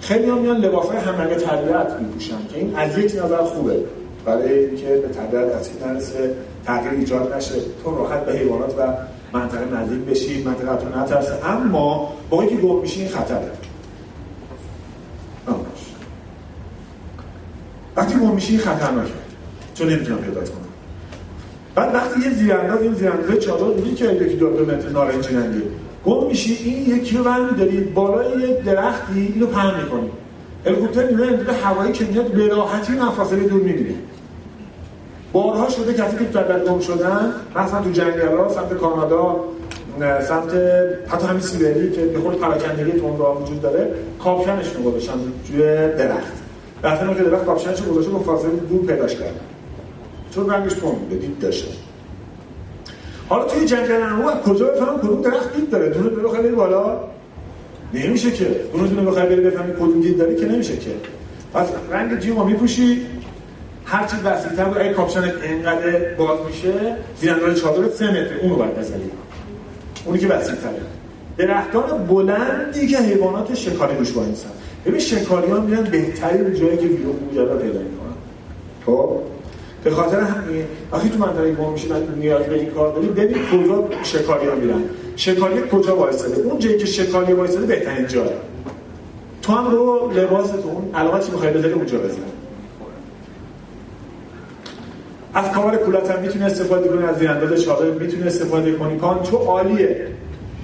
خیلی 0.00 0.30
هم 0.30 0.38
میان 0.38 0.56
لباس 0.56 0.86
های 0.86 0.98
همرنگ 0.98 1.34
طبیعت 1.34 1.92
میپوشن 2.00 2.36
که 2.52 2.58
این 2.58 2.76
از 2.76 2.98
یک 2.98 3.12
نظر 3.24 3.36
خوبه. 3.36 3.76
برای 4.24 4.58
اینکه 4.58 4.86
به 4.86 5.08
طبیعت 5.08 5.54
اصیل 5.54 5.74
نرسه 5.86 6.34
تغییر 6.66 6.92
ایجاد 6.92 7.34
نشه 7.34 7.54
تو 7.84 7.98
راحت 7.98 8.24
به 8.26 8.32
حیوانات 8.32 8.74
و 8.78 8.82
منطقه 9.32 9.76
نزدیک 9.76 9.98
بشی 9.98 10.42
منطقه 10.42 11.00
نترسه. 11.02 11.46
اما 11.46 12.12
با 12.30 12.42
اینکه 12.42 12.56
گم 12.56 12.80
میشی 12.80 13.00
این 13.00 13.08
خطره. 13.08 13.50
وقتی 17.96 18.14
گم 18.14 18.30
میشی 18.30 18.58
خطرناکه 18.58 19.12
چون 19.74 19.88
نمی‌تونم 19.88 20.18
پیدا 20.18 20.40
کنم. 20.40 20.70
بعد 21.74 21.94
وقتی 21.94 22.20
یه 22.20 22.30
زیرانداز 22.30 22.82
این 22.82 22.94
زیرانداز 22.94 23.38
چادر 23.38 23.74
دیدی 23.74 23.94
که 23.94 24.04
یکی 24.04 24.36
دو 24.36 24.50
متر 24.50 24.88
نارنجی 24.88 25.34
رنگه 25.34 25.62
گم 26.04 26.26
میشی 26.26 26.54
این 26.54 26.96
یکی 26.96 27.16
رو 27.16 27.56
داری 27.56 27.80
بالای 27.80 28.40
یه 28.40 28.62
درختی 28.62 29.32
اینو 29.34 29.46
پهن 29.46 29.82
می‌کنی. 29.82 30.10
هلیکوپتر 30.66 31.10
میره 31.10 31.26
انتظار 31.26 31.54
هوایی 31.54 31.92
که 31.92 32.04
میاد 32.04 32.26
به 32.26 32.48
راحتی 32.48 32.92
این 32.92 33.02
دور 33.46 33.62
می‌گیری 33.62 33.94
بارها 35.32 35.68
شده 35.68 35.94
کسی 35.94 36.16
که 36.16 36.24
در 36.24 36.64
گم 36.64 36.80
شدن 36.80 37.32
مثلا 37.56 37.82
تو 37.82 37.90
جنگل 37.90 38.36
ها 38.36 38.48
سمت 38.48 38.74
کانادا 38.74 39.36
سمت 40.28 40.54
حتی 41.08 41.26
همین 41.26 41.40
سیبری 41.40 41.90
که 41.90 42.00
به 42.06 42.20
خود 42.20 42.40
تون 43.00 43.18
را 43.18 43.34
وجود 43.34 43.62
داره 43.62 43.90
کاپشنش 44.18 44.72
رو 44.76 44.82
گذاشتن 44.82 45.12
توی 45.46 45.58
درخت. 45.98 46.32
رفتن 46.84 47.14
که 47.14 47.22
درخت 47.22 47.44
کاپشنش 47.44 47.80
رو 47.80 47.92
گذاشته 47.92 48.10
با 48.10 48.18
فاصله 48.18 48.50
دور 48.50 48.86
پیداش 48.86 49.14
کردن. 49.14 49.40
چون 50.34 50.50
رنگش 50.50 50.72
تون 50.72 50.94
بوده 50.94 51.16
دید 51.16 51.38
داشته 51.38 51.68
حالا 53.28 53.44
توی 53.44 53.66
جنگل 53.66 54.02
انواع 54.02 54.40
کجا 54.40 54.66
بفهمم؟ 54.66 54.98
کدوم 54.98 55.22
درخت 55.22 55.56
دید 55.56 55.70
داره؟ 55.70 55.88
دونه 55.88 56.08
برو 56.08 56.28
خیلی 56.28 56.48
بالا؟ 56.48 57.00
نمیشه 57.94 58.30
که. 58.30 58.60
دونه 58.72 58.88
دونه 58.88 59.02
بخوای 59.02 59.26
بری 59.26 59.40
بفهمی 59.40 59.72
کدوم 59.72 60.00
دید 60.00 60.18
داره 60.18 60.36
که 60.36 60.46
نمیشه 60.46 60.76
که. 60.76 60.90
پس 61.54 61.66
رنگ 61.90 62.18
جیمو 62.18 62.44
میپوشی 62.44 63.06
هر 63.90 64.06
چی 64.06 64.16
وسیع‌تر 64.24 64.64
بود. 64.64 64.78
اگه 64.78 64.92
کاپشن 64.92 65.32
اینقدر 65.42 66.14
باز 66.18 66.38
میشه 66.46 66.72
زیرندال 67.20 67.54
چادر 67.54 67.88
3 67.88 68.10
متر. 68.10 68.38
اون 68.42 68.50
رو 68.50 68.56
باید 68.56 68.78
بزنی 68.78 69.10
اونی 70.04 70.18
که 70.18 70.26
وسیع‌تره. 70.26 70.80
درختان 71.36 72.06
بلندی 72.06 72.86
که 72.86 72.98
حیوانات 72.98 73.54
شکاری 73.54 73.96
روش 73.96 74.16
وایسن 74.16 74.48
ببین 74.86 75.00
شکاری 75.00 75.50
ها 75.50 75.60
میرن 75.60 75.82
بهترین 75.82 76.54
جایی 76.54 76.76
که 76.76 76.86
بیرون 76.86 77.16
مجرد 77.32 77.62
پیدا 77.62 77.78
می‌کنن. 77.78 78.14
خب؟ 78.86 79.10
به 79.84 79.90
خاطر 79.90 80.20
همین 80.20 80.64
وقتی 80.92 81.08
تو 81.08 81.18
منطقه 81.18 81.52
گم 81.52 81.72
میشه 81.72 81.88
نیاز 82.16 82.42
به 82.42 82.54
این 82.54 82.70
کار 82.70 82.94
داری 82.94 83.06
ببین 83.06 83.38
کجا 83.52 83.88
شکاری 84.02 84.46
ها 84.46 84.54
میرن. 84.54 84.82
شکاری 85.16 85.62
کجا 85.72 85.96
وایساده؟ 85.96 86.42
اون 86.42 86.58
جایی 86.58 86.78
که 86.78 86.86
شکاری 86.86 87.32
وایساده 87.32 87.66
بهترین 87.66 88.06
جایی 88.06 88.30
تو 89.42 89.52
هم 89.52 89.70
رو 89.70 90.10
لباستون 90.14 90.90
علامتی 90.94 91.32
می‌خوای 91.32 91.50
بذاری؟ 91.52 91.72
اونجا 91.72 91.98
بزن 91.98 92.16
از 95.34 95.52
کامل 95.52 95.76
کولت 95.76 96.10
هم 96.10 96.20
می‌تونه 96.20 96.44
استفاده 96.44 96.88
کنی 96.88 97.04
از 97.04 97.18
زیرانداز 97.18 97.62
چادر 97.62 97.90
می‌تونه 97.90 98.26
استفاده 98.26 98.72
کنی. 98.72 98.96
پانچو 98.96 99.36
عالیه. 99.36 100.06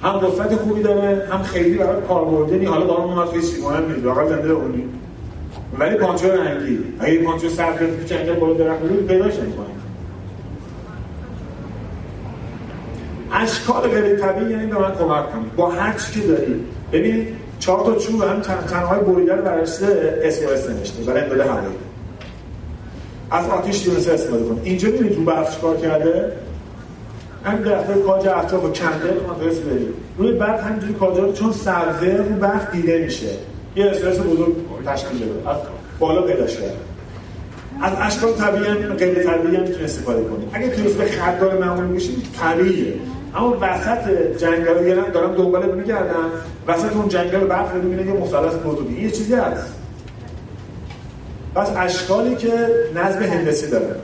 هم 0.03 0.11
قفت 0.11 0.55
خوبی 0.55 0.81
داره 0.81 1.27
هم 1.31 1.43
خیلی 1.43 1.77
برای 1.77 2.01
کاربردی 2.07 2.65
حالا 2.65 2.85
با 2.85 2.95
اون 2.95 3.31
چیزی 3.33 3.61
مهم 3.61 3.91
نیست 3.91 4.05
واقعا 4.05 4.27
زنده 4.29 4.49
اونی 4.49 4.83
ولی 5.79 5.95
پانچو 5.95 6.27
رنگی. 6.27 6.79
اگه 6.99 7.23
پانچو 7.23 7.49
سر 7.49 7.73
تو 7.73 7.85
جنگل 8.05 8.33
بالا 8.33 8.53
درخت 8.53 8.79
بود 8.79 9.07
پیداش 9.07 9.39
نمی‌کنی. 9.39 9.65
اشکال 13.33 13.81
غیر 13.81 14.15
طبیعی 14.15 14.51
یعنی 14.51 14.65
به 14.65 14.79
من 14.79 14.91
کمک 14.91 15.31
کنید 15.31 15.55
با 15.55 15.69
هر 15.69 15.93
چی 15.97 16.21
که 16.21 16.27
داری. 16.27 16.63
ببین 16.91 17.27
چهار 17.59 17.85
تا 17.85 17.95
چوب 17.95 18.21
هم 18.21 18.41
تنهای 18.41 18.99
بریده 18.99 19.35
رو 19.35 19.41
برشته 19.41 20.19
اس 20.23 20.69
نوشته. 20.69 21.03
برای 21.03 21.21
امداد 21.21 21.39
هوایی 21.39 21.75
از 23.31 23.49
آتیش 23.49 23.83
دیونسه 23.83 24.11
استفاده 24.11 24.43
کن 24.43 24.61
اینجا 24.63 24.89
ببینید 24.89 25.15
رو 25.15 25.23
برف 25.23 25.61
کار 25.61 25.77
کرده؟ 25.77 26.31
همین 27.43 27.61
درخت 27.61 28.03
کاج 28.05 28.27
اطراف 28.27 28.63
و 28.63 28.69
کنده 28.69 29.17
ما 29.27 29.33
درست 29.33 29.61
بریم 29.61 29.93
روی 30.17 30.31
برف 30.31 30.63
همینجوری 30.63 30.93
کاج 30.93 31.17
رو 31.17 31.33
چون 31.33 31.51
سرده 31.51 32.17
رو 32.17 32.23
برف 32.23 32.71
دیده 32.71 33.03
میشه. 33.03 33.27
یه 33.75 33.85
استرس 33.85 34.19
بزرگ 34.19 34.55
تشکیل 34.85 35.19
بده 35.19 35.49
از 35.49 35.57
بالا 35.99 36.21
پیدا 36.21 36.47
شده. 36.47 36.71
از 37.81 37.91
اشکال 38.01 38.33
طبیعی 38.33 38.65
هم 38.65 38.93
غیر 38.93 39.23
طبیعی 39.23 39.55
هم 39.55 39.61
می‌تونه 39.61 39.83
استفاده 39.83 40.23
کنید 40.23 40.49
اگه 40.53 40.69
توریست 40.69 40.97
به 40.97 41.05
خردار 41.05 41.57
معمولی 41.57 41.87
میشید 41.87 42.23
طبیعیه. 42.41 42.93
اما 43.35 43.57
وسط 43.61 44.11
جنگل 44.37 44.95
رو 44.95 45.11
دارم 45.13 45.35
دنبال 45.35 45.75
میگردم. 45.75 46.31
وسط 46.67 46.95
اون 46.95 47.07
جنگل 47.07 47.39
برف 47.39 47.73
رو 47.73 47.81
می‌بینه 47.81 48.11
یه 48.11 48.21
مثلث 48.21 48.53
بزرگی. 48.65 49.03
یه 49.03 49.11
چیزی 49.11 49.33
هست. 49.33 49.73
پس 51.57 51.71
اشکالی 51.77 52.35
که 52.35 52.51
نظم 52.95 53.23
هندسی 53.23 53.69
داره. 53.69 53.95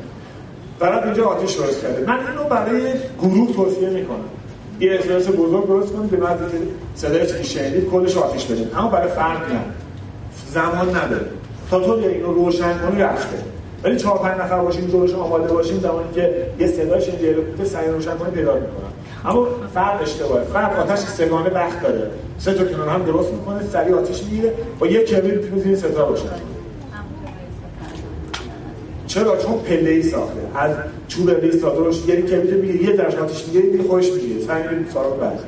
برای 0.79 1.03
اینجا 1.03 1.25
آتش 1.25 1.53
درست 1.53 1.81
کرده. 1.81 2.05
من 2.07 2.19
اینو 2.27 2.43
برای 2.49 2.93
گروه 3.21 3.53
توصیه 3.53 3.89
می‌کنم. 3.89 4.17
یه 4.79 4.93
اسپرس 4.93 5.27
بزرگ 5.27 5.67
درست 5.67 5.93
کنید 5.93 6.09
به 6.09 6.17
بعد 6.17 6.37
که 6.37 6.57
صدای 6.95 7.27
چیزی 7.27 7.43
شنیدید 7.43 7.89
کلش 7.89 8.17
آتش 8.17 8.45
بدید 8.45 8.67
اما 8.77 8.89
برای 8.89 9.07
فرد 9.07 9.37
نه. 9.53 9.59
زمان 10.53 10.89
نداره. 10.89 11.25
تا 11.69 11.79
تو 11.79 11.91
اینو 11.91 12.33
روشن 12.33 12.77
کنی 12.77 13.01
رفته. 13.01 13.37
ولی 13.83 13.97
چهار 13.97 14.19
پنج 14.19 14.41
نفر 14.41 14.59
باشیم 14.59 14.87
جلوش 14.87 15.13
آماده 15.13 15.53
باشیم 15.53 15.79
زمانی 15.79 16.13
که 16.15 16.47
یه 16.59 16.67
صدای 16.67 17.01
شنیدی 17.01 17.27
هلیکوپتر 17.27 17.65
سعی 17.65 17.89
روشن 17.89 18.17
کنی 18.17 18.31
پیدا 18.31 18.53
می‌کنم 18.53 18.93
اما 19.25 19.47
فرد 19.73 20.01
اشتباهه. 20.01 20.43
فرد 20.43 20.79
آتش 20.79 20.99
سگانه 20.99 21.49
وقت 21.49 21.81
داره. 21.81 22.11
سه 22.37 22.53
تا 22.53 22.65
کنار 22.65 22.89
هم 22.89 23.03
درست 23.03 23.31
می‌کنه 23.31 23.59
سریع 23.73 23.95
آتش 23.95 24.23
می‌گیره. 24.23 24.53
با 24.79 24.87
یک 24.87 25.09
کبریت 25.09 25.43
می‌تونه 25.43 25.75
ستا 25.75 26.07
روشن 26.07 26.52
چرا؟ 29.13 29.37
چون 29.37 29.57
پله 29.57 29.89
ای 29.89 30.03
ساخته. 30.03 30.41
از 30.55 30.71
چوب 31.07 31.29
ریس 31.29 31.61
ساختارش 31.61 32.05
یعنی 32.07 32.21
کبریت 32.21 32.53
میگه 32.53 32.83
یه 32.83 32.95
درش 32.95 33.15
آتش 33.15 33.47
می‌گیره 33.47 33.69
دیگه 33.69 33.83
خودش 33.83 34.11
می‌گیره 34.11 34.41
سعی 34.41 34.63
می‌کنید 34.63 34.89
سراغ 34.93 35.19
بعد 35.19 35.39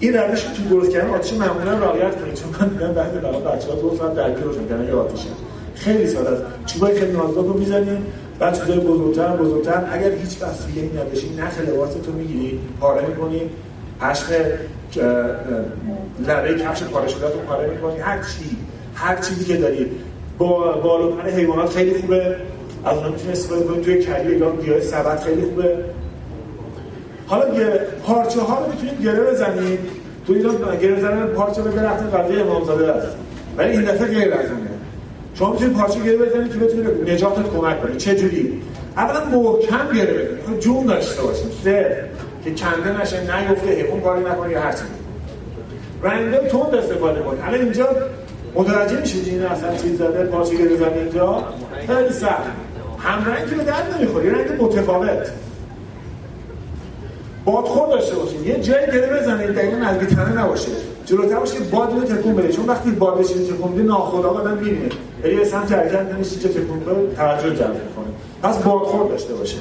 این 0.00 0.14
روش 0.14 0.42
تو 0.42 0.62
درست 0.70 0.90
کردن 0.90 1.10
آتش 1.10 1.32
معمولا 1.32 1.78
رعایت 1.78 2.20
کنید 2.20 2.34
چون 2.34 2.48
من 2.60 2.68
دیدم 2.68 2.92
بعضی 2.92 3.18
بلا 3.18 3.40
بچه‌ها 3.40 3.74
دو 3.74 3.96
ساعت 3.98 4.14
درگیر 4.14 4.44
روشن 4.44 4.68
کردن 4.68 4.86
یه 4.86 4.94
آتیشه 4.94 5.28
خیلی 5.74 6.06
ساده 6.06 6.30
است. 6.30 6.42
چوبای 6.66 6.98
خیلی 6.98 7.12
نازک 7.12 7.34
رو 7.36 7.58
می‌زنید 7.58 7.98
بعد 8.38 8.60
چیزای 8.60 8.80
بزرگتر 8.80 9.36
بزرگتر. 9.36 9.88
اگر 9.92 10.10
هیچ 10.10 10.42
وسیله 10.42 11.02
نداشتی 11.02 11.36
نخ 11.38 11.60
لباس 11.68 11.94
تو 11.94 12.12
می‌گیری 12.12 12.60
پاره 12.80 13.06
می‌کنی. 13.06 13.40
پشم 14.00 14.32
لبه 16.28 16.54
کفش 16.54 16.82
پاره 16.82 17.08
شده 17.08 17.20
تو 17.20 17.38
پاره 17.38 17.70
می‌کنی. 17.70 17.98
هر 18.00 18.18
چی 18.18 18.56
هر 18.94 19.16
چیزی 19.16 19.44
که 19.44 19.56
داری. 19.56 19.90
با 20.38 20.72
بال 20.72 21.02
و 21.02 21.10
پر 21.10 21.28
حیوانات 21.28 21.70
خیلی 21.70 21.94
خوبه. 21.94 22.36
از 22.84 22.96
اونها 22.96 23.10
می‌تونی 23.10 23.32
استفاده 23.32 23.64
کنی. 23.64 23.82
توی 23.84 24.04
کلی 24.04 24.36
یا 24.36 24.56
گیاه 24.56 24.80
سبد 24.80 25.20
خیلی 25.20 25.42
خوبه. 25.42 25.78
حالا 27.26 27.54
یه 27.54 27.80
پارچه 28.06 28.40
ها 28.40 28.58
رو 28.64 28.72
می‌تونید 28.72 29.02
گره 29.02 29.30
بزنید 29.30 29.78
تو 30.26 30.32
ایران 30.32 30.78
گره 30.82 31.00
زدن 31.00 31.26
پارچه 31.26 31.62
به 31.62 31.70
درخت 31.70 32.14
قضیه 32.14 32.40
امامزاده 32.40 32.92
است 32.92 33.16
ولی 33.56 33.70
این 33.70 33.82
دفعه 33.82 34.06
غیر 34.06 34.34
اونه 34.34 34.70
شما 35.34 35.52
می‌تونید 35.52 35.76
پارچه 35.76 36.00
گره 36.00 36.16
بزنید 36.16 36.52
که 36.52 36.58
بتونید 36.58 37.10
نجاتت 37.10 37.50
کمک 37.56 37.82
کنید 37.82 37.96
چه 37.96 38.16
جوری؟ 38.16 38.62
اولا 38.96 39.24
محکم 39.24 39.88
گره 39.94 40.12
بزنید 40.12 40.44
خب 40.46 40.58
جون 40.58 40.86
داشته 40.86 41.22
باشید 41.22 41.52
سه 41.64 42.04
که 42.44 42.50
کنده 42.50 43.00
نشه 43.02 43.20
نیفته 43.20 43.70
حیوان 43.70 44.00
کاری 44.00 44.24
نکنه 44.24 44.50
یا 44.50 44.60
هر 44.60 44.72
چیزی. 44.72 44.84
رنگ 46.02 46.34
تند 46.34 46.74
استفاده 46.74 47.20
کنید 47.20 47.40
الان 47.46 47.60
اینجا 47.60 47.88
متوجه 48.54 49.00
میشید 49.00 49.28
این 49.28 49.42
اصلا 49.42 49.76
چیز 49.76 49.98
زده 49.98 50.24
پارچه 50.24 50.54
گره 50.56 50.76
زده 50.76 51.00
اینجا؟ 51.00 51.44
خیلی 51.86 52.12
سخت. 52.12 52.42
هم 52.98 53.24
رنگی 53.24 53.54
به 53.54 53.64
درد 53.64 53.96
نمی‌خوری 53.98 54.30
رنگ 54.30 54.62
متفاوت. 54.62 55.30
بادخور 57.44 57.88
داشته 57.88 58.14
باشید 58.14 58.46
یه 58.46 58.60
جایی 58.60 58.86
گره 58.86 59.20
بزنید 59.20 59.50
دقیقا 59.50 59.76
نزدیک 59.76 60.08
تنه 60.08 60.42
نباشه. 60.42 60.70
جلوتر 61.06 61.36
باشه 61.36 61.54
که 61.54 61.60
باد 61.60 61.92
رو 61.92 62.00
تکون 62.00 62.36
بده. 62.36 62.52
چون 62.52 62.66
وقتی 62.66 62.90
باد 62.90 63.18
بشه 63.18 63.34
تکون 63.34 63.72
بده 63.72 63.82
ناخدا 63.82 64.30
آدم 64.30 64.56
می‌بینه. 64.56 64.88
یه 65.24 65.44
سمت 65.44 65.72
حرکت 65.72 66.14
نمیشه 66.14 66.36
چه 66.40 66.48
تکون 66.48 66.80
بده 66.80 67.14
توجه 67.16 67.50
جلب 67.50 67.74
می‌کنه. 67.74 68.14
پس 68.42 68.58
بادخور 68.58 69.08
داشته 69.08 69.34
باشه. 69.34 69.56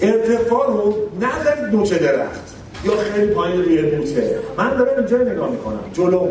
ارتفاع 0.00 0.66
رو 0.66 0.94
نذارید 1.20 1.74
نوچه 1.74 1.98
درخت. 1.98 2.51
یا 2.84 2.92
خیلی 2.96 3.26
پایین 3.26 3.62
روی 3.62 3.82
بوته 3.82 4.38
من 4.58 4.76
دارم 4.76 4.98
اینجا 4.98 5.16
نگاه 5.16 5.50
می‌کنم 5.50 5.80
جلو. 5.92 6.28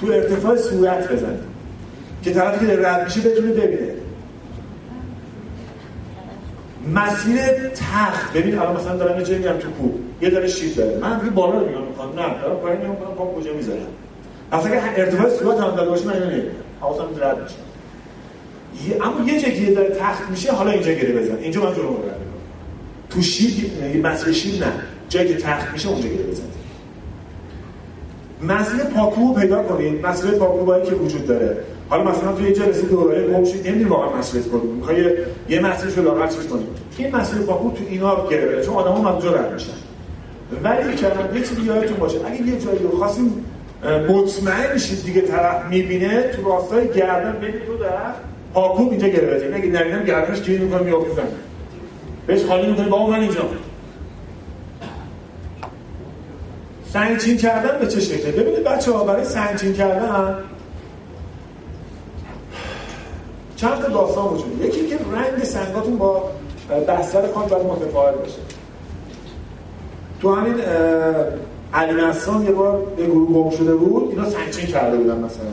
تو 0.00 0.06
ارتفاع 0.06 0.56
صورت 0.56 1.12
بزنیم 1.12 1.40
که 2.22 2.32
طرفی 2.32 2.66
که 2.66 2.76
رد 2.76 3.04
میشه 3.04 3.20
بتونه 3.20 3.52
ببینه. 3.52 3.92
مسیر 6.94 7.68
تخت. 7.68 8.32
ببین 8.32 8.58
الان 8.58 8.76
مثلا 8.76 8.96
دارم 8.96 9.20
یه 9.20 9.38
میرم 9.38 9.58
تو 9.58 9.70
کوه. 9.70 9.92
یه 10.20 10.30
داره 10.30 10.48
شیب 10.48 10.74
داره. 10.74 10.98
من 10.98 11.20
روی 11.20 11.30
بالا 11.30 11.58
رو 11.58 11.68
نگاه 11.68 11.82
می‌کنم. 11.82 12.08
نه 12.08 12.42
دارم 12.42 12.56
پایین 12.56 12.78
نگاه 12.80 12.90
می‌کنم 12.90 13.14
پام 13.14 13.34
کجا 13.34 13.52
می‌ذارم. 13.52 13.78
اصلا 14.52 14.72
اگه 14.72 14.82
ارتفاع 14.96 15.30
صورت 15.30 15.60
هم 15.60 15.76
داده 15.76 15.90
باشه 15.90 16.06
من 16.06 16.12
اینو 16.12 16.26
نمی‌بینم 16.26 16.54
حواسم 16.80 17.04
رد 17.20 17.42
میشه. 17.42 17.54
اما 19.02 19.30
یه 19.30 19.40
جایی 19.40 19.66
که 19.66 19.72
داره 19.72 19.90
تخت 19.90 20.30
میشه 20.30 20.52
حالا 20.52 20.70
اینجا 20.70 20.92
گره 20.92 21.12
بزن. 21.12 21.36
اینجا 21.36 21.60
من 21.60 21.74
جلو 21.74 21.82
رو 21.82 21.96
تو 23.10 23.22
شیب 23.22 23.72
یه 23.94 24.02
مسیر 24.02 24.32
شیب 24.32 24.64
نه. 24.64 24.72
جایی 25.12 25.28
که 25.28 25.34
تخت 25.34 25.72
میشه 25.72 25.88
اونجا 25.88 26.08
گره 26.08 26.22
بزن 26.22 26.42
مسیر 28.42 28.84
پاکو 28.84 29.34
پیدا 29.34 29.62
کنید. 29.62 30.06
مسیر 30.06 30.30
پاکوبایی 30.30 30.84
که 30.84 30.94
وجود 30.94 31.26
داره. 31.26 31.56
حالا 31.88 32.10
مثلا 32.10 32.32
توی 32.32 32.52
جلسه 32.52 32.82
دوره 32.82 33.28
گم 33.28 33.44
شید 33.44 33.68
نمی‌دونی 33.68 33.90
واقعا 33.90 34.18
مسئله 34.18 34.42
کنید 34.42 34.64
می‌خوای 34.64 35.12
یه 35.48 35.60
مسئله 35.60 35.94
رو 35.94 36.02
لاغر 36.02 36.26
چیز 36.26 36.46
کنید 36.46 36.66
این 36.98 37.16
مسئله 37.16 37.42
پاکو 37.42 37.70
تو 37.70 37.84
اینا 37.88 38.28
گره 38.30 38.64
چون 38.64 38.74
آدما 38.74 39.10
اونجا 39.10 39.34
رد 39.34 39.52
میشن. 39.52 39.72
ولی 40.64 40.94
کردم 40.94 41.36
یه 41.36 41.42
چیزی 41.42 41.62
یادتون 41.62 41.96
باشه. 41.96 42.18
اگه 42.26 42.42
یه 42.42 42.58
جایی 42.58 42.78
رو 42.78 42.98
خواستیم 42.98 43.44
مطمئن 44.08 44.78
شید 44.78 45.04
دیگه 45.04 45.20
طرف 45.20 45.64
می‌بینه 45.70 46.22
تو 46.22 46.48
راستای 46.48 46.88
گردن 46.88 47.40
بین 47.40 47.54
دو 47.66 47.76
درخت 47.76 48.20
پاکو 48.54 48.82
اینجا 48.90 49.08
گره 49.08 49.34
بزنید 49.34 49.54
اگه 49.54 49.66
نبینم 49.66 50.04
گردنش 50.04 50.42
گیر 50.42 50.60
می‌کنه 50.60 50.82
میافته 50.82 51.22
بهش 52.26 52.44
خالی 52.44 52.66
می‌کنه 52.66 52.88
با 52.88 53.06
من 53.06 53.20
اینجا 53.20 53.40
سنگچین 56.92 57.36
کردن 57.36 57.78
به 57.78 57.86
چه 57.86 58.00
شکله؟ 58.00 58.32
ببینید 58.32 58.64
بچه 58.64 58.92
ها 58.92 59.04
برای 59.04 59.24
سنگچین 59.24 59.72
کردن 59.72 60.36
چند 63.56 63.82
تا 63.82 63.88
داستان 63.88 64.28
وجود 64.28 64.64
یکی 64.64 64.86
که 64.86 64.96
رنگ 64.96 65.44
سنگاتون 65.44 65.96
با 65.98 66.30
بستر 66.88 67.32
خان 67.34 67.46
باید 67.46 67.66
متفاوت 67.66 68.24
بشه 68.24 68.38
تو 70.22 70.34
همین 70.34 70.54
علی 71.74 72.02
نسان 72.02 72.42
یه 72.42 72.52
بار 72.52 72.82
یه 72.98 73.06
گروه 73.06 73.32
گم 73.32 73.50
شده 73.50 73.74
بود 73.74 74.10
اینا 74.10 74.30
سنگچین 74.30 74.66
کرده 74.66 74.96
بودن 74.96 75.18
مثلا. 75.18 75.44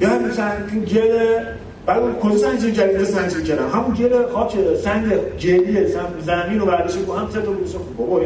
یا 0.00 0.08
همین 0.08 0.32
سنگ 0.32 0.84
گل 0.84 1.38
بعد 1.86 2.18
کجا 2.20 2.36
سنگچین 2.36 2.72
کردن 2.72 3.04
سنگچین 3.04 3.44
کردن. 3.44 3.68
همون 3.68 3.94
گل 3.94 4.26
خاک 4.32 4.52
سنگ 4.84 5.36
جلی 5.38 5.86
زمین 6.26 6.60
رو 6.60 6.66
برداشت 6.66 6.98
با 6.98 7.14
هم 7.16 7.30
سه 7.30 7.42
تا 7.42 7.50
بود 7.50 7.96
بابا 7.96 8.20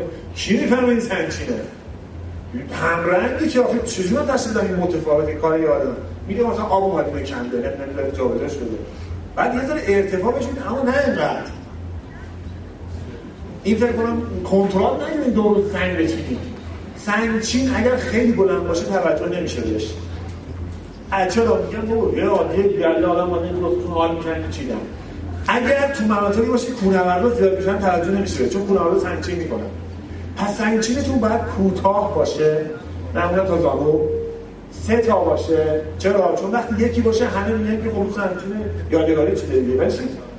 می‌فهمه 0.51 0.89
این 0.89 1.01
سنگچینه 1.01 1.61
همرنگی 2.73 3.49
که 3.49 3.61
آخه 3.61 3.79
چجور 3.79 4.23
دادن 4.23 4.67
این 4.67 4.77
متفاوتی 4.77 5.35
کار 5.35 5.61
یادم. 5.61 5.97
میگه 6.29 6.43
مثلا 6.43 6.65
آب 6.65 6.85
اومد 6.85 7.07
میکنده 7.15 7.57
نمی‌دونه 7.57 8.17
جابجا 8.19 8.49
شده. 8.49 8.79
بعد 9.37 9.55
یه 9.55 9.67
ذره 9.67 9.83
ارتفاع 9.89 10.33
بهش 10.33 10.47
میده 10.47 10.71
اما 10.71 10.83
نه 10.83 10.95
اینقدر. 11.07 11.43
این 13.65 13.77
فکر 13.77 13.93
کنم 13.93 14.23
کنترل 14.51 15.05
نگیرین 15.05 15.33
دور 15.33 15.57
سنگ 15.73 15.97
بچینید 15.97 16.39
سنگ 16.97 17.41
چین 17.41 17.75
اگر 17.75 17.97
خیلی 17.97 18.33
بلند 18.33 18.69
باشه 18.69 18.85
توجه 18.85 19.39
نمیشه 19.39 19.61
بهش. 19.61 19.95
چرا؟ 21.31 21.63
میگن 21.63 21.95
بابا 21.95 22.19
یه 22.19 22.25
عادیه 22.25 22.63
گله 22.63 23.07
آدم 23.07 23.31
با 23.31 23.39
نمی‌دونه 23.39 23.89
حال 23.89 24.15
می‌کنه 24.15 24.51
چیدن. 24.51 24.75
اگر 25.49 25.93
تو 25.93 26.05
مناطقی 26.05 26.47
باشه 26.47 26.73
کوهنوردا 26.73 27.31
زیاد 27.31 27.59
میشن 27.59 27.79
توجه 27.79 28.11
نمیشه 28.11 28.49
چون 28.49 28.67
کوهنوردا 28.67 29.01
سنگچین 29.01 29.39
می‌کنن 29.39 29.67
پس 30.37 30.59
سنگچینتون 30.59 31.21
باید 31.21 31.41
کوتاه 31.41 32.15
باشه. 32.15 32.61
معمولا 33.15 33.45
تا 33.45 33.59
زانو. 33.63 34.01
سه 34.71 34.97
تا 34.97 35.19
باشه. 35.19 35.81
چرا؟ 35.99 36.35
چون 36.41 36.51
وقتی 36.51 36.83
یکی 36.83 37.01
باشه 37.01 37.27
همه 37.27 37.55
میگن 37.57 37.83
که 37.85 37.91
خب 37.91 38.21
سنگچین 38.21 38.53
یادگاری 38.91 39.37
چیه؟ 39.37 39.61
دیگه 39.61 39.79
ولی 39.79 39.91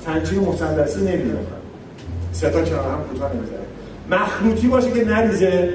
سنگچین 0.05 0.39
مثلثی 0.39 0.99
نمی‌دونه 0.99 1.39
سه 2.31 2.49
تا 2.49 2.61
کنار 2.61 2.83
هم 2.83 3.03
کوتاه 3.11 3.31
نمی‌ذاره. 3.33 3.61
مخروطی 4.11 4.67
باشه 4.67 4.91
که 4.91 5.05
نریزه. 5.05 5.69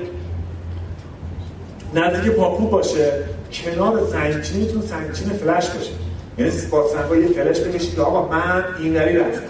نزدیک 1.95 2.33
پاپو 2.33 2.66
باشه. 2.66 3.12
کنار 3.53 4.07
سنگچینتون 4.12 4.83
سنگچین 4.83 5.29
فلش 5.29 5.70
باشه. 5.70 5.91
یعنی 6.39 6.53
با 6.70 6.89
سنگا 6.89 7.16
یه 7.16 7.29
فلش 7.29 7.61
بکشید 7.61 8.01
آقا 8.01 8.29
من 8.29 8.64
اینوری 8.81 9.16
رفتم. 9.16 9.43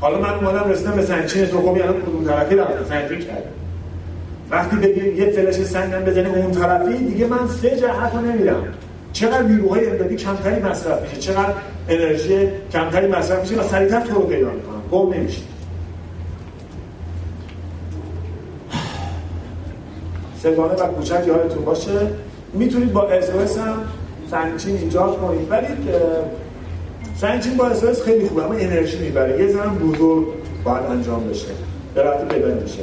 حالا 0.00 0.18
من 0.18 0.34
اومدم 0.34 0.70
رسیدم 0.70 0.92
به 0.92 1.02
سنگچین 1.02 1.46
تو 1.46 1.58
خب 1.60 1.76
یعنی 1.76 1.92
کدوم 1.92 2.24
طرفی 2.24 2.54
رفتم. 2.54 2.84
سنگچین 2.88 3.18
کردم. 3.18 3.59
وقتی 4.50 4.76
بگی 4.76 5.08
یه 5.08 5.30
فلش 5.30 5.54
سنگم 5.54 6.00
بزنی 6.00 6.26
اون 6.26 6.50
طرفی 6.50 7.04
دیگه 7.04 7.26
من 7.26 7.48
سه 7.62 7.76
جهت 7.76 8.14
رو 8.14 8.20
نمیرم 8.20 8.64
چقدر 9.12 9.42
نیروهای 9.42 9.90
امدادی 9.90 10.16
کمتری 10.16 10.62
مصرف 10.62 11.02
میشه 11.02 11.16
چقدر 11.16 11.54
انرژی 11.88 12.48
کمتری 12.72 13.06
مصرف 13.06 13.40
میشه 13.40 13.60
و 13.60 13.68
سریعتر 13.68 14.00
تو 14.00 14.14
رو 14.14 14.20
پیدا 14.20 14.50
می‌کنم. 14.50 14.82
گم 14.92 15.14
نمیشه 15.14 15.42
سگانه 20.42 20.74
و 20.74 20.86
کوچک 20.86 21.22
یادتون 21.26 21.64
باشه. 21.64 21.90
می‌تونید 22.52 22.92
با 22.92 23.08
اسوس 23.08 23.58
هم 23.58 23.74
سنگچین 24.30 24.76
ایجاد 24.76 25.18
کنید. 25.18 25.50
ولی 25.50 25.66
سنگچین 27.16 27.56
با 27.56 27.66
اسوس 27.66 28.02
خیلی 28.02 28.28
خوبه 28.28 28.44
اما 28.44 28.54
انرژی 28.54 28.98
می‌بره. 28.98 29.40
یه 29.40 29.48
زن 29.52 29.68
بزرگ 29.68 30.26
باید 30.64 30.84
انجام 30.90 31.28
بشه. 31.28 31.46
به 31.94 32.02
رفت 32.02 32.28
پیدا 32.28 32.54
میشه. 32.54 32.78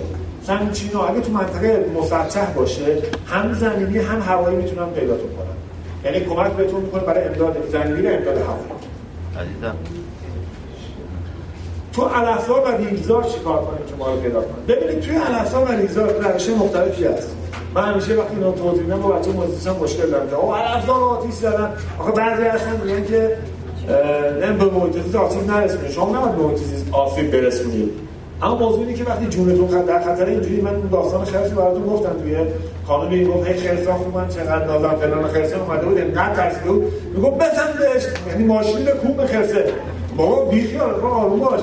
سنگچینو 0.47 1.01
اگه 1.01 1.21
تو 1.21 1.31
منطقه 1.31 1.85
مسطح 1.95 2.53
باشه 2.53 3.01
هم 3.27 3.53
زمینی 3.53 3.97
هم 3.97 4.21
هوایی 4.21 4.55
می‌تونن 4.55 4.89
پیداتون 4.89 5.29
کنن 5.29 5.57
یعنی 6.05 6.25
کمک 6.25 6.51
بهتون 6.51 6.81
می‌کنه 6.81 7.03
برای 7.03 7.23
امداد 7.23 7.57
زمینی 7.71 8.07
و 8.07 8.09
امداد 8.09 8.37
هوایی 8.37 9.75
تو 11.93 12.05
علفزار 12.05 12.59
و 12.59 12.77
ریگزار 12.77 13.23
چیکار 13.23 13.65
کنیم 13.65 13.85
که 13.87 13.95
ما 13.99 14.13
رو 14.13 14.19
پیدا 14.21 14.41
کنیم 14.41 14.65
ببینید 14.67 14.99
توی 14.99 15.15
علفزار 15.15 15.63
و 15.63 15.71
ریگزار 15.71 16.09
روش 16.09 16.49
مختلفی 16.49 17.03
هست. 17.05 17.35
من 17.75 17.91
همیشه 17.91 18.15
وقتی 18.15 18.35
اینو 18.35 18.51
توضیح 18.51 18.83
میدم 18.83 19.01
با 19.01 19.09
بچه 19.09 19.31
موزیسم 19.31 19.75
مشکل 19.75 20.09
دارم. 20.09 20.33
او 20.33 20.55
علفزار 20.55 21.03
آتیش 21.03 21.33
زدن. 21.33 21.73
آخه 21.99 22.11
بعضی 22.11 22.43
هستن 22.43 22.81
میگن 22.85 23.05
که 23.05 23.37
نه 24.41 24.53
به 24.53 25.01
زیست 25.01 25.15
آسیب 25.15 25.51
نرسونید 25.51 25.91
شما 25.91 26.09
نباید 26.09 26.51
به 26.51 26.57
زیست 26.57 26.93
آسیب 26.93 27.31
برسونید. 27.31 27.89
اما 28.41 28.55
موضوع 28.55 28.79
اینه 28.79 28.93
که 28.93 29.03
وقتی 29.03 29.25
جونتون 29.25 29.85
در 29.85 29.99
خطر 29.99 30.25
اینجوری 30.25 30.61
من 30.61 30.81
داستان 30.91 31.25
خرسی 31.25 31.55
براتون 31.55 31.85
گفتم. 31.85 32.15
توی 32.21 32.37
قانون 32.87 33.13
این 33.13 33.27
گفت 33.27 33.47
هی 33.47 33.53
خرسا 33.53 33.93
خوبن 33.93 34.27
چقدر 34.29 34.65
نازم 34.65 34.95
فلان 34.95 35.27
خرسه 35.27 35.61
اومده 35.61 35.85
بود 35.85 35.97
انقدر 35.97 36.35
ترسیده 36.35 36.71
بود. 36.71 36.93
می‌گفت 37.15 37.35
بزن 37.35 37.67
بهش. 37.79 38.03
یعنی 38.27 38.43
ماشین 38.43 38.85
به 38.85 38.91
کوم 38.91 39.25
خرسه 39.25 39.65
بابا 40.17 40.45
بیخیال 40.45 40.89
آروم 40.89 41.39
باش. 41.39 41.59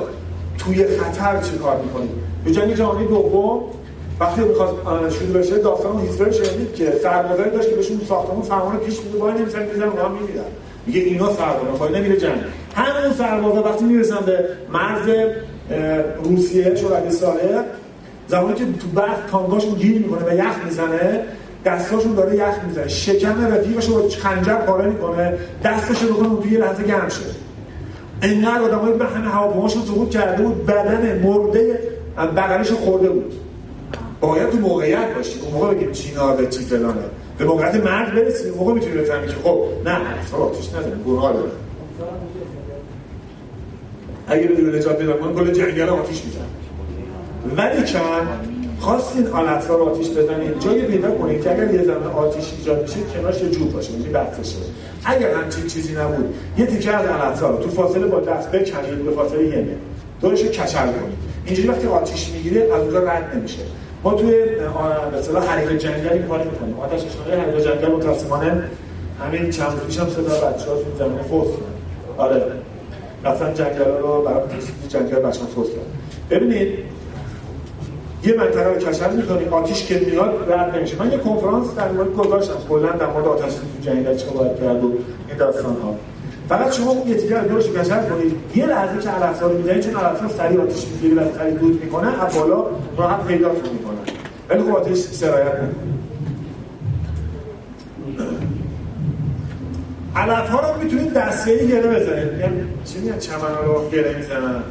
توی 0.59 0.85
خطر 0.85 1.41
چه 1.41 1.59
کار 1.59 1.77
می‌کنی؟ 1.77 2.09
به 2.45 2.51
جنگ 2.51 2.75
جهانی 2.75 3.07
دوم 3.07 3.63
وقتی 4.21 4.41
می‌خواست 4.41 4.75
شروع 5.19 5.33
بشه 5.33 5.59
داستان 5.59 6.01
هیستوری 6.01 6.33
شنید 6.33 6.75
که 6.75 6.93
سربازایی 7.03 7.51
داشت 7.51 7.71
که 7.71 7.77
بهشون 7.77 8.01
ساختمون 8.09 8.43
فرمان 8.43 8.77
پیش 8.77 9.01
میده 9.01 9.19
وای 9.19 9.33
نمیسن 9.35 9.67
می‌زنن 9.67 9.89
اونها 9.89 10.09
میمیرن. 10.09 10.45
میگه 10.87 11.01
اینا 11.01 11.33
سربازا 11.33 11.73
پای 11.79 11.93
نمیره 11.93 12.17
جنگ. 12.17 12.39
همون 12.75 13.13
سربازا 13.19 13.63
وقتی 13.63 13.85
می‌رسن 13.85 14.19
به 14.27 14.49
مرز 14.73 15.09
روسیه 16.25 16.75
شوروی 16.75 17.11
ساله 17.11 17.61
زمانی 18.29 18.55
که 18.55 18.65
تو 18.65 18.89
برف 18.95 19.31
کانگاشون 19.31 19.75
گیر 19.75 19.99
می‌کنه 19.99 20.31
و 20.31 20.35
یخ 20.35 20.65
می‌زنه 20.65 21.21
دستاشون 21.65 22.15
داره 22.15 22.37
یخ 22.37 22.55
می‌زنه 22.67 22.89
شکم 22.89 23.47
رفیقش 23.47 23.89
رو 23.89 24.09
خنجر 24.09 24.55
پاره 24.55 24.87
می‌کنه 24.91 25.35
دستش 25.65 26.03
رو 26.03 26.15
بکنه 26.15 26.43
توی 26.43 26.57
لحظه 26.57 26.83
گرم 26.83 27.09
شه. 27.09 27.21
انقدر 28.23 28.63
آدمایی 28.63 28.99
به 28.99 29.05
همه 29.05 29.29
هواپیماشون 29.29 29.83
سقوط 29.83 30.11
کرده 30.11 30.43
بود 30.43 30.67
بدن 30.67 31.19
مرده 31.19 31.79
بغلش 32.37 32.71
خورده 32.71 33.09
بود. 33.09 33.33
باید 34.21 34.51
تو 34.51 34.59
موقعیت 34.59 35.15
باشی 35.17 35.41
اون 35.41 35.53
موقع 35.53 35.75
بگیم 35.75 35.93
چینا 35.93 36.37
به 36.37 36.47
چی 36.47 36.65
فلانه. 36.65 36.95
به 37.39 37.45
موقعیت 37.45 37.75
مرد 37.75 38.15
برسی 38.15 38.49
اون 38.49 38.59
موقع 38.59 38.73
می‌تونی 38.73 38.95
بفهمی 38.95 39.27
که 39.27 39.35
خب 39.45 39.59
نه 39.85 39.91
اصلا 39.91 40.39
آتیش 40.39 40.69
نزنه 40.69 40.95
گناه 41.07 41.33
داره. 41.33 41.51
اگه 44.27 44.47
بدون 44.47 44.75
نجات 44.75 44.99
پیدا 44.99 45.13
کنن 45.13 45.35
کل 45.35 45.53
جنگل 45.53 45.89
آتیش 45.89 46.23
میزن 46.25 46.41
ولی 47.57 47.93
کن 47.93 48.29
خواستین 48.81 49.27
آلت 49.27 49.67
رو 49.69 49.89
آتیش 49.89 50.11
بزنید 50.11 50.59
جایی 50.61 50.83
پیدا 50.83 51.11
کنید 51.11 51.43
که 51.43 51.53
اگر 51.53 51.75
یه 51.75 51.83
زمان 51.85 52.13
آتیش 52.13 52.45
ایجاد 52.59 52.83
میشه 52.83 52.97
کنارش 53.15 53.43
یه 53.43 53.51
جوب 53.51 53.73
باشه 53.73 53.93
یعنی 53.93 54.09
بحثشه 54.09 54.57
اگر 55.05 55.35
همچین 55.35 55.67
چیزی 55.67 55.95
نبود 55.95 56.35
یه 56.59 56.67
تیکه 56.67 56.97
از 56.97 57.07
آلت 57.09 57.43
رو 57.43 57.57
تو 57.57 57.71
فاصله 57.71 58.07
با 58.07 58.21
دست 58.21 58.49
بکنید 58.51 59.05
به 59.05 59.11
فاصله 59.11 59.45
یه 59.45 59.61
متر. 59.61 59.75
دورش 60.21 60.45
کچل 60.45 60.87
کنید 60.87 61.19
اینجوری 61.47 61.69
وقتی 61.69 61.87
آتیش 61.87 62.31
می‌گیره 62.31 62.63
از 62.75 62.83
اونجا 62.83 62.99
رد 62.99 63.37
نمیشه. 63.37 63.59
ما 64.05 64.15
توی 64.15 64.31
به 64.31 65.19
اصطلاح 65.19 65.47
حریق 65.47 65.77
جنگلی 65.79 66.19
کار 66.29 66.39
می‌کنیم. 66.39 66.81
آتش 66.81 67.01
نشانه 67.05 67.43
حریق 67.43 67.61
جنگل 67.61 67.95
متأسفانه 67.95 68.63
همین 69.21 69.51
چند 69.51 69.71
روز 69.71 69.81
پیشم 69.87 70.09
صدا 70.09 70.35
بچه‌ها 70.35 70.77
تو 70.77 70.99
زمین 70.99 71.23
فوت 71.23 71.47
آره. 72.17 72.43
رفتن 73.25 73.55
جنگل 73.55 73.99
رو 74.03 74.23
برای 74.23 74.41
جنگل 74.89 75.17
بچه‌ها 75.17 75.47
کرد. 75.65 75.87
ببینید 76.31 76.79
یه 78.25 78.35
منطقه 78.37 78.65
رو 78.65 78.75
کشف 78.75 79.13
می‌کنی 79.13 79.49
آتیش 79.49 79.87
که 79.87 79.99
میاد 79.99 80.53
رد 80.53 80.77
نمیشه. 80.77 80.99
من 80.99 81.13
یه 81.13 81.19
کنفرانس 81.19 81.75
در 81.77 81.93
مورد 81.93 82.15
گذاشتم. 82.15 82.55
کلا 82.69 82.93
در 82.93 83.07
مورد 83.07 83.27
آتش 83.27 83.55
تو 83.55 83.61
جنگل 83.81 84.17
چه 84.17 84.27
باید 84.27 84.61
کرد 84.61 84.85
و 84.85 84.93
این 85.29 85.39
داستان 85.39 85.77
ها 85.83 85.95
فقط 86.49 86.73
شما 86.73 86.91
اون 86.91 87.09
یه 87.09 87.15
تیکه 87.15 87.35
دورش 87.35 87.69
کشف 87.69 88.11
کنید. 88.11 88.33
یه 88.55 88.67
لحظه 88.67 88.99
که 89.01 89.09
علفزا 89.09 89.47
رو 89.47 89.59
می‌زنید 89.59 89.81
چون 89.81 89.95
علفزا 89.95 90.29
سریع 90.29 90.63
آتیش 90.63 90.87
می‌گیره 90.87 91.23
و 91.23 91.39
سریع 91.39 91.55
دود 91.55 91.85
می‌کنه 91.85 92.25
از 92.25 92.35
بالا 92.35 92.65
راحت 92.99 93.27
پیداتون 93.27 93.73
می‌کنه. 93.73 93.99
ولی 94.49 94.63
خب 94.63 94.77
آتیش 94.77 94.99
سرایت 94.99 95.55
نمی‌کنه. 95.55 95.94
علف 100.17 100.49
ها 100.49 100.61
رو 100.61 100.83
می‌تونید 100.83 101.13
دسته 101.13 101.51
ای 101.51 101.69
گره 101.69 101.89
بزنید 101.89 102.41
یعنی 102.41 102.61
چی 102.85 102.99
میگن؟ 102.99 103.19
چمن 103.19 103.55
رو 103.65 103.91
گره 103.91 104.17
می‌زنن. 104.17 104.63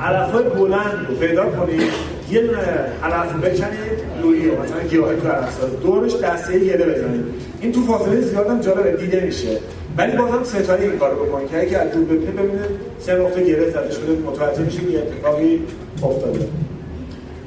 علف 0.00 0.30
های 0.30 0.44
بلند 0.44 1.06
رو 1.08 1.14
پیدا 1.14 1.44
کنید 1.50 1.82
یه 2.30 2.40
دونه 2.40 2.58
علف 3.02 3.32
رو 3.32 3.38
بکنید 3.38 3.98
لولی 4.22 4.48
رو 4.50 4.62
مثلا 4.62 4.80
گیاهی 4.90 5.16
تو 5.20 5.28
علف 5.28 5.60
دورش 5.82 6.16
دسته 6.16 6.52
ای 6.52 6.66
گره 6.66 6.94
بزنید 6.94 7.24
این 7.60 7.72
تو 7.72 7.82
فاصله 7.82 8.20
زیاد 8.20 8.46
هم 8.46 8.60
جالبه 8.60 8.92
دیده 8.92 9.20
میشه. 9.20 9.58
ولی 9.98 10.16
بازم 10.16 10.44
ستایی 10.44 10.82
این 10.84 10.98
کارو 10.98 11.24
بکنید 11.24 11.50
که 11.50 11.60
اگه 11.60 11.78
از 11.78 11.90
دور 11.92 12.04
ببینه 12.04 12.30
ببینه 12.30 12.64
سه 12.98 13.16
نقطه 13.16 13.44
گره 13.44 13.70
زده 13.70 13.90
شده. 13.90 14.12
متوجه 14.12 14.62
میشه 14.62 14.80
که 14.80 14.98
اتفاقی 14.98 15.60
افتاده. 16.02 16.48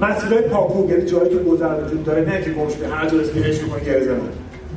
مسیرهای 0.01 0.41
پاکو 0.41 0.89
یعنی 0.89 1.05
جایی 1.05 1.29
که 1.29 1.37
گذر 1.37 1.83
وجود 1.85 2.03
داره 2.03 2.21
نه 2.21 2.41
که 2.41 2.49
گمش 2.49 2.75
به 2.75 2.87
هر 2.87 3.09
جا 3.09 3.19
اسپیهش 3.19 3.59
کنه 3.59 3.83
گره 3.85 4.03
زنه 4.03 4.19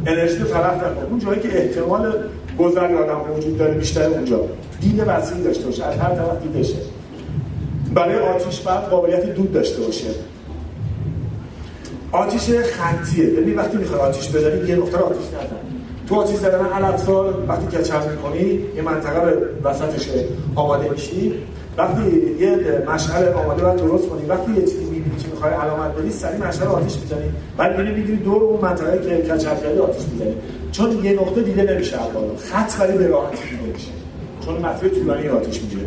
انرژی 0.07 0.39
طرف 0.39 0.77
نکن. 0.77 1.07
اون 1.11 1.19
جایی 1.19 1.41
که 1.41 1.63
احتمال 1.63 2.15
گذر 2.59 2.95
آدم 2.95 3.21
وجود 3.37 3.59
داره 3.59 3.75
بیشتر 3.75 4.07
اونجا. 4.07 4.41
دید 4.81 5.03
وسیع 5.07 5.39
داشته 5.45 5.65
باشه. 5.65 5.85
از 5.85 5.97
هر 5.97 6.15
طرف 6.15 6.43
دیده 6.43 6.63
شه 6.63 6.77
برای 7.95 8.19
آتیش 8.19 8.61
بعد 8.61 8.89
قابلیت 8.89 9.35
دود 9.35 9.53
داشته 9.53 9.83
باشه. 9.83 10.09
آتیش 12.13 12.51
خطیه. 12.51 13.33
یعنی 13.33 13.53
وقتی 13.53 13.77
می‌خوای 13.79 14.01
آتیش 14.01 14.29
بزنی 14.29 14.69
یه 14.69 14.77
نقطه 14.77 14.99
آتیش 14.99 15.27
نزن. 15.27 15.57
تو 16.09 16.15
آتیش 16.15 16.37
زدن 16.37 16.67
علفزار 16.67 17.45
وقتی 17.49 17.77
کچل 17.77 18.11
می‌کنی 18.11 18.61
یه 18.77 18.83
منطقه 18.83 19.31
رو 19.31 19.37
وسطش 19.65 20.09
آماده 20.55 20.89
میشی. 20.89 21.35
وقتی 21.79 22.03
یه 22.41 22.83
مشعل 22.95 23.33
آماده 23.33 23.63
باید 23.63 23.77
درست 23.77 24.09
کنی. 24.09 24.27
وقتی 24.29 24.53
یه 24.53 24.61
چیزی 24.61 24.85
می‌بینی 24.85 25.17
که 25.19 25.29
می‌خوای 25.31 25.53
علامت 25.53 25.95
بدی 25.97 26.11
سری 26.11 26.37
مشعل 26.37 26.67
آتیش 26.67 26.99
می‌زنی. 26.99 27.31
بعد 27.57 27.79
میری 27.81 27.95
می‌گیری 27.95 28.17
دور 28.17 28.43
اون 28.43 28.61
منطقه 28.61 28.99
که 29.09 29.17
کچل 29.17 29.57
کردی 29.57 29.79
آتیش 29.79 30.03
می‌زنی. 30.13 30.35
چون 30.73 31.05
یه 31.05 31.12
نقطه 31.12 31.43
دیده 31.43 31.75
نمیشه 31.75 31.97
بالا. 32.14 32.37
خط 32.37 32.81
ولی 32.81 32.99
به 32.99 33.07
راحتی 33.07 33.37
دیده 33.51 33.73
میشه. 33.73 33.91
چون 34.45 34.59
مسیر 34.59 34.89
طولانی 34.89 35.29
آتیش 35.29 35.62
می‌گیره. 35.62 35.87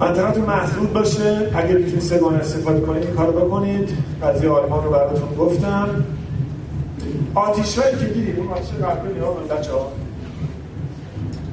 منطقتون 0.00 0.44
محدود 0.44 0.92
باشه 0.92 1.50
اگر 1.54 1.76
می‌تونید 1.76 2.00
سگانه 2.00 2.38
استفاده 2.38 2.80
کنید 2.80 3.02
این 3.02 3.14
کارو 3.14 3.32
بکنید. 3.32 3.90
قضیه 4.22 4.50
آلمان 4.50 4.84
رو 4.84 4.90
براتون 4.90 5.34
گفتم. 5.38 6.04
آتیش 7.34 7.78
هایی 7.78 7.96
که 7.96 8.04
دیدید 8.04 8.38
اون 8.38 8.48
آتیش 8.48 8.70
قبلی 8.70 9.20
ها 9.20 9.32
بچه 9.32 9.72
ها 9.72 9.92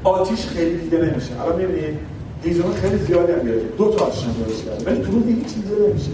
آتیش 0.04 0.46
خیلی 0.46 0.78
دیده 0.78 0.98
نمیشه. 0.98 1.42
الان 1.42 1.62
می‌بینید 1.62 2.00
هیزون 2.44 2.74
خیلی 2.74 2.98
زیادی 2.98 3.32
هم 3.32 3.40
گرفته 3.40 3.68
دو 3.78 3.90
تا 3.90 4.06
آتیش 4.06 4.24
هم 4.24 4.32
درست 4.46 4.66
کرده. 4.66 4.86
ولی 4.86 5.02
تو 5.02 5.12
روز 5.12 5.26
هیچ 5.26 5.44
چیزی 5.44 5.90
نمیشه. 5.90 6.12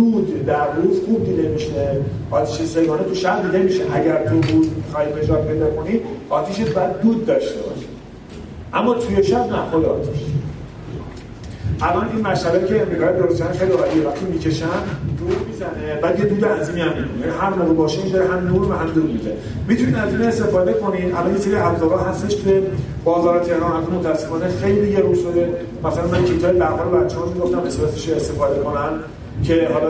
دود 0.00 0.46
در 0.46 0.72
روز 0.82 1.00
خوب 1.06 1.24
دیده 1.24 1.48
میشه. 1.48 1.96
آتیش 2.30 2.66
سگانه 2.66 3.02
تو 3.04 3.14
شب 3.14 3.42
دیده 3.42 3.58
میشه. 3.58 3.82
اگر 3.92 4.24
تو 4.28 4.34
روز 4.34 4.66
می‌خوای 4.76 5.06
نجات 5.22 5.46
پیدا 5.48 5.70
کنی 5.70 6.00
آتیش 6.30 6.60
باید 6.60 7.00
دود 7.02 7.26
داشته 7.26 7.60
باشه 7.60 7.86
اما 8.72 8.94
توی 8.94 9.24
شب 9.24 9.52
نه 9.52 9.70
خود 9.70 9.84
آتیش 9.84 10.20
الان 11.82 12.08
این 12.08 12.26
مشعله 12.26 12.68
که 12.68 12.82
امریکای 12.82 13.12
درست 13.18 13.42
خیلی 13.42 13.72
عالیه. 13.72 14.02
وقتی 14.06 14.24
می‌کشن 14.26 14.66
دور 15.18 15.36
می‌زنه. 15.48 16.00
بعد 16.02 16.18
یه 16.20 16.24
دود 16.24 16.44
عظیمی 16.44 16.80
هم 16.80 16.88
می‌کنه 16.88 17.32
هر 17.40 17.50
موقع 17.54 17.72
باشه 17.72 18.02
می‌ذاره 18.02 18.28
هم 18.28 18.46
نور 18.46 18.70
و 18.70 18.72
هم 18.72 18.90
دود 18.90 19.12
میده. 19.12 19.36
می‌تونید 19.68 19.96
از 19.96 20.14
این 20.14 20.22
استفاده 20.22 20.72
کنین. 20.72 21.14
الان 21.14 21.32
یه 21.32 21.38
سری 21.38 21.54
ابزارها 21.54 21.98
هستش 21.98 22.36
که 22.36 22.62
بازار 23.04 23.38
تهران 23.38 23.72
الان 23.72 23.94
متاسفانه 23.98 24.48
خیلی 24.48 24.92
یه 24.92 25.00
روز 25.00 25.18
شده. 25.18 25.48
مثلا 25.84 26.06
من 26.06 26.24
کیتای 26.24 26.58
برقا 26.58 26.82
رو 26.82 27.04
بچه‌ها 27.04 27.26
می‌گفتم 27.26 27.58
استفاده 28.16 28.60
کنن. 28.62 28.90
که 29.42 29.68
حالا 29.72 29.88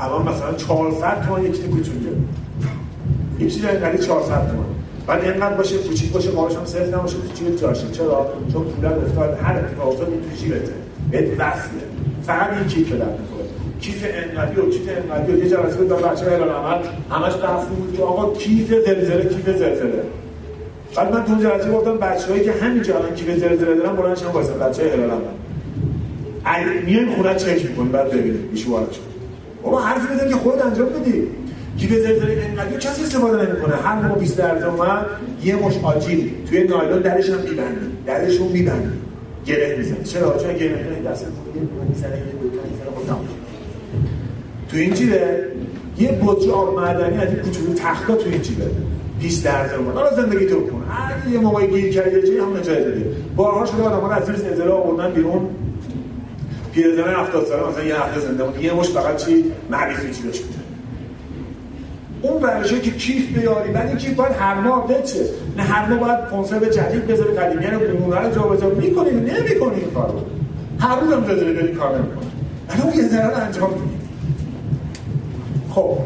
الان 0.00 0.28
مثلا 0.28 0.52
400 0.52 1.26
تومن 1.26 1.44
یک 1.44 1.52
کیت 1.52 1.70
کوچولو 1.70 1.98
یک 3.38 3.54
چیز 3.54 3.64
یعنی 3.64 3.98
400 3.98 4.28
تومن. 4.28 4.64
بعد 5.06 5.24
اینقدر 5.24 5.54
باشه 5.54 5.78
کوچیک 5.78 6.12
باشه 6.12 6.30
مارش 6.30 6.56
هم 6.56 6.64
صرف 6.64 6.94
نباشه 6.94 7.16
کوچیک 7.16 7.60
جاشه 7.60 7.90
چرا؟ 7.90 8.26
چون 8.52 8.64
پول 8.64 8.86
افتاد 8.86 9.38
هر 9.42 9.56
اتفاق 9.58 9.88
افتاد 9.88 10.08
این 10.08 10.20
تو 10.20 10.36
جیبته 10.36 10.72
بهت 11.10 11.24
وصله. 11.24 11.82
فقط 12.22 12.50
این 12.52 12.66
کیف 12.68 12.92
می‌کنه 12.92 13.06
کیف 13.80 14.04
انقدی 14.14 14.60
و 14.60 14.70
کیف 14.70 14.88
انقدی 14.88 15.32
و 15.32 15.38
یه 15.38 15.48
جلسه 15.50 15.76
بود 15.76 15.88
بچه 15.88 16.26
هلال 16.30 16.48
عمل 16.48 16.78
همش 17.10 17.32
بحث 17.42 17.66
بود 17.66 17.94
که 17.96 18.02
آقا 18.02 18.32
کیف 18.32 18.68
زلزله 18.68 19.24
کیف 19.24 19.46
زلزله. 19.46 20.02
بعد 20.96 21.14
من 21.14 21.24
تو 21.24 21.34
جلسه 21.34 21.70
گفتم 21.70 21.96
بچه‌هایی 21.96 22.44
که 22.44 22.52
همینجا 22.52 22.96
الان 22.96 23.14
کیف 23.14 23.30
زلزله 23.30 23.74
دارن 23.74 24.14
شدن 24.14 24.28
واسه 24.28 24.52
بچه 24.52 24.82
هلال 24.82 25.10
عمل. 25.10 25.20
میایم 26.86 27.14
خونه 27.14 27.34
چک 27.34 27.70
می‌کنی 27.70 27.88
بعد 27.88 28.10
ببینید 28.10 28.50
میشوارش 28.52 29.00
بابا 29.62 29.80
حرفی 29.80 30.14
بزن 30.14 30.28
که 30.28 30.34
خودت 30.34 30.66
انجام 30.66 30.88
بدی. 30.88 31.22
گیب 31.78 31.90
زلزله 31.90 32.46
انقدر 32.48 32.78
کسی 32.78 33.02
استفاده 33.02 33.46
نمی‌کنه. 33.46 33.74
هر 33.76 34.02
موقع 34.02 34.20
20 34.20 34.38
درجه 34.38 34.72
اومد 34.74 35.06
یه 35.44 35.56
مش 35.56 35.74
آجیل 35.82 36.30
توی 36.48 36.64
نایلون 36.64 37.02
درش 37.02 37.30
هم 37.30 37.40
میبندی. 37.40 37.86
درش 38.06 38.36
رو 38.36 38.48
میبندی. 38.48 38.88
گره 39.46 39.76
می‌زنه 39.78 40.02
چرا؟ 40.04 40.38
چون 40.38 40.52
گره 40.52 40.68
می‌زنه 40.68 41.10
دست 41.10 41.26
می‌زنه 41.90 42.12
تو 44.70 44.76
این 44.76 44.94
جیبه 44.94 45.44
یه 45.98 46.18
بطری 46.22 46.50
آب 46.50 46.78
معدنی 46.78 47.18
از 47.18 47.28
این 47.28 47.42
کوچولو 47.42 47.74
تختا 47.74 48.14
تو 48.14 48.30
این 48.30 48.42
جیبه 48.42 48.64
20 49.20 49.44
درجه 49.44 49.78
اومد. 49.78 49.94
حالا 49.94 50.14
زندگی 50.14 50.46
تو 50.46 50.60
کن 50.60 50.82
هر 50.90 51.32
یه 51.32 51.38
موقعی 51.38 51.66
گیر 51.66 51.92
کردی 51.92 52.22
چه 52.22 52.42
هم 52.42 52.56
نجات 52.56 52.78
دادی. 52.78 53.04
بارها 53.36 53.66
شده 53.66 53.82
آدم‌ها 53.82 54.12
از 54.12 54.26
زیر 54.26 54.36
زلزله 54.36 54.70
آوردن 54.70 55.12
بیرون. 55.12 55.48
پیرزن 56.72 57.08
70 57.08 57.46
ساله 57.46 57.68
مثلا 57.68 57.84
یه 57.84 57.96
هفته 57.96 58.20
زنده 58.20 58.44
بود. 58.44 58.64
یه 58.64 58.72
مش 58.72 58.88
فقط 58.88 59.16
چی؟ 59.24 59.44
معرفی 59.70 60.14
چی 60.14 60.22
داشت 60.22 60.44
اون 62.22 62.42
روشه 62.42 62.80
که 62.80 62.90
کیف 62.90 63.28
بیاری 63.38 63.72
بعد 63.72 63.88
این 63.88 63.96
کیف 63.96 64.14
باید 64.14 64.32
هر 64.32 64.54
ماه 64.54 64.88
بچه. 64.88 65.20
نه 65.56 65.62
هر 65.62 65.88
ماه 65.88 65.98
باید 65.98 66.30
کنسرو 66.30 66.64
جدید 66.64 67.06
بذاری 67.06 67.34
قدیمی 67.34 67.66
رو 67.66 67.96
نمونه 67.96 68.20
رو 68.20 68.34
جابجا 68.34 68.68
می‌کنی 68.68 69.10
نمی‌کنی 69.10 69.80
این 69.80 69.90
کارو. 69.94 70.20
هر 70.80 71.00
روز 71.00 71.12
هم 71.12 71.26
زلزله 71.26 71.52
بری 71.52 71.72
کار 71.72 71.98
نمی‌کنی 71.98 72.30
ولی 72.68 72.82
اون 72.82 72.94
یه 72.94 73.08
ذره 73.08 73.38
انجام 73.38 73.70
میدی. 73.70 73.98
خب. 75.70 75.98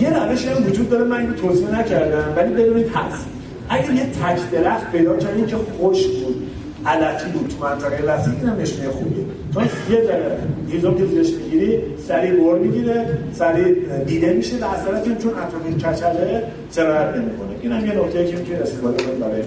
یه 0.00 0.10
روش 0.10 0.46
هم 0.46 0.66
وجود 0.66 0.90
داره 0.90 1.04
من 1.04 1.20
اینو 1.20 1.34
توصیه 1.34 1.80
نکردم 1.80 2.34
ولی 2.36 2.54
بدونید 2.54 2.88
هست. 2.88 3.26
اگر 3.68 3.92
یه 3.92 4.06
تک 4.06 4.50
درخت 4.52 4.92
پیدا 4.92 5.16
کردین 5.16 5.46
که 5.46 5.56
خوش 5.56 6.06
بود 6.06 6.50
علتی 6.86 7.30
بود 7.30 7.48
تو 7.48 7.66
منطقه. 7.66 8.02
لسی 8.02 8.30
این 8.30 8.48
هم 8.48 8.56
نشونه 8.60 8.88
خوبیه 8.88 9.24
چون 9.54 9.64
یه 9.90 10.04
ذره 10.04 10.38
هیزم 10.68 10.94
که 10.94 11.06
زیرش 11.06 11.30
می‌گیری 11.30 11.82
سریع 12.08 12.32
بور 12.32 12.58
می‌گیره 12.58 13.18
سریع 13.32 13.74
دیده 14.06 14.32
میشه 14.32 14.56
و 14.56 14.64
از 14.64 14.84
طرفی 14.84 15.16
چون 15.22 15.32
اتمی 15.32 15.74
کچله 15.76 16.42
سرایت 16.70 17.16
نمی‌کنه 17.16 17.48
این 17.62 17.72
هم 17.72 17.86
یه 17.86 17.94
نکته 17.94 18.26
که 18.26 18.36
می‌تونید 18.36 18.62
استفاده 18.62 19.04
کنید 19.04 19.18
برای 19.18 19.42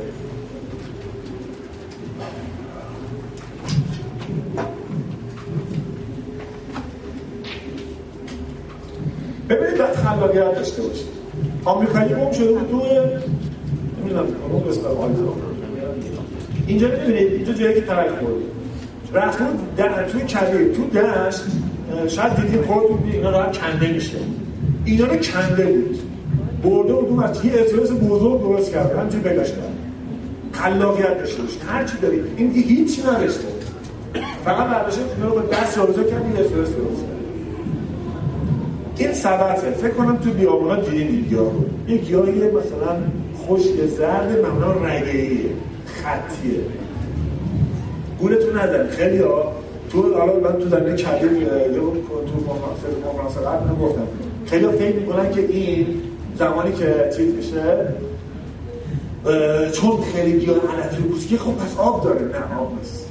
ببینید 9.50 9.78
باید 9.78 9.94
خلاقیت 9.94 10.56
داشته 10.56 10.82
باشید. 10.82 11.08
آمریکایی 11.66 12.14
گم 12.14 12.32
شده 12.32 12.52
بود 12.52 12.70
تو 12.72 12.82
اینجا 16.68 16.88
می‌بینید 16.88 17.34
اینجا 17.34 17.54
جایی 17.54 17.74
که 17.74 17.82
ترک 17.82 18.10
خورد 18.10 18.34
رفتون 19.14 19.48
توی 20.12 20.22
کبیر 20.22 20.74
تو 20.74 20.88
دشت 20.90 21.44
شاید 22.08 22.36
دیدیم 22.36 22.62
خود 22.62 22.84
اینا 23.14 23.30
را 23.30 23.52
کنده 23.52 23.94
میشه. 23.94 24.18
اینا 24.86 25.06
رو 25.06 25.16
کنده 25.16 25.66
بود. 25.66 26.00
برده 26.64 26.94
بود 26.94 27.10
اومد 27.10 27.46
یه 27.46 27.52
احساس 27.54 27.92
بزرگ 27.92 28.42
درست 28.42 28.72
کرد 28.72 29.00
همچون 29.00 29.22
پیداش 29.22 29.50
کرد. 29.50 29.74
خلاقیت 30.52 31.18
داشته 31.18 31.42
باشه. 31.42 31.60
هر 31.68 31.84
چی 31.84 31.98
دارید 32.02 32.24
این 32.38 32.48
دیگه 32.48 32.68
هیچی 32.68 33.02
نداشته. 33.02 33.48
فقط 34.46 34.68
برداشت 34.68 35.00
اینا 35.18 35.30
رو 35.30 35.42
با 35.42 35.42
دست 35.42 35.76
جابجا 35.76 36.04
کرد 36.04 36.26
یه 36.34 36.40
احساس 36.40 36.76
درست 36.76 37.06
این 38.98 39.14
سبته 39.14 39.72
فکر 39.72 39.92
کنم 39.92 40.18
تو 40.18 40.30
بیابونا 40.30 40.76
دیدین 40.76 41.22
گیاه 41.22 42.26
رو 42.26 42.38
یه 42.38 42.46
مثلا 42.46 42.96
خشک 43.52 43.86
زرد 43.98 44.40
معمولا 44.44 44.72
رگه‌ایه 44.72 45.40
خطیه. 45.86 46.60
گولتون 48.20 48.60
ندارم 48.60 48.88
خیلی 48.88 49.18
ها. 49.18 49.52
تو 49.92 50.14
حالا 50.14 50.34
من 50.34 50.60
تو 50.60 50.70
زمینه 50.70 50.96
کبیر 50.96 51.48
تو 52.08 52.46
کنفرانس 53.04 53.38
قبل 53.38 53.86
گفتم. 53.86 54.08
خیلی 54.46 54.66
ها 54.66 54.72
فکر 54.72 54.96
می‌کنن 54.96 55.32
که 55.32 55.42
این 55.42 56.02
زمانی 56.40 56.72
که 56.72 57.10
چیز 57.18 57.36
میشه 57.36 57.88
چون 59.72 60.02
خیلی 60.14 60.40
گیاه 60.40 60.58
علفی 60.58 61.04
خب 61.38 61.52
پس 61.52 61.78
آب 61.78 62.04
داره. 62.04 62.22
نه 62.22 62.60
آب 62.60 62.74
نیست. 62.80 63.08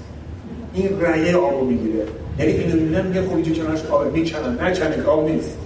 این 0.75 1.01
رعیه 1.01 1.37
آبو 1.37 1.65
می‌گیره. 1.65 2.05
یعنی 2.39 2.53
اینو 2.53 2.75
می‌بینن 2.75 3.07
میگه 3.07 3.23
خب 3.23 3.35
اینجا 3.35 3.63
کنارش 3.63 3.87
آب 3.91 4.13
می‌کنن 4.13 4.57
نه 4.61 4.75
آب 5.07 5.29
نیست. 5.29 5.57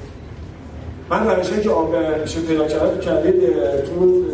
من 1.11 1.27
روش 1.27 1.51
که 1.63 1.71
آب 1.71 1.97
میشه 2.23 2.41
پیدا 2.41 2.67
کرده 2.67 2.99
کردید 3.01 3.35
تو 3.85 4.25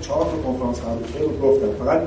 چهار 0.00 0.24
تا 0.24 0.36
کنفرانس 0.36 0.80
قبل 0.80 1.26
گفتم. 1.42 1.84
فقط 1.84 2.00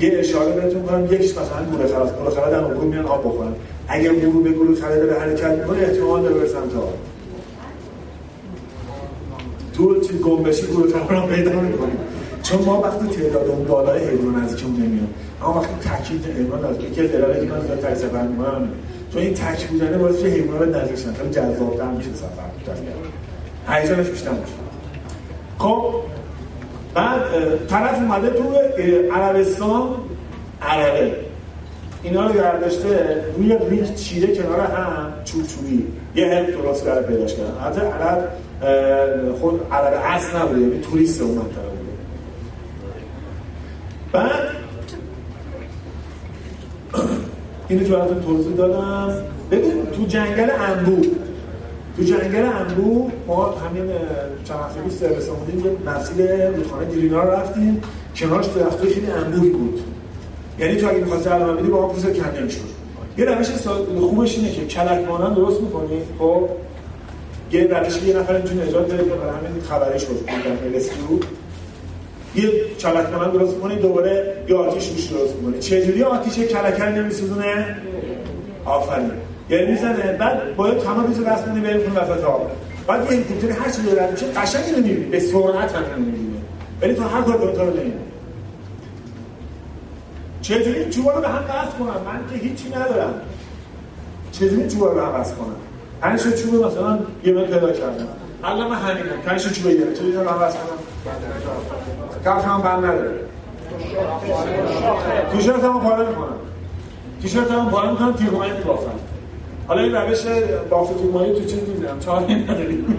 یه 0.00 0.18
اشاره 0.18 0.52
بهتون 0.52 0.82
کنم 0.82 1.04
یکیش 1.04 1.30
مثلا 1.30 1.64
گوره 1.70 1.86
خلاص 1.86 2.12
گوره 2.12 2.30
خلاص 2.30 2.50
در 2.50 2.64
اون 2.64 2.86
میان 2.86 3.06
آب 3.06 3.20
بخورن. 3.20 3.52
اگر 3.88 4.14
گروه 4.14 4.44
به 4.44 4.52
گروه 4.52 4.80
خلاص 4.80 4.98
به 4.98 5.20
حرکت 5.20 5.50
می‌کنه 5.50 5.78
احتمال 5.78 6.22
داره 6.22 6.48
سمت 6.48 6.76
آب. 6.76 6.94
تو 9.74 10.00
چیز 10.00 10.20
گم 10.20 10.42
بشی 10.42 10.66
گروه 10.66 11.06
خلاص 11.06 11.28
پیدا 11.28 11.60
می‌کنیم 11.60 11.98
چون 12.42 12.64
ما 12.64 12.80
وقتی 12.80 13.06
تعداد 13.06 13.48
اون 13.48 13.64
بالای 13.64 14.08
حیوان 14.08 14.44
نزدیکمون 14.44 14.80
نمیاد 14.80 15.08
اما 15.42 15.60
وقتی 15.60 15.88
تاکید 15.88 16.26
حیوان 16.36 16.64
از 16.64 16.76
یکی 16.76 17.00
از 17.00 17.12
دلایلی 17.12 17.46
که 17.46 17.52
من 17.52 17.60
زیاد 17.60 17.94
سفر 17.94 18.22
می‌کنم 18.22 18.68
چون 19.12 19.22
این 19.22 19.34
تک 19.34 19.66
بودنه 19.66 19.98
باعث 19.98 20.14
میشه 20.14 20.26
حیوانات 20.26 20.76
نزدیک 20.76 20.98
شدن 20.98 21.12
خیلی 21.12 21.30
جذاب‌تر 21.30 21.90
میشه 21.90 22.10
سفر. 22.14 22.48
کردن 22.66 22.82
هیجانش 23.68 24.06
بیشتر 24.08 24.30
میشه. 24.30 24.52
خب 25.58 25.94
بعد 26.94 27.20
طرف 27.68 27.94
اومده 27.94 28.30
تو 28.30 28.54
عربستان 29.14 29.88
عربه. 30.62 31.12
اینا 32.02 32.26
رو 32.26 32.34
گردشته 32.34 33.24
روی 33.36 33.58
ریگ 33.70 33.94
چیره 33.94 34.36
کنار 34.36 34.60
هم 34.60 35.12
چوب 35.24 35.44
یه 36.14 36.34
هم 36.34 36.62
درست 36.62 36.84
کرده 36.84 37.06
پیداش 37.06 37.34
کردن 37.34 37.60
حتی 37.64 37.80
عرب 37.80 38.28
خود 39.40 39.60
عرب 39.72 40.00
اصل 40.04 40.36
نبوده 40.36 40.60
یعنی 40.60 40.80
توریست 40.80 41.20
اون 41.22 41.30
منطقه 41.30 41.48
بوده. 41.52 41.92
بعد 44.12 44.32
اینو 47.68 47.84
که 47.84 47.90
براتون 47.90 48.22
توضیح 48.22 48.56
دادم. 48.56 49.14
ببین 49.50 49.86
تو 49.86 50.06
جنگل 50.06 50.50
انبو 50.50 51.02
تو 51.98 52.04
جنگل 52.04 52.46
انبو 52.46 53.10
ما 53.26 53.50
همین 53.50 53.90
چند 54.44 54.56
هفته 54.58 54.80
پیش 54.80 54.92
سرویس 54.92 55.28
آمدیم 55.28 55.66
یه 55.66 55.92
مسیل 55.92 56.30
رودخانه 56.30 56.84
دیرینا 56.84 57.22
رو 57.22 57.30
رفتیم 57.30 57.82
کنارش 58.16 58.46
درختای 58.46 58.94
خیلی 58.94 59.06
انبوهی 59.06 59.50
بود. 59.50 59.80
یعنی 60.58 60.76
تو 60.76 60.88
اگه 60.88 60.98
می‌خواستی 60.98 61.28
علامه 61.28 61.52
بدی 61.52 61.68
با 61.68 61.88
پوست 61.88 62.06
کم 62.06 62.40
نمی‌شد. 62.40 62.60
یه 63.18 63.24
روش 63.24 63.46
خوبش 64.00 64.36
اینه 64.36 64.52
که 64.52 64.66
کلک 64.66 65.08
مانند 65.08 65.36
درست 65.36 65.60
می‌کنی 65.60 66.02
خب؟ 66.18 66.48
یه 67.52 67.64
روش 67.64 68.02
یه 68.02 68.16
نفر 68.16 68.34
اینجوری 68.34 68.68
نجات 68.68 68.92
بده 68.92 69.02
برای 69.02 69.30
همین 69.30 69.62
خبری 69.62 69.98
شد 70.00 70.24
در 70.26 70.78
رو. 71.08 71.20
یه 72.34 72.50
کلک 72.80 73.12
مانند 73.12 73.32
درست 73.32 73.54
می‌کنی 73.54 73.76
دوباره 73.76 74.36
یه 74.48 74.56
آتیش 74.56 74.88
روش 74.88 75.06
درست 75.06 75.36
می‌کنی. 75.36 75.58
چجوری 75.58 76.02
آتیش 76.02 76.38
کلک 76.38 76.80
نمی‌سوزونه؟ 76.80 77.76
آفرین. 78.64 79.10
یعنی 79.50 79.66
می‌زنه. 79.66 80.12
بعد 80.12 80.56
باید 80.56 80.78
تمام 80.78 81.06
ریز 81.06 81.20
رسم 81.20 81.44
کنی 81.44 81.60
بریم 81.60 81.80
کنی 81.80 81.96
وسط 81.96 82.24
آب. 82.24 82.50
بعد 82.86 83.04
یه 83.04 83.10
هلیکوپتر 83.10 83.50
هر 83.50 83.70
چیزی 83.70 83.90
داره 83.90 84.10
میشه 84.10 84.26
قشنگ 84.26 84.64
اینو 84.64 84.76
می‌بینی. 84.76 85.04
به 85.04 85.20
سرعت 85.20 85.74
هم 85.74 86.00
می‌بینی. 86.00 86.42
ولی 86.82 86.94
تو 86.94 87.02
هر 87.02 87.22
کار 87.22 87.38
تو 87.38 87.60
رو 87.60 87.70
نمی‌بینی. 87.70 87.94
چجوری 90.42 90.90
چوبا 90.90 91.12
رو 91.12 91.20
به 91.20 91.28
هم 91.28 91.42
قصد 91.42 91.78
کنم؟ 91.78 91.88
من 91.88 92.20
که 92.30 92.46
هیچی 92.46 92.68
ندارم. 92.68 93.14
چجوری 94.32 94.68
چوبا 94.68 94.86
رو 94.86 94.94
به 94.94 95.02
هم 95.02 95.08
قصد 95.08 95.36
کنم؟ 95.36 95.56
پنج 96.00 96.20
چوب 96.20 96.66
مثلا 96.66 96.98
یه 97.24 97.32
من 97.32 97.44
پیدا 97.44 97.72
کردم. 97.72 98.08
حالا 98.42 98.68
من 98.68 98.76
همینم 98.76 99.20
پنج 99.26 99.52
چوب 99.52 99.66
یه 99.66 99.94
چجوری 99.94 100.12
رو 100.12 100.28
هم 100.28 100.46
قصد 100.46 100.56
کنم؟ 100.58 100.78
کار 102.24 102.40
هم 102.40 102.62
بند 102.62 102.84
نداره. 102.84 103.10
تیشرت 105.32 105.64
هم 105.64 105.80
پاره 105.80 106.08
می‌کنم 106.08 106.36
تیشرت 107.22 107.50
هم 107.50 107.70
پاره 107.70 107.90
می‌کنم 107.90 108.12
تیرمایی 108.12 108.52
میبافم. 108.52 108.90
حالا 109.68 109.82
این 109.82 109.94
روش 109.94 110.18
بافت 110.70 111.04
مایی 111.12 111.32
تو 111.32 111.40
چیز 111.40 111.58
می‌دونم؟ 111.68 111.98
چهار 111.98 112.20
نداریم 112.20 112.98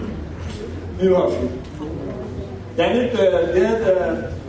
میبافی 1.00 1.36
یعنی 2.78 3.08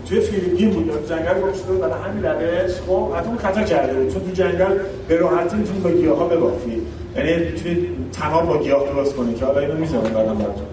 توی 0.09 0.19
فیلیپین 0.19 0.69
بود. 0.69 1.09
جنگل 1.09 1.33
گم 1.33 1.53
شده 1.53 1.73
برای 1.73 1.93
همین 2.03 2.23
روش 2.23 2.71
خب 2.87 3.11
حتی 3.11 3.29
خطا 3.47 3.63
کرده 3.63 3.93
بود. 3.93 4.13
چون 4.13 4.21
تو 4.21 4.31
جنگل 4.31 4.77
به 5.07 5.15
راحتی 5.17 5.55
می‌تونی 5.55 5.79
با 5.79 5.89
گیاه 5.89 6.17
ها 6.17 6.27
ببافی 6.27 6.81
یعنی 7.17 7.51
توی 7.51 7.87
تنها 8.13 8.41
با 8.41 8.57
گیاه 8.57 8.83
درست 8.93 9.15
کنی 9.15 9.33
که 9.33 9.45
حالا 9.45 9.59
اینو 9.59 9.73
می‌ذارم 9.73 10.03
بعدم 10.03 10.35
براتون. 10.35 10.65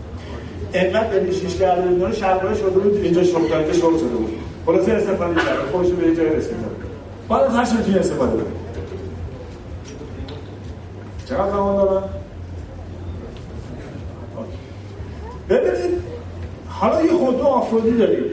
انقدر 0.74 1.08
دلیشیش 1.08 1.56
کرده 1.56 1.88
بود. 1.88 2.14
شلوار 2.14 2.54
شده 2.54 2.70
بود. 2.70 3.04
اینجا 3.04 3.22
شغل 3.22 3.48
کرده 3.48 3.72
شغل 3.72 3.98
شده 3.98 4.08
بود. 4.08 4.30
خلاصه 4.66 4.92
استفاده 4.92 5.34
کرده 5.34 5.72
خودش 5.72 5.88
به 5.88 6.16
جای 6.16 6.36
رسیده 6.36 6.56
بعد 7.28 7.42
از 7.42 7.54
هر 7.54 7.64
چی 7.64 7.98
استفاده 7.98 8.32
کنه 8.32 8.44
چقدر 11.28 11.50
زمان 11.50 11.76
دارم؟ 11.76 12.08
ببینید 15.48 16.02
حالا 16.68 17.02
یه 17.02 17.12
خودرو 17.12 17.46
آفرودی 17.46 17.90
داریم. 17.90 18.24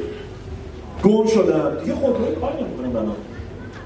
گم 1.04 1.28
شدم 1.28 1.78
دیگه 1.80 1.96
خودروی 1.96 2.36
کار 2.36 2.54
نمی‌کنه 2.54 2.88
بنا. 2.88 3.12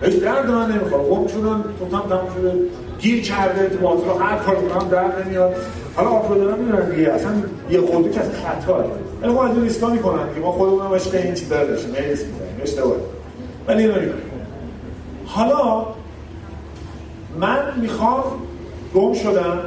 هیچ 0.02 0.24
درد 0.24 0.52
من 0.52 0.72
نمی‌خواد 0.72 1.02
گم 1.10 1.28
شدم 1.28 1.64
توتم 1.80 2.10
تمام 2.10 2.28
شده. 2.36 2.54
گیر 3.00 3.24
کرده 3.24 3.70
تو 3.70 3.88
رو 3.88 4.20
هر 4.20 4.38
کار 4.38 4.56
کنم 4.56 4.90
درد 4.90 5.26
نمیاد. 5.26 5.56
حالا 5.96 6.10
آفرودی 6.10 6.42
هم 6.42 6.60
می‌دونن 6.60 6.90
دیگه. 6.90 7.10
اصلا 7.10 7.32
یه 7.70 7.82
خودرو 7.82 8.12
که 8.12 8.20
از 8.20 8.30
خطا 8.30 8.86
ولی 9.22 9.34
خب 9.34 9.40
از 9.40 9.52
این 9.52 9.64
ریسکا 9.64 9.88
می‌کنن 9.88 10.34
که 10.36 10.42
ما 10.42 10.52
خودمون 10.52 10.86
هم 10.86 10.94
عشق 10.94 11.16
این 11.16 11.34
چیزا 11.34 11.64
داشتیم. 11.64 11.94
ریسک 11.96 12.26
می‌کنیم. 12.26 12.62
اشتباه. 12.62 12.96
ولی 13.68 13.84
اینو 13.84 14.12
حالا 15.26 15.86
من 17.40 17.80
می‌خوام 17.82 18.24
گم 18.96 19.14
شدم. 19.14 19.60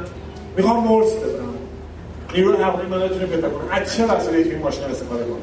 می‌خوام 0.57 0.87
مرس 0.87 1.13
بزنم 1.15 1.53
نیروی 2.33 2.57
هوایی 2.57 2.87
من 2.89 3.03
نتونه 3.03 3.25
پیدا 3.25 3.49
کنم 3.49 3.67
از 3.71 3.95
چه 3.95 4.05
وسیله 4.05 4.37
این 4.37 4.59
ماشین 4.59 4.83
استفاده 4.83 5.23
کنم؟ 5.23 5.37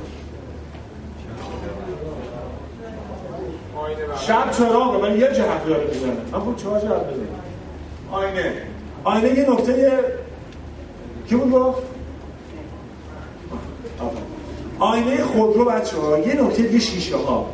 شب 4.16 4.50
چراغه. 4.50 4.98
ولی 4.98 5.18
یه 5.18 5.26
جهت 5.26 5.66
داره 5.66 5.86
می‌زنه 5.86 6.12
من 6.32 6.40
خب 6.40 6.56
چهار 6.56 6.80
جهت 6.80 6.90
بزنم 6.90 7.40
آینه. 8.12 8.52
آینه 9.04 9.38
یه 9.38 9.50
نقطه 9.50 10.04
کی 11.28 11.36
بود 11.36 11.52
گفت؟ 11.52 11.82
آینه 14.78 15.24
خودرو 15.24 15.64
بچه 15.64 15.96
ها. 15.96 16.18
یه 16.18 16.42
نقطه 16.42 16.72
یه 16.72 16.78
شیشه 16.78 17.16
ها. 17.16 17.46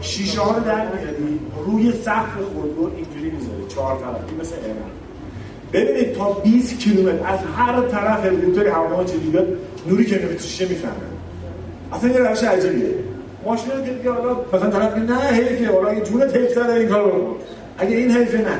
شیشه 0.00 0.40
ها 0.40 0.52
رو 0.52 0.64
در 0.64 0.86
میاری. 0.86 1.40
روی 1.66 1.92
سقف 1.92 2.34
خودرو. 2.54 2.90
می‌ذاری 2.90 3.05
چهار 3.76 3.98
طرفی 3.98 4.34
مثل 4.40 4.54
ایران 4.64 4.90
ببینید 5.72 6.14
تا 6.14 6.32
20 6.32 6.78
کیلومتر 6.78 7.26
از 7.26 7.38
هر 7.56 7.80
طرف 7.80 8.24
هلیکوپتر 8.24 8.68
هواپیما 8.68 9.04
چه 9.04 9.16
بیاد 9.16 9.46
نوری 9.88 10.04
که 10.04 10.20
شیشه 10.40 10.68
می‌فهمه؟ 10.68 10.92
اصلا 11.92 12.10
یه 12.10 12.18
روش 12.18 12.44
عجیبیه. 12.44 12.94
ماشین 13.44 13.70
رو 13.70 13.80
دیگه 13.80 14.10
حالا 14.10 14.36
مثلا 14.52 14.70
طرف 14.70 14.96
نه 14.96 15.18
حیفه 15.20 15.72
حالا 15.72 15.88
اگه 15.88 16.00
جونت 16.00 16.36
حیف 16.36 16.58
این 16.58 16.88
کارو. 16.88 17.36
اگه 17.78 17.96
این 17.96 18.10
حیفه 18.10 18.38
نه 18.38 18.58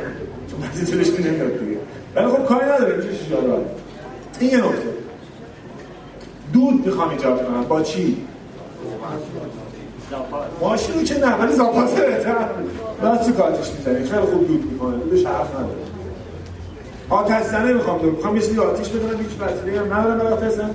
چون 0.51 0.61
بعضی 0.61 0.93
طولش 0.93 1.09
نمیاد 1.09 1.59
دیگه. 1.61 1.77
ولی 2.15 2.27
خب 2.27 2.45
کاری 2.45 2.65
نداره 2.65 2.97
میشه 2.97 3.37
رو 3.47 3.65
این 4.41 4.51
یه 4.51 4.57
نکته. 4.57 4.89
دود 6.53 6.87
می‌خوام 6.87 7.09
ایجاد 7.09 7.47
کنم. 7.47 7.65
با 7.65 7.83
چی؟ 7.83 8.17
ماشین 10.61 11.05
که 11.05 11.19
نه 11.19 11.35
ولی 11.35 11.53
زاپاسه 11.53 12.07
بهتر. 12.07 12.35
دست 13.05 13.27
تو 13.27 13.33
کاتش 13.33 13.71
می‌زنی 13.71 14.05
خیلی 14.09 14.21
خوب 14.21 14.49
دود 14.49 14.73
می‌کنه. 14.73 14.97
دودش 14.97 15.27
حرف 15.27 15.51
نداره. 15.55 15.87
آتش 17.11 17.43
زنه 17.43 17.73
می‌خوام 17.73 17.99
دور 17.99 18.11
می‌خوام 18.11 18.37
یه 18.37 18.61
آتیش 18.61 18.89
بدونم 18.89 19.19
هیچ 19.19 19.31
وسیله 19.41 19.81
هم 19.81 19.95
ندارم 19.95 20.19
برای 20.19 20.33
آتش 20.33 20.53
زن 20.53 20.71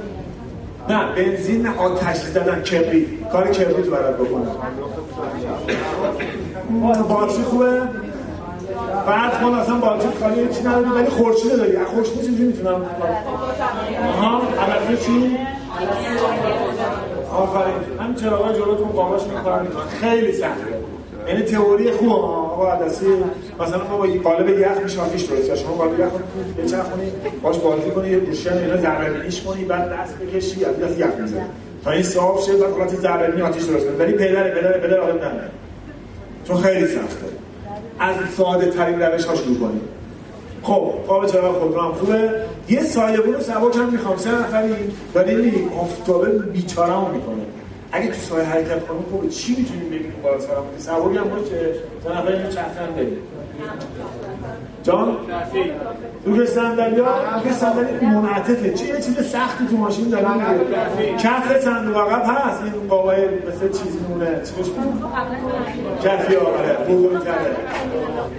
نه 0.89 1.15
بنزین 1.15 1.67
آتش 1.67 2.15
زدن 2.15 2.61
کبریت 2.61 3.07
کار 3.31 3.47
کبریت 3.47 3.87
برات 3.87 4.15
بکنم. 4.15 4.47
باتری 7.09 7.43
خوبه؟ 7.43 7.81
بعد 9.07 9.33
خود 9.33 9.53
اصلا 9.53 9.75
باتری 9.75 10.09
خالی 10.19 10.47
چی 10.55 10.61
نداری 10.61 10.89
ولی 10.89 11.09
خورشید 11.09 11.57
داری. 11.57 11.75
از 11.75 11.87
خورشید 11.87 12.21
چجوری 12.21 12.43
می‌تونم؟ 12.43 12.85
آها 14.07 14.41
علفه 14.41 15.05
چی؟ 15.05 15.37
آفرین. 17.31 17.73
همین 17.99 18.15
چراغا 18.15 18.53
جلوتون 18.53 18.87
قاماش 18.87 19.21
می‌کنن 19.23 19.67
خیلی 20.01 20.33
سخته 20.33 20.81
یعنی 21.27 21.41
تئوری 21.41 21.91
خوبه 21.91 22.11
آقا 22.13 22.71
عدسی. 22.71 23.05
مثلا 23.59 23.83
ما 23.87 23.97
با 23.97 24.07
قالب 24.29 24.59
یخ 24.59 24.77
میشه 24.83 25.01
آتیش 25.01 25.23
درست 25.23 25.55
شما 25.55 25.71
قالب 25.71 25.99
یخ 25.99 26.07
بچرخونی 26.57 27.11
باش 27.43 27.57
بازی 27.57 27.91
کنی 27.91 28.09
یه 28.09 28.19
گوشه 28.19 28.57
اینا 28.57 28.77
ذره 28.77 29.29
کنی 29.45 29.65
بعد 29.65 29.91
دست 29.93 30.17
بکشی 30.17 30.65
از 30.65 30.79
دست 30.79 30.99
یخ 30.99 31.15
می‌زنی. 31.21 31.41
تا 31.83 31.91
این 31.91 32.03
صاف 32.03 32.45
شه 32.45 32.53
بعد 32.53 32.71
قاطی 32.71 32.95
ذره 32.95 33.43
آتیش 33.43 33.63
درست 33.63 33.85
کنی. 33.87 33.95
ولی 33.95 34.13
پدر 34.13 34.49
پدر 34.49 34.77
پدر 34.77 34.99
آدم 34.99 35.25
نه 35.25 35.49
چون 36.47 36.57
خیلی 36.57 36.87
سخته. 36.87 37.25
از 37.99 38.15
ساده 38.37 38.65
ترین 38.65 39.01
روش 39.01 39.25
ها 39.25 39.35
شروع 39.35 39.59
کنیم 39.59 39.81
خب 40.63 40.91
قاب 41.07 41.25
چراغ 41.25 41.59
خود 41.59 41.75
هم 41.75 41.91
خوبه. 41.91 42.33
یه 42.69 42.81
سایبون 42.83 43.39
سبک 43.39 43.75
هم 43.75 43.89
می‌خوام 43.89 44.17
سه 44.17 44.31
نفری 44.31 44.75
ولی 45.15 45.67
آفتابه 45.81 46.29
بیچاره 46.29 46.93
می‌کنه. 47.13 47.43
اگه 47.91 48.07
تو 48.07 48.13
سایه 48.13 48.45
حرکت 48.45 48.87
کنیم 48.87 49.05
خب 49.11 49.29
چی 49.29 49.55
می‌تونیم 49.55 49.89
بگیم 49.89 50.13
بالا 50.23 50.39
سلامتی 50.39 50.79
سواری 50.79 51.17
هم 51.17 51.23
باشه. 51.23 51.73
تا 52.03 52.13
نفر 52.13 52.31
اینو 52.31 52.49
چرخن 52.49 52.93
بریم. 52.95 53.17
جان؟ 54.83 55.17
روی 56.25 56.47
صندلی 56.47 57.01
ها؟ 57.01 57.39
روی 57.43 57.53
صندلی 57.53 58.05
منعطفه. 58.05 58.73
چه 58.73 58.85
یه 58.85 58.93
چیز 58.93 59.29
سختی 59.31 59.67
تو 59.67 59.77
ماشین 59.77 60.09
داره 60.09 60.25
کف 61.17 61.59
صندوق 61.59 61.97
عقب 61.97 62.23
هست. 62.27 62.63
این 62.63 62.87
بابای 62.87 63.25
مثل 63.25 63.79
چیزی 63.79 63.99
مونه. 64.09 64.41
چیش 64.57 64.67
کفی 66.03 66.33
کرده 67.25 67.55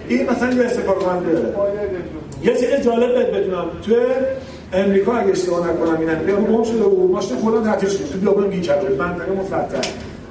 این 0.09 0.31
مثلا 0.31 0.53
یه 0.53 0.65
استفاده 0.65 1.01
کننده 1.01 1.55
یه 2.43 2.57
چیز 2.57 2.85
جالب 2.85 3.15
بهت 3.15 3.27
بدونم. 3.27 3.65
تو 3.87 3.95
امریکا 4.73 5.13
اگه 5.13 5.31
اشتباه 5.31 5.71
نکنم 5.71 6.01
اینن 6.01 6.29
یا 6.29 6.37
گم 6.37 6.63
شده 6.63 6.85
و 6.85 7.09
ماشین 7.09 7.37
کلا 7.37 7.79
شده 7.81 8.05
تو 8.13 8.19
بیابون 8.19 8.51
گیر 8.51 8.61
کرده 8.61 8.97
منطقه 8.99 9.33
مفتح 9.33 9.81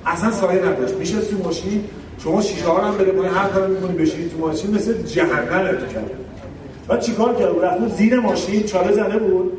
اصلا 0.05 0.31
سایه 0.31 0.65
نداشت. 0.65 0.93
میشه 0.95 1.21
تو 1.21 1.37
ماشین 1.43 1.83
شما 2.23 2.41
شیشه 2.41 2.65
ها 2.65 2.81
هم 2.81 2.97
بده 2.97 3.29
هر 3.29 3.49
کار 3.49 3.67
می‌کنی 3.67 3.97
بشینی 3.97 4.29
تو 4.29 4.37
ماشین 4.37 4.75
مثل 4.75 5.03
جهنم 5.03 5.45
تو 5.79 5.85
کرد 5.85 6.11
بعد 6.87 7.01
چیکار 7.01 7.35
کرد؟ 7.35 7.59
رفت 7.63 7.97
زیر 7.97 8.19
ماشین 8.19 8.63
چاله 8.63 8.91
زنه 8.91 9.17
بود. 9.17 9.51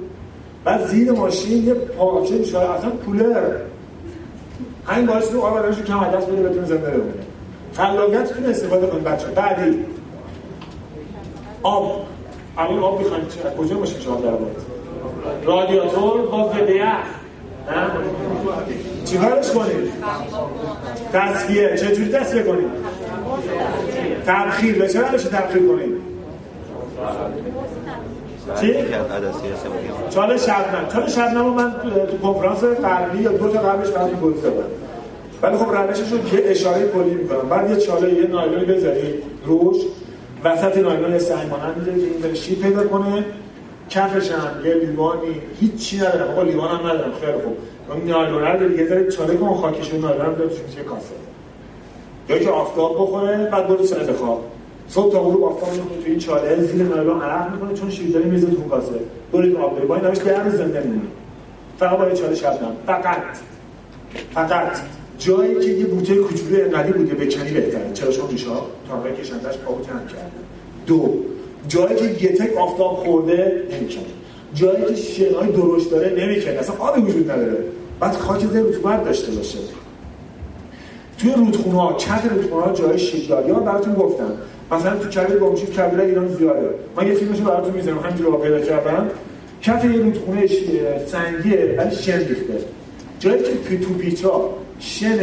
بعد 0.64 0.87
زیر 0.87 1.12
ماشین 1.12 1.66
یه 1.66 1.75
پارچه 1.75 2.35
میشه 2.35 2.59
اصلا 2.59 2.91
کولر. 2.91 3.43
همین 4.87 5.07
باعث 5.07 5.35
آب 5.35 5.59
بدنش 5.59 5.83
کم 5.83 6.05
دست 6.14 6.27
بده 6.27 6.43
بتونه 6.43 6.66
زنده 6.66 6.91
بمونه. 6.91 7.12
خلاقیتتون 7.77 8.45
استفاده 8.45 8.87
کنید 8.87 9.05
بچه. 9.05 9.27
بعدی. 9.27 9.85
آب. 11.62 12.07
الان 12.59 12.79
آب 12.79 12.99
می‌خوایم 12.99 13.25
کجا 13.59 13.77
باشه 13.77 13.99
چهار 13.99 14.18
در 14.18 14.31
رادیاتور 15.45 16.27
با 16.27 16.53
ضد 16.53 16.68
چیکارش 19.05 19.51
کنید 19.51 19.93
تصفیه 21.12 21.77
چجوری 21.77 22.12
تصفیه 22.12 22.43
کنید 22.43 22.70
تبخیر. 24.27 24.79
به 24.79 24.89
چه 24.89 25.11
روشی 25.11 25.29
تبخیر 25.29 25.68
کنید 25.68 26.03
چی؟ 28.61 28.75
چاله 30.11 30.37
شبنم. 30.37 30.89
چاله 30.93 31.09
شبنم 31.09 31.55
من 31.55 31.75
تو 32.11 32.18
کنفرانس 32.18 32.64
قبلی 32.64 33.23
یا 33.23 33.33
دو 33.33 33.49
تا 33.49 33.59
قبلش 33.59 33.91
براتون 33.91 34.20
توضیح 34.20 34.43
دادم 34.43 34.64
ولی 35.43 35.57
خب 35.57 35.74
روشش 35.74 36.12
رو 36.12 36.18
که 36.18 36.51
اشاره 36.51 36.88
کلی 36.88 37.14
می‌کنم. 37.14 37.49
بعد 37.49 37.70
یه 37.70 37.76
چاله 37.76 38.14
یه 38.14 38.26
نایلون 38.26 38.64
بذارید 38.64 39.14
روش. 39.47 39.76
وسط 40.45 40.76
نایلون 40.76 41.18
سنگ 41.18 41.51
مانند 41.51 41.88
این 41.88 42.20
بره 42.22 42.34
شیر 42.34 42.59
پیدا 42.59 42.86
کنه. 42.86 43.24
کفش 43.90 44.30
هم 44.30 44.66
یه 44.66 44.74
لیوانی 44.74 45.40
هیچی 45.61 45.97
ندارم. 45.97 46.30
آقا 46.30 46.43
لیوان 46.43 46.68
هم 46.68 46.86
ندارم. 46.86 47.12
خیلی 47.20 47.32
خوب. 47.32 47.57
اون 47.88 48.11
نایلون 48.11 48.43
رو 48.43 48.59
داری 48.59 48.74
یه 48.74 48.86
ذره 48.86 49.11
چاله 49.11 49.34
کن 49.34 49.47
رو 49.47 50.01
نایلون 50.01 50.26
رو 50.26 50.32
بذار 50.32 50.49
توی 50.49 50.84
کاسه. 50.84 51.14
یا 52.28 52.38
که 52.38 52.51
آفتاب 52.51 52.95
بخوره 52.95 53.49
بعد 53.53 53.68
برو 53.68 53.86
سر 53.86 53.99
بخواب. 53.99 54.45
صبح 54.88 55.12
تا 55.12 55.20
غروب 55.20 55.45
آفتاب 55.45 55.72
می‌کنه 55.72 56.03
توی 56.03 56.11
این 56.11 56.18
چاله 56.18 56.61
زیر 56.61 56.82
نایلون 56.82 57.22
عرق 57.22 57.53
می‌کنه 57.53 57.74
چون 57.74 57.90
شیرداری 57.90 58.24
میزه 58.24 58.47
تو 58.47 58.68
کاسه. 58.68 58.93
برید 59.32 59.57
آب 59.57 59.76
بری 59.76 59.86
با 59.86 59.97
این 59.97 60.05
روش 60.05 60.18
در 60.18 60.49
زنده 60.49 60.80
میمونی 60.80 61.09
فقط 61.78 61.99
با 61.99 62.09
یه 62.09 62.14
چاله 62.14 62.34
شبنم 62.34 62.76
فقط. 62.86 63.16
فقط. 64.34 64.72
جایی 65.25 65.55
که 65.55 65.70
یه 65.70 65.87
بوته 65.87 66.14
کوچولو 66.14 66.77
ندی 66.77 66.93
بوده 66.93 67.14
بکنی 67.14 67.51
بهتره. 67.51 67.93
چرا؟ 67.95 68.12
چون 68.12 68.31
ریشا 68.31 68.55
تا 68.89 69.11
کشندش 69.20 69.59
پاکو 69.59 69.85
تنگ 69.85 70.09
کرده. 70.09 70.41
دو 70.87 71.14
جایی 71.68 71.97
که 71.97 72.25
یه 72.25 72.33
تک 72.33 72.57
آفتاب 72.57 72.97
خورده 72.97 73.62
نمی‌کنه 73.73 74.05
جایی 74.55 74.85
که 74.85 74.95
شنهای 74.95 75.53
درشت 75.53 75.91
داره 75.91 76.25
نمی‌کنه 76.25 76.53
اصلا 76.53 76.77
آبی 76.77 77.01
وجود 77.01 77.31
نداره. 77.31 77.59
بعد 78.01 78.12
خاک 78.12 78.41
زیر 78.41 78.62
رطوبت 78.62 79.05
داشته 79.05 79.33
باشه. 79.33 79.59
توی 81.18 81.33
رودخونه 81.33 81.81
ها 81.81 81.93
چند 81.93 82.31
رودخونه 82.35 82.62
ها 82.62 82.73
جای 82.73 82.99
شیرداری 82.99 83.51
ها 83.51 83.61
براتون 83.61 83.95
گفتم. 83.95 84.33
مثلا 84.73 84.97
تو 84.97 85.09
کبیر 85.09 85.37
گمشید 85.37 85.73
کبیر 85.73 86.01
ایران 86.01 86.29
زیاده. 86.29 86.70
من 86.97 87.07
یه 87.07 87.14
فیلمشو 87.14 87.45
براتون 87.45 87.75
می‌ذارم. 87.75 87.99
همینجوری 87.99 88.31
رو 88.31 88.37
پیدا 88.37 88.61
کردم. 88.61 89.11
کف 89.62 89.85
یه 89.85 89.93
رودخونه 89.93 90.47
سنگیه 91.07 91.75
ولی 91.79 91.97
شن 91.97 92.18
ریخته. 92.18 92.59
جایی 93.18 93.43
که 93.43 93.79
تو 93.79 93.95
پیچا 93.95 94.51
شن 94.83 95.16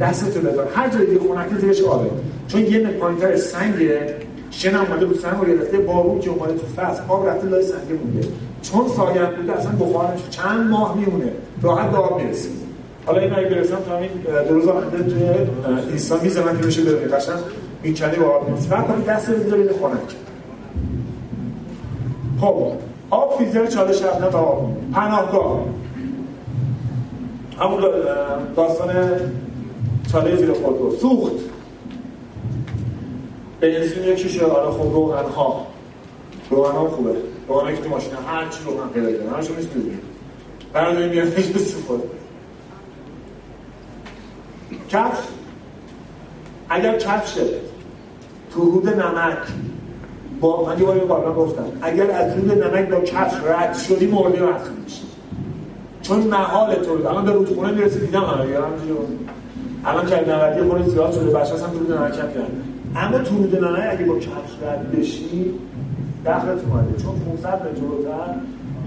دستتو 0.00 0.40
بذار. 0.40 0.66
هر 0.74 0.88
جایی 0.88 1.06
که 1.06 1.18
خونکی 1.18 1.60
زیرش 1.60 1.82
آبه. 1.82 2.10
چون 2.48 2.60
یه 2.60 2.86
پایینتر 2.86 3.36
سنگه. 3.36 4.14
شن 4.50 4.76
اومده 4.76 5.06
بود 5.06 5.18
سنگ 5.18 5.34
رو 5.40 5.46
گرفته 5.46 5.78
بارون 5.78 6.20
که 6.20 6.30
اومده 6.30 6.52
تو 6.52 6.66
فصل 6.76 7.02
آب 7.08 7.28
رفته 7.28 7.46
لای 7.46 7.62
سنگه 7.62 7.94
مونده. 8.04 8.28
چون 8.62 8.88
سایه 8.88 9.22
بوده 9.36 9.52
اصلا 9.52 9.72
بخارش 9.72 10.20
چند 10.30 10.70
ماه 10.70 10.96
میمونه. 10.96 11.32
راحت 11.62 11.90
به 11.90 11.96
آب 11.96 12.22
می‌رسید 12.22 12.52
حالا 13.06 13.20
این 13.20 13.32
اگه 13.32 13.48
برسم 13.48 13.76
تا 13.88 13.96
همین 13.96 14.10
دو 14.48 14.54
روز 14.54 14.68
آینده 14.68 14.98
توی 14.98 15.22
اینستا 15.88 16.18
می‌زنم 16.22 16.58
که 16.58 16.66
میشه 16.66 16.82
ببینید 16.82 17.14
قشنگ 17.14 17.36
می‌کنی 17.82 18.16
با 18.16 18.26
آب 18.26 18.48
می‌رسید 18.48 18.70
فقط 18.70 18.86
کنید 18.86 19.06
دست 19.06 19.28
رو 19.28 19.36
بذارید 19.36 19.70
خنک 19.70 20.16
خب 22.40 22.72
آب 23.10 23.38
فیزر 23.38 23.66
چاله 23.66 23.92
شبنه 23.92 24.30
تا 24.30 24.38
آب. 24.38 24.70
پناهگاه. 24.92 25.64
همون 27.60 27.84
داستان 28.56 28.94
چاله 30.12 30.36
زیر 30.36 30.52
خودرو 30.52 30.96
سوخت. 30.96 31.32
بنزین 33.60 34.04
یکیشه 34.04 34.44
آره 34.44 34.70
خب 34.70 34.92
روغن 34.92 35.24
ها 35.24 35.66
روغن 36.50 36.72
ها 36.72 36.88
خوبه. 36.88 37.14
روغن 37.48 37.76
که 37.76 37.82
تو 37.82 37.88
ماشین 37.88 38.12
هر 38.26 38.48
چی 38.48 38.58
روغن 38.64 38.88
پیدا 38.88 39.12
کنه. 39.12 39.36
همشون 39.36 39.56
نیست 39.56 39.68
بزنید 39.68 40.02
برداریم 40.72 41.10
بیارم 41.10 41.28
هیچ 41.28 41.56
استفاده 41.56 42.02
کفش. 44.88 45.24
اگر 46.68 46.98
کفش 46.98 47.34
تو 48.50 48.60
رود 48.60 48.88
نمک 48.88 49.38
با 50.40 50.64
من 50.66 50.78
یه 50.78 50.84
باری 50.84 51.00
قبلا 51.00 51.32
گفتم. 51.32 51.64
اگر 51.82 52.10
از 52.10 52.36
رود 52.36 52.64
نمک 52.64 52.88
با 52.88 53.00
کفش 53.00 53.36
رد 53.44 53.74
شدی 53.74 54.06
مرده 54.06 54.42
محسوب 54.42 54.78
میشی. 54.84 55.07
چون 56.08 56.20
محال 56.20 56.74
تو 56.74 56.96
رو 56.96 57.06
الان 57.08 57.24
به 57.24 57.32
رودخونه 57.32 57.72
می‌رسی 57.72 58.00
دیدم 58.00 58.24
الان 58.24 58.48
یارم 58.48 58.72
الان 59.84 60.06
که 60.06 60.16
نمدی 60.28 60.70
خونه 60.70 60.88
زیاد 60.88 61.12
شده 61.12 61.30
بچه 61.30 61.54
هم 61.54 61.70
تو 61.70 61.78
رود 61.78 61.92
نمک 61.92 62.18
هم 62.18 63.02
اما 63.02 63.18
تو 63.18 63.36
رود 63.36 63.64
نمک 63.64 63.88
اگه 63.90 64.04
با 64.04 64.18
کفش 64.18 64.52
رد 64.62 64.92
بشی 64.92 65.54
دخلت 66.26 66.64
اومده. 66.64 67.02
چون 67.02 67.12
500 67.42 67.48
متر 67.48 67.80
جلوتر 67.80 68.34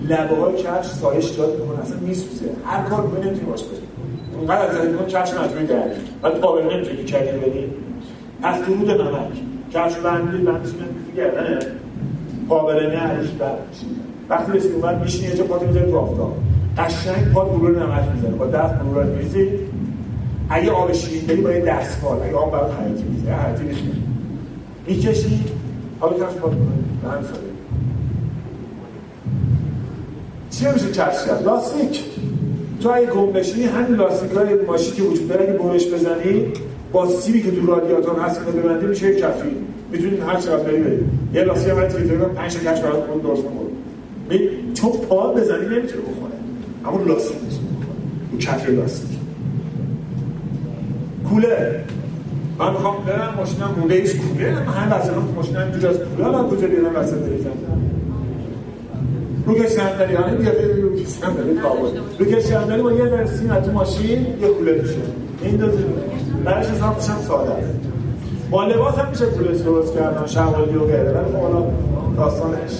لبه 0.09 0.41
های 0.41 0.63
کفش 0.63 0.86
سایش 0.86 1.30
ایجاد 1.30 1.59
می‌کنه 1.59 1.80
اصلا 1.80 1.97
میسوزه. 1.99 2.49
هر 2.65 2.84
کار 2.84 3.07
کنی 3.07 3.22
نمی‌تونی 3.22 3.51
باش 3.51 3.63
بری. 3.63 3.82
اونقدر 4.38 4.65
از 4.65 4.76
زمین 4.76 4.95
کفش 5.07 5.34
مجبوری 5.34 5.65
دردی 5.65 5.99
بعد 6.22 6.39
قابل 6.39 6.74
نمی‌تونی 6.74 7.03
کردی 7.03 7.38
بدی 7.38 7.65
از 8.43 8.61
تو 8.61 8.74
رود 8.74 8.91
نمک 8.91 9.32
کفش 9.74 9.95
بندی 9.95 10.38
بندیش 10.38 10.74
نمی‌تونی 10.74 11.15
گردنه. 11.17 11.59
قابل 12.49 12.86
نه 12.86 13.07
برد 13.39 13.57
وقتی 14.30 14.51
رسید 14.51 14.72
اومد 14.72 15.01
میشینی 15.01 15.28
یه 15.28 15.36
جا 15.36 15.43
پاتو 15.43 15.65
می‌ذاری 15.65 15.91
تو 15.91 15.97
آفتاب. 15.97 16.38
قشنگ 16.82 17.32
پات 17.34 17.51
مرور 17.51 17.71
نمک 17.71 18.03
می‌زنه. 18.15 18.32
با 18.32 18.47
دست 18.47 18.73
مرور 18.75 19.03
میریزی 19.03 19.47
اگه 20.49 20.71
آب 20.71 20.93
شیرین 20.93 21.25
داری 21.25 21.41
با 21.41 21.51
یه 21.51 21.65
دستمال 21.65 22.21
اگه 22.23 22.36
آب 22.36 22.51
برات 22.51 22.71
حیاتی 22.79 23.03
می‌زنه 23.03 23.36
حیاتی 23.36 23.63
می‌زنه 23.63 23.82
می‌کشی 24.88 25.43
حالا 25.99 26.13
کفش 26.13 26.36
پات 26.36 26.51
به 26.51 27.09
همین 27.09 27.23
ساده 27.23 27.51
چی 30.51 30.65
میشه 30.73 30.91
کفش 30.91 31.25
کرد؟ 31.25 31.45
لاستیک. 31.45 32.03
تو 32.82 32.89
اگه 32.89 33.05
گم 33.05 33.32
بشی 33.32 33.63
همین 33.63 33.95
لاستیک 33.97 34.32
های 34.32 34.55
ماشین 34.67 34.95
که 34.95 35.03
وجود 35.03 35.27
داره 35.27 35.43
اگه 35.43 35.53
برش 35.53 35.88
بزنی 35.88 36.45
با 36.91 37.07
سیبی 37.07 37.41
که 37.41 37.51
تو 37.51 37.65
رادیاتور 37.65 38.19
هست 38.19 38.45
که 38.45 38.51
ببندی 38.51 38.86
میشه 38.86 39.09
یک 39.09 39.17
کفی 39.17 39.55
می‌تونید 39.91 40.19
هر 40.19 40.36
چقدر 40.36 40.63
بری. 40.63 40.77
برید 40.77 40.99
یه 41.34 41.43
لاستیک 41.43 41.69
هم 41.69 41.88
تریتوری 41.88 42.19
کنم 42.19 42.34
5 42.36 42.57
کفش 42.57 42.82
برات 42.82 43.23
درست 43.23 43.43
کنم 43.43 43.51
چون 44.73 44.91
پا 44.91 45.34
بزنی 45.34 45.65
نمی‌تونه 45.65 46.01
بخوره 46.01 46.41
اما 46.86 47.03
لاستیک 47.03 47.38
اون 48.32 48.39
کفی 48.39 48.71
لاستیک 48.71 49.17
کوله. 51.29 51.84
من 52.59 52.71
می‌خوام 52.71 52.95
برم 53.07 53.34
ماشینم 53.38 53.75
مونده 53.77 53.95
ایش 53.95 54.15
کوله 54.15 54.51
من 54.51 54.97
وسیلم 54.97 55.15
تو 55.15 55.34
ماشینم 55.36 55.61
اینجوری 55.61 55.88
از 55.88 55.97
کوله 55.97 56.29
من 56.29 56.49
کجا 56.49 56.67
بیارم 56.67 56.95
وسط 56.95 57.13
بریزم 57.13 57.49
رو 59.45 59.53
که 59.53 59.67
صندلی. 59.67 60.15
ها 60.15 60.29
نمیاد 60.29 60.61
رو 60.61 60.95
که 60.95 61.05
صندلی. 61.05 61.59
کابل 61.59 61.79
رو 62.19 62.25
که 62.25 62.39
صندلی 62.39 62.82
با 62.82 62.91
یه 62.91 63.05
درسین 63.05 63.51
از 63.51 63.65
تو 63.65 63.71
ماشین 63.71 64.25
یه 64.41 64.47
کوله 64.47 64.82
میشه. 64.82 64.95
این 65.41 65.55
دو 65.55 65.71
زیر 65.71 65.86
برش 66.45 66.65
حسابش 66.65 67.09
هم 67.09 67.21
ساده. 67.27 67.51
است 67.51 67.69
با 68.51 68.67
لباس 68.67 68.95
هم 68.95 69.09
میشه 69.09 69.25
کوله 69.25 69.57
درست 69.57 69.93
کردن 69.93 70.25
شوالی 70.25 70.75
و 70.75 70.79
غیره. 70.79 71.11
ولی 71.11 71.32
خب 71.34 71.41
حالا 71.41 71.65
داستانش. 72.17 72.71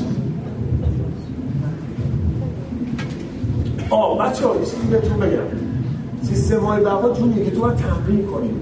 آه 3.92 4.18
بچه 4.18 4.48
ها 4.48 4.56
چیزی 4.60 4.88
بهتون 4.92 5.20
بگم. 5.20 5.48
سیستم 6.24 6.60
های 6.60 6.84
بقا 6.84 7.10
جونیه 7.14 7.46
که 7.46 7.52
تو 7.52 7.62
باید 7.62 7.76
تمرین 7.76 8.26
کنیم 8.26 8.56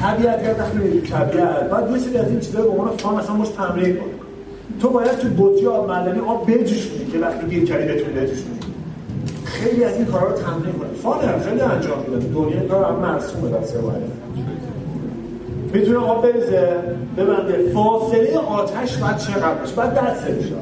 طبیعت 0.00 0.44
یا 0.44 0.54
وقتی 0.58 0.78
میری 0.78 1.00
طبیعت. 1.00 1.70
بعد 1.70 1.90
یه 1.90 1.98
سری 1.98 2.16
از 2.16 2.28
این 2.28 2.40
چیزا 2.40 2.62
به 2.62 2.68
عنوان 2.68 2.96
فان 2.96 3.14
اصلا 3.14 3.34
باش 3.34 3.48
تمرین 3.48 3.96
کنی 3.96 4.12
تو 4.80 4.88
باید 4.88 5.18
تو 5.18 5.28
بطری 5.28 5.66
آب 5.66 5.90
معدنی 5.90 6.20
آب 6.20 6.50
بجوشونی 6.50 7.06
که 7.12 7.18
وقتی 7.18 7.46
گیر 7.46 7.64
کردی 7.64 7.92
بتونی 7.92 8.12
بجوشونی. 8.12 8.58
خیلی 9.44 9.84
از 9.84 9.96
این 9.96 10.04
کارا 10.06 10.28
رو 10.28 10.36
تمرین 10.36 10.72
کنید 10.72 10.96
فانر 11.02 11.38
خیلی 11.38 11.60
انجام 11.60 11.98
میده. 12.08 12.26
دنیا 12.34 12.68
کار 12.68 12.84
هم 12.84 12.94
مرسومه 12.94 13.66
سوال 13.66 14.02
می‌تونه 15.72 15.98
آب 15.98 16.22
بریزه 16.22 16.68
ببنده 17.16 17.70
فاصله 17.74 18.38
آتش 18.38 18.96
بعد 18.96 19.18
چقدر 19.18 19.54
باشه 19.54 19.74
بعد 19.74 19.94
دست 19.94 20.24
بشه 20.24 20.54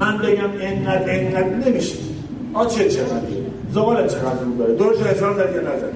من 0.00 0.18
بگم 0.18 0.50
انقدر 0.60 1.20
انقدر 1.20 1.70
نمیشه. 1.70 2.07
آچه 2.54 2.88
چقدر؟ 2.88 3.20
زغال 3.74 4.08
چقدر 4.08 4.44
رو 4.44 4.56
داره؟ 4.58 4.74
دورش 4.74 4.96
هزار 5.00 5.34
زد 5.34 5.54
یا 5.54 5.60
نزد 5.60 5.92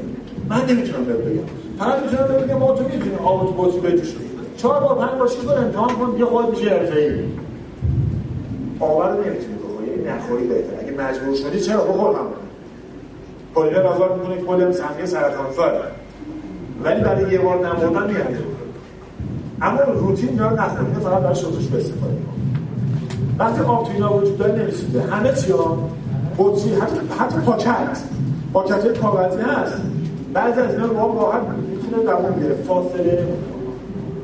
من 0.48 0.66
نمی‌تونم 0.66 1.04
بهت 1.04 1.16
بگم. 1.16 1.42
فقط 1.78 2.02
می‌تونم 2.02 2.28
بهت 2.28 2.44
بگم 2.44 2.58
ما 2.58 2.72
تو 2.72 2.84
می‌تونی 2.84 3.14
آب 3.24 3.46
تو 3.46 3.52
بطری 3.52 3.80
بجوش 3.80 4.14
چهار 4.56 4.80
بار 4.80 5.06
پنج 5.06 5.18
بار 5.18 5.28
شیش 5.28 5.48
امتحان 5.48 5.88
کن 5.88 6.18
یه 6.18 6.24
خود 6.24 6.50
میشه 6.50 6.70
حرفه‌ای 6.70 7.10
آور 8.80 9.12
نمی‌تونی 9.12 9.54
بخوری 9.54 10.08
نخوری 10.08 10.44
بهتر. 10.44 10.80
اگه 10.80 10.92
مجبور 10.92 11.34
شدی 11.34 11.60
چرا؟ 11.60 11.84
بخور 11.84 12.10
هم 12.10 12.26
پلیمر 13.54 13.82
آزاد 13.82 14.18
می‌کنه 14.18 14.36
که 14.36 14.42
پلیمر 14.42 14.72
سهمیه 14.72 15.06
سرطان 15.06 15.46
ولی 16.84 17.00
برای 17.00 17.32
یه 17.32 17.38
بار 17.38 17.58
نمردن 17.66 18.10
میاد 18.10 18.26
اما 19.62 19.80
روتین 19.80 20.28
اینا 20.28 20.48
رو 20.48 20.56
نخورید 20.56 20.94
فقط 20.94 21.22
برای 21.22 21.34
شوزش 21.34 21.66
به 21.66 21.78
استفاده 21.78 22.16
وقتی 23.38 23.60
آب 23.60 23.86
تو 23.86 23.92
اینا 23.92 24.16
وجود 24.16 24.38
داره 24.38 24.52
نمیسوزه. 24.52 25.02
همه 25.02 25.32
چی 25.32 25.52
ها 25.52 25.90
بطری 26.38 26.74
حتی, 26.74 27.00
حتی 27.18 27.40
پاکت. 27.46 27.98
پاکت 28.52 28.98
کاغذی 28.98 29.42
هست. 29.42 29.82
بعضی 30.32 30.60
از 30.60 30.74
اینا 30.74 30.86
رو 30.86 31.20
راحت 31.20 31.42
می‌تونه 31.42 32.02
دوام 32.02 32.32
بیاره. 32.32 32.54
فاصله 32.54 33.28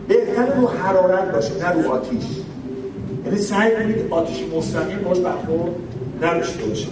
بهتر 0.08 0.46
رو 0.60 0.68
حرارت 0.68 1.32
باشه 1.32 1.52
نه 1.58 1.82
رو 1.82 1.90
آتیش. 1.90 2.24
یعنی 3.24 3.38
سعی 3.38 3.70
کنید 3.76 3.96
آتیش 4.10 4.42
مستقیم 4.56 4.98
باش 4.98 5.18
برخورد 5.18 5.72
نداشته 6.22 6.64
باشه 6.64 6.88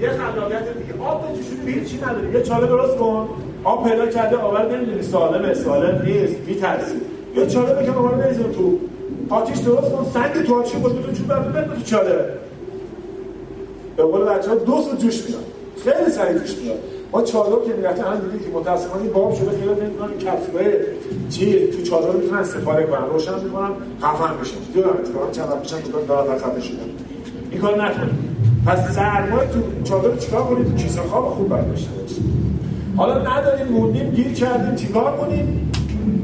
یه 0.00 0.08
خلاقیت 0.08 0.62
دیگه. 0.78 1.04
آب 1.04 1.22
به 1.22 1.38
جوشونی 1.38 1.84
چی 1.84 1.96
نداره. 1.96 2.34
یه 2.34 2.42
چاله 2.42 2.66
درست 2.66 2.96
کن. 2.96 3.28
آب 3.64 3.88
پیدا 3.88 4.06
کرده 4.06 4.36
آور 4.36 4.76
نمی‌دونی. 4.76 5.02
سالمه 5.02 5.54
سالم 5.54 6.02
نیست. 6.04 6.34
میترسی. 6.46 6.96
یه 7.36 7.46
چاله 7.46 7.74
بکن 7.74 7.94
آور 7.98 8.14
بریزیم 8.14 8.52
تو. 8.52 8.78
آتیش 9.32 9.58
درست 9.58 9.92
کن 9.92 10.06
سنگ 10.14 10.46
تو 10.46 10.60
آتیش 10.60 10.72
بود 10.72 11.02
تو 11.02 11.12
چوب 11.12 11.26
برد 11.26 11.74
تو 11.74 11.82
چاله. 11.82 12.24
به 13.96 14.02
قول 14.02 14.24
بچه 14.24 14.50
ها 14.50 14.56
دو 14.56 14.82
سو 14.82 14.96
جوش 14.96 15.28
میاد 15.28 15.44
خیلی 15.84 16.10
سریع 16.10 16.38
جوش 16.38 16.56
میاد 16.56 16.78
ما 17.12 17.22
چادر 17.22 17.68
که 17.68 17.72
می‌رفتن 17.76 18.04
هم 18.04 18.18
دیدید 18.18 18.42
که 18.42 18.58
متاسفانه 18.58 19.08
باب 19.08 19.34
شده 19.34 19.50
خیلی 19.50 19.64
نمی‌دونن 19.64 20.18
کفشای 20.18 20.72
چی 21.30 21.66
تو 21.66 21.82
چادر 21.82 22.10
می‌تونن 22.10 22.38
استفاده 22.38 22.82
کنن. 22.82 23.06
روشن 23.12 23.44
می‌کنن 23.44 23.70
خفن 24.02 24.40
بشن 24.40 24.56
دیدم 24.74 24.88
اتفاقا 24.88 25.30
چند 25.30 25.48
وقت 25.48 25.62
پیشم 25.62 25.76
میگن 25.76 26.06
دارن 26.08 26.38
خفه 26.38 26.60
شدن 26.60 26.76
این 27.50 27.60
کار 27.60 27.84
نکنید 27.84 28.14
پس 28.66 28.94
سرمایه 28.94 29.48
تو 29.48 29.60
چادر 29.84 30.16
چیکار 30.16 30.42
کنید 30.42 30.66
تو 30.66 30.74
کیسه 30.74 31.00
خواب 31.00 31.24
خوب 31.24 31.48
برداشته 31.48 31.90
باشید 32.00 32.24
حالا 32.96 33.18
نداریم 33.18 33.66
موندیم 33.66 34.10
گیر 34.10 34.32
کردیم 34.32 34.74
چیکار 34.74 35.16
کنیم؟ 35.16 35.72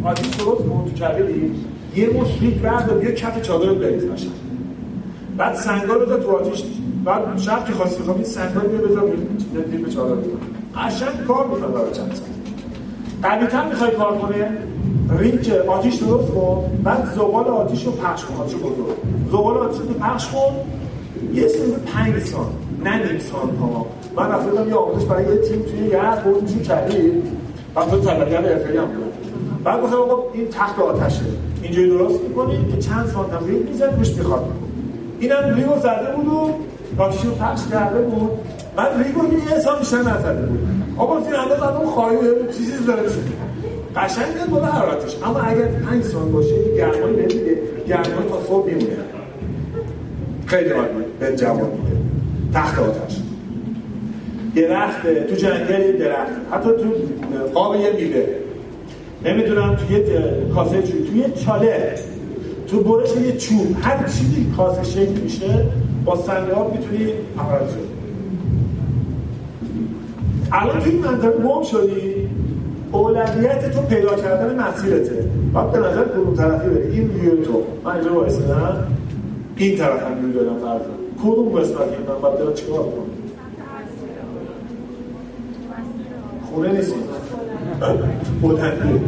آتیش 0.04 0.26
درست 0.26 0.64
موند 0.64 0.94
کردیم 0.94 1.64
یه 1.97 2.11
مش 2.11 2.28
ریک 2.41 2.61
و 2.89 2.95
بیا 2.95 3.11
کف 3.11 3.43
چادر 3.43 3.66
رو 3.66 3.74
بریز 3.74 4.09
باشن 4.09 4.28
بعد 5.36 5.55
سنگا 5.55 5.95
رو 5.95 6.16
تو 6.16 6.30
آتیش. 6.30 6.64
بعد 7.05 7.39
شب 7.39 7.64
که 7.64 7.72
خواستی. 7.72 8.03
خب 8.03 8.14
این 8.14 8.24
سنگا 8.24 8.61
رو 8.61 8.89
بذار 8.89 9.11
دیر 9.70 9.80
به 9.80 9.91
چادر 9.91 10.14
بزن 10.14 10.30
قشنگ 10.76 11.26
کار 11.26 11.47
می‌کنه 11.47 11.66
برای 11.66 11.93
چند 11.93 12.14
سال. 12.14 13.30
قویتر 13.30 13.68
می‌خوای 13.68 13.91
کار 13.91 14.18
کنه؟ 14.18 14.51
ریک 15.18 15.51
آتیش 15.68 15.95
درست 15.95 16.30
کن. 16.30 16.80
بعد 16.84 17.12
زغال 17.14 17.45
آتیش 17.45 17.86
رو 17.86 17.93
پخش 17.93 18.24
کن. 18.24 18.36
آتیش 18.36 18.55
بزرگ 18.55 18.97
زغال 19.32 19.57
آتیش 19.57 19.80
رو 19.80 19.95
پخش 19.95 20.28
کن. 20.28 20.57
یه 21.34 21.49
سری 21.49 21.72
پنج 21.86 22.22
سال 22.24 22.47
نه 22.84 22.97
نیم 22.97 23.18
سال 23.18 23.57
ها. 23.61 23.86
من 24.16 24.28
رفتم 24.28 24.68
یه 24.68 24.74
آموزش 24.74 25.05
برای 25.05 25.24
یه 25.24 25.49
تیم 25.49 25.62
توی 25.62 25.89
یه 25.89 26.03
هر 26.03 26.20
بود 26.20 26.51
چون 26.53 26.62
کردیم 26.62 27.22
بعد 27.74 27.91
تو 27.91 27.99
تبلیغات 28.01 28.45
حرفه‌ای 28.45 28.78
هم 28.78 28.86
بود. 28.86 29.12
بعد 29.64 29.82
گفتم 29.82 29.97
آقا 29.97 30.22
این 30.32 30.49
تخت 30.49 30.78
آتشه. 30.78 31.20
اینجوری 31.62 31.90
درست 31.90 32.20
می‌کنی 32.20 32.72
که 32.72 32.78
چند 32.78 33.06
سانت 33.06 33.32
هم 33.32 33.46
ریگ 33.46 33.68
می‌زد 33.68 33.94
روش 33.98 34.14
می‌خواد. 34.14 34.44
اینم 35.20 35.54
ریگو 35.54 35.78
زده 35.78 36.16
بود 36.16 36.26
و 36.98 37.02
رو 37.02 37.30
پخش 37.30 37.61
کرده 37.72 38.02
بود. 38.02 38.30
بعد 38.76 39.02
ریگو 39.06 39.34
یه 39.34 39.56
حساب 39.56 39.78
بیشتر 39.78 39.98
نزده 39.98 40.46
بود. 40.46 40.59
آقا 40.96 41.16
این 41.16 41.34
انداز 41.34 41.76
اون 41.76 41.86
خواهی 41.86 42.16
چیزی 42.59 42.84
داره. 42.86 43.02
قشنگ 43.96 44.34
میاد 44.34 44.48
بالا 44.48 44.66
حرارتش. 44.66 45.16
اما 45.24 45.38
اگر 45.40 45.66
5 45.66 46.04
سال 46.04 46.28
باشه 46.28 46.74
گرمایی 46.76 47.16
نمیده. 47.16 47.59
گرمایی 47.88 48.28
تا 48.28 48.42
صبح 48.48 48.66
میمونه. 48.66 48.96
خیلی 50.46 50.70
عالی 50.70 50.88
به 51.20 51.36
جواب 51.36 51.72
میده. 51.72 51.96
تخت 52.54 52.78
آتش. 52.78 53.16
درخت 54.56 55.02
تو 55.28 55.34
جنگل 55.34 55.98
درخت. 55.98 56.32
حتی 56.52 56.68
تو 56.68 56.84
قاب 57.54 57.76
یه 57.76 57.92
میوه. 57.92 58.24
نمی‌دونم 59.24 59.76
توی 59.76 60.02
کاسه 60.54 60.82
چوب 60.82 61.06
توی 61.06 61.24
چاله 61.44 61.94
تو 62.66 62.80
برش 62.80 63.16
یه 63.16 63.36
چوب 63.36 63.76
هر 63.82 64.08
چیزی 64.08 64.52
کاسه 64.56 64.84
شکل 64.84 65.20
میشه 65.22 65.66
با 66.04 66.16
سنگ 66.16 66.50
ها 66.50 66.68
می‌تونی 66.68 67.12
عمل 67.38 67.66
الان 70.52 70.80
توی 70.80 70.92
منطقه 70.92 71.30
گم 71.30 71.62
شدی 71.62 72.28
اولویت 72.92 73.70
تو 73.70 73.80
پیدا 73.80 74.14
کردن 74.14 74.60
مسیرته. 74.60 75.24
باید 75.52 75.72
به 75.72 75.78
نظر 75.78 76.04
طرفی 76.36 76.68
بری. 76.68 76.92
این 76.92 77.10
ویو 77.10 77.44
تو. 77.44 77.62
من 77.84 77.94
اینجا 77.94 78.10
این 79.56 79.78
طرف 79.78 80.02
هم 80.02 80.24
ویو 80.24 80.32
دارم 80.32 80.58
فرض 80.58 80.82
کدوم 81.22 81.48
قسمت 81.48 81.78
من 81.78 82.20
باید 82.22 82.38
برم 82.38 82.54
چیکار 82.54 82.78
کنم؟ 82.78 83.08
خونه 86.50 86.72
نیستیم 86.72 86.98
بلندی 88.42 89.00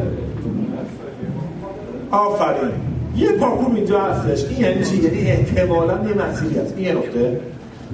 آفرین. 2.10 2.70
یه 3.16 3.32
پاکوم 3.32 3.74
اینجا 3.74 4.00
هستش. 4.00 4.44
این 4.44 4.60
یعنی 4.60 4.84
چی؟ 4.84 4.96
یعنی 4.96 5.30
احتمالا 5.30 5.92
یه 5.92 6.28
مسیری 6.28 6.58
هست. 6.58 6.74
این 6.76 6.86
یه 6.86 6.94
نقطه. 6.94 7.40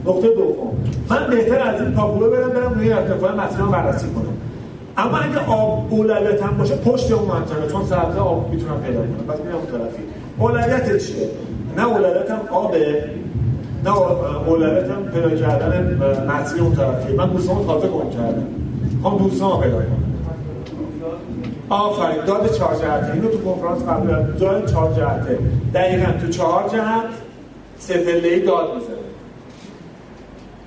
نقطه 0.06 0.28
دوم. 0.28 0.72
من 1.10 1.26
بهتر 1.30 1.60
از 1.60 1.80
این 1.80 1.92
پاکورو 1.92 2.30
برم 2.30 2.48
برم 2.48 2.72
روی 2.74 2.92
ارتفاع 2.92 3.34
مسیر 3.34 3.58
رو 3.58 3.70
بررسی 3.70 4.06
کنم. 4.06 4.36
اما 4.96 5.18
اگه 5.18 5.38
آب 5.38 5.86
اولویتم 5.90 6.56
باشه 6.58 6.76
پشت 6.76 7.12
اون 7.12 7.28
منطقه 7.28 7.72
چون 7.72 7.84
سبزه 7.84 8.18
آب 8.18 8.50
می‌تونم 8.50 8.80
پیدا 8.80 8.98
کنم. 9.00 9.26
پس 9.28 9.40
میرم 9.40 9.56
اون 9.56 9.66
طرفی. 9.66 10.02
اولویت 10.38 10.96
چیه؟ 10.96 11.28
نه 11.76 11.86
اولویتم 11.88 12.40
آبه 12.50 13.04
نه 13.84 13.96
اولویتم 14.48 15.02
پیدا 15.14 15.30
کردن 15.30 16.00
مسیر 16.28 16.62
اون 16.62 16.74
طرفی 16.74 17.12
من 17.12 17.28
دوستان 17.28 17.66
تازه 17.66 17.88
گم 17.88 18.10
کردم. 18.10 18.46
خب 19.02 19.18
دوستان 19.18 19.60
پیدا 19.60 19.76
کنم. 19.76 20.05
آفرین. 21.68 22.24
داد 22.24 22.52
چهار 22.52 22.74
جهته 22.74 23.12
اینو 23.12 23.28
تو 23.28 23.38
کنفرانس 23.38 23.82
قبل 23.82 24.32
داد 24.32 24.70
چهار 24.70 24.92
جهته. 24.92 25.38
دقیقا 25.74 26.12
تو 26.20 26.28
چهار 26.28 26.68
جهت 26.68 27.10
سه 27.78 27.94
ای 27.94 28.40
داد 28.40 28.74
می‌زنه. 28.74 28.96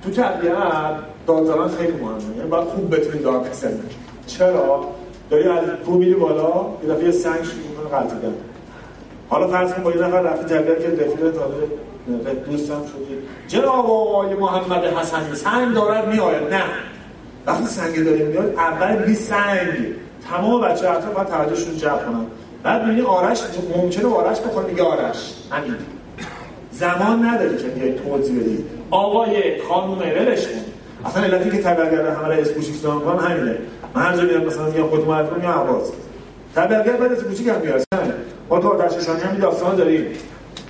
تو 0.02 0.10
طبیعت 0.10 0.94
دادزنان 1.26 1.68
خیلی 1.68 1.92
مهمه. 1.92 2.36
یعنی 2.36 2.50
باید 2.50 2.64
خوب 2.64 2.96
بتونی 2.96 3.22
داد 3.22 3.50
بزنی. 3.50 3.80
چرا؟ 4.26 4.84
داری 5.30 5.48
از 5.48 5.64
کو 5.86 5.92
میری 5.92 6.14
بالا 6.14 6.66
یه 6.82 6.94
دفعه 6.94 7.10
سنگ 7.10 7.42
شروع 7.42 7.84
می‌کنه 7.84 8.32
حالا 9.28 9.48
فرض 9.48 9.72
کن 9.72 9.82
با 9.82 9.90
یه 9.90 9.96
نفر 9.96 10.20
رفتی 10.20 10.54
جبل 10.54 10.74
که 10.74 10.88
رفیق 10.88 11.30
تازه 11.30 11.66
دوستم 12.46 12.82
شدی. 12.86 13.18
جناب 13.48 13.90
آقای 13.90 14.34
محمد 14.34 14.84
حسنی 14.84 15.34
سنگ 15.34 15.74
دارد 15.74 16.08
میآید. 16.08 16.54
نه. 16.54 16.62
وقتی 17.46 17.66
سنگ 17.66 18.04
داره 18.04 18.24
میاد 18.24 18.54
اول 18.56 18.96
بی 18.96 19.14
سنگ 19.14 19.94
تمام 20.30 20.60
بچه 20.60 20.90
اطراف 20.90 21.14
باید 21.14 21.28
توجهشون 21.28 21.76
جلب 21.76 22.06
کنن. 22.06 22.26
بعد 22.62 22.82
می‌بینی 22.82 23.06
آرش 23.06 23.42
ممکنه 23.76 24.14
آرش 24.14 24.40
بخواد 24.40 24.68
میگه 24.68 24.82
آرش. 24.82 25.34
همین. 25.50 25.74
زمان 26.72 27.26
نداری 27.26 27.56
که 27.56 27.64
بیای 27.64 27.94
توضیح 27.94 28.40
بدی. 28.40 28.64
آقای 28.90 29.60
خانم 29.68 29.98
ولش 29.98 30.46
اصلا 31.04 31.22
علتی 31.22 31.50
که 31.50 31.62
تبرگر 31.62 32.06
همه 32.06 32.28
را 32.28 32.34
اسم 32.34 32.52
کوچیک 32.52 32.82
کن 32.82 33.18
همینه. 33.18 33.56
من 33.94 34.02
هر 34.02 34.16
جا 34.16 34.22
میرم 34.22 34.44
مثلا 34.44 34.64
میگم 34.64 34.86
خود 34.86 35.06
معرفی 35.06 35.40
یا 35.42 35.50
عباس. 35.50 35.90
تبرگر 36.54 36.92
بعد 36.92 37.12
از 37.12 37.24
کوچیک 37.24 37.48
هم 37.48 37.60
میاد 37.60 37.84
ما 38.50 38.58
تو 38.60 38.68
آتش 38.68 38.96
نشانی 38.96 39.20
هم 39.20 39.36
داستان 39.36 39.76
داریم. 39.76 40.06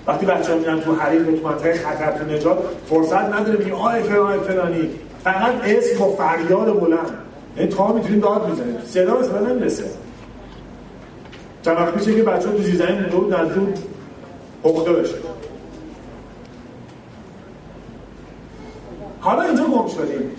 وقتی 0.06 0.26
بچه‌ها 0.26 0.58
میرن 0.58 0.80
تو 0.80 0.94
حریم 0.94 1.24
تو 1.24 1.48
منطقه 1.48 1.72
خطر 1.72 2.12
تو 2.12 2.32
نجات 2.32 2.58
فرصت 2.90 3.34
نداره 3.34 3.58
میگه 3.58 3.74
آی 3.74 4.02
فلان 4.02 4.40
فلانی. 4.40 4.90
فقط 5.24 5.52
اسم 5.64 5.98
با 5.98 6.10
فریاد 6.10 6.80
بلند. 6.80 7.10
این 7.56 7.68
تا 7.68 7.92
می‌تونیم 7.92 8.20
داد 8.20 8.50
بزنیم. 8.50 8.78
صدا 8.86 9.14
به 9.14 9.24
صدا 9.24 9.40
نمی‌رسه. 9.40 9.84
چند 11.62 11.76
وقت 11.76 11.96
میشه 11.96 12.14
که 12.14 12.22
بچه 12.22 12.48
ها 12.48 12.54
تو 12.54 12.62
زیزنی 12.62 12.92
مونده 12.92 13.16
بود 13.16 13.34
نزدون 13.34 13.74
حقوقه 14.64 14.92
بشه. 14.92 15.14
حالا 19.20 19.42
اینجا 19.42 19.64
گم 19.64 19.88
شدیم. 19.88 20.30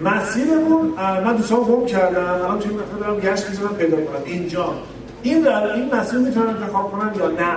مسیرمون 0.00 0.86
من 1.24 1.36
دوستان 1.36 1.60
گم 1.60 1.86
کردم. 1.86 2.24
الان 2.24 2.58
توی 2.58 2.74
مثلا 2.74 2.98
دارم 3.00 3.20
گشت 3.20 3.48
می‌زنم 3.48 3.74
پیدا 3.74 3.96
کنم 3.96 4.22
اینجا. 4.24 4.74
این 5.22 5.40
در 5.40 5.72
این 5.72 5.94
مسیر 5.94 6.18
می‌تونم 6.18 6.48
انتخاب 6.48 6.92
کنم 6.92 7.12
یا 7.18 7.30
نه؟ 7.30 7.56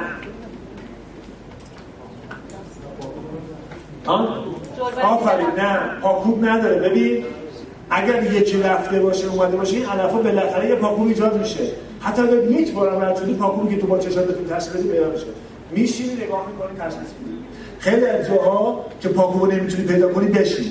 آفرین 5.04 5.48
نه. 5.58 5.80
پاکوب 6.02 6.46
نداره. 6.46 6.90
ببین 6.90 7.26
اگر 7.94 8.24
یکی 8.24 8.62
رفته 8.62 9.00
باشه 9.00 9.28
اومده 9.28 9.58
باشه 9.58 9.78
این 9.78 9.86
علفا 9.86 10.18
بالاخره 10.18 10.70
یه 10.70 10.76
پاکوب 10.76 11.08
ایجاد 11.08 11.40
میشه. 11.40 11.64
حتی 12.02 12.22
اگر 12.22 12.52
یک 12.52 12.74
بار 12.74 12.90
هم 12.90 13.34
پاکوبی 13.34 13.76
که 13.76 13.82
تو 13.82 13.88
با 13.88 13.98
چشاتتون 13.98 14.48
تشخیص 14.50 14.74
بدی 14.74 14.90
پیدا 14.90 15.10
میشه 15.10 15.26
میشینی 15.72 16.14
نگاه 16.14 16.48
می‌کنی 16.48 16.78
تشخیص 16.80 17.10
میدی. 17.20 17.38
خیلی 17.80 18.06
از 18.06 18.28
جاها 18.28 18.86
که 19.02 19.10
پاکوب 19.10 19.54
نمی‌تونی 19.54 19.84
پیدا 19.84 20.14
کنی 20.14 20.28
بشین. 20.28 20.66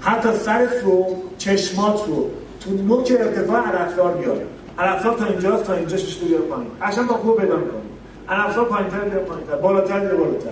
حتی 0.00 0.28
سرت 0.32 0.82
رو 0.84 1.06
چشمات 1.38 2.06
رو 2.06 2.30
تو 2.60 2.70
نوک 2.70 3.12
ارتفاع 3.20 3.60
علفدار 3.60 4.12
بیاره 4.12 4.46
علفدار 4.78 5.14
تا 5.14 5.24
اینجاست 5.24 5.64
تا 5.64 5.74
اینجا 5.74 5.96
شش 5.96 6.16
بیاره 6.16 6.44
پایین. 6.44 6.66
قشنگ 6.82 7.06
پاکوب 7.06 7.40
پیدا 7.40 7.56
می‌کنی. 7.56 7.80
علفدار 8.28 8.64
پایینتر 8.64 9.00
بیاره 9.00 9.24
پایینتر. 9.24 9.56
بالاتر 9.56 10.00
بیاره 10.00 10.16
بالاتر. 10.16 10.50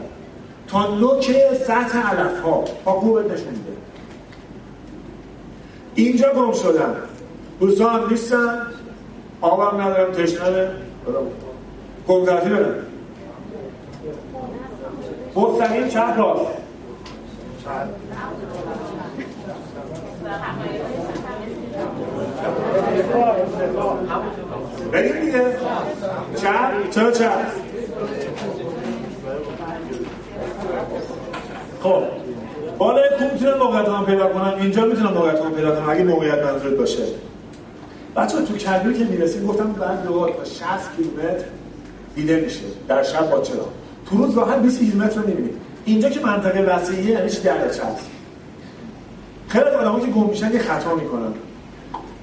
تا 0.69 0.95
نوک 0.97 1.37
سطح 1.67 2.11
علف 2.11 2.41
ها 2.41 2.65
پاکوب 2.85 3.19
نشون 3.19 3.35
میده. 3.35 3.82
اینجا 5.95 6.33
گم 6.33 6.53
روزا 7.61 7.89
هم 7.89 8.09
نیستن؟ 8.11 8.67
آبم 9.41 9.81
ندارم 9.81 10.13
تشنه 10.13 10.71
گمزرفی 12.09 12.49
بدن 12.51 12.87
مستقیم 15.37 15.89
چپ 15.89 16.15
راست؟ 16.19 16.63
بگیم 24.93 25.21
دیگه. 25.21 25.57
چپ 26.37 26.91
چرا 26.91 27.11
چپ 27.11 27.47
خب. 31.83 32.03
بالای 32.79 33.09
کوم 33.19 33.31
می‌تونم 33.33 33.59
موقعیت 33.59 33.89
هم 33.89 34.07
پیدا 34.07 34.29
کنم 34.29 34.55
اینجا 34.61 34.85
می‌تونم 34.85 35.13
موقعیت 35.13 35.41
هم 35.41 35.53
پیدا 35.53 35.77
کنم 35.77 35.91
اگه 35.91 36.03
موقعیت 36.03 36.39
منظورت 36.39 36.75
باشه. 36.75 37.03
بچه 38.17 38.43
تو 38.43 38.57
کلبی 38.57 38.95
که 38.95 39.05
می‌رسیم 39.05 39.47
گفتم 39.47 39.73
بعد 39.73 40.05
دو 40.05 40.13
تا 40.13 40.45
60 40.45 40.63
کیلومتر 40.97 41.45
دیده 42.15 42.41
میشه 42.41 42.61
در 42.89 43.03
شب 43.03 43.31
با 43.31 43.41
چرا. 43.41 43.69
تو 44.11 44.17
روز 44.17 44.37
راحت 44.37 44.63
20 44.63 44.79
کیلومتر 44.79 45.21
رو 45.21 45.27
می‌بینید 45.27 45.55
اینجا 45.85 46.09
که 46.09 46.21
منطقه 46.21 46.61
وسیعیه 46.61 47.11
یعنی 47.11 47.29
درچه 47.45 47.85
هست 47.85 48.07
خیلی 49.49 49.65
از 49.65 49.75
آدم‌ها 49.75 50.01
که 50.01 50.07
گم 50.07 50.27
میشن 50.27 50.53
یه 50.53 50.59
خطا 50.59 50.95
می‌کنن. 50.95 51.33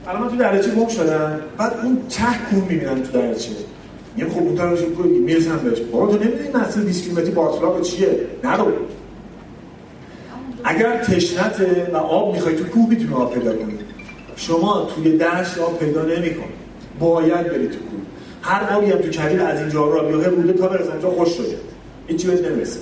الان 0.08 0.22
من 0.22 0.30
تو 0.30 0.36
درچه 0.36 0.72
گم 0.72 0.88
شدم 0.88 1.40
بعد 1.58 1.74
اون 1.84 2.02
ته 2.10 2.24
کون 2.50 2.60
می‌بینم 2.60 3.04
تو 3.04 3.12
درچه 3.12 3.50
میگم 4.16 4.30
خب 4.30 4.40
اون 4.40 4.56
طرفش 4.56 4.82
می‌رسم 5.06 5.58
بهش. 5.58 5.80
بابا 5.80 6.08
تو 6.08 6.24
نمی‌دونی 6.24 6.50
مسیر 6.54 6.84
20 6.84 7.04
کیلومتری 7.04 7.32
باطلاق 7.32 7.82
چیه؟ 7.82 8.20
نرو. 8.44 8.72
اگر 10.64 10.98
تشنت 11.04 11.66
و 11.94 11.98
آب 11.98 12.34
می‌خوای 12.34 12.56
تو 12.56 12.64
کوه 12.64 12.90
می‌تونی 12.90 13.14
آب 13.14 13.34
پیدا 13.34 13.56
کنی. 13.56 13.80
شما 14.36 14.88
توی 14.96 15.18
دشت 15.18 15.58
آب 15.58 15.80
پیدا 15.80 16.02
نمی‌کنی. 16.02 16.54
باید 17.00 17.48
بری 17.48 17.68
تو 17.68 17.80
کوه. 17.80 18.00
هر 18.42 18.74
آبی 18.74 18.92
هم 18.92 18.98
تو 18.98 19.10
کبیر 19.10 19.42
از 19.42 19.60
اینجا 19.60 19.90
را 19.90 20.04
بیاه 20.04 20.30
بوده 20.30 20.54
تا 20.54 20.68
برسن 20.68 20.92
اینجا 20.92 21.10
خوش 21.10 21.30
شده. 21.30 21.58
هیچی 22.08 22.28
بهش 22.28 22.40
نمی‌رسه. 22.40 22.80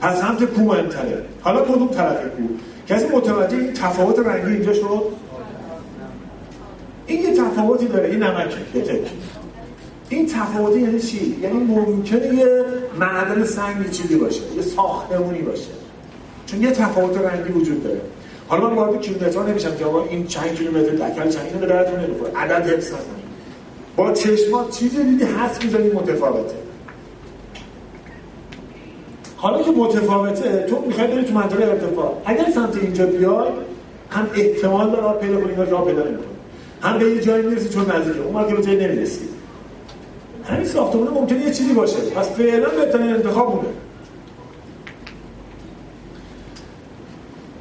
پس 0.00 0.20
سمت 0.20 0.44
کوه 0.44 0.64
مهمتره. 0.64 1.24
حالا 1.40 1.60
کدوم 1.60 1.88
طرف 1.88 2.20
کوه؟ 2.20 2.48
کسی 2.88 3.06
متوجه 3.16 3.56
این 3.56 3.72
تفاوت 3.72 4.18
رنگی 4.18 4.52
اینجا 4.52 4.72
شد؟ 4.72 5.02
این 7.06 7.22
یه 7.22 7.34
تفاوتی 7.36 7.86
داره 7.86 8.08
این 8.08 8.22
نمکه. 8.22 8.56
یه 8.74 9.00
این 10.08 10.26
تفاوتی 10.26 10.80
یعنی 10.80 11.00
چی؟ 11.00 11.36
یعنی 11.42 11.58
ممکنه 11.58 12.34
یه 12.34 12.64
معدن 13.00 13.44
سنگی 13.44 13.90
چیزی 13.90 14.16
باشه 14.16 14.40
یه 14.56 14.62
ساختمونی 14.62 15.38
باشه. 15.38 15.77
چون 16.50 16.62
یه 16.62 16.70
تفاوت 16.70 17.18
رنگی 17.18 17.52
وجود 17.52 17.84
داره. 17.84 18.00
حالا 18.48 18.70
من 18.70 18.76
وارد 18.76 19.00
کیلومترها 19.00 19.46
نمیشم 19.46 19.76
که 19.76 19.84
آقا 19.84 20.04
این 20.04 20.26
چند 20.26 20.54
کیلومتر 20.54 20.90
دکل 20.90 21.30
چند 21.30 21.44
اینو 21.46 21.58
به 21.58 21.66
درتون 21.66 22.00
نمی‌خوره. 22.00 22.32
عدد 22.36 22.66
حفظ 22.66 22.86
نکنید. 22.86 23.28
با 23.96 24.12
چشمات 24.12 24.70
چیزی 24.70 25.04
دیدی 25.04 25.24
هست 25.24 25.64
می‌زنی 25.64 25.90
متفاوته. 25.90 26.54
حالا 29.36 29.62
که 29.62 29.70
متفاوته 29.70 30.66
تو 30.70 30.84
می‌خوای 30.86 31.06
بری 31.06 31.24
تو 31.24 31.34
منطقه 31.34 31.64
ارتفاع. 31.64 32.22
اگر 32.24 32.50
سمت 32.54 32.76
اینجا 32.76 33.06
بیای 33.06 33.48
هم 34.10 34.26
احتمال 34.34 34.90
داره 34.90 35.18
پیدا 35.18 35.40
کنی 35.40 35.70
راه 35.70 35.84
پیدا 35.84 36.02
نمی‌کنی. 36.02 36.26
هم 36.82 36.98
به 36.98 37.04
یه 37.04 37.20
جایی 37.20 37.46
می‌رسی 37.46 37.68
چون 37.68 37.90
نزدیکه 37.90 38.20
اون 38.20 38.56
که 38.56 38.62
جایی 38.62 38.88
نمی‌رسی. 38.88 39.28
همین 40.44 40.64
ساختمون 40.64 41.08
ممکنه 41.08 41.38
یه 41.44 41.52
چیزی 41.52 41.72
باشه. 41.72 41.96
پس 41.96 42.30
فعلا 42.30 42.68
بهترین 42.68 43.14
انتخاب 43.14 43.52
بوده 43.52 43.68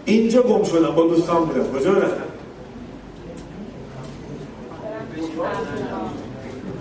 اینجا 0.08 0.42
گم 0.42 0.64
شدم 0.64 0.92
با 0.96 1.08
دوستان 1.08 1.46
بودم. 1.46 1.80
کجا 1.80 1.94
رفتم؟ 1.94 2.24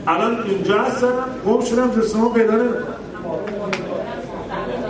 الان 0.06 0.42
اینجا 0.42 0.78
هستم. 0.78 1.12
گم 1.46 1.60
شدم 1.64 1.86
دوستان 1.86 2.32
پیدا 2.32 2.52
نمی‌کنم. 2.52 2.94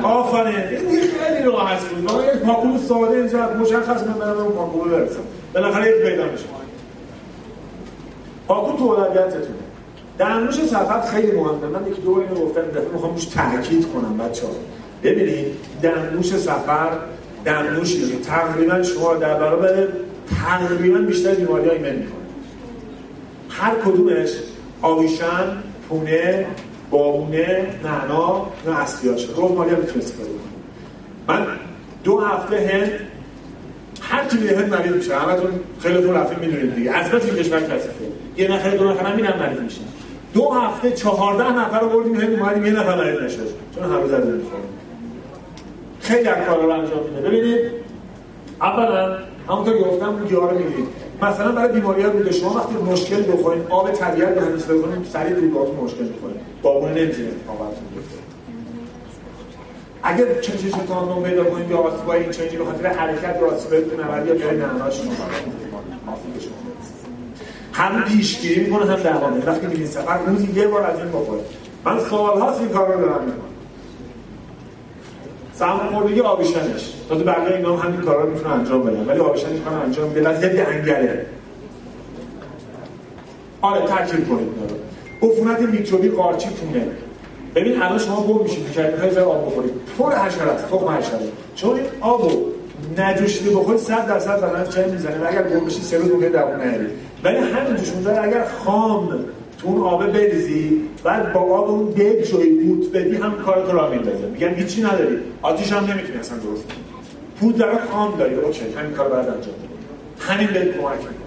آفرین. 0.02 0.56
این 0.56 1.00
خیلی 1.00 1.42
راحت 1.44 1.80
بود 1.80 2.12
من 2.12 2.24
یک 2.24 2.42
پاکول 2.42 2.78
ساده 2.78 3.16
اینجا 3.16 3.50
مشخص 3.54 4.02
من 4.02 4.12
برم 4.12 4.38
اون 4.38 4.52
پاکول 4.52 4.88
برسم 4.88 5.20
بالاخره 5.54 5.88
یک 5.88 6.02
پیدا 6.02 6.24
میشه. 6.24 6.44
پاکول 8.48 8.76
تو 8.76 8.84
اولویتتونه. 8.84 9.44
درنوش 10.18 10.54
سفر 10.54 11.00
خیلی 11.00 11.32
مهمه. 11.32 11.66
من 11.66 11.86
یک 11.86 12.02
دو 12.02 12.10
اینو 12.10 12.46
گفتم 12.46 12.60
دفعه 12.60 12.88
می‌خوام 12.92 13.12
روش 13.12 13.24
تاکید 13.24 13.92
کنم 13.92 14.18
بچه‌ها. 14.18 14.52
ببینید 15.02 15.46
درنوش 15.82 16.36
سفر 16.36 16.90
که 17.46 18.18
تقریبا 18.24 18.82
شما 18.82 19.14
در 19.14 19.34
برابر 19.34 19.88
تقریبا 20.44 20.98
بیشتر 20.98 21.34
بیماری 21.34 21.68
های 21.68 21.76
ایمن 21.76 21.96
می‌کنه 21.96 22.26
هر 23.48 23.74
کدومش 23.74 24.30
آویشن 24.82 25.62
پونه 25.88 26.46
بابونه 26.90 27.66
نعنا 27.84 28.46
نه 28.66 28.80
اصلیاشه 28.80 29.28
مالی 29.40 29.70
هم 29.70 29.78
می‌تونه 29.78 30.04
استفاده 30.04 30.30
من 31.28 31.46
دو 32.04 32.20
هفته 32.20 32.56
هند 32.56 32.90
هر 34.00 34.24
کی 34.24 34.36
به 34.36 34.58
هند 34.58 34.74
مریض 34.74 34.92
میشه. 34.92 35.16
همتون 35.16 35.50
خیلیتون 35.80 36.14
رفته 36.14 36.38
می‌دونید 36.40 36.74
دیگه. 36.74 36.92
از 36.92 37.24
این 37.24 37.34
کشور 37.34 37.60
کسیفه 37.60 38.04
یه 38.36 38.48
نفر 38.52 38.70
دو 38.70 38.90
نفر 38.90 39.06
هم 39.06 39.38
مریض 39.40 39.60
میشه 39.60 39.80
دو 40.34 40.50
هفته 40.50 40.90
چهارده 40.90 41.52
نفر 41.52 41.80
رو 41.80 41.88
بردیم 41.88 42.20
هند 42.20 42.40
اومدیم 42.40 42.66
یه 42.66 42.72
نفر 42.72 42.94
مریض 42.94 43.20
نشد 43.22 43.48
چون 43.74 43.92
هر 43.92 43.98
روز 43.98 44.12
از 44.12 44.24
خیلی 46.06 46.28
از 46.28 46.46
کارا 46.46 46.64
رو 46.64 46.70
انجام 46.70 47.02
میده. 47.02 47.28
ببینید 47.28 47.60
اولا 48.60 49.18
همونطور 49.48 49.78
گفتم 49.78 50.08
اون 50.08 50.24
گیاه 50.24 50.50
رو 50.50 50.58
می‌گیرید 50.58 50.88
مثلا 51.22 51.52
برای 51.52 51.72
بیماری 51.72 52.02
ها 52.02 52.10
بوده 52.10 52.32
شما 52.32 52.54
وقتی 52.54 52.74
مشکل 52.74 53.32
بخورین 53.32 53.62
آب 53.70 53.90
طبیعت 53.90 54.38
رو 54.38 54.44
همیشه 54.44 54.74
بکنید 54.74 55.06
سریع 55.12 55.34
رو 55.34 55.84
مشکل 55.84 56.04
می‌کنید 56.04 56.36
بابونه 56.62 56.92
نمی‌تونه 56.92 57.28
آبتون 57.48 57.86
اگر 60.02 60.40
چشتان 60.40 61.08
رو 61.08 61.22
پیدا 61.22 61.44
کنید 61.44 61.70
یا 61.70 61.78
آسیبای 61.78 62.22
این 62.22 62.30
چنجی 62.30 62.56
به 62.56 62.64
خاطر 62.64 62.86
حرکت 62.86 63.36
راستی 63.40 63.70
بهتون 63.70 64.00
عملی 64.00 64.28
یا 64.28 64.36
جای 64.36 64.56
نعناش 64.56 65.00
هم 67.72 68.04
پیشگیری 68.04 68.60
می‌کنه 68.60 68.92
هم 68.92 69.02
دوامه 69.02 69.46
وقتی 69.46 69.66
میرین 69.66 69.86
سفر 69.86 70.18
روزی 70.26 70.52
یه 70.54 70.66
بار 70.66 70.82
از 70.82 70.98
این 70.98 71.08
بخورید 71.08 71.44
من 71.84 72.00
سوالهاست 72.00 72.60
این 72.60 72.68
کار 72.68 72.94
رو 72.94 73.00
دارم 73.00 73.24
می‌کنم. 73.24 73.55
سرماخوردگی 75.58 76.20
آبیشنش. 76.20 76.92
تازه 77.08 77.24
بقیه 77.24 77.56
اینا 77.56 77.76
هم 77.76 77.88
همین 77.88 78.00
کارا 78.00 78.24
رو 78.24 78.30
می‌تونن 78.30 78.52
انجام 78.52 78.82
بدن. 78.82 79.04
ولی 79.06 79.20
آبیشنش 79.20 79.60
کار 79.64 79.74
انجام 79.84 80.10
بده 80.10 80.34
ضد 80.34 80.66
انگله 80.68 81.26
آره 83.60 83.86
ترکیب 83.86 84.28
کنید. 84.28 84.48
عفونت 85.22 85.60
میکروبی 85.60 86.08
قارچی 86.08 86.48
پونه 86.48 86.86
ببین 87.54 87.82
الان 87.82 87.98
شما 87.98 88.22
گم 88.22 88.42
میشید. 88.42 88.72
که 88.72 88.90
می‌خواید 88.92 89.12
زر 89.12 89.20
آب 89.20 89.46
بخورید. 89.46 89.72
پر 89.98 90.12
حشرات 90.12 90.70
تخم 90.70 90.88
حشره. 90.88 91.18
چون 91.54 91.76
این 91.76 91.86
آبو 92.00 92.30
نجوشیده 92.98 93.50
بخورید 93.50 93.80
100 93.80 94.06
درصد 94.06 94.40
بدن 94.40 94.70
چه 94.70 94.86
می‌زنه. 94.86 95.28
اگر 95.28 95.42
گم 95.42 95.66
بشید 95.66 95.82
سه 95.82 95.98
روز 95.98 96.10
ممکنه 96.12 96.28
دوام 96.28 96.60
نیارید 96.60 96.90
ولی 97.24 97.36
همین 97.36 97.76
جوش 97.76 98.06
اگر 98.06 98.44
خام 98.64 99.08
تو 99.08 99.18
اون 99.66 99.82
آبه 99.82 100.06
بریزی 100.06 100.80
بعد 101.04 101.32
با 101.32 101.40
آب 101.40 101.70
اون 101.70 101.94
جوی 102.22 102.50
بود 102.50 102.92
بدی 102.92 103.16
هم 103.16 103.32
کارت 103.32 103.70
را 103.70 103.90
میندازه. 103.90 104.26
میگن 104.26 104.54
هیچی 104.54 104.82
نداری. 104.82 105.18
آتیش 105.42 105.72
هم 105.72 105.84
نمی‌تونی 105.84 106.18
اصلا 106.18 106.38
درست 106.38 106.64
پود 107.40 107.56
در 107.56 107.78
خام 107.78 108.16
داری. 108.18 108.34
اوکی 108.34 108.60
همین 108.76 108.92
کار 108.92 109.08
بعد 109.08 109.28
انجام 109.28 109.54
همین 110.18 110.46
بهت 110.46 110.62
کمک 110.62 110.98
می‌کنه. 110.98 111.26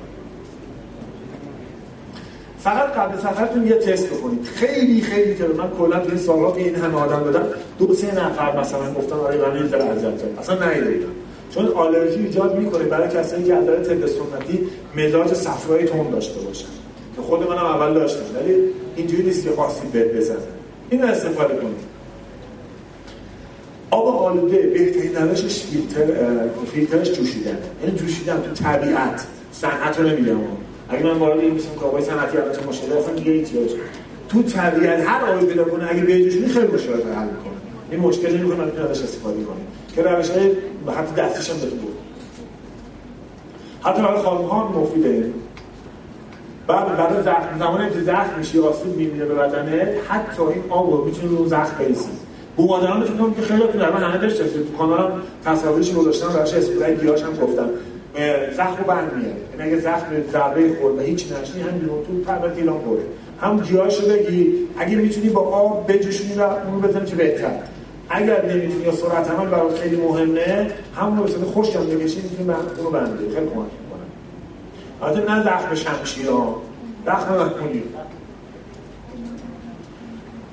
فقط 2.60 2.94
قبل 2.94 3.18
سفرتون 3.18 3.68
یه 3.68 3.76
تست 3.76 4.08
بکنید 4.08 4.46
خیلی 4.46 5.02
خیلی 5.02 5.36
که 5.36 5.44
من 5.44 5.70
کلا 5.70 6.00
توی 6.00 6.18
سالها 6.18 6.56
این 6.56 6.76
همه 6.76 6.96
آدم 6.96 7.24
دادم. 7.24 7.46
دو 7.80 7.94
سه 7.94 8.26
نفر 8.26 8.60
مثلا 8.60 8.94
گفتن 8.94 9.16
آره 9.16 9.38
من 9.38 9.58
یه 9.58 9.68
ذره 9.68 9.84
اصلا 10.40 10.70
نیدیدم 10.70 11.08
چون 11.54 11.68
آلرژی 11.68 12.20
ایجاد 12.20 12.60
می‌کنه 12.60 12.84
برای 12.84 13.10
کسایی 13.10 13.44
که 13.44 13.54
نظر 13.54 13.84
طب 13.84 14.06
سنتی 14.06 14.68
مزاج 14.98 15.34
صفرایی 15.34 15.86
تون 15.86 16.10
داشته 16.10 16.40
باشن. 16.40 16.79
که 17.20 17.26
خود 17.26 17.50
منم 17.50 17.66
اول 17.66 17.94
داشتم 17.94 18.24
ولی 18.36 18.56
اینجوری 18.96 19.24
نیست 19.24 19.44
که 19.44 19.52
خاصی 19.56 19.88
بهت 19.94 20.14
بزنه. 20.14 20.38
این 20.90 21.04
استفاده 21.04 21.56
کنید. 21.56 21.90
آب 23.92 24.08
آلوده 24.08 24.58
بهترین 24.58 25.16
روشش 25.16 25.64
فیلتر 25.64 26.06
فیلترش 26.74 27.12
جوشیدن 27.12 27.58
یعنی 27.84 27.98
جوشیدن 27.98 28.42
تو 28.42 28.64
طبیعت. 28.64 29.26
صنعت 29.52 30.00
رو 30.00 30.08
نمیگم. 30.08 30.38
اگه 30.90 31.04
من 31.04 31.18
وارد 31.18 31.40
این 31.40 31.54
میشم 31.54 31.76
که 31.80 31.86
آقای 31.86 32.04
صنعتی 32.04 32.38
البته 32.38 32.68
مشکل 32.68 32.94
اصلا 32.94 33.14
میگه 33.14 33.32
هیچ 33.32 33.50
تو 34.30 34.44
طبیعت 34.44 35.04
هر 35.08 35.26
آبی 35.26 35.46
پیدا 35.46 35.64
کنه 35.64 35.92
اگه 35.92 36.02
بهجوشونی 36.02 36.48
خیلی 36.48 36.68
مشکلات 36.68 37.06
حل 37.06 37.26
می‌کنه. 37.26 37.54
این 37.92 38.00
مشکل 38.00 38.38
نمی‌کنه 38.38 38.58
من 38.58 38.90
ازش 38.90 39.04
استفاده 39.04 39.44
کنیم 39.44 39.68
که 39.96 40.02
روش 40.02 40.30
های 40.30 40.52
حتی 40.98 41.16
دستیش 41.18 41.50
هم 41.50 41.56
بهتون 41.56 41.80
بود 41.80 41.94
حتی 43.82 44.02
برای 44.02 44.22
خانم 44.22 44.42
ها 44.42 44.82
مفیده. 44.82 45.30
بعد 46.70 46.98
برای 46.98 47.24
زخم 47.24 47.60
زمانی 47.60 47.90
که 47.90 48.00
زخم 48.02 48.38
میشی 48.38 48.60
آسیب 48.60 48.96
می‌بینه 48.98 49.26
به 49.26 49.36
بدنه 49.36 49.94
حتی 50.08 50.42
این 50.42 50.64
آب 50.70 50.92
رو 50.92 51.06
می‌تونی 51.06 51.38
رو 51.38 51.48
زخم 51.48 51.76
بریسی 51.80 52.10
بو 52.58 52.68
مادران 52.68 53.04
فکر 53.04 53.30
که 53.36 53.42
خیلی 53.42 53.64
تو 53.74 53.80
همه 53.80 54.18
داشته 54.18 54.44
تو 54.44 54.78
کانالم 54.78 55.12
تصاویرش 55.46 55.94
گذاشتم 55.94 56.28
براش 56.28 56.54
اسپری 56.54 56.96
گیاهاش 56.96 57.24
هم 57.24 57.34
گفتم. 57.34 57.70
زخم 58.58 58.76
رو 58.78 58.84
بند 58.84 59.12
میاد 59.16 59.36
یعنی 59.60 59.72
اگه 59.72 59.82
زخم 59.82 60.06
ضربه 60.32 60.76
خورد 60.82 60.98
و 60.98 61.02
هیچ 61.02 61.26
نشنی 61.26 61.62
همین 61.62 61.82
تو 61.88 62.32
تبت 62.32 62.58
ایران 62.58 62.78
بره. 62.78 63.04
هم 63.42 63.60
گیاهاشو 63.60 64.10
بگی. 64.10 64.54
اگه 64.78 64.96
می‌تونی 64.96 65.30
با 65.30 65.42
آب 65.42 65.92
بجوشونی 65.92 66.34
و 66.34 66.42
اون 66.42 66.82
بزنی 66.82 67.06
که 67.06 67.16
بهتر 67.16 67.52
اگر 68.10 68.46
نمی‌تونی 68.46 68.84
یا 68.86 68.92
سرعت 68.92 69.32
عمل 69.32 69.50
برات 69.50 69.80
خیلی 69.80 69.96
مهمه 69.96 70.72
همون 70.96 71.18
رو 71.18 71.24
بسید 71.24 71.44
خوش 71.44 71.76
هم 71.76 71.86
بکشی 71.86 72.22
می‌تونی 72.22 72.50
اون 72.50 72.86
رو 72.86 72.92
بنده 72.92 73.36
خیلی 73.36 73.48
کمک. 73.56 73.79
البته 75.02 75.32
نه 75.32 75.44
زخم 75.44 75.76
شمشی 75.76 76.24
ها. 76.24 76.62
زخم 77.06 77.52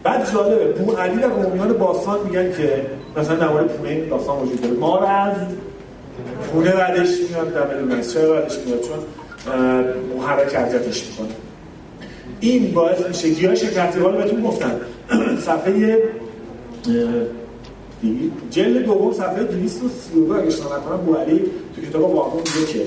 بعد 0.02 0.32
جالبه 0.32 0.72
بو 0.72 0.92
علی 0.92 1.22
و 1.22 1.42
رومیان 1.42 1.72
باستان 1.72 2.18
میگن 2.26 2.52
که 2.52 2.86
مثلا 3.16 3.52
مورد 3.52 3.66
پونه 3.66 3.90
این 3.90 4.08
داستان 4.08 4.42
وجود 4.42 4.60
داره. 4.60 4.74
ما 4.74 4.98
از 4.98 5.36
پونه 6.52 6.72
بعدش 6.72 7.08
میاد 7.30 7.54
در 7.54 8.02
چرا 8.02 8.32
بعدش 8.32 8.58
میاد؟ 8.58 8.80
چون 8.80 8.98
محرک 10.18 10.54
حرکتش 10.54 11.06
می‌کنه. 11.06 11.28
این 12.40 12.74
باعث 12.74 13.06
میشه 13.06 13.28
گیاه 13.28 13.54
شکرتی 13.54 14.00
حال 14.00 14.16
بهتون 14.16 14.42
گفتن. 14.42 14.80
صفحه 15.46 16.02
جلد 18.50 18.84
دوم 18.84 19.12
صفحه 19.12 19.42
232 19.44 20.34
اگه 20.34 20.46
اشتباه 20.46 20.78
نکنم 20.78 20.96
بوعلی 20.96 21.42
تو 21.76 21.82
کتاب 21.82 22.14
واقعا 22.14 22.36
میگه 22.36 22.72
که 22.72 22.80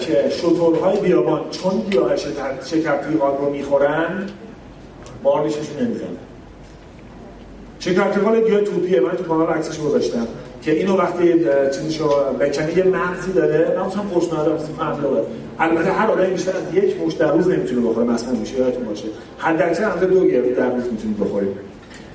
که 0.00 0.30
شطورهای 0.30 1.00
بیابان 1.00 1.40
چون 1.50 1.80
گیاه 1.90 2.16
شکرتی 2.64 3.16
حال 3.20 3.36
رو 3.36 3.50
می‌خورن 3.50 4.26
مارنششون 5.22 5.76
نمی‌زنه 5.80 6.08
شکرتی 7.78 8.20
حال 8.20 8.40
گیاه 8.40 8.60
توپیه 8.60 9.00
من 9.00 9.12
تو 9.12 9.24
کانال 9.24 9.46
عکسش 9.46 9.78
گذاشتم 9.78 10.26
که 10.62 10.72
اینو 10.72 10.96
وقتی 10.96 11.32
چیزشو 11.74 12.08
بکنه 12.40 12.78
یه 12.78 12.84
مغزی 12.84 13.32
داره. 13.32 13.76
من 13.78 13.88
خوشمزه 13.88 14.52
مثل 14.52 14.72
فهمه 14.78 15.08
البته 15.58 15.92
هر 15.92 16.10
آدمی 16.10 16.30
بیشتر 16.30 16.52
از 16.56 16.74
یک 16.74 17.00
مش 17.06 17.12
در 17.12 17.32
روز 17.32 17.48
نمی‌تونه 17.48 17.88
بخوره 17.88 18.06
مثلا 18.06 18.32
میشه 18.32 18.58
یادتون 18.58 18.84
باشه. 18.84 19.08
حد 19.38 19.62
اکثر 19.62 19.84
هم 19.84 20.06
دو 20.06 20.24
گرد 20.24 20.56
در 20.56 20.74
روز 20.74 20.84
می‌تونید 20.92 21.18
بخورید 21.20 21.56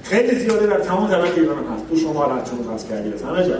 خیلی 0.03 0.36
زیاده 0.36 0.68
در 0.68 0.80
تمام 0.80 1.08
طبقه 1.08 1.41
ایران 1.41 1.58
هست. 1.58 1.89
تو 1.89 1.95
شما 1.95 2.26
رد 2.26 2.49
چون 2.49 2.64
خاص 2.70 2.86
کردی 2.89 3.14
همه 3.26 3.47
جا 3.47 3.56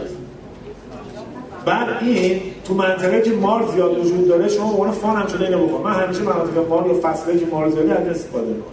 بعد 1.66 1.88
این 2.01 2.41
تو 2.68 2.74
منطقه 2.74 3.22
که 3.22 3.32
مار 3.32 3.68
زیاد 3.74 3.97
وجود 3.99 4.28
داره 4.28 4.47
شما 4.47 4.68
به 4.68 4.74
عنوان 4.74 4.91
فان 4.91 5.16
هم 5.16 5.28
شده 5.28 5.45
اینو 5.45 5.66
بخور 5.66 5.82
من 5.82 5.93
همیشه 5.93 6.22
مناطق 6.22 6.70
مار 6.70 6.88
یا 6.88 6.99
فصله 7.01 7.39
که 7.39 7.45
مار 7.45 7.70
زیادی 7.70 7.91
از 7.91 8.07
استفاده 8.07 8.47
می‌کنم. 8.47 8.72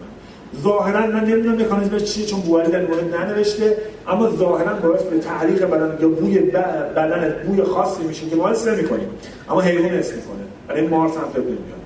ظاهرا 0.62 1.07
من 1.07 1.24
نمی‌دونم 1.24 1.62
مکانیزمش 1.62 2.05
چیه 2.05 2.26
چون 2.26 2.40
بواری 2.40 2.70
در 2.72 2.86
مورد 2.86 3.14
ننوشته 3.14 3.76
اما 4.09 4.30
ظاهرا 4.30 4.74
باعث 4.74 5.03
به 5.03 5.18
تعلیق 5.18 5.64
بدن 5.64 5.99
یا 6.01 6.09
بوی 6.09 6.38
بدن 6.38 7.34
بوی 7.47 7.62
خاصی 7.62 8.03
میشه 8.03 8.26
که 8.26 8.36
ما 8.36 8.49
حس 8.49 8.68
نمی‌کنیم. 8.68 9.09
اما 9.51 9.61
حیوان 9.61 9.90
حس 9.90 10.12
می‌کنه. 10.12 10.43
برای 10.68 10.86
مارس 10.86 11.16
هم 11.16 11.24
طبق 11.34 11.38
نمیاد 11.38 11.82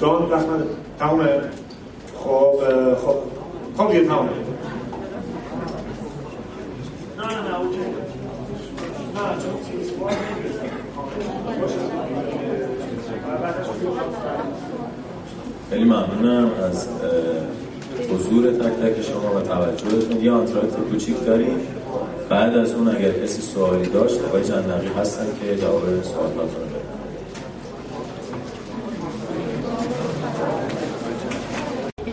جان 0.00 0.22
من 0.22 0.64
تمام 0.98 1.26
خب 2.16 2.52
خب 2.94 3.16
خب 3.76 3.94
یه 3.94 4.04
تمام 4.04 4.28
نه 7.18 7.26
نه 7.26 7.48
نه 7.48 7.60
اوکی 7.60 7.78
نه 7.78 7.84
چون 7.84 8.88
چیز 8.98 9.09
خیلی 15.70 15.84
ممنونم 15.84 16.50
از 16.70 16.88
حضور 18.10 18.50
تک 18.52 18.72
تک 18.72 19.02
شما 19.02 19.36
و 19.36 19.40
توجهتون. 19.40 20.20
یه 20.22 20.32
آنتراکت 20.32 20.76
کوچیک 20.90 21.24
داریم. 21.26 21.60
بعد 22.28 22.56
از 22.56 22.72
اون 22.74 22.88
اگر 22.88 23.12
کسی 23.12 23.42
سوالی 23.42 23.86
داشت 23.86 24.20
آقای 24.24 24.44
جنقی 24.44 24.88
هستن 24.98 25.26
که 25.40 25.56
جواب 25.56 25.82
سوالاتون 26.02 26.44
رو 26.44 26.80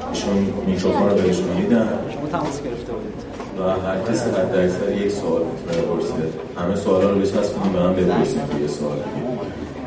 ایشون 0.10 0.38
میکروفون 0.68 1.10
رو 1.10 1.16
بهشون 1.16 1.48
میدن. 1.58 2.00
تماس 2.32 2.64
گرفته 2.64 2.94
و 3.60 3.70
هر 3.70 4.00
کسی 4.10 4.30
حد 4.30 4.56
اکثر 4.56 4.92
یک 4.92 5.12
سوال 5.12 5.42
می‌تونه 5.42 5.86
بپرسه 5.86 6.14
همه 6.58 6.76
سوالا 6.76 7.10
رو 7.10 7.20
بچسبونیم 7.20 7.74
به 7.74 7.80
هم 7.80 7.94
بپرسیم 7.94 8.42
یه 8.62 8.68
سوال 8.68 8.98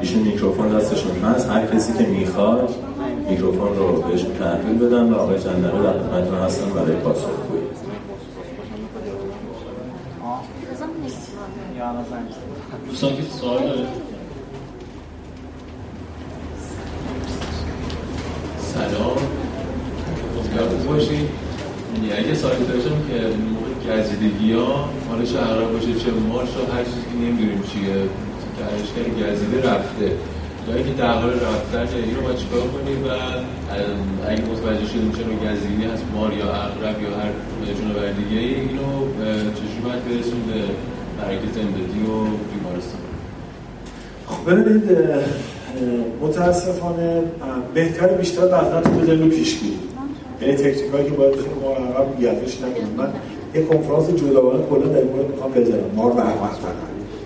ایشون 0.01 0.23
میکروفون 0.23 0.79
دستشون 0.79 1.19
هست. 1.25 1.51
هر 1.51 1.67
کسی 1.67 1.93
که 1.93 2.07
می‌خواد 2.07 2.75
میکروفون 3.31 3.77
رو 3.77 4.03
بهشون 4.03 4.33
تحویل 4.33 4.79
بدن 4.79 5.13
و 5.13 5.17
آقای 5.17 5.39
جندقه 5.39 5.83
در 5.83 5.93
خدمتتون 5.93 6.39
هستن 6.39 6.71
برای 6.71 6.97
پاسخگویی 6.97 7.63
دوستان 12.89 13.17
که 13.17 13.23
سوال 13.23 13.63
داره. 13.63 13.87
سلام. 18.59 19.17
یاد 20.57 20.87
باشید 20.89 21.50
اگه 22.19 22.35
سالی 22.35 22.65
داشتم 22.65 22.99
که 23.09 23.19
موقع 23.55 24.01
گزیدگی 24.01 24.53
ها 24.53 24.89
مال 25.09 25.25
شهرها 25.25 25.65
باشه 25.73 25.93
چه 25.95 26.11
مارش 26.29 26.49
و 26.49 26.73
هر 26.73 26.85
چیزی 26.85 27.03
که 27.11 27.17
نمی‌دونیم 27.25 27.63
چیه 27.71 27.97
درشگر 28.61 29.07
گزیده 29.19 29.59
رفته. 29.71 30.09
یا 30.69 30.75
اینکه 30.77 30.93
در 30.93 31.13
حال 31.13 31.31
رفتن 31.31 31.97
اینو 31.97 32.21
باید 32.21 32.37
چیکار 32.37 32.61
کنیم؟ 32.61 33.05
و 33.05 33.09
اگه 34.29 34.43
متوجه 34.43 34.87
شدیم 34.93 35.13
چرا 35.13 35.53
گزیدگی 35.53 35.85
هست 35.85 36.05
مار 36.15 36.33
یا 36.33 36.53
اغرب 36.53 37.03
یا 37.03 37.11
هر 37.21 37.33
جونور 37.79 38.13
دیگه 38.13 38.41
اینو 38.41 38.91
چجوری 39.55 39.81
باید 39.85 40.05
برسون 40.05 40.41
به 40.49 40.61
مراکز 41.19 41.59
امدادی 41.59 42.01
و 42.01 42.15
بیمارستان؟ 42.53 43.01
خب 44.27 44.51
ببینید 44.51 44.91
متاسفانه 46.23 47.23
بهتر 47.75 48.07
بیشتر 48.07 48.47
بزنید 48.47 49.23
رو 49.23 49.29
پیشگیری 49.29 49.90
یعنی 50.41 50.55
تکنیک 50.55 50.93
هایی 50.93 51.05
که 51.05 51.17
باید 51.17 51.33
بخیر 51.33 51.53
ما 51.63 51.71
عقب 51.71 52.21
گردش 52.21 52.61
نکنیم. 52.61 52.95
من 52.97 53.13
یه 53.55 53.63
کنفرانس 53.65 54.11
جداگانه 54.11 54.65
کلا 54.71 54.87
در 54.87 55.05
مورد 55.05 55.31
می‌خوام 55.31 55.53
بذارم. 55.53 55.91
مار 55.97 56.13
و 56.13 56.21
عقب 56.21 56.51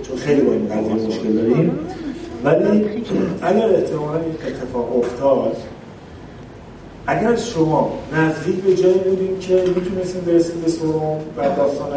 چون 0.03 0.16
خیلی 0.16 0.41
با 0.41 0.53
این 0.53 0.69
قضیه 0.69 1.07
مشکل 1.07 1.32
داریم. 1.32 1.78
ولی 2.45 2.85
اگر 3.43 3.69
احتمالا 3.69 4.20
این 4.20 4.35
اتفاق 4.47 4.99
افتاد 4.99 5.57
اگر 7.07 7.36
شما 7.36 7.93
نزدیک 8.12 8.57
به 8.57 8.74
جایی 8.74 8.99
بودیم 8.99 9.39
که 9.39 9.65
می‌تونستیم 9.77 10.20
برسیم 10.20 10.61
به 10.61 10.70
سروم 10.70 11.19
و 11.36 11.43
داستان 11.57 11.91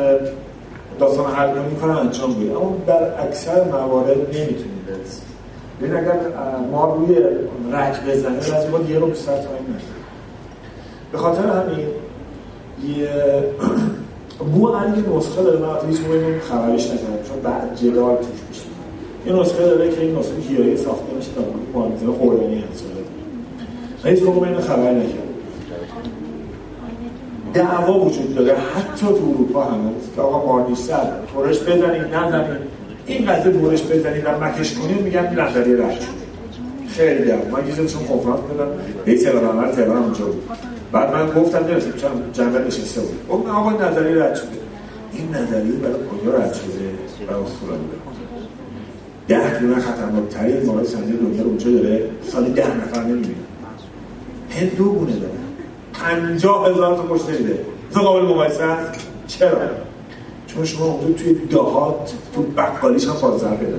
داستان 0.99 1.31
حل 1.31 1.49
کنیم 1.49 1.75
کار 1.81 1.89
انجام 1.89 2.33
بدیم 2.33 2.57
اما 2.57 2.77
در 2.87 3.21
اکثر 3.21 3.63
موارد 3.63 4.17
نمی‌تونیم 4.17 4.85
برسیم 4.87 5.23
ببین 5.81 5.95
اگر 5.95 6.19
ما 6.71 6.95
روی 6.95 7.15
رک 7.71 8.03
بزنیم 8.07 8.39
از 8.55 8.71
باید 8.71 8.89
یه 8.89 8.99
رو 8.99 9.07
بیشتر 9.07 9.31
تایم 9.31 9.77
به 11.11 11.17
خاطر 11.17 11.41
همین 11.41 11.85
یه 12.97 13.09
بو 14.53 14.67
علی 14.67 15.03
نسخه 15.15 15.43
داره 15.43 15.59
من 15.59 15.73
حتی 15.73 15.87
هیچ 15.87 15.99
موقعی 15.99 16.39
خبرش 16.39 16.85
نکردم 16.85 17.23
چون 17.27 17.39
بعد 17.43 17.75
جدال 17.75 18.15
توش 18.15 18.39
میشه. 18.49 18.61
یه 19.25 19.41
نسخه 19.41 19.65
داره 19.65 19.91
که 19.91 20.01
این 20.01 20.15
نسخه 20.15 20.35
گیاهی 20.35 20.77
ساخته 20.77 21.13
میشه 21.15 21.29
تا 21.35 21.41
مهندسی 21.79 22.05
خوردنی 22.05 22.63
هست 22.71 22.83
من 24.03 24.11
هیچ 24.11 24.23
موقع 24.23 24.47
اینو 24.47 24.61
خبر 24.61 24.91
نکردم. 24.91 25.27
دعوا 27.53 27.99
وجود 27.99 28.35
داره. 28.35 28.53
حتی 28.53 29.05
تو 29.05 29.33
اروپا 29.35 29.63
هم. 29.63 29.79
که 30.15 30.21
آقا 30.21 30.45
ماردیش 30.45 30.77
سر 30.77 31.11
برش 31.35 31.59
بزنید 31.59 32.13
نزنید 32.13 32.77
این 33.05 33.25
قضیه 33.25 33.51
برش 33.51 33.83
بزنید 33.83 34.25
و 34.25 34.43
مکش 34.43 34.73
کنید 34.73 35.01
میگن 35.01 35.39
نظریه 35.39 35.77
رد 35.77 36.05
خیلی 36.89 37.25
دعوا. 37.25 37.57
من 37.57 37.67
یه 37.67 37.75
چون 37.75 38.03
کنفرانس 38.03 38.39
بدم 38.39 38.67
یه 39.07 39.23
تهران 39.23 39.45
عمل 39.45 39.71
تهران 39.71 40.03
اونجا 40.03 40.25
بود. 40.25 40.43
بعد 40.91 41.13
من 41.13 41.41
گفتم 41.41 41.57
نمی‌دونم 41.57 41.93
چون 41.97 42.11
جنبه 42.33 42.59
نشسته 42.59 43.01
بود. 43.01 43.27
گفتم 43.29 43.49
آقا 43.49 43.71
نظریه 43.71 44.23
رد 44.23 44.35
شده. 44.35 44.47
این 45.13 45.29
نظریه 45.29 45.71
برای 45.71 45.95
کجا 45.95 46.37
رد 46.37 46.53
شده؟ 46.53 46.89
برای 47.27 47.43
استرالیا. 47.43 47.77
ده 49.27 49.59
دونه 49.59 49.75
خطرناکترین 49.75 50.65
مورد 50.65 50.85
سنجی 50.85 51.11
دنیا 51.11 51.41
رو 51.41 51.47
اونجا 51.49 51.71
داره. 51.71 52.09
سالی 52.27 52.51
ده 52.51 52.77
نفر 52.77 53.03
نمی‌بینه. 53.03 53.35
هند 54.49 54.75
دو 54.77 54.83
گونه 54.83 55.11
داره. 55.11 55.31
پنجاه 55.93 56.69
هزار 56.69 56.95
تا 56.95 57.05
کشته 57.09 57.31
میده. 57.31 57.59
تو 57.93 57.99
قابل 57.99 58.25
مقایسه؟ 58.25 58.63
هست 58.65 59.07
چرا؟ 59.27 59.57
چون 60.47 60.65
شما 60.65 60.85
اونجا 60.85 61.23
توی 61.23 61.33
دهات 61.33 62.13
تو 62.35 62.41
بقالیش 62.41 63.07
هم 63.07 63.13
پازر 63.13 63.55
پیدا 63.55 63.77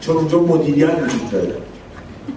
چون 0.00 0.16
اونجا 0.16 0.40
مدیریت 0.40 1.02
وجود 1.02 1.30
داره. 1.32 1.52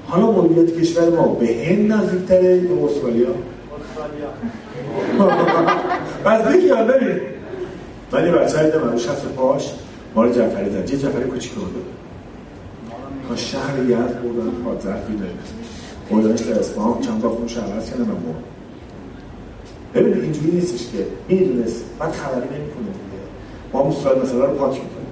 حالا 0.07 0.31
مدیریت 0.31 0.79
کشور 0.79 1.09
ما 1.09 1.27
به 1.27 1.47
هند 1.47 1.91
نزدیکتره 1.91 2.55
یا 2.57 2.85
استرالیا؟ 2.85 3.27
دیگه 6.51 6.63
یاد 6.65 6.87
دارید. 6.87 7.21
ولی 8.11 8.31
بچه 8.31 8.57
های 8.57 8.71
من 8.77 8.97
شخص 8.97 9.21
پاش 9.21 9.73
مال 10.15 10.31
جعفری 10.33 10.69
زد. 10.69 10.89
یه 10.89 10.97
جعفری 10.97 11.23
کوچیک 11.23 11.53
رو 11.53 11.61
داره 11.61 11.85
تا 13.29 13.35
شهر 13.35 13.79
یزد 13.83 14.21
بردن 14.23 14.49
پادزر 14.65 14.97
بیده 14.97 15.25
بردنش 16.11 16.39
در 16.39 16.59
اسفهان 16.59 17.01
چند 17.01 17.21
تا 17.21 17.29
خونش 17.29 17.57
عوض 17.57 17.89
کردن 17.89 18.03
من 18.03 18.17
ببینید 19.93 20.23
اینجوری 20.23 20.51
نیستش 20.51 20.91
که 20.91 21.07
می‌دونست. 21.27 21.85
بعد 21.99 22.11
خبری 22.11 22.35
نمی‌کنه 22.35 22.83
دیگه. 22.83 23.23
ما 23.73 23.87
مستقل 23.87 24.21
مثلا 24.21 24.45
رو 24.45 24.53
پاک 24.53 24.71
می‌کنیم. 24.71 25.07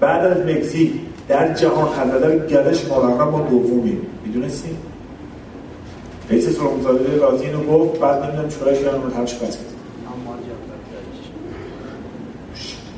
بعد 0.00 0.24
از 0.24 0.46
مکزیک 0.46 0.92
در 1.28 1.54
جهان 1.54 2.10
نظر 2.10 2.38
گردش 2.46 2.88
مالقا 2.88 3.30
ما 3.30 3.40
دومیم 3.50 4.06
می‌دونستیم 4.26 4.76
رئیس 6.30 6.48
سرمزاده 6.48 7.16
راضی 7.16 7.44
اینو 7.44 7.64
گفت 7.64 8.00
بعد 8.00 8.22
نمی‌دونم 8.22 8.48
چورش 8.48 8.78
کردن 8.78 9.02
رو 9.02 9.14
همش 9.14 9.34
بس 9.34 9.58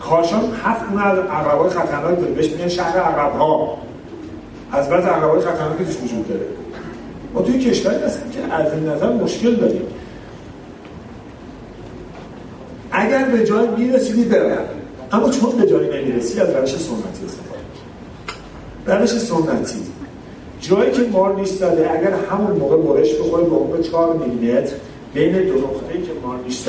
کاشان 0.00 0.52
هفت 0.64 0.88
گونه 0.90 1.06
از 1.06 1.18
عقربای 1.18 1.70
خطرناک 1.70 2.20
داره. 2.20 2.32
بهش 2.32 2.50
میگن 2.50 2.68
شهر 2.68 2.98
عقرب 2.98 3.32
ها 3.32 3.78
از 4.72 4.88
بعد 4.88 5.04
عقربای 5.04 5.40
خطرناکی 5.40 5.84
توش 5.84 5.96
وجود 5.96 6.28
داره. 6.28 6.46
ما 7.34 7.42
توی 7.42 7.58
کشوری 7.58 8.04
هستیم 8.04 8.30
که 8.30 8.54
از 8.54 8.72
این 8.72 8.88
نظر 8.88 9.12
مشکل 9.12 9.54
داریم. 9.54 9.82
اگر 12.92 13.24
به 13.24 13.46
جای 13.46 13.68
می‌رسیدی 13.68 14.24
برن 14.24 14.58
اما 15.12 15.30
چون 15.30 15.50
به 15.50 15.66
جای 15.66 16.02
نمی‌رسی 16.02 16.40
از 16.40 16.50
روش 16.50 16.70
سنتی 16.70 17.24
استفاده 17.26 17.60
روش 18.86 19.10
سنتی. 19.10 19.95
جایی 20.68 20.90
که 20.90 21.02
مار 21.12 21.34
نیش 21.34 21.62
اگر 21.62 22.14
همون 22.30 22.56
موقع 22.56 22.76
برش 22.76 23.14
بخوره 23.14 23.44
به 23.44 23.56
عمق 23.56 23.80
4 23.80 24.16
میلیمتر 24.16 24.72
بین 25.14 25.32
دو 25.32 25.55
نقطه 25.55 25.93
که 25.93 26.12
مار 26.22 26.38
نیش 26.44 26.62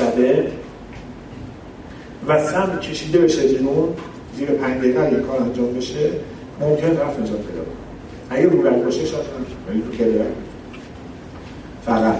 و 2.28 2.44
سم 2.44 2.78
کشیده 2.82 3.18
بشه 3.18 3.48
بیرون 3.48 3.88
زیر 4.36 4.50
5 4.50 4.78
دقیقه 4.78 5.00
اگه 5.00 5.20
کار 5.20 5.42
انجام 5.42 5.72
بشه 5.72 6.10
ممکن 6.60 6.86
رفت 6.86 7.20
نجات 7.20 7.38
پیدا 7.38 7.62
اگه 8.30 8.46
رو 8.48 8.84
باشه 8.84 9.06
شاید 9.06 9.24
ولی 9.68 9.82
تو 9.82 10.04
کله 10.04 10.26
فقط 11.86 12.16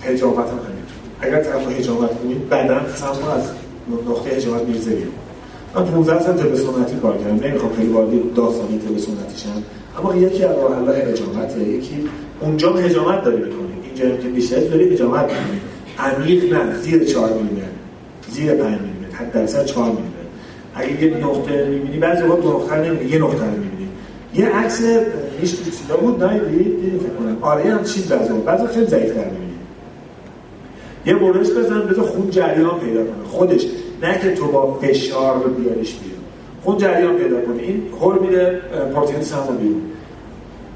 حجابت 0.00 0.46
هم 0.46 0.58
همین 0.58 0.84
اگر 1.20 1.42
طرف 1.42 1.78
حجابت 1.78 2.20
کنید 2.22 2.48
بعدا 2.48 2.80
سم 2.94 3.06
از 3.06 3.50
نقطه 4.08 4.36
حجابت 4.36 4.62
میرزه 4.62 4.90
بیرون 4.90 5.12
من 5.74 5.84
15 5.84 6.22
سال 6.22 6.36
طب 6.36 6.54
سنتی 6.54 6.96
کار 6.96 7.18
کردم. 7.18 7.46
نمی‌خوام 7.46 7.72
خیلی 7.72 7.88
وارد 7.88 8.34
داستانی 8.34 8.78
طب 8.78 8.98
سنتی 8.98 9.38
شم 9.38 9.62
اما 9.98 10.16
یکی 10.16 10.44
از 10.44 10.56
راه 10.56 10.76
حل‌های 10.76 11.00
حجامته 11.00 11.60
یکی 11.60 12.08
اونجا 12.40 12.72
حجامت 12.72 13.24
داری 13.24 13.36
می‌کنی. 13.36 13.72
اینجا 13.84 14.16
که 14.16 14.28
بیشتر 14.28 14.60
داری 14.60 14.94
حجامت 14.94 15.24
می‌کنی. 15.24 15.60
عمیق 15.98 16.52
نه 16.52 16.76
زیر 16.80 17.04
4 17.04 17.32
میلیمتر. 17.32 17.66
زیر 18.28 18.54
5 18.54 18.64
میلیمتر 18.64 19.16
حد 19.16 19.32
درصد 19.32 19.64
4 19.64 19.84
میلیمتر. 19.84 20.08
اگه 20.74 21.02
یه 21.02 21.26
نقطه 21.26 21.68
می‌بینی 21.68 21.98
بعضی 21.98 22.22
وقت 22.22 22.46
نقطه 22.46 22.76
نمی‌بینی 22.76 23.10
یه 23.10 23.18
نقطه 23.18 23.44
می‌بینی. 23.44 23.88
یه 24.34 24.46
عکس 24.48 24.80
هیچ 25.40 25.56
چیزا 25.64 25.96
بود 25.96 26.24
نه 26.24 26.38
دیدی 26.38 26.98
فکر 26.98 27.08
کنم. 27.08 27.38
آره 27.40 27.74
هم 27.74 27.84
چیز 27.84 28.08
بعضی 28.08 28.32
بعضی 28.32 28.66
خیلی 28.66 28.86
ضعیف‌تر 28.86 29.24
می‌بینی. 29.24 29.48
یه 31.06 31.14
برش 31.14 31.50
بزن 31.50 31.80
بذار 31.80 32.04
خون 32.04 32.30
جریان 32.30 32.80
پیدا 32.80 33.00
کنه. 33.00 33.24
خودش 33.30 33.66
نه 34.02 34.18
که 34.22 34.34
تو 34.34 34.46
با 34.46 34.74
فشار 34.74 35.42
رو 35.44 35.50
بیاریش 35.50 35.94
بیرون 35.94 36.17
خون 36.68 36.78
جریان 36.78 37.16
پیدا 37.16 37.40
کنه 37.40 37.62
این 37.62 37.82
هول 38.00 38.18
میره 38.18 38.60
پروتئین 38.94 39.22
سمو 39.22 39.52
بیرون. 39.52 39.82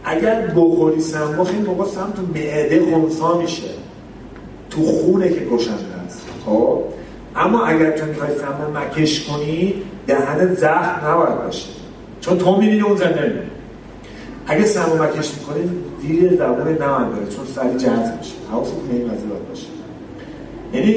اگر 0.04 0.46
بخوری 0.56 1.00
سمو 1.00 1.44
خیلی 1.44 1.62
موقع 1.62 1.90
سم 1.90 2.12
تو 2.16 2.22
معده 2.22 2.82
خونسا 2.90 3.38
میشه. 3.38 3.62
تو 4.70 4.82
خونه 4.82 5.28
که 5.28 5.40
گشنده 5.40 5.94
است 6.06 6.22
خب؟ 6.46 6.78
اما 7.36 7.64
اگر 7.64 7.90
تو 7.90 8.06
می‌خوای 8.06 8.30
سمو 8.38 8.78
مکش 8.78 9.24
کنی 9.24 9.74
دهن 10.06 10.54
زخم 10.54 11.06
نباید 11.06 11.44
باشه. 11.44 11.68
چون 12.20 12.38
تو 12.38 12.56
می‌بینی 12.56 12.80
اون 12.80 12.96
زنده 12.96 13.42
اگه 14.46 14.64
سمو 14.64 15.02
مکش 15.02 15.30
می‌کنی 15.34 15.70
دیر 16.00 16.36
زبون 16.36 16.68
نمند 16.68 17.14
داره 17.14 17.26
چون 17.36 17.46
سری 17.54 17.78
جذب 17.78 18.18
میشه. 18.18 18.34
حواست 18.52 18.72
به 18.72 18.96
این 18.96 19.08
باشه. 19.48 19.66
یعنی 20.74 20.92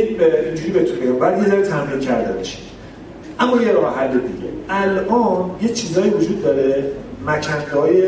اینجوری 0.45 0.71
بهتون 0.71 0.99
بگم. 0.99 1.19
بعد 1.19 1.43
یه 1.43 1.49
ذره 1.49 1.63
تمرین 1.63 1.99
کرده 1.99 2.33
باشید 2.33 2.64
اما 3.39 3.61
یه 3.61 3.71
راه 3.71 3.97
حل 3.97 4.11
دیگه. 4.11 4.49
الان 4.69 5.51
یه 5.61 5.69
چیزایی 5.69 6.09
وجود 6.09 6.43
داره. 6.43 6.91
مکنده 7.25 7.79
های 7.81 8.01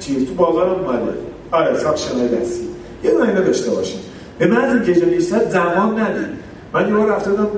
چیز 0.00 0.26
تو 0.26 0.34
بازار 0.34 0.70
اومده. 0.70 1.12
آره 1.50 1.78
ساکشن 1.78 2.14
های 2.14 2.28
دستی. 2.28 2.68
یه 3.04 3.10
دونه 3.10 3.28
اینا 3.28 3.40
داشته 3.40 3.70
باشید 3.70 4.00
به 4.38 4.46
من 4.46 4.82
که 4.86 4.94
جلیستت 4.94 5.50
زمان 5.50 6.00
ندید. 6.00 6.42
من 6.72 6.88
یه 6.88 6.94
بار 6.94 7.06
رفته 7.06 7.30
بودم 7.30 7.48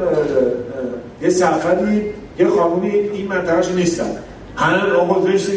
یه 1.23 1.31
سفری 1.31 2.03
یه 2.39 2.49
خانومی 2.49 2.91
این 2.91 3.29
منطقهش 3.29 3.69
نیستن. 3.69 4.11
همه 4.57 4.93
آقا 4.93 5.21
زشت 5.21 5.51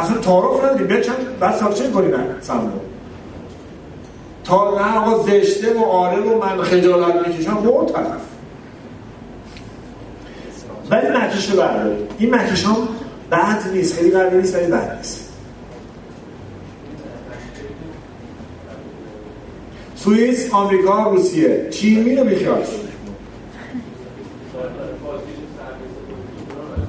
اصلا 0.00 0.18
تعارف 0.18 0.64
نداری 0.64 0.84
بچن 0.84 1.12
بعد 1.40 1.60
کنی 1.94 2.08
نه 2.08 2.18
سمون 2.40 2.72
تا 4.44 4.74
نه 4.74 4.98
آقا 4.98 5.22
زشته 5.22 5.74
و 5.74 5.84
آره 5.84 6.20
و 6.20 6.38
من 6.38 6.62
خجالت 6.62 7.28
می‌کشم 7.28 7.68
و 7.68 7.84
طرف. 7.84 8.31
ولی 10.92 11.08
مکش 11.08 11.50
رو 11.50 11.56
بردارید 11.56 12.10
این 12.18 12.34
مکش 12.34 12.64
هم 12.64 12.76
بد 13.30 13.70
نیست. 13.74 13.94
خیلی 13.98 14.10
قربی 14.10 14.36
نیست 14.36 14.54
ولی 14.54 14.66
بد 14.66 14.96
نیست. 14.96 15.32
سوئیس، 19.96 20.52
آمریکا، 20.52 21.10
روسیه. 21.10 21.68
چین 21.70 22.02
مینو 22.02 22.24
بیخیال 22.24 22.62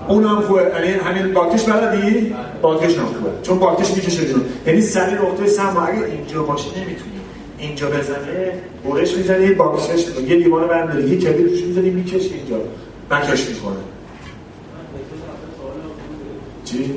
اون 0.08 0.24
هم 0.24 0.42
خوبه. 0.42 0.62
یعنی 0.62 0.88
همین 0.88 1.34
باکش 1.34 1.64
بلدی؟ 1.64 2.36
باکش 2.62 2.98
هم 2.98 3.06
خوبه. 3.06 3.30
چون 3.44 3.60
باکش 3.60 3.92
می‌کشه. 3.92 4.26
جون 4.26 4.46
یعنی 4.68 4.82
سری 4.82 5.14
نقطه 5.14 5.48
سم 5.48 5.88
اگه 5.88 6.06
اینجا 6.06 6.44
باشه 6.44 6.70
نمی‌تونی. 6.70 7.12
اینجا 7.58 7.90
بزنه 7.90 8.54
برش 8.86 9.18
می‌زنه 9.18 9.42
یه 9.42 9.54
باکسش 9.54 10.06
یه 10.28 10.36
لیوان 10.36 10.68
برم 10.68 10.92
داره 10.92 11.10
یه 11.10 11.18
کبیر 11.18 11.48
روش 11.48 11.64
می‌زنی 11.64 11.90
می‌کشه 11.90 12.36
اینجا. 12.36 12.58
مکش 13.12 13.50
می‌کنه. 13.50 13.76
چی؟ 16.74 16.94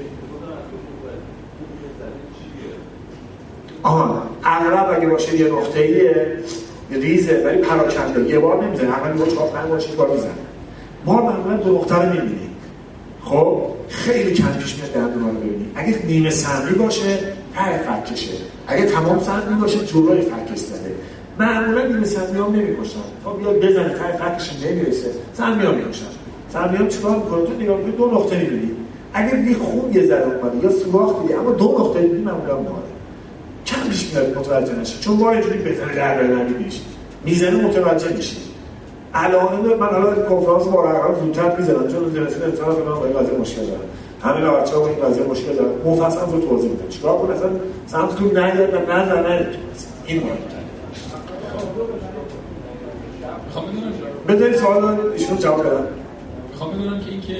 آها 3.82 4.22
اغرب 4.44 4.96
اگه 4.98 5.08
باشه 5.08 5.40
یه 5.40 5.48
نقطه 5.52 5.80
ایه 5.80 6.36
ریزه 6.90 7.42
ولی 7.46 7.58
پراکنده. 7.58 8.30
یه 8.30 8.38
بار 8.38 8.64
نمی‌زنه. 8.64 8.88
اول 8.88 9.20
یه 9.20 9.26
چهار 9.26 9.48
پنج 9.48 9.68
باشه 9.70 9.96
بار 9.96 10.10
می‌زنه؟ 10.10 10.30
ما 11.04 11.22
معمولا 11.22 11.56
دو 11.56 11.74
نقطه 11.74 11.94
رو 11.94 12.12
می‌بینیم. 12.12 12.50
خب 13.24 13.62
خیلی 13.88 14.32
کم 14.32 14.52
پیش 14.52 14.76
میاد 14.76 14.92
درد 14.92 15.14
رو 15.22 15.26
ببینیم. 15.26 15.72
اگه 15.74 16.06
نیمه 16.06 16.30
سمی 16.30 16.70
باشه 16.78 17.18
ته 17.54 17.78
فکشه 17.78 18.32
اگه 18.66 18.86
تمام 18.86 19.20
سمی 19.20 19.60
باشه 19.60 19.86
جلوی 19.86 20.20
فکش 20.20 20.58
زده 20.58 20.94
معمولا 21.38 21.86
نیمه 21.86 22.04
سمی 22.04 22.38
هم 22.38 22.52
نمی‌کشن. 22.52 22.98
خب 23.24 23.38
بیاد 23.38 23.56
بزنه 23.56 23.88
ته 23.88 24.16
فکش 24.16 24.50
نمی‌رسه. 24.66 25.10
سمی 25.32 25.64
ها 25.64 25.72
می‌کشن. 25.72 26.06
سمی 26.52 26.76
ها 26.76 26.86
چیکار 26.86 27.16
می‌کنه؟ 27.16 27.44
تو 27.44 27.52
نگاه 27.52 27.80
دو 27.82 28.06
نقطه 28.06 28.38
می‌بینی. 28.40 28.70
اگه 29.12 29.34
بی 29.34 29.54
خون 29.54 29.92
یه 29.92 30.06
ذره 30.06 30.24
اومده 30.24 30.64
یا 30.64 30.70
سوراخ 30.70 31.22
دیدی 31.22 31.34
اما 31.34 31.50
دو 31.50 31.76
نقطه 31.78 32.00
دیدی 32.00 32.22
معمولا 32.22 32.54
ماره 32.54 32.86
کم 33.66 33.88
پیش 33.88 34.12
میاد 34.12 34.38
متوجه 34.38 34.74
نشه 34.80 35.00
چون 35.00 35.16
ما 35.16 35.30
اینجوری 35.30 35.58
بزنه 35.58 35.94
در 35.94 36.22
نمیشه 36.22 36.80
می‌زنه 37.24 37.66
متوجه 37.66 38.16
میشه 38.16 38.36
الان 39.14 39.76
من 39.80 39.86
حالا 39.86 40.14
کنفرانس 40.14 40.64
با 40.64 40.90
رقم 40.90 41.14
زودتر 41.20 41.56
می‌زنم 41.56 41.88
چون 41.88 42.14
جلسه 42.14 42.44
امتحان 42.44 42.76
من 42.76 42.94
با 42.94 43.06
این 43.06 43.18
قضیه 43.18 43.38
مشکل 43.38 43.62
دارم. 43.62 43.80
همین 44.22 44.50
بچه‌ها 44.50 44.80
با 44.80 44.86
این 44.88 44.98
قضیه 45.04 45.26
مشکل 45.26 45.52
دارن. 45.54 45.70
مفصل 45.84 46.32
رو 46.32 46.40
توضیح 46.40 46.70
میدم. 46.70 46.88
چیکار 46.88 47.18
کنم؟ 47.18 47.30
اصلا 47.30 47.50
سمتتون 47.86 48.28
نیاد 48.28 48.74
و 48.74 48.92
نزنه 48.92 49.48
این 50.06 50.22
مهم. 50.22 50.36
بذارید 54.28 54.56
سوال 54.56 55.00
ایشون 55.12 55.38
جواب 55.38 55.66
بدم. 55.66 55.86
می‌خوام 56.50 56.70
بدونم 56.70 57.00
که 57.00 57.10
اینکه 57.10 57.34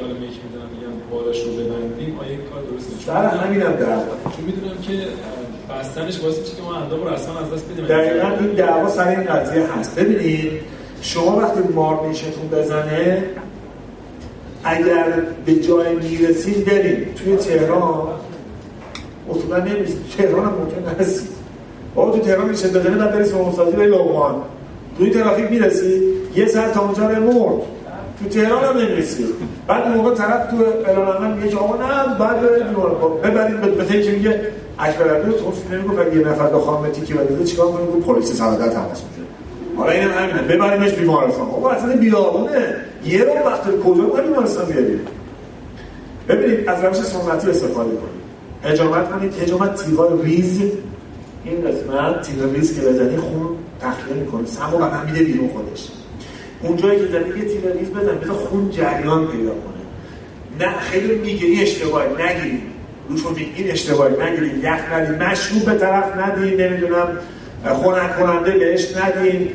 حالا 0.00 0.14
میک 0.14 0.36
می‌دونم 0.44 0.68
میگم 0.74 0.94
بالاش 1.10 1.40
رو 1.44 1.50
ببندیم 1.52 2.18
آیا 2.20 2.36
کار 2.50 2.62
درست 2.70 2.90
نیست 2.90 3.06
در 3.06 3.26
همینم 3.26 3.72
در 3.72 3.96
چون 4.36 4.44
می‌دونم 4.46 4.78
که 4.82 4.92
بستنش 5.70 6.18
باعث 6.18 6.38
میشه 6.38 6.56
که 6.56 6.62
ما 6.62 6.74
اندام 6.74 7.00
رو 7.00 7.08
اصلا 7.08 7.38
از 7.38 7.52
دست 7.52 7.72
بدیم. 7.72 7.84
دقیقا 7.84 8.28
این 8.40 8.52
دعوا 8.54 8.88
سر 8.88 9.08
این 9.08 9.24
قضیه 9.24 9.62
هست. 9.78 9.98
ببینید 9.98 10.52
شما 11.02 11.36
وقتی 11.36 11.60
مار 11.74 12.06
نیشتون 12.08 12.48
بزنه 12.52 13.24
اگر 14.64 15.22
به 15.46 15.54
جای 15.54 15.94
می‌رسید 15.94 16.64
برید. 16.64 17.14
توی 17.14 17.36
تهران 17.36 18.08
اصولا 19.30 19.58
نمی‌رسید. 19.64 19.98
تهران 20.18 20.44
هم 20.44 20.52
ممکن 20.52 20.90
نرسید 20.90 21.28
بابا 21.94 22.12
تو 22.12 22.18
تهران 22.18 22.48
میشه. 22.48 22.68
بزنه 22.68 22.96
بعد 22.96 23.12
برید 23.12 23.26
سومسازی 23.26 23.76
به 23.76 23.86
لغمان 23.86 24.34
توی 24.98 25.10
ترافیک 25.10 25.50
می‌رسی 25.50 26.02
یه 26.36 26.46
ساعت 26.46 26.72
تا 26.72 26.80
اونجا 26.80 27.08
مرد 27.08 27.62
تو 28.18 28.28
تهران 28.28 28.64
هم 28.64 28.78
نمی‌رسی. 28.78 29.24
بعد 29.66 29.88
موقع 29.88 30.14
طرف 30.14 30.50
تو 30.50 30.56
اعلان 30.86 31.32
میگه 31.36 31.48
که 31.48 31.56
آقا 31.56 31.76
نه 31.76 32.18
بعد 32.18 32.40
ببرید 33.22 33.60
به 33.60 34.02
که 34.02 34.10
میگه 34.10 34.40
اکبر 34.78 35.14
علی 35.14 35.32
تو 35.32 35.52
نمی‌گفت 35.76 36.16
یه 36.16 36.28
نفر 36.28 36.46
به 36.46 36.58
خانم 36.58 36.90
تیکی 36.92 37.14
بده 37.14 37.44
چیکار 37.44 37.72
کنیم 37.72 37.86
رو 37.86 38.00
پلیس 38.00 38.32
سعادت 38.32 38.72
تماس 38.72 39.02
می‌گیره. 39.04 39.26
حالا 39.76 39.90
اینم 39.90 40.10
همینه. 40.10 40.42
ببریمش 40.42 40.92
بیمارستان 40.92 41.46
آقا 41.46 41.70
اصلا 41.70 41.96
بیابونه. 41.96 42.76
یه 43.04 43.24
رو 43.24 43.32
وقت 43.32 43.80
کجا 43.80 44.04
کنیم 44.04 44.26
بیمارستان 44.26 44.66
بیاریم؟ 44.66 45.00
ببینید 46.28 46.68
از 46.68 46.84
روش 46.84 46.96
سنتی 46.96 47.50
استفاده 47.50 47.90
کنید. 47.90 48.26
حجامت 48.62 49.10
کنید. 49.10 49.34
حجامت 49.34 49.84
تیغای 49.84 50.22
ریز. 50.22 50.60
این 51.44 51.60
قسمت 51.60 52.22
تیغ 52.22 52.54
ریز 52.54 52.80
که 52.80 52.86
بزنی 52.86 53.16
خون 53.16 53.46
تخلیه 53.80 54.16
می‌کنه. 54.16 54.46
سمو 54.46 54.78
و 54.78 55.04
میده 55.06 55.24
بیرون 55.24 55.48
خودش. 55.48 55.88
اونجایی 56.62 56.98
که 56.98 57.06
زنی 57.06 57.28
یه 57.28 57.44
تیغ 57.44 57.76
ریز 57.78 57.90
بزن 57.90 58.18
بذار 58.18 58.34
خون 58.34 58.70
جریان 58.70 59.26
پیدا 59.26 59.50
کنه. 59.50 59.76
نه 60.60 60.78
خیلی 60.78 61.14
میگه 61.14 61.46
این 61.46 61.62
اشتباهی 61.62 62.08
نگیرید 62.08 62.62
روشون 63.08 63.36
این 63.56 63.70
اشتباهی 63.70 64.14
نگیرید 64.22 64.64
یخ 64.64 64.92
ندید 64.92 65.22
مشروب 65.22 65.64
به 65.64 65.74
طرف 65.74 66.16
ندید 66.16 66.60
نمی‌دونم 66.60 67.18
خنک 67.64 68.16
کننده 68.18 68.50
بهش 68.50 68.96
ندید 68.96 69.50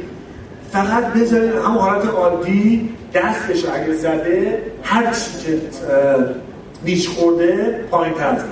فقط 0.72 1.14
بذارید 1.14 1.52
همون 1.52 1.78
حالت 1.78 2.06
عادی 2.06 2.90
دستش 3.14 3.66
اگه 3.66 3.94
زده 3.94 4.62
هر 4.84 5.14
چی 5.14 5.46
که 5.46 5.62
نیش 6.86 7.10
خورده 7.10 7.80
پایین 7.92 8.14
تر 8.14 8.38
زد 8.38 8.46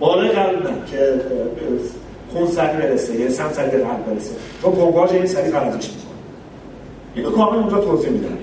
بالای 0.00 0.28
قلب 0.28 0.86
که 0.90 1.20
خون 2.32 2.46
سری 2.46 2.76
برسه 2.76 3.14
یه 3.14 3.28
سم 3.28 3.52
سری 3.52 3.70
به 3.70 3.76
قلب 3.78 4.06
برسه. 4.06 4.30
چون 4.62 4.72
پمپاژ 4.72 5.10
این 5.10 5.26
سری 5.26 5.50
فرازش 5.50 5.88
می‌کنه. 5.88 6.07
اینو 7.14 7.30
کامل 7.30 7.58
اونجا 7.58 7.78
توضیح 7.78 8.10
میدن 8.10 8.38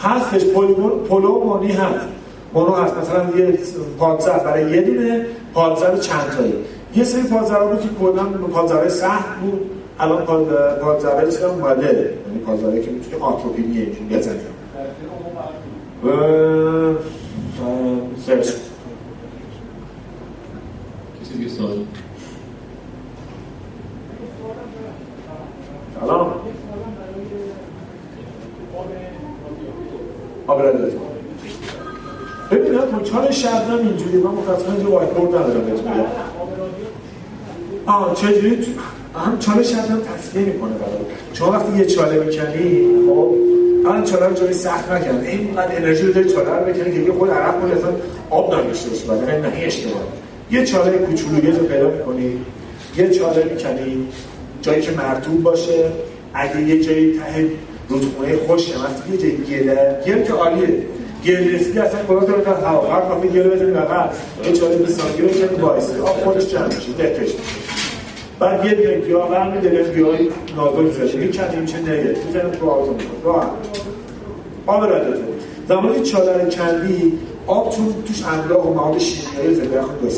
هستش 0.00 0.44
پلو 1.08 1.44
مانی 1.44 1.72
هست. 1.72 2.06
مونو 2.54 2.72
هست. 2.72 2.96
مثلا 2.96 3.38
یه 3.38 3.58
پادزر 3.98 4.38
برای 4.38 4.70
یه 4.70 4.80
دونه 4.82 5.26
پادزر 5.54 5.96
چند 5.96 6.30
تایی. 6.36 6.54
یه 6.96 7.04
سری 7.04 7.22
پادزر 7.22 7.64
بود 7.64 7.80
که 7.80 7.88
کلا 8.00 8.24
پادزر 8.24 8.88
سخت 8.88 9.36
بود. 9.40 9.70
الان 10.00 10.24
پادزر 10.82 11.24
چیز 11.24 11.42
اومده. 11.42 12.14
یعنی 12.26 12.38
پادزر 12.46 12.80
که 12.80 12.90
می‌تونه 12.90 13.24
آتروپینی 13.24 13.78
اینجور 13.78 14.18
بزنیم 14.18 14.40
سرچ 18.26 18.46
کسی 21.20 21.34
دیگه 21.38 21.50
سلام 26.06 26.32
آبرادت 30.46 30.92
ببینم 32.50 32.80
با 32.80 33.02
چال 33.04 33.30
شبنم 33.30 33.78
اینجوری 33.78 34.16
من 34.16 34.30
متاسفانه 34.30 34.76
اینجا 34.76 34.90
وایت 34.90 35.10
بورد 35.10 35.34
ندارم. 35.34 35.64
بهت 35.64 35.78
میگم. 35.78 36.04
آه 37.86 38.14
چجوری؟ 38.14 38.66
هم 39.14 39.38
چاله 39.38 39.62
شبنم 39.62 40.00
تصفیه 40.00 40.42
می‌کنه 40.42 40.70
برای. 40.70 41.04
شما 41.32 41.50
وقتی 41.50 41.78
یه 41.78 41.84
چاله 41.84 42.24
می‌کنی 42.24 42.86
خب 43.08 43.34
الان 43.86 44.04
چاله 44.04 44.26
رو 44.26 44.34
جایی 44.34 44.52
سخت 44.52 44.92
نکن 44.92 45.20
اینقدر 45.20 45.76
انرژی 45.76 46.06
رو 46.06 46.12
داری 46.12 46.30
چاله 46.30 46.50
رو 46.50 46.64
بکنی 46.64 46.92
که 46.92 47.00
یه 47.00 47.12
خود 47.12 47.30
عرق 47.30 47.60
کنی 47.60 47.72
اصلا 47.72 47.90
آب 48.30 48.54
نمیشه 48.54 48.88
باشه 48.88 49.06
بعد 49.06 49.46
نه 49.46 49.52
این 49.56 49.66
اشتباه. 49.66 50.02
یه 50.50 50.64
چاله 50.64 50.98
کوچولو 50.98 51.44
یه 51.44 51.52
جو 51.52 51.64
پیدا 51.64 51.90
می‌کنی. 51.90 52.38
یه 52.96 53.10
چاله 53.10 53.44
می‌کنی. 53.44 54.08
جایی 54.62 54.82
که 54.82 54.90
مرطوب 54.90 55.42
باشه 55.42 55.90
اگه 56.34 56.62
یه 56.62 56.84
جایی 56.84 57.12
ته 57.12 57.50
رودخونه 57.88 58.36
خوش 58.36 58.68
هست 58.70 59.02
یه 59.10 59.18
جایی 59.18 59.36
گله 59.36 59.96
گل 60.06 60.22
که 60.22 60.32
عالیه. 60.32 60.82
گل 61.24 61.54
رسیدی 61.54 61.78
اصلا 61.78 62.00
کلا 62.08 62.20
تو 62.20 62.32
بکن 62.32 62.50
هوا 62.50 62.94
هر 62.94 63.00
کافی 63.00 63.28
گل 63.28 63.50
بزنی 63.50 63.70
بغل 63.70 64.08
یه 64.44 64.52
چاله 64.52 64.76
20 64.76 65.00
سانتی 65.00 65.22
رو 65.22 65.28
کنی 65.28 65.62
وایسی 65.62 66.00
آب 66.00 66.24
خودش 66.24 66.46
جمع 66.46 66.66
میشه 66.66 66.92
دکش. 66.92 67.30
بعد 68.38 68.64
یه 68.64 68.74
دیگه 68.74 69.00
گیاه 69.00 69.30
برمی‌داره 69.30 69.94
گیاهی 69.94 70.28
نازک 70.56 70.92
زده 70.92 71.16
می‌کنیم 71.16 71.66
چه 71.66 71.78
نگه 71.78 72.16
می‌زنیم 72.26 72.50
تو 72.50 72.70
آتون 72.70 72.96
راحت 73.24 73.48
آب 74.66 74.84
ردته 74.84 75.22
زمانی 75.68 76.02
چادر 76.02 76.50
کندی 76.50 77.18
آب 77.46 77.76
چون 77.76 77.94
توش 78.06 78.22
املاح 78.24 78.66
و 78.66 78.74
مواد 78.74 78.98
شیمیایی 78.98 79.54
زنده 79.54 79.82
خود 79.82 80.00
داره 80.00 80.12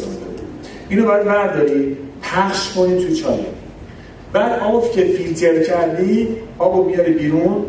اینو 0.89 1.05
باید 1.05 1.25
برداری 1.25 1.97
پخش 2.23 2.73
کنی 2.73 3.05
توی 3.05 3.15
چای 3.15 3.39
بعد 4.35 4.61
آب 4.61 4.90
که 4.90 5.05
فیلتر 5.05 5.62
کردی 5.62 6.28
آبو 6.59 6.82
بیاری 6.82 7.12
بیرون 7.12 7.65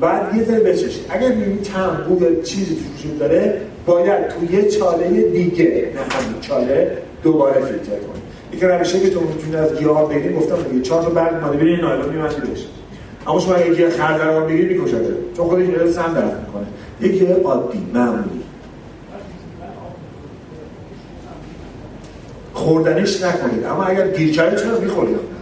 بعد 0.00 0.34
یه 0.34 0.44
ذره 0.44 0.60
بچشی 0.60 1.00
اگر 1.08 1.28
ببینی 1.28 1.58
تم 1.58 2.04
بود 2.08 2.42
چیزی 2.42 2.74
توش 2.74 2.84
وجود 3.04 3.18
داره 3.18 3.60
باید 3.86 4.28
توی 4.28 4.58
یه 4.58 4.68
چاله 4.68 5.22
دیگه 5.22 5.88
نه 5.94 6.00
همین 6.00 6.40
چاله 6.40 6.98
دوباره 7.22 7.60
فیلتر 7.60 7.86
کنی. 7.86 8.22
یکی 8.52 8.66
روشه 8.66 9.00
که 9.00 9.10
تو 9.10 9.20
می‌تونی 9.20 9.56
از 9.56 9.78
گیاه 9.78 10.08
بگیری 10.08 10.34
گفتم 10.34 10.56
دیگه 10.70 10.82
چهار 10.82 11.02
تا 11.02 11.10
برگ 11.10 11.44
مالی 11.44 11.56
بری 11.56 11.76
نایلون 11.76 12.08
میبندی 12.08 12.40
بهش. 12.40 12.66
اما 13.26 13.40
شما 13.40 13.54
اگه 13.54 13.74
گیاه 13.74 13.90
خردل 13.90 14.40
بگیری 14.40 14.78
میکشته 14.78 14.98
چون 15.36 15.46
خودش 15.46 15.66
داره 15.66 15.90
سم 15.90 16.14
درد 16.14 16.46
می‌کنه. 16.46 16.66
یکی 17.00 17.32
عادی 17.42 17.86
معمولی. 17.94 18.42
خوردنش 22.52 23.22
نکنید. 23.22 23.64
اما 23.64 23.84
اگر 23.84 24.08
گیر 24.08 24.32
کردی 24.32 24.56
چرا 24.56 24.78
می‌خورید 24.80 25.37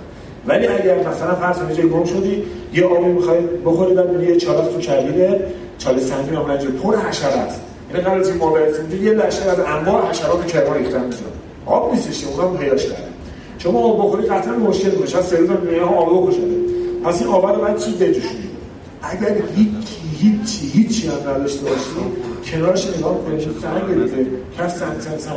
ولی 0.48 0.66
اگر 0.66 0.98
مثلا 0.98 1.34
فرض 1.34 1.58
کنید 1.58 1.76
جای 1.76 1.88
گم 1.88 2.04
شدی 2.04 2.42
یه 2.74 2.84
آبی 2.84 3.08
می‌خواید 3.12 3.64
بخوری 3.64 3.94
بعد 3.94 4.22
یه 4.22 4.36
چاله 4.36 4.68
تو 4.68 4.80
کبیره 4.80 5.46
چاله 5.78 6.00
سنگین 6.00 6.34
معمولا 6.34 6.56
پر 6.82 6.96
حشره 6.96 7.28
است. 7.28 7.60
یعنی 7.90 8.02
قرار 8.04 8.20
از 8.20 8.28
این 8.28 8.38
برسیم. 8.38 9.04
یه 9.04 9.12
لشکر 9.12 9.48
از 9.50 9.60
انواع 9.60 10.10
حشرات 10.10 10.46
کرما 10.46 10.74
ریختن 10.74 11.06
میشه 11.06 11.18
آب 11.66 11.92
نیستش 11.92 12.20
که 12.20 12.26
اونم 12.26 12.58
پیداش 12.58 12.82
کرده 12.82 13.02
شما 13.58 13.78
آب 13.80 13.98
بخوری 13.98 14.26
قطعا 14.26 14.52
مشکل 14.52 14.90
میشه. 14.90 15.22
سه 15.22 15.36
روز 15.36 15.50
میگه 15.50 15.82
آب 15.82 16.08
بخوره 16.08 16.36
پس 17.04 17.22
این 17.22 17.30
آب 17.30 17.46
رو 17.46 17.62
بعد 17.62 17.78
چی 17.78 17.92
بجوشونید 17.92 18.56
اگر 19.02 19.36
هیچ 19.56 19.86
هیچ 20.20 20.60
هیچی 20.72 21.08
هم 21.08 21.30
نداشته 21.30 21.62
باشید 21.62 22.52
کنارش 22.52 22.86
نگاه 22.96 23.24
کنید 23.24 23.40
سنگ 23.40 23.98
گرفته 23.98 24.26
کف 24.58 24.76
سنگ 24.76 25.00
سنگ 25.00 25.18
سنگ. 25.18 25.36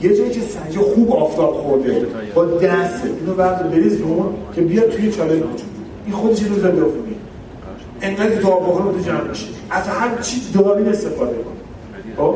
یه 0.00 0.16
جایی 0.16 0.30
که 0.30 0.40
سنگ 0.40 0.76
خوب 0.76 1.12
آفتاب 1.12 1.54
خورده 1.54 2.06
با 2.34 2.44
دست 2.44 3.04
اینو 3.04 3.34
بعد 3.34 3.70
بریز 3.70 4.00
رو 4.00 4.34
که 4.54 4.60
بیاد 4.60 4.90
توی 4.90 5.12
چاله 5.12 5.34
موجود 5.34 5.62
این 6.06 6.14
خودش 6.14 6.42
رو 6.42 6.60
زنده 6.60 6.82
خوبی 6.84 7.16
انقدر 8.00 8.36
تو 8.36 8.48
آب 8.48 8.68
بخوره 8.68 8.98
تو 8.98 9.04
جمع 9.04 9.28
میشه 9.28 9.46
از 9.70 9.88
هر 9.88 10.22
چی 10.22 10.40
داری 10.54 10.88
استفاده 10.88 11.36
کن 11.36 11.56
خب 12.16 12.34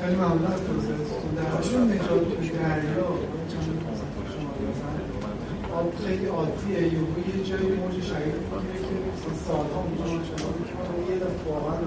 خیلی 0.00 0.16
ممنون 0.16 0.46
از 0.52 0.60
درشون 1.36 1.84
نجات 1.84 2.08
تو 2.08 2.58
دریا 2.58 3.08
آب 5.76 5.92
خیلی 6.06 6.26
عادیه 6.26 6.82
یه 6.82 6.92
یه 6.92 7.44
جایی 7.44 7.68
موج 7.78 7.92
شدید 7.92 8.34
می‌گیره 8.50 8.78
که 9.22 9.30
سالها 9.46 9.84
اونجا 9.84 10.24
شما 10.24 11.10
یه 11.10 11.16
دفعه 11.16 11.54
واقعا 11.54 11.78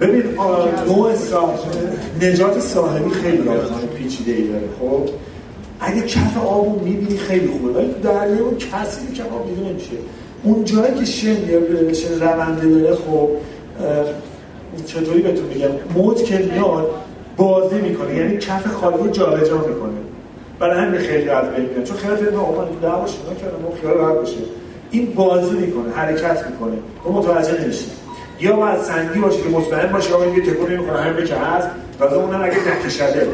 ببین 0.00 0.22
نوع 0.86 1.14
ساحل 1.14 1.56
نجات 2.22 2.60
ساحلی 2.60 3.10
خیلی 3.10 3.42
داستان 3.42 3.80
پیچیده 3.98 4.32
ای 4.32 4.42
داره. 4.42 4.68
خب؟ 4.80 5.08
اگه 5.80 6.02
کف 6.02 6.38
آبو 6.46 6.84
می‌بینی 6.84 7.16
خیلی 7.18 7.48
خوبه. 7.48 7.72
ولی 7.72 7.94
دریا 8.02 8.44
اون 8.44 8.56
کسی 8.56 9.12
که 9.14 9.22
آب 9.22 9.48
دیده 9.48 9.68
نمیشه. 9.68 9.90
اون 10.42 10.64
جایی 10.64 10.94
که 10.94 11.04
شن 11.04 11.28
یا 11.28 11.92
شن 11.94 12.20
رونده 12.20 12.68
داره 12.68 12.94
خب 12.96 13.28
چطوری 14.86 15.22
بهتون 15.22 15.44
میگم 15.44 15.68
موج 15.94 16.22
که 16.22 16.38
میاد 16.38 16.90
بازی 17.36 17.76
می‌کنه. 17.76 18.16
یعنی 18.16 18.36
کف 18.36 18.66
خالی 18.66 19.10
جابجا 19.10 19.56
می‌کنه. 19.56 19.92
برای 20.58 20.78
همین 20.78 21.00
خیلی 21.00 21.28
از 21.28 21.44
بین 21.50 21.84
چون 21.84 21.96
خیلی 21.96 22.16
فکر 22.16 22.36
آقا 22.36 22.62
من 22.62 22.68
دعوا 22.82 23.06
شما 23.06 23.34
کردم 23.34 23.80
خیال 23.80 23.94
راحت 23.94 24.18
بشه 24.18 24.36
این 24.90 25.12
بازی 25.14 25.56
می‌کنه 25.56 25.92
حرکت 25.94 26.44
می‌کنه. 26.50 26.76
تو 27.04 27.12
متوجه 27.12 27.64
نمیشی 27.64 27.86
یا 28.42 28.56
باید 28.56 28.78
سنگی 28.78 29.20
باشه 29.20 29.42
که 29.42 29.48
مطمئن 29.48 29.92
باشه 29.92 30.14
آقا 30.14 30.26
یه 30.26 30.42
تکون 30.42 30.72
نمی‌کنه 30.72 31.00
همین 31.00 31.26
که 31.26 31.34
هست 31.34 31.68
تازه 31.98 32.16
اونم 32.16 32.42
اگه 32.42 32.56
نکشده. 32.68 33.26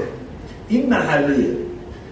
این 0.68 0.90
محلیه 0.90 1.56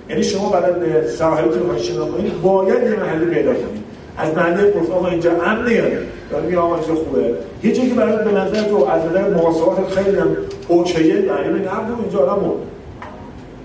یعنی 0.08 0.22
شما 0.22 0.50
برای 0.50 1.08
ساحلی 1.08 1.48
که 1.48 1.56
می‌خواید 1.56 1.82
شنا 1.82 2.06
کنید 2.06 2.42
باید 2.42 2.82
یه 2.82 2.96
محلی 2.96 3.26
پیدا 3.34 3.54
کنید. 3.54 3.84
از 4.18 4.34
محله 4.34 4.70
پرس 4.70 4.90
آقا 4.90 5.08
اینجا 5.08 5.32
امن 5.32 5.68
نیاره 5.68 5.98
داره 6.30 6.46
میگه 6.46 6.58
آقا 6.58 6.76
اینجا 6.76 6.94
خوبه. 6.94 7.34
یه 7.62 7.72
جایی 7.72 7.88
که 7.88 7.94
برای 7.94 8.24
به 8.24 8.32
نظر 8.32 8.62
تو 8.62 8.84
از 8.84 9.04
نظر 9.04 9.28
محاسبات 9.28 9.90
خیلی 9.90 10.18
هم 10.18 10.36
اوکیه 10.68 11.16
برای 11.16 11.48
من 11.48 11.58
نبود 11.58 12.00
اینجا 12.00 12.18
آدم 12.18 12.52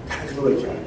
تجربه 0.09 0.55
کرد. 0.55 0.77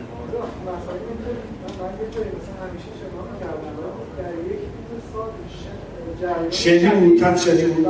شنی 6.50 6.88
بود؟ 6.88 7.20
کم 7.20 7.36
شنی 7.36 7.64
بود؟ 7.64 7.86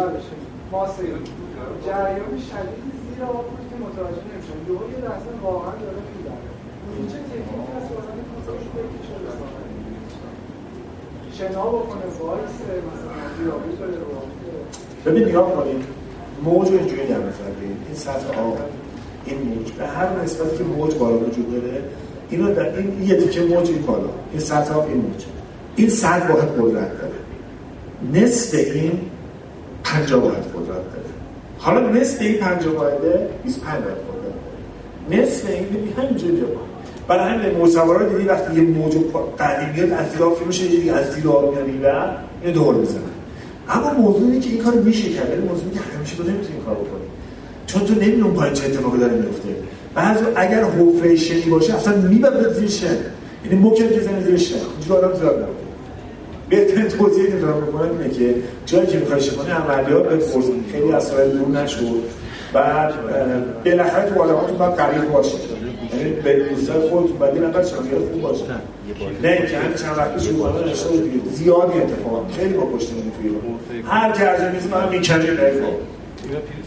جریان 1.86 2.34
شدید 2.48 2.94
زیر 3.02 3.20
آب 3.32 3.44
بود 3.51 3.64
که 3.70 3.76
متوجه 3.84 4.24
نمیشم 4.30 4.59
یه 4.92 4.98
لحظه 5.06 5.30
واقعا 5.42 5.74
داره 5.82 6.01
می‌بره 6.09 6.51
چه 7.10 7.18
تکنیکی 7.30 7.70
هست 7.76 7.88
که 7.88 7.94
آدم 8.01 8.18
کنترلش 8.30 8.66
بکشه 8.74 9.14
شنا 11.38 11.66
بکنه 11.76 12.06
وایس 12.20 12.56
مثلا 12.90 13.14
بره 13.78 13.98
رو 13.98 14.20
ببین 15.06 15.28
نگاه 15.28 15.55
کنید 15.56 15.84
موج 16.44 16.68
رو 16.70 16.78
اینجوری 16.78 17.06
در 17.06 17.18
نظر 17.18 17.51
بگیرید. 17.60 17.76
این 17.86 17.96
سطح 17.96 18.40
آب 18.40 18.59
این 19.26 19.38
موج 19.42 19.72
به 19.72 19.86
هر 19.86 20.22
نسبتی 20.22 20.56
که 20.56 20.64
موج 20.64 20.94
بالا 20.94 21.18
وجود 21.18 21.52
داره 21.52 21.82
اینو 22.30 22.55
در 22.55 22.76
این 22.78 23.02
یه 23.02 23.16
تیکه 23.16 23.40
موج 23.40 23.70
این 23.70 23.82
بالا. 23.82 24.09
این 24.30 24.40
سطح 24.40 24.74
آب 24.74 24.88
این 24.88 24.96
موج. 24.96 25.24
این 25.76 25.88
صد 25.88 26.30
واحد 26.30 26.60
قدرت 26.60 27.01
داره. 27.01 27.14
نصف 28.12 28.55
این 28.55 29.01
50 29.85 30.23
واحد 30.23 30.36
قدرت 30.36 30.66
داره 30.66 31.05
حالا 31.59 31.90
نصف 31.90 32.20
این 32.20 32.39
50 32.39 32.74
واحده 32.74 33.28
25 33.44 33.74
واحد 33.74 33.85
قدرت 33.85 34.35
داره 35.09 35.23
نصف 35.23 35.51
این 35.51 35.65
به 35.65 36.02
همینجوری 36.02 36.44
برای 37.09 37.35
همین 37.35 37.56
موسوارا 37.59 38.09
دیدی 38.09 38.28
وقتی 38.28 38.55
یه 38.55 38.61
موج 38.62 38.94
قدیم 39.39 39.69
میاد 39.74 39.93
از 39.93 40.11
زیر 40.12 40.23
آب 40.23 40.47
میشه 40.47 40.65
یه 40.65 40.93
از 40.93 41.12
زیر 41.12 41.28
آب 41.28 41.55
میاد 41.55 41.69
اینو 42.43 42.55
دور 42.55 42.74
می‌زنه. 42.74 43.01
اما 43.69 43.93
موضوع 43.93 44.31
اینه 44.31 44.40
که 44.40 44.51
این 44.51 44.62
کار 44.62 44.74
میشه 44.74 45.09
کرد. 45.09 45.31
ولی 45.31 45.40
موضوع 45.40 45.73
که 45.73 45.81
همیشه 45.97 46.16
تو 46.16 46.23
نمی‌تونی 46.23 46.55
این 46.55 46.65
کار 46.65 46.74
بکنی. 46.74 47.09
چون 47.66 47.82
تو 47.82 47.94
نمی‌دونی 47.94 48.23
اون 48.23 48.35
پایین 48.35 48.55
چه 48.55 48.65
اتفاقی 48.65 48.98
داره 48.98 49.15
میفته 49.15 49.48
بعضی 49.94 50.24
اگر 50.36 50.65
حفره 50.65 51.16
شنی 51.16 51.51
باشه 51.51 51.74
اصلا 51.74 51.97
می‌بره 51.97 52.52
زیر 52.52 52.69
شن. 52.69 52.97
یعنی 53.44 53.59
موکل 53.59 53.89
که 53.89 54.01
زنه 54.01 54.20
زیر 54.20 54.36
شن. 54.36 54.55
اونجا 54.78 55.06
آدم 55.06 55.19
زیاد 55.19 55.35
نمیده 55.35 55.63
بهترین 56.48 56.88
توضیحی 56.88 57.26
که 57.26 57.36
دارم 57.36 57.60
بکنم 57.60 57.90
اینه 58.00 58.14
که 58.14 58.34
جایی 58.66 58.86
که 58.86 58.98
می‌خوای 58.98 59.20
کنی 59.20 59.50
عملیات 59.50 60.08
به 60.08 60.18
فرض 60.18 60.44
خیلی 60.72 60.92
از 60.92 61.08
سوال 61.08 61.28
دور 61.28 61.48
نشد 61.48 62.02
بعد 62.52 62.94
بالاخره 63.64 64.10
تو 64.10 64.22
آدماتون 64.22 64.58
باید 64.58 64.72
قریب 64.72 65.12
باشه. 65.12 65.36
یعنی 65.98 66.10
به 66.10 66.48
دوستای 66.50 66.88
خودتون 66.88 67.18
بعد 67.18 67.34
این 67.34 67.44
نفر 67.44 67.62
شاگرد 67.62 68.10
خوب 68.12 68.22
باشه. 68.22 68.44
نه 69.22 69.28
اینکه 69.28 69.58
همین 69.58 69.76
چند 69.76 69.98
وقت 69.98 70.14
پیش 70.14 70.28
اومدن 70.28 70.70
نشه 70.70 70.86
زیادی 71.32 71.78
اتفاقا. 71.78 72.28
خیلی 72.38 72.54
با 72.54 72.66
پشت 72.66 72.88
توی 72.88 73.30
هر 73.84 74.12
که 74.12 74.50
میز 74.54 74.66
من 74.66 74.88
می‌کنه 74.88 75.32
نگاه 75.32 75.70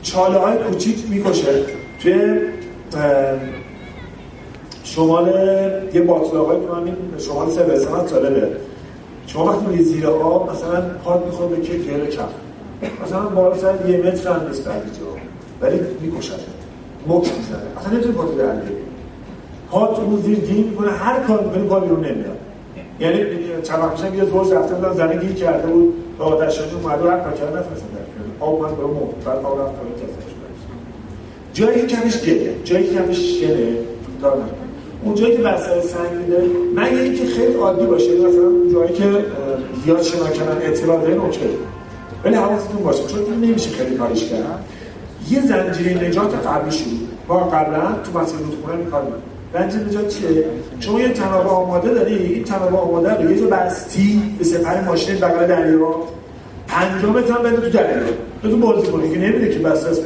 چاله 0.01 0.37
های 0.37 0.57
کوچیک 0.57 0.97
می‌کشه. 1.09 1.63
توی 2.01 2.39
شمال 4.83 5.27
یه 5.93 6.01
باطلاق 6.01 6.47
های 6.47 6.59
که 6.59 6.67
من 6.67 7.19
شمال 7.19 7.49
سه 7.49 7.89
هست 7.89 8.13
جالبه. 8.13 8.47
شما 9.27 9.45
وقتی 9.45 9.65
میری 9.65 9.83
زیر 9.83 10.07
آب 10.07 10.51
مثلا 10.51 10.81
پاد 11.03 11.25
می‌خواد 11.25 11.49
به 11.49 11.55
گره 11.55 12.07
کف 12.07 12.29
مثلا 13.05 13.19
بالا 13.19 13.57
سر 13.57 13.89
یه 13.89 13.97
متر 13.97 14.31
هم 14.31 14.47
نیست 14.47 14.63
بعدی 14.63 14.89
جا 14.89 15.05
ولی 15.61 15.79
می‌کشد. 16.01 16.39
مک 17.07 17.23
می‌زنه. 17.37 17.79
اصلا 17.79 17.91
نمی‌تونی 17.91 18.15
پاد 18.15 18.37
در 18.37 18.53
پاد 19.71 19.95
تو 19.95 20.17
زیر 20.17 20.39
گیر 20.39 20.65
می‌کنه. 20.65 20.91
هر 20.91 21.19
کار 21.19 21.43
می‌کنی 21.43 21.67
پا 21.67 21.79
بیرون 21.79 21.99
نمیاد. 21.99 22.37
یعنی 22.99 23.25
چند 23.63 23.79
وقت 23.79 24.15
یه 24.15 24.25
زوج 24.25 24.53
رفته 24.53 24.75
بودن 24.75 24.93
زنه 24.93 25.15
گیر 25.15 25.33
کرده 25.33 25.67
بود. 25.67 25.93
به 26.17 26.23
آتش 26.23 26.59
اومد 26.59 27.05
و 27.05 27.09
هر 27.09 27.17
کرده 27.19 27.59
نتونستن 27.59 27.87
در 27.87 28.45
آب 28.45 28.61
من 28.61 28.75
برو 28.75 28.87
مرد 28.87 29.23
بعد 29.25 29.45
آب 29.45 29.59
رفت 29.59 29.73
کسش 29.73 30.27
جایی 31.53 31.85
کمش 31.85 32.21
گله 32.21 32.55
جایی 32.63 32.95
کمش 32.95 33.41
گله 33.41 33.77
دارم 34.21 34.37
اون 34.37 34.66
جایی 35.15 35.37
که 35.37 35.43
وسایل 35.43 35.81
سنگینه 35.81 36.37
مگه 36.75 37.01
اینکه 37.01 37.25
خیلی 37.25 37.53
عادی 37.53 37.85
باشه 37.85 38.11
مثلا 38.15 38.73
جایی 38.73 38.93
که 38.93 39.25
زیاد 39.85 40.01
شنا 40.01 40.29
کردن 40.29 40.57
اطلاع 40.61 41.01
دارین 41.01 41.17
اوکی. 41.17 41.39
ولی 42.25 42.35
حواستون 42.35 42.83
باشه 42.83 43.03
چون 43.07 43.19
این 43.19 43.49
نمیشه 43.49 43.69
خیلی 43.69 43.95
کارش 43.95 44.23
کرد. 44.29 44.65
یه 45.29 45.41
زنجیره 45.41 46.07
نجات 46.07 46.47
قبلی 46.47 46.71
شروع 46.71 46.93
با 47.27 47.39
قبلا 47.39 47.81
تو 48.03 48.19
مسیر 48.19 48.37
رودخونه 48.39 48.85
کار 48.91 49.03
زنجیره 49.53 49.85
نجات 49.85 50.07
چیه؟ 50.07 50.45
شما 50.79 50.99
یه 50.99 51.09
تنابه 51.09 51.49
آماده 51.49 51.93
داری؟ 51.93 52.15
این 52.15 52.43
تنابه 52.43 52.77
آماده 52.77 53.13
رو 53.13 53.31
یه 53.31 53.39
جا 53.39 53.47
بستی 53.47 54.21
به 54.39 54.45
سپر 54.45 54.81
ماشین 54.81 55.15
بغل 55.15 55.47
دریا 55.47 55.95
پنجمت 56.67 57.31
هم 57.31 57.43
بده 57.43 57.57
تو 57.57 57.69
دریا 57.69 58.03
تو 58.41 58.57
بازی 58.57 58.87
کنی 58.91 59.11
که 59.11 59.19
نمیده 59.19 59.49
که 59.49 59.59
بس 59.59 59.85
است. 59.85 60.01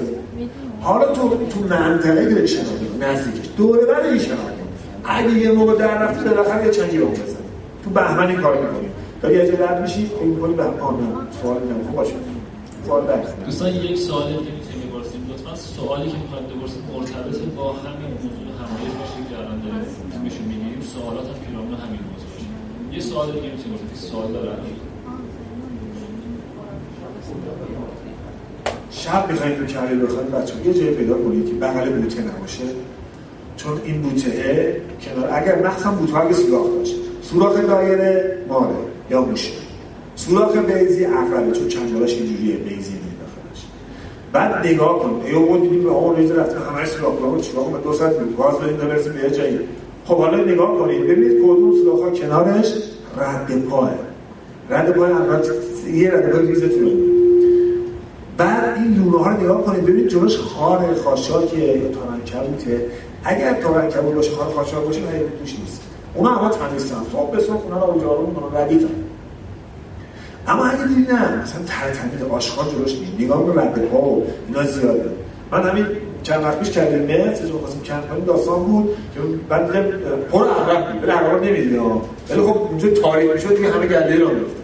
حالا 0.82 1.06
تو 1.06 1.30
تو 1.30 1.60
منطقه 1.70 2.30
گره 2.30 2.46
شنا 2.46 2.62
نزدیکش 3.00 3.50
دوره 3.58 3.86
بر 3.86 4.02
این 4.02 4.20
شنا 4.20 4.36
اگه 5.04 5.30
یه 5.30 5.52
موقع 5.52 5.76
در 5.76 6.04
رفتی 6.04 6.30
بالاخره 6.30 6.66
یه 6.66 6.72
چنگی 6.72 6.98
رو 6.98 7.08
بزن. 7.08 7.44
تو 7.84 7.90
بهمنی 7.90 8.36
کار 8.36 8.54
می‌کنی. 8.62 8.90
داری 9.22 9.42
از 9.42 9.50
رد 9.50 9.82
میشی 9.82 10.06
فکر 10.06 10.24
می‌کنی 10.24 10.54
به 10.54 10.64
آن. 10.64 10.98
سوال 11.42 11.62
میگم 11.62 11.84
خوب 11.88 11.96
باشه. 11.96 12.14
سوال 12.86 13.02
بعد. 13.02 13.46
دوستان 13.46 13.70
یک 13.70 13.98
سوالی 13.98 14.34
که 14.34 14.52
می‌تونیم 14.58 14.88
بپرسیم. 14.90 15.22
لطفا 15.30 15.56
سوالی 15.56 16.10
که 16.12 16.18
می‌خواید 16.24 16.46
بپرسید 16.48 16.84
مرتبط 16.94 17.38
با 17.58 17.74
همین 17.74 18.10
موضوع 18.14 18.32
همایش 18.62 18.94
باشه 19.00 19.20
که 19.30 19.36
الان 19.40 19.60
داریم 19.60 20.24
بهشون 20.24 20.46
میگیم 20.52 20.82
سوالات 20.94 21.26
هم 21.32 21.38
پیرامون 21.46 21.74
همین 21.84 22.02
موضوع 22.10 22.30
باشه. 22.34 22.50
یه 22.96 23.02
سوال 23.10 23.28
دیگه 23.28 23.50
بپرسید 23.50 24.10
سوال 24.12 24.32
داره 24.32 24.52
شب 28.92 29.32
می‌خوایم 29.32 29.60
رو 29.60 29.66
کرده 29.66 29.96
بخواید 29.96 30.32
بچه 30.32 30.54
یه 30.66 30.74
جای 30.74 30.92
پیدا 30.92 31.14
کنید 31.14 31.46
که 31.50 31.54
بغل 31.54 31.90
بوته 31.90 32.22
نباشه. 32.22 32.64
چون 33.64 33.82
این 33.86 34.02
بوته 34.02 34.76
کنار 35.02 35.30
اگر 35.34 35.68
مخصوصا 35.68 35.92
بوته 35.92 36.18
اگه 36.18 36.34
سوراخ 36.34 36.66
داشت 36.78 36.96
سوراخ 37.22 37.56
دایره 37.68 38.38
ماره 38.50 38.76
یا 39.10 39.22
موشه. 39.22 39.52
سوراخ 40.16 40.58
بیزی 40.58 41.04
عقربه 41.04 41.52
چون 41.52 41.68
چنگالاش 41.68 42.14
اینجوریه 42.14 42.56
بیزی 42.56 42.94
داخلش. 42.94 43.66
بعد 44.34 44.68
نگاه 44.68 45.00
کن. 45.00 45.22
یا 45.32 45.40
بود 45.40 45.62
دیدیم 45.62 45.84
به 45.84 45.90
اون 45.90 46.16
ریز 46.16 46.32
رفته 46.32 46.60
همه 46.60 46.86
سوراخ 46.86 47.20
ها 47.20 47.40
چیکار 47.40 47.64
کنیم 47.64 47.82
دو 47.82 47.94
ساعت 47.94 48.14
گاز 48.38 48.58
بدیم 48.58 48.78
برسیم 48.78 49.14
به 49.14 49.32
جایی. 49.32 49.60
خب 50.06 50.18
حالا 50.18 50.44
نگاه 50.44 50.80
کنید. 50.80 51.04
ببینید 51.04 51.38
کدوم 51.44 52.02
ها 52.04 52.10
کنارش 52.10 52.74
رد 53.18 53.62
پاه 53.70 53.92
رد 54.70 54.92
پاه 54.92 55.10
اول 55.10 55.40
یه 55.94 56.12
رد 56.12 56.32
پای 56.32 56.48
ریزتونه 56.48 56.92
بعد 58.38 58.78
این 58.78 58.94
لونه 58.96 59.24
ها 59.24 59.32
رو 59.32 59.42
نگاه 59.42 59.66
کنید. 59.66 59.84
ببینید 59.84 60.08
جلوش 60.08 60.38
خار 60.38 60.94
خاشاکیه 61.04 61.78
یا 61.78 61.90
تارنکبوته 61.90 62.86
اگر 63.24 63.54
تارنکبوت 63.54 64.16
باشه 64.16 64.32
خار 64.32 64.54
خاشاک 64.54 64.84
باشه 64.86 65.00
نه 65.00 65.06
توش 65.40 65.60
نیست. 65.60 65.82
اونا 66.16 66.30
همه 66.30 66.50
تمیزن. 66.50 66.96
صبح 67.12 67.32
به 67.32 67.40
صبح 67.40 67.64
اونا 67.64 67.86
رو 67.86 68.02
جارو 68.02 68.28
می‌کنن 68.28 68.62
ردیفن. 68.62 68.88
اما 70.48 70.66
اگه 70.66 70.88
دیدی 70.88 71.02
نه 71.02 71.42
مثلا 71.42 71.62
تر 71.66 72.26
آشخار 72.32 72.66
جلوش 72.66 72.96
نیست. 72.96 73.12
نگاه 73.20 73.46
به 73.46 73.62
رد 73.62 73.86
پا 73.86 73.98
و 73.98 74.26
اینا 74.48 74.64
زیاده. 74.64 75.10
من 75.52 75.70
همین 75.70 75.86
چند 76.24 76.44
وقت 76.44 76.60
پیش 76.60 76.72
کردیم 76.72 77.02
متر 77.02 77.46
جو 77.46 77.60
خواستیم 77.60 77.82
چند 77.84 78.04
کنیم 78.10 78.26
داستان 78.26 78.64
بود 78.64 78.90
که 79.14 79.20
بعد 79.50 79.68
دیدم 79.68 79.84
پر 80.32 80.46
عقرب 80.46 80.94
بود. 80.94 81.04
ولی 81.04 81.12
عقرب 81.12 81.44
نمی‌دید 81.44 81.80
ولی 82.30 82.42
خب 82.42 82.58
اونجا 82.58 82.90
تاریک 82.90 83.32
می‌شد 83.32 83.56
دیگه 83.56 83.72
همه 83.72 83.88
گله 83.88 84.20
رو 84.20 84.30
میفته 84.30 84.62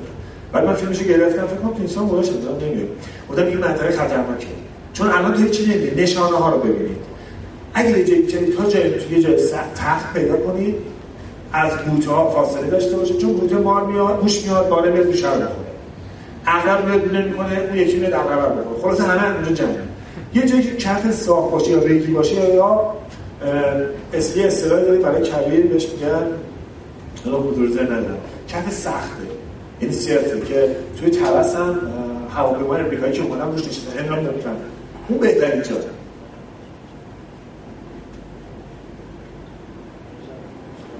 بعد 0.54 0.66
من 0.66 0.74
فیلمشو 0.74 1.04
گرفتم 1.04 1.48
فکر 1.48 1.56
کنم 1.56 1.72
تو 1.72 1.78
اینسان 1.78 2.08
گذاشتم 2.08 2.42
دارم 2.42 2.58
نمیگم 2.64 2.88
بودم 3.28 3.46
این 3.46 3.58
منطقه 3.58 3.92
خطرناکه. 3.92 4.48
چون 4.94 5.08
الان 5.12 5.34
تو 5.34 5.50
چی 5.50 5.66
نمیگه 5.66 6.02
نشانه 6.04 6.38
ها 6.38 6.50
رو 6.50 6.58
ببینید 6.58 7.07
جایی 7.84 8.28
چنین 8.28 8.54
تا 8.56 8.70
جای 8.70 8.92
یه 9.12 9.22
جای 9.22 9.36
تخت 9.76 10.14
پیدا 10.14 10.38
کنید 10.38 10.76
از 11.54 11.72
بوته 11.78 12.12
ها 12.12 12.30
فاصله 12.30 12.68
داشته 12.68 12.98
باشه 12.98 13.14
چون 13.14 13.34
بوته 13.34 13.56
مار 13.56 13.86
میاد 13.86 14.24
موش 14.24 14.42
میاد 14.42 14.70
بالا 14.70 14.92
میاد 14.92 15.08
میشه 15.08 15.28
بخوره 15.28 15.48
عقرب 16.48 16.86
میاد 16.86 17.02
بونه 17.02 17.26
می‌کنه 17.26 17.60
اون 17.70 17.78
یکی 17.78 17.98
میاد 17.98 18.14
عقرب 18.14 18.60
بخوره 18.60 18.82
خلاص 18.82 19.02
همه 19.02 19.36
اونجا 19.36 19.52
جمع 19.52 19.70
یه 20.34 20.46
جایی 20.46 20.64
که 20.64 20.76
کف 20.76 21.12
صاف 21.12 21.52
باشه 21.52 21.72
یا 21.72 21.80
ریگی 21.80 22.12
باشه 22.12 22.54
یا 22.54 22.94
اصلی 24.14 24.44
اصطلاحی 24.44 24.86
داره 24.86 25.00
برای 25.00 25.22
کبیر 25.22 25.68
بهش 25.68 25.88
میگن. 25.90 26.28
حالا 27.26 27.38
حضور 27.38 27.70
ذهن 27.70 27.86
ندارم. 27.86 28.18
کف 28.50 28.74
سخته. 28.74 29.24
این 29.80 29.92
سیاته 29.92 30.42
که 30.42 30.76
توی 31.00 31.10
ترس 31.10 31.56
هم 31.56 31.80
هواپیمای 32.36 32.82
امریکایی 32.82 33.14
که 33.14 33.24
اومدن 33.24 33.52
روش 33.52 33.68
نشستن 33.68 34.00
هم 34.00 34.16
نمی‌تونن 34.16 34.56
اون 35.10 35.20
بهترین 35.20 35.62
جا 35.62 35.76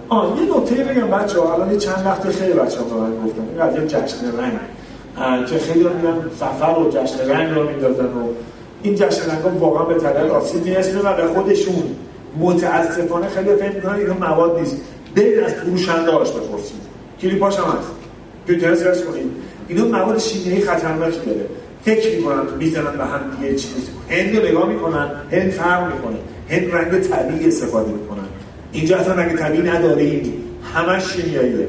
آه 0.10 0.38
یه 0.42 0.58
نکته 0.58 0.76
بگم 0.76 1.08
بچه 1.08 1.40
ها 1.40 1.54
الان 1.54 1.78
چند 1.78 2.06
وقت 2.06 2.30
خیلی 2.30 2.54
بچه 2.54 2.80
ها 2.80 2.98
من 2.98 3.26
گفتم 3.26 3.42
این 3.42 3.64
قضیه 3.64 3.88
جشن 3.88 4.18
رنگ 4.38 5.46
که 5.48 5.58
خیلی 5.58 5.84
ها 5.84 5.94
میگن 5.94 6.30
سفر 6.40 6.80
و 6.80 6.90
جشن 6.90 7.30
رنگ 7.30 7.56
رو 7.56 7.70
میدازن 7.70 8.06
و 8.06 8.28
این 8.84 8.96
جشن 8.96 9.32
رنگ 9.32 9.42
ها 9.44 9.50
واقعا 9.50 9.84
به 9.84 9.94
طبع 9.94 10.30
آسیب 10.30 10.66
میرسونه 10.66 11.00
و 11.00 11.16
به 11.16 11.28
خودشون 11.28 11.84
متاسفانه 12.40 13.28
خیلی 13.28 13.56
فکر 13.56 13.72
می‌کنن 13.72 13.96
این 13.96 14.10
مواد 14.10 14.60
نیست. 14.60 14.78
برید 15.16 15.40
از 15.40 15.54
فروشنده 15.54 16.12
هاش 16.12 16.32
بپرسید 16.32 16.82
کلیپاش 17.22 17.58
هم 17.58 17.64
هست. 17.64 17.88
پیوترس 18.48 18.84
رس 18.84 19.04
کنید. 19.04 19.32
اینا 19.68 19.86
مواد 19.86 20.18
شیمیایی 20.20 20.62
خطرناکی 20.62 21.20
داره. 21.26 21.46
فکر 21.86 22.18
می‌کنن 22.18 22.44
می‌زنن 22.60 22.98
به 22.98 23.06
هم 23.06 23.22
دیگه 23.40 23.56
چیز. 23.56 23.90
هند 24.10 24.46
نگاه 24.46 24.70
می‌کنن 24.70 25.12
هند 25.32 25.52
فرق 25.52 25.94
می‌کنه. 25.94 26.18
هند 26.50 26.76
رنگ 26.76 27.02
طبیعی 27.02 27.48
استفاده 27.48 27.92
می‌کنن. 27.92 28.27
اینجا 28.72 28.98
اصلا 28.98 29.14
رنگ 29.14 29.38
طبیعی 29.38 29.64
نداریم؟ 29.64 30.34
همش 30.74 31.04
شیمیاییه. 31.14 31.68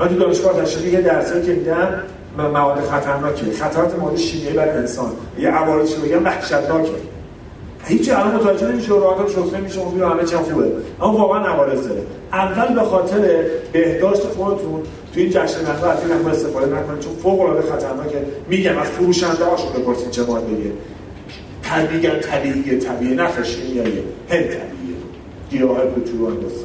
من 0.00 0.08
تو 0.08 0.14
دانشگاه 0.14 0.62
تشریح 0.62 0.92
یه 0.92 1.00
درسی 1.00 1.42
که 1.42 1.52
دیدم 1.52 2.02
مواد 2.38 2.80
خطرناکه 2.80 3.52
خطرات 3.52 3.98
مواد 3.98 4.16
شیمیایی 4.16 4.56
برای 4.56 4.78
انسان. 4.78 5.12
یه 5.38 5.50
عوارضی 5.50 5.94
رو 5.94 6.02
بگم 6.02 6.24
وحشتناکه. 6.24 6.92
هیچ 7.84 8.10
الان 8.12 8.34
متوجه 8.34 8.68
نمیشه 8.68 8.88
راحت 8.88 9.28
شسته 9.28 9.60
میشه 9.60 9.80
اون 9.80 9.94
میره 9.94 10.08
همه 10.08 10.24
چی 10.24 10.36
خوبه. 10.36 10.72
اما 11.00 11.18
واقعا 11.18 11.46
عوارض 11.46 11.88
داره. 11.88 12.02
اول 12.32 12.74
به 12.74 12.80
خاطر 12.80 13.44
بهداشت 13.72 14.22
خودتون 14.22 14.82
تو 15.14 15.20
این 15.20 15.30
جشن 15.30 15.60
نقل 15.60 15.88
از 15.88 15.98
این 16.02 16.28
استفاده 16.30 16.66
نکنید 16.66 17.00
چون 17.00 17.12
فوق 17.22 17.40
العاده 17.40 17.62
خطرناکه. 17.72 18.18
میگم 18.48 18.78
از 18.78 18.88
فروشنده 18.88 19.44
هاشون 19.44 19.72
بپرسید 19.72 20.10
چه 20.10 20.22
ماده‌ایه 20.22 20.72
طبیعی 21.62 22.20
طبیعیه 22.20 22.78
طبیعی 22.78 23.14
نه 23.14 23.28
شیمیاییه. 23.44 24.02
هند 24.30 24.44
طبیعیه 25.52 25.66
گیاه 25.66 25.86
کوچولو 25.86 26.24
اندازه 26.24 26.64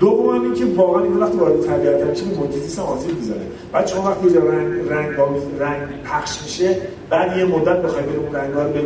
دوم 0.00 0.28
این 0.28 0.54
که 0.54 0.64
واقعا 0.76 1.02
این 1.02 1.16
وقتی 1.16 1.38
وارد 1.38 1.66
طبیعت 1.66 2.06
میشه 2.06 2.24
به 2.24 2.82
آسیب 2.82 3.16
می‌زنه. 3.16 3.36
بعد 3.72 3.86
شما 3.86 4.10
وقتی 4.10 4.26
یه 4.26 4.40
رنگ 4.40 4.88
رنگ 4.88 5.16
رنگ 5.60 5.82
پخش 6.04 6.42
میشه 6.42 6.76
بعد 7.10 7.38
یه 7.38 7.44
مدت 7.44 7.82
بخواید 7.82 8.06
اون 8.16 8.34
رنگا 8.34 8.64
به 8.64 8.80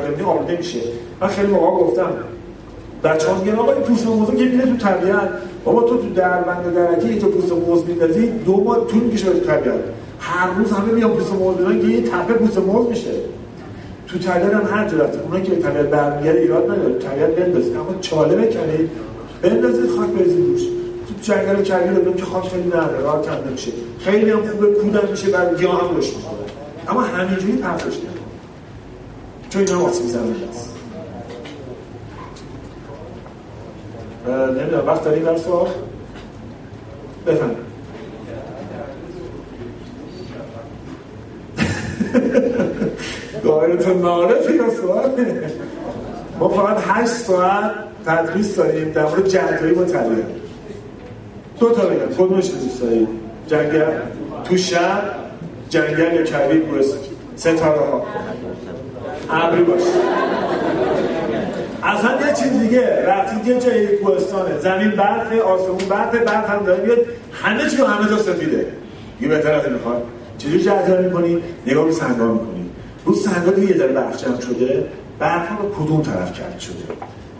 کنید 0.00 0.22
آماده 0.22 0.56
میشه. 0.56 0.80
من 1.20 1.28
خیلی 1.28 1.52
موقع 1.52 1.84
گفتم 1.84 2.12
بچه‌ها 3.04 3.44
میگن 3.44 3.56
آقا 3.56 3.72
این 3.72 3.82
پوست 3.82 4.06
موز 4.06 4.28
که 4.28 4.44
میره 4.44 4.66
تو 4.66 4.76
طبیعت. 4.76 5.28
بابا 5.64 5.82
تو 5.82 5.96
تو 5.96 6.14
در 6.14 6.42
بند 6.42 6.74
درکی 6.74 7.18
تو 7.18 7.28
پوست 7.28 7.52
موز 7.52 7.84
میندازی 7.86 8.26
دو 8.26 8.64
ماه 8.64 8.86
طول 8.86 9.00
می‌کشه 9.00 9.26
تو 9.26 9.40
طبیعت. 9.40 9.80
هر 10.20 10.58
روز 10.58 10.72
همه 10.72 10.92
میان 10.92 11.10
پوست 11.10 11.32
موز 11.32 11.56
میدن 11.56 11.80
که 11.80 11.86
یه 11.86 12.02
تپه 12.02 12.34
پوست 12.34 12.58
موز 12.58 12.88
میشه. 12.88 13.10
تو 14.12 14.18
طبیعت 14.18 14.52
هم 14.54 14.76
هر 14.76 14.88
جا 14.88 15.08
اونایی 15.24 15.44
که 15.44 15.56
طبیعت 15.56 15.86
برمیگرده 15.86 16.40
ایراد 16.40 16.70
نداره 16.70 16.98
طبیعت 16.98 17.30
بندازید 17.30 17.76
اما 17.76 17.94
چاله 18.00 18.36
بکنید 18.36 18.90
بندازید 19.42 19.90
خاک 19.90 20.08
بریزید 20.08 20.46
روش 20.46 20.62
تو 21.08 21.14
جنگل 21.22 21.62
کبیر 21.62 21.92
دادم 21.92 22.12
که 22.12 22.24
خاک 22.24 22.48
خیلی 22.48 22.68
نداره 22.68 23.00
راه 23.00 23.22
کم 23.22 23.48
نمیشه. 23.48 23.70
خیلی 23.98 24.30
هم 24.30 24.46
خوبه 24.46 24.66
کودن 24.66 25.10
میشه 25.10 25.30
برای 25.30 25.56
گیاه 25.56 25.88
هم 25.88 25.96
رشد 25.96 26.16
می‌کنه. 26.16 26.34
اما 26.88 27.00
همینجوری 27.00 27.52
پرتش 27.52 27.96
نکن 27.96 28.08
چون 29.50 29.62
اینا 29.62 29.86
آسیب 29.86 30.06
زمینه 30.06 30.48
است 30.50 30.76
نمی‌دونم 34.28 34.86
وقت 34.86 35.04
داریم 35.04 35.24
در 35.24 35.36
سوال 35.36 35.68
بفهم 37.26 37.50
دایرتون 43.44 44.00
نارفی 44.02 44.52
یا 44.52 44.70
سوال 44.70 45.10
ما 46.38 46.48
فقط 46.48 46.76
هشت 46.86 47.12
ساعت 47.12 47.70
تدریس 48.06 48.56
داریم. 48.56 48.92
در 48.92 49.02
مورد 49.02 49.28
جنگایی 49.28 49.74
طبیعت 49.74 50.26
دو 51.60 51.70
تا 51.70 51.82
بگم. 51.86 52.14
کدومش 52.18 52.50
دوست 52.50 52.82
دارید 52.82 53.08
جنگل 53.46 53.84
تو 54.44 54.56
شب 54.56 55.02
جنگل 55.68 56.14
یا 56.14 56.24
کویر 56.24 56.60
کوهستان 56.60 57.00
ستاره 57.36 57.80
ها. 57.80 58.06
ابری 59.30 59.62
باشه 59.62 59.84
اصلا 61.82 62.26
یه 62.26 62.34
چیز 62.34 62.60
دیگه. 62.60 63.06
رفتید 63.06 63.46
یه 63.46 63.60
جایی 63.60 63.86
کوهستانه. 63.86 64.58
زمین 64.58 64.90
برف 64.90 65.32
آسمون 65.32 65.78
برف 65.88 66.14
برف 66.14 66.50
هم 66.50 66.64
داره. 66.64 66.84
میاد 66.84 66.98
همه 67.32 67.70
چی 67.70 67.76
همه 67.76 68.10
جا 68.10 68.16
سفیده. 68.16 68.66
یه 69.20 69.28
بهتر 69.28 69.54
از 69.54 69.64
این 69.64 69.74
می‌خواد. 69.74 70.02
چجوری 70.40 70.62
جذب 70.62 71.04
می‌کنی؟ 71.04 71.38
نگاه 71.66 71.84
به 71.84 71.92
سنگا 71.92 72.32
می‌کنی. 72.32 72.70
رو 73.04 73.14
سنگا 73.14 73.50
دیگه 73.50 73.68
یه 73.68 73.78
ذره 73.78 73.92
برف 73.92 74.24
جمع 74.24 74.40
شده 74.40 74.88
برف 75.18 75.48
ها 75.48 75.56
کدوم 75.78 76.02
طرف 76.02 76.32
کرد 76.38 76.58
شده؟ 76.58 76.74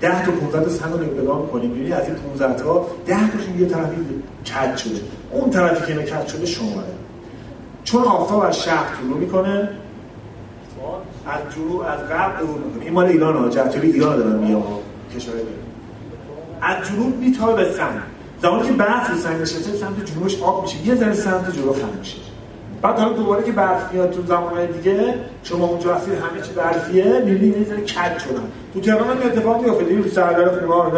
10 0.01 0.25
تا 0.25 0.33
15 0.33 0.65
تا 0.65 0.71
سنگ 0.71 0.93
رو 0.93 1.23
نگاه 1.23 1.41
می‌کنیم 1.43 1.77
یعنی 1.77 1.93
از 1.93 2.07
این 2.07 2.15
15 2.15 2.63
تا 2.63 2.87
10 3.07 3.31
تاشون 3.31 3.61
یه 3.61 3.67
طرفی 3.67 3.97
کج 4.47 4.77
شده. 4.77 5.01
اون 5.33 5.51
طرفی 5.51 5.87
که 5.87 5.99
اینا 5.99 6.03
کج 6.03 6.27
شده 6.27 6.47
شماره. 6.47 6.93
چون 7.85 8.03
آفتاب 8.03 8.41
از 8.41 8.63
شهر 8.63 8.97
طلوع 8.97 9.19
می‌کنه 9.19 9.69
از 11.27 11.55
جنوب 11.57 11.81
از 11.81 12.09
غرب 12.09 12.37
عبور 12.37 12.59
می‌کنه. 12.59 12.85
این 12.85 12.93
مال 12.93 13.07
ایران 13.07 13.37
ها 13.37 13.49
جهتوری 13.49 13.93
ایران 13.93 14.17
دارن 14.17 14.39
میام 14.39 14.65
کشور 15.17 15.33
از 16.63 16.89
جنوب 16.89 17.17
میتابه 17.17 17.65
به 17.65 17.73
سنگ. 17.73 18.01
زمانی 18.43 18.69
که 18.69 18.73
برف 18.73 19.11
رو 19.11 19.17
سنگ 19.17 19.41
نشسته 19.41 19.77
سمت 19.77 20.05
جنوبش 20.05 20.43
آب 20.43 20.63
میشه. 20.63 20.87
یه 20.87 20.95
ذره 20.95 21.15
سمت 21.15 21.57
جلو 21.57 21.73
خم 21.73 21.99
میشه. 21.99 22.17
بعد 22.83 22.99
حالا 22.99 23.13
دوباره 23.13 23.45
که 23.45 23.53
برف 23.53 23.93
میاد 23.93 24.11
تو 24.11 24.23
زمانهای 24.23 24.67
دیگه 24.67 25.15
شما 25.43 25.67
اونجا 25.67 25.95
هستید 25.95 26.15
همه 26.15 26.43
چی 26.43 26.53
برفیه 26.53 27.23
می‌بینید 27.25 27.57
یه 27.57 27.65
ذره 27.65 27.81
کج 27.81 28.19
شدن. 28.19 28.43
تو 28.75 28.81
تهران 28.81 29.09
هم 29.09 29.27
اتفاق 29.27 29.63
میفته 29.63 29.85
دیدید 29.85 30.05
رو 30.05 30.11
سردر 30.11 30.49
خونه 30.49 30.75
ها 30.75 30.93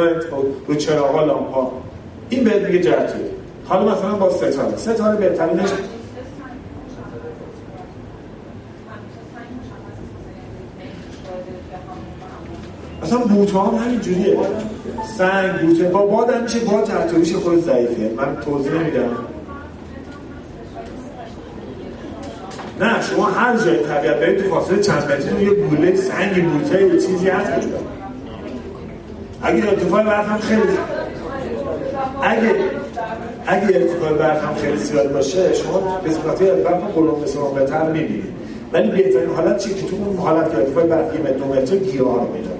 رو 0.67 0.75
چراغا 0.75 1.25
لامپا 1.25 1.73
این 2.29 2.45
بهت 2.45 2.63
میگه 2.63 2.79
جهتی 2.79 3.19
حالا 3.65 3.93
مثلا 3.93 4.15
با 4.15 4.31
ستاره 4.31 4.77
ستاره 4.77 5.17
بهترینش 5.17 5.69
اصلا 13.03 13.19
بوته 13.19 13.59
هم 13.59 13.75
همین 13.75 14.01
جوریه. 14.01 14.39
سنگ 15.19 15.61
بوته. 15.61 15.85
با 15.85 16.07
باد 16.07 16.31
هم 16.31 16.43
میشه 16.43 16.59
باد 16.59 16.87
جهتوریش 16.87 17.35
خود 17.35 17.61
ضعیفه. 17.65 18.15
من 18.17 18.37
توضیح 18.45 18.73
نمیدم. 18.73 19.09
نه 22.81 23.03
شما 23.03 23.27
هر 23.27 23.57
جای 23.57 23.79
طبیعت 23.79 24.21
برید 24.21 24.43
تو 24.43 24.51
فاصله 24.51 24.81
چند 24.81 25.03
متری 25.03 25.45
یه 25.45 25.55
گوله 25.55 25.97
سنگ 25.97 26.53
بوته 26.53 26.83
یه 26.83 27.01
چیزی 27.01 27.29
هست 27.29 27.51
اونجا 27.51 27.77
اگه 29.43 29.69
ارتفاع 29.69 30.03
برف 30.03 30.29
هم 30.29 30.39
خیلی 30.39 30.63
اگه 32.23 32.55
اگه 33.47 33.77
ارتفاع 33.77 34.13
برف 34.13 34.45
هم 34.45 34.55
خیلی 34.55 34.77
زیاد 34.77 35.13
باشه 35.13 35.55
شما 35.55 36.01
به 36.05 36.11
صورت 36.11 36.43
برف 36.43 36.83
قلم 36.95 37.21
مثلا 37.23 37.43
بهتر 37.43 37.91
می‌بینید. 37.91 38.33
ولی 38.73 38.91
بهترین 38.91 39.31
حالت 39.37 39.59
چیه 39.59 39.75
که 39.75 39.87
تو 39.87 39.97
اون 39.97 40.17
حالت 40.17 40.51
که 40.51 40.57
ارتفاع 40.57 40.87
برف 40.87 41.15
یه 41.15 41.21
متر 41.21 41.33
دو 41.33 41.45
متر 41.45 41.77
گیاه 41.77 42.15
رو 42.15 42.27
پیدا 42.27 42.51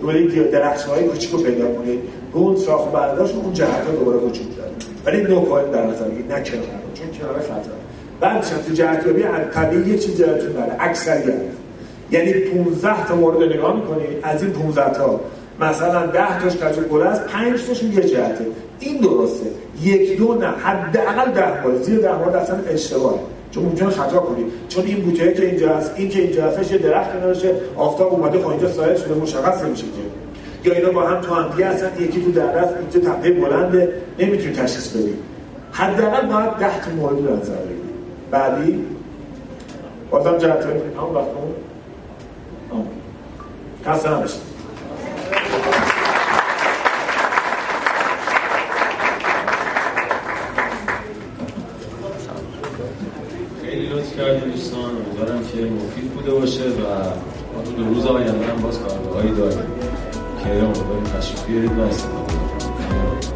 دوباره 0.00 0.26
گیاه 0.26 0.46
درخش 0.46 0.84
های 0.84 1.04
کوچیک 1.04 1.30
رو 1.30 1.38
پیدا 1.38 1.74
کنید 1.74 2.00
اون 2.32 2.56
ساخت 2.56 2.92
برداشت 2.92 3.34
اون 3.34 3.52
جهت 3.52 3.86
ها 3.86 3.92
دوباره 3.98 4.18
وجود 4.18 4.56
داره. 4.56 4.70
ولی 5.04 5.34
نو 5.34 5.70
در 5.72 5.86
نظر 5.86 6.04
نه 6.04 6.42
کنار 6.42 6.64
چون 6.94 7.08
کنار 7.20 7.38
خطر. 7.38 7.77
بعدش 8.20 8.48
تو 8.48 8.74
جهتیابی 8.74 9.24
طبیعی 9.54 9.90
یه 9.90 9.98
چیز 9.98 10.18
جهتون 10.18 10.52
داره. 10.52 10.72
اکثریت. 10.80 11.34
یعنی 12.10 12.32
15 12.32 13.06
تا 13.06 13.16
مورد 13.16 13.52
نگاه 13.52 13.76
می‌کنید 13.76 14.08
از 14.22 14.42
این 14.42 14.52
15 14.52 14.92
تا. 14.92 15.20
مثلا 15.60 16.06
10 16.06 16.40
تاش 16.40 16.78
گل 16.78 17.02
است 17.02 17.24
5 17.24 17.66
تاشون 17.66 17.92
یه 17.92 18.00
جهته. 18.00 18.46
این 18.80 19.00
درسته. 19.00 19.46
یک 19.82 20.18
دو 20.18 20.34
نه. 20.34 20.46
حداقل 20.46 21.30
10 21.30 21.62
مورد 21.62 21.82
زیر 21.82 22.00
10 22.00 22.18
مورد 22.18 22.36
اصلا 22.36 22.56
اشتباهه 22.68 23.18
چون 23.50 23.64
ممکنه 23.64 23.90
خطا 23.90 24.18
کنید 24.18 24.46
چون 24.68 24.84
این 24.84 25.00
بوته 25.00 25.32
که 25.32 25.46
اینجا 25.46 25.76
هست 25.76 25.90
این 25.96 26.08
که 26.08 26.20
اینجا 26.22 26.44
هستش 26.44 26.72
یه 26.72 26.78
درخت 26.78 27.12
کنارشه 27.12 27.54
آفتاب 27.76 28.12
اومده 28.12 28.38
خب 28.38 28.48
اینجا 28.48 28.68
سایه 28.68 28.96
شده 28.96 29.14
مشخص 29.14 29.64
نمیشه 29.64 29.84
که. 29.84 30.68
یا 30.68 30.74
اینا 30.74 30.90
با 30.90 31.02
هم 31.02 31.20
تو 31.20 31.34
هم 31.34 31.50
دیگه 31.56 32.02
یکی 32.08 32.22
تو 32.24 32.32
در 32.32 32.64
اینجا 32.68 33.10
تپه 33.10 33.30
بلنده. 33.30 33.92
نمی‌تونی 34.18 34.52
تشخیص 34.52 34.88
بدی. 34.88 35.14
حداقل 35.72 36.26
باید 36.26 36.50
10 36.50 36.80
تا 36.80 36.90
مورد 36.96 37.16
نظر 37.16 37.52
بگیرید 37.52 37.77
بعدی؟ 38.30 38.84
بازم 40.10 40.38
جهت 40.38 40.66
همون 40.98 41.14
وقت 41.14 41.26
اون 42.70 42.86
خسته 43.86 44.10
نباشید 44.10 44.40
خیلی 53.62 53.86
لطف 53.86 54.16
کردیم 54.16 54.50
دوستان. 54.50 54.90
امیدوارم 54.90 55.44
که 55.44 55.62
مفید 55.62 56.10
بوده 56.10 56.30
باشه 56.30 56.62
و 56.62 57.04
ما 57.54 57.62
تو 57.64 57.72
دو 57.72 57.84
روز 57.84 58.06
آینده 58.06 58.46
هم 58.46 58.62
باز 58.62 58.78
کارگاهایی 58.78 59.34
داریم. 59.34 59.58
که 60.44 60.50
امیدواریم 60.50 61.04
تشریف 61.04 61.44
بیارید 61.46 61.78
و 61.78 61.80
استفاده 61.80 63.27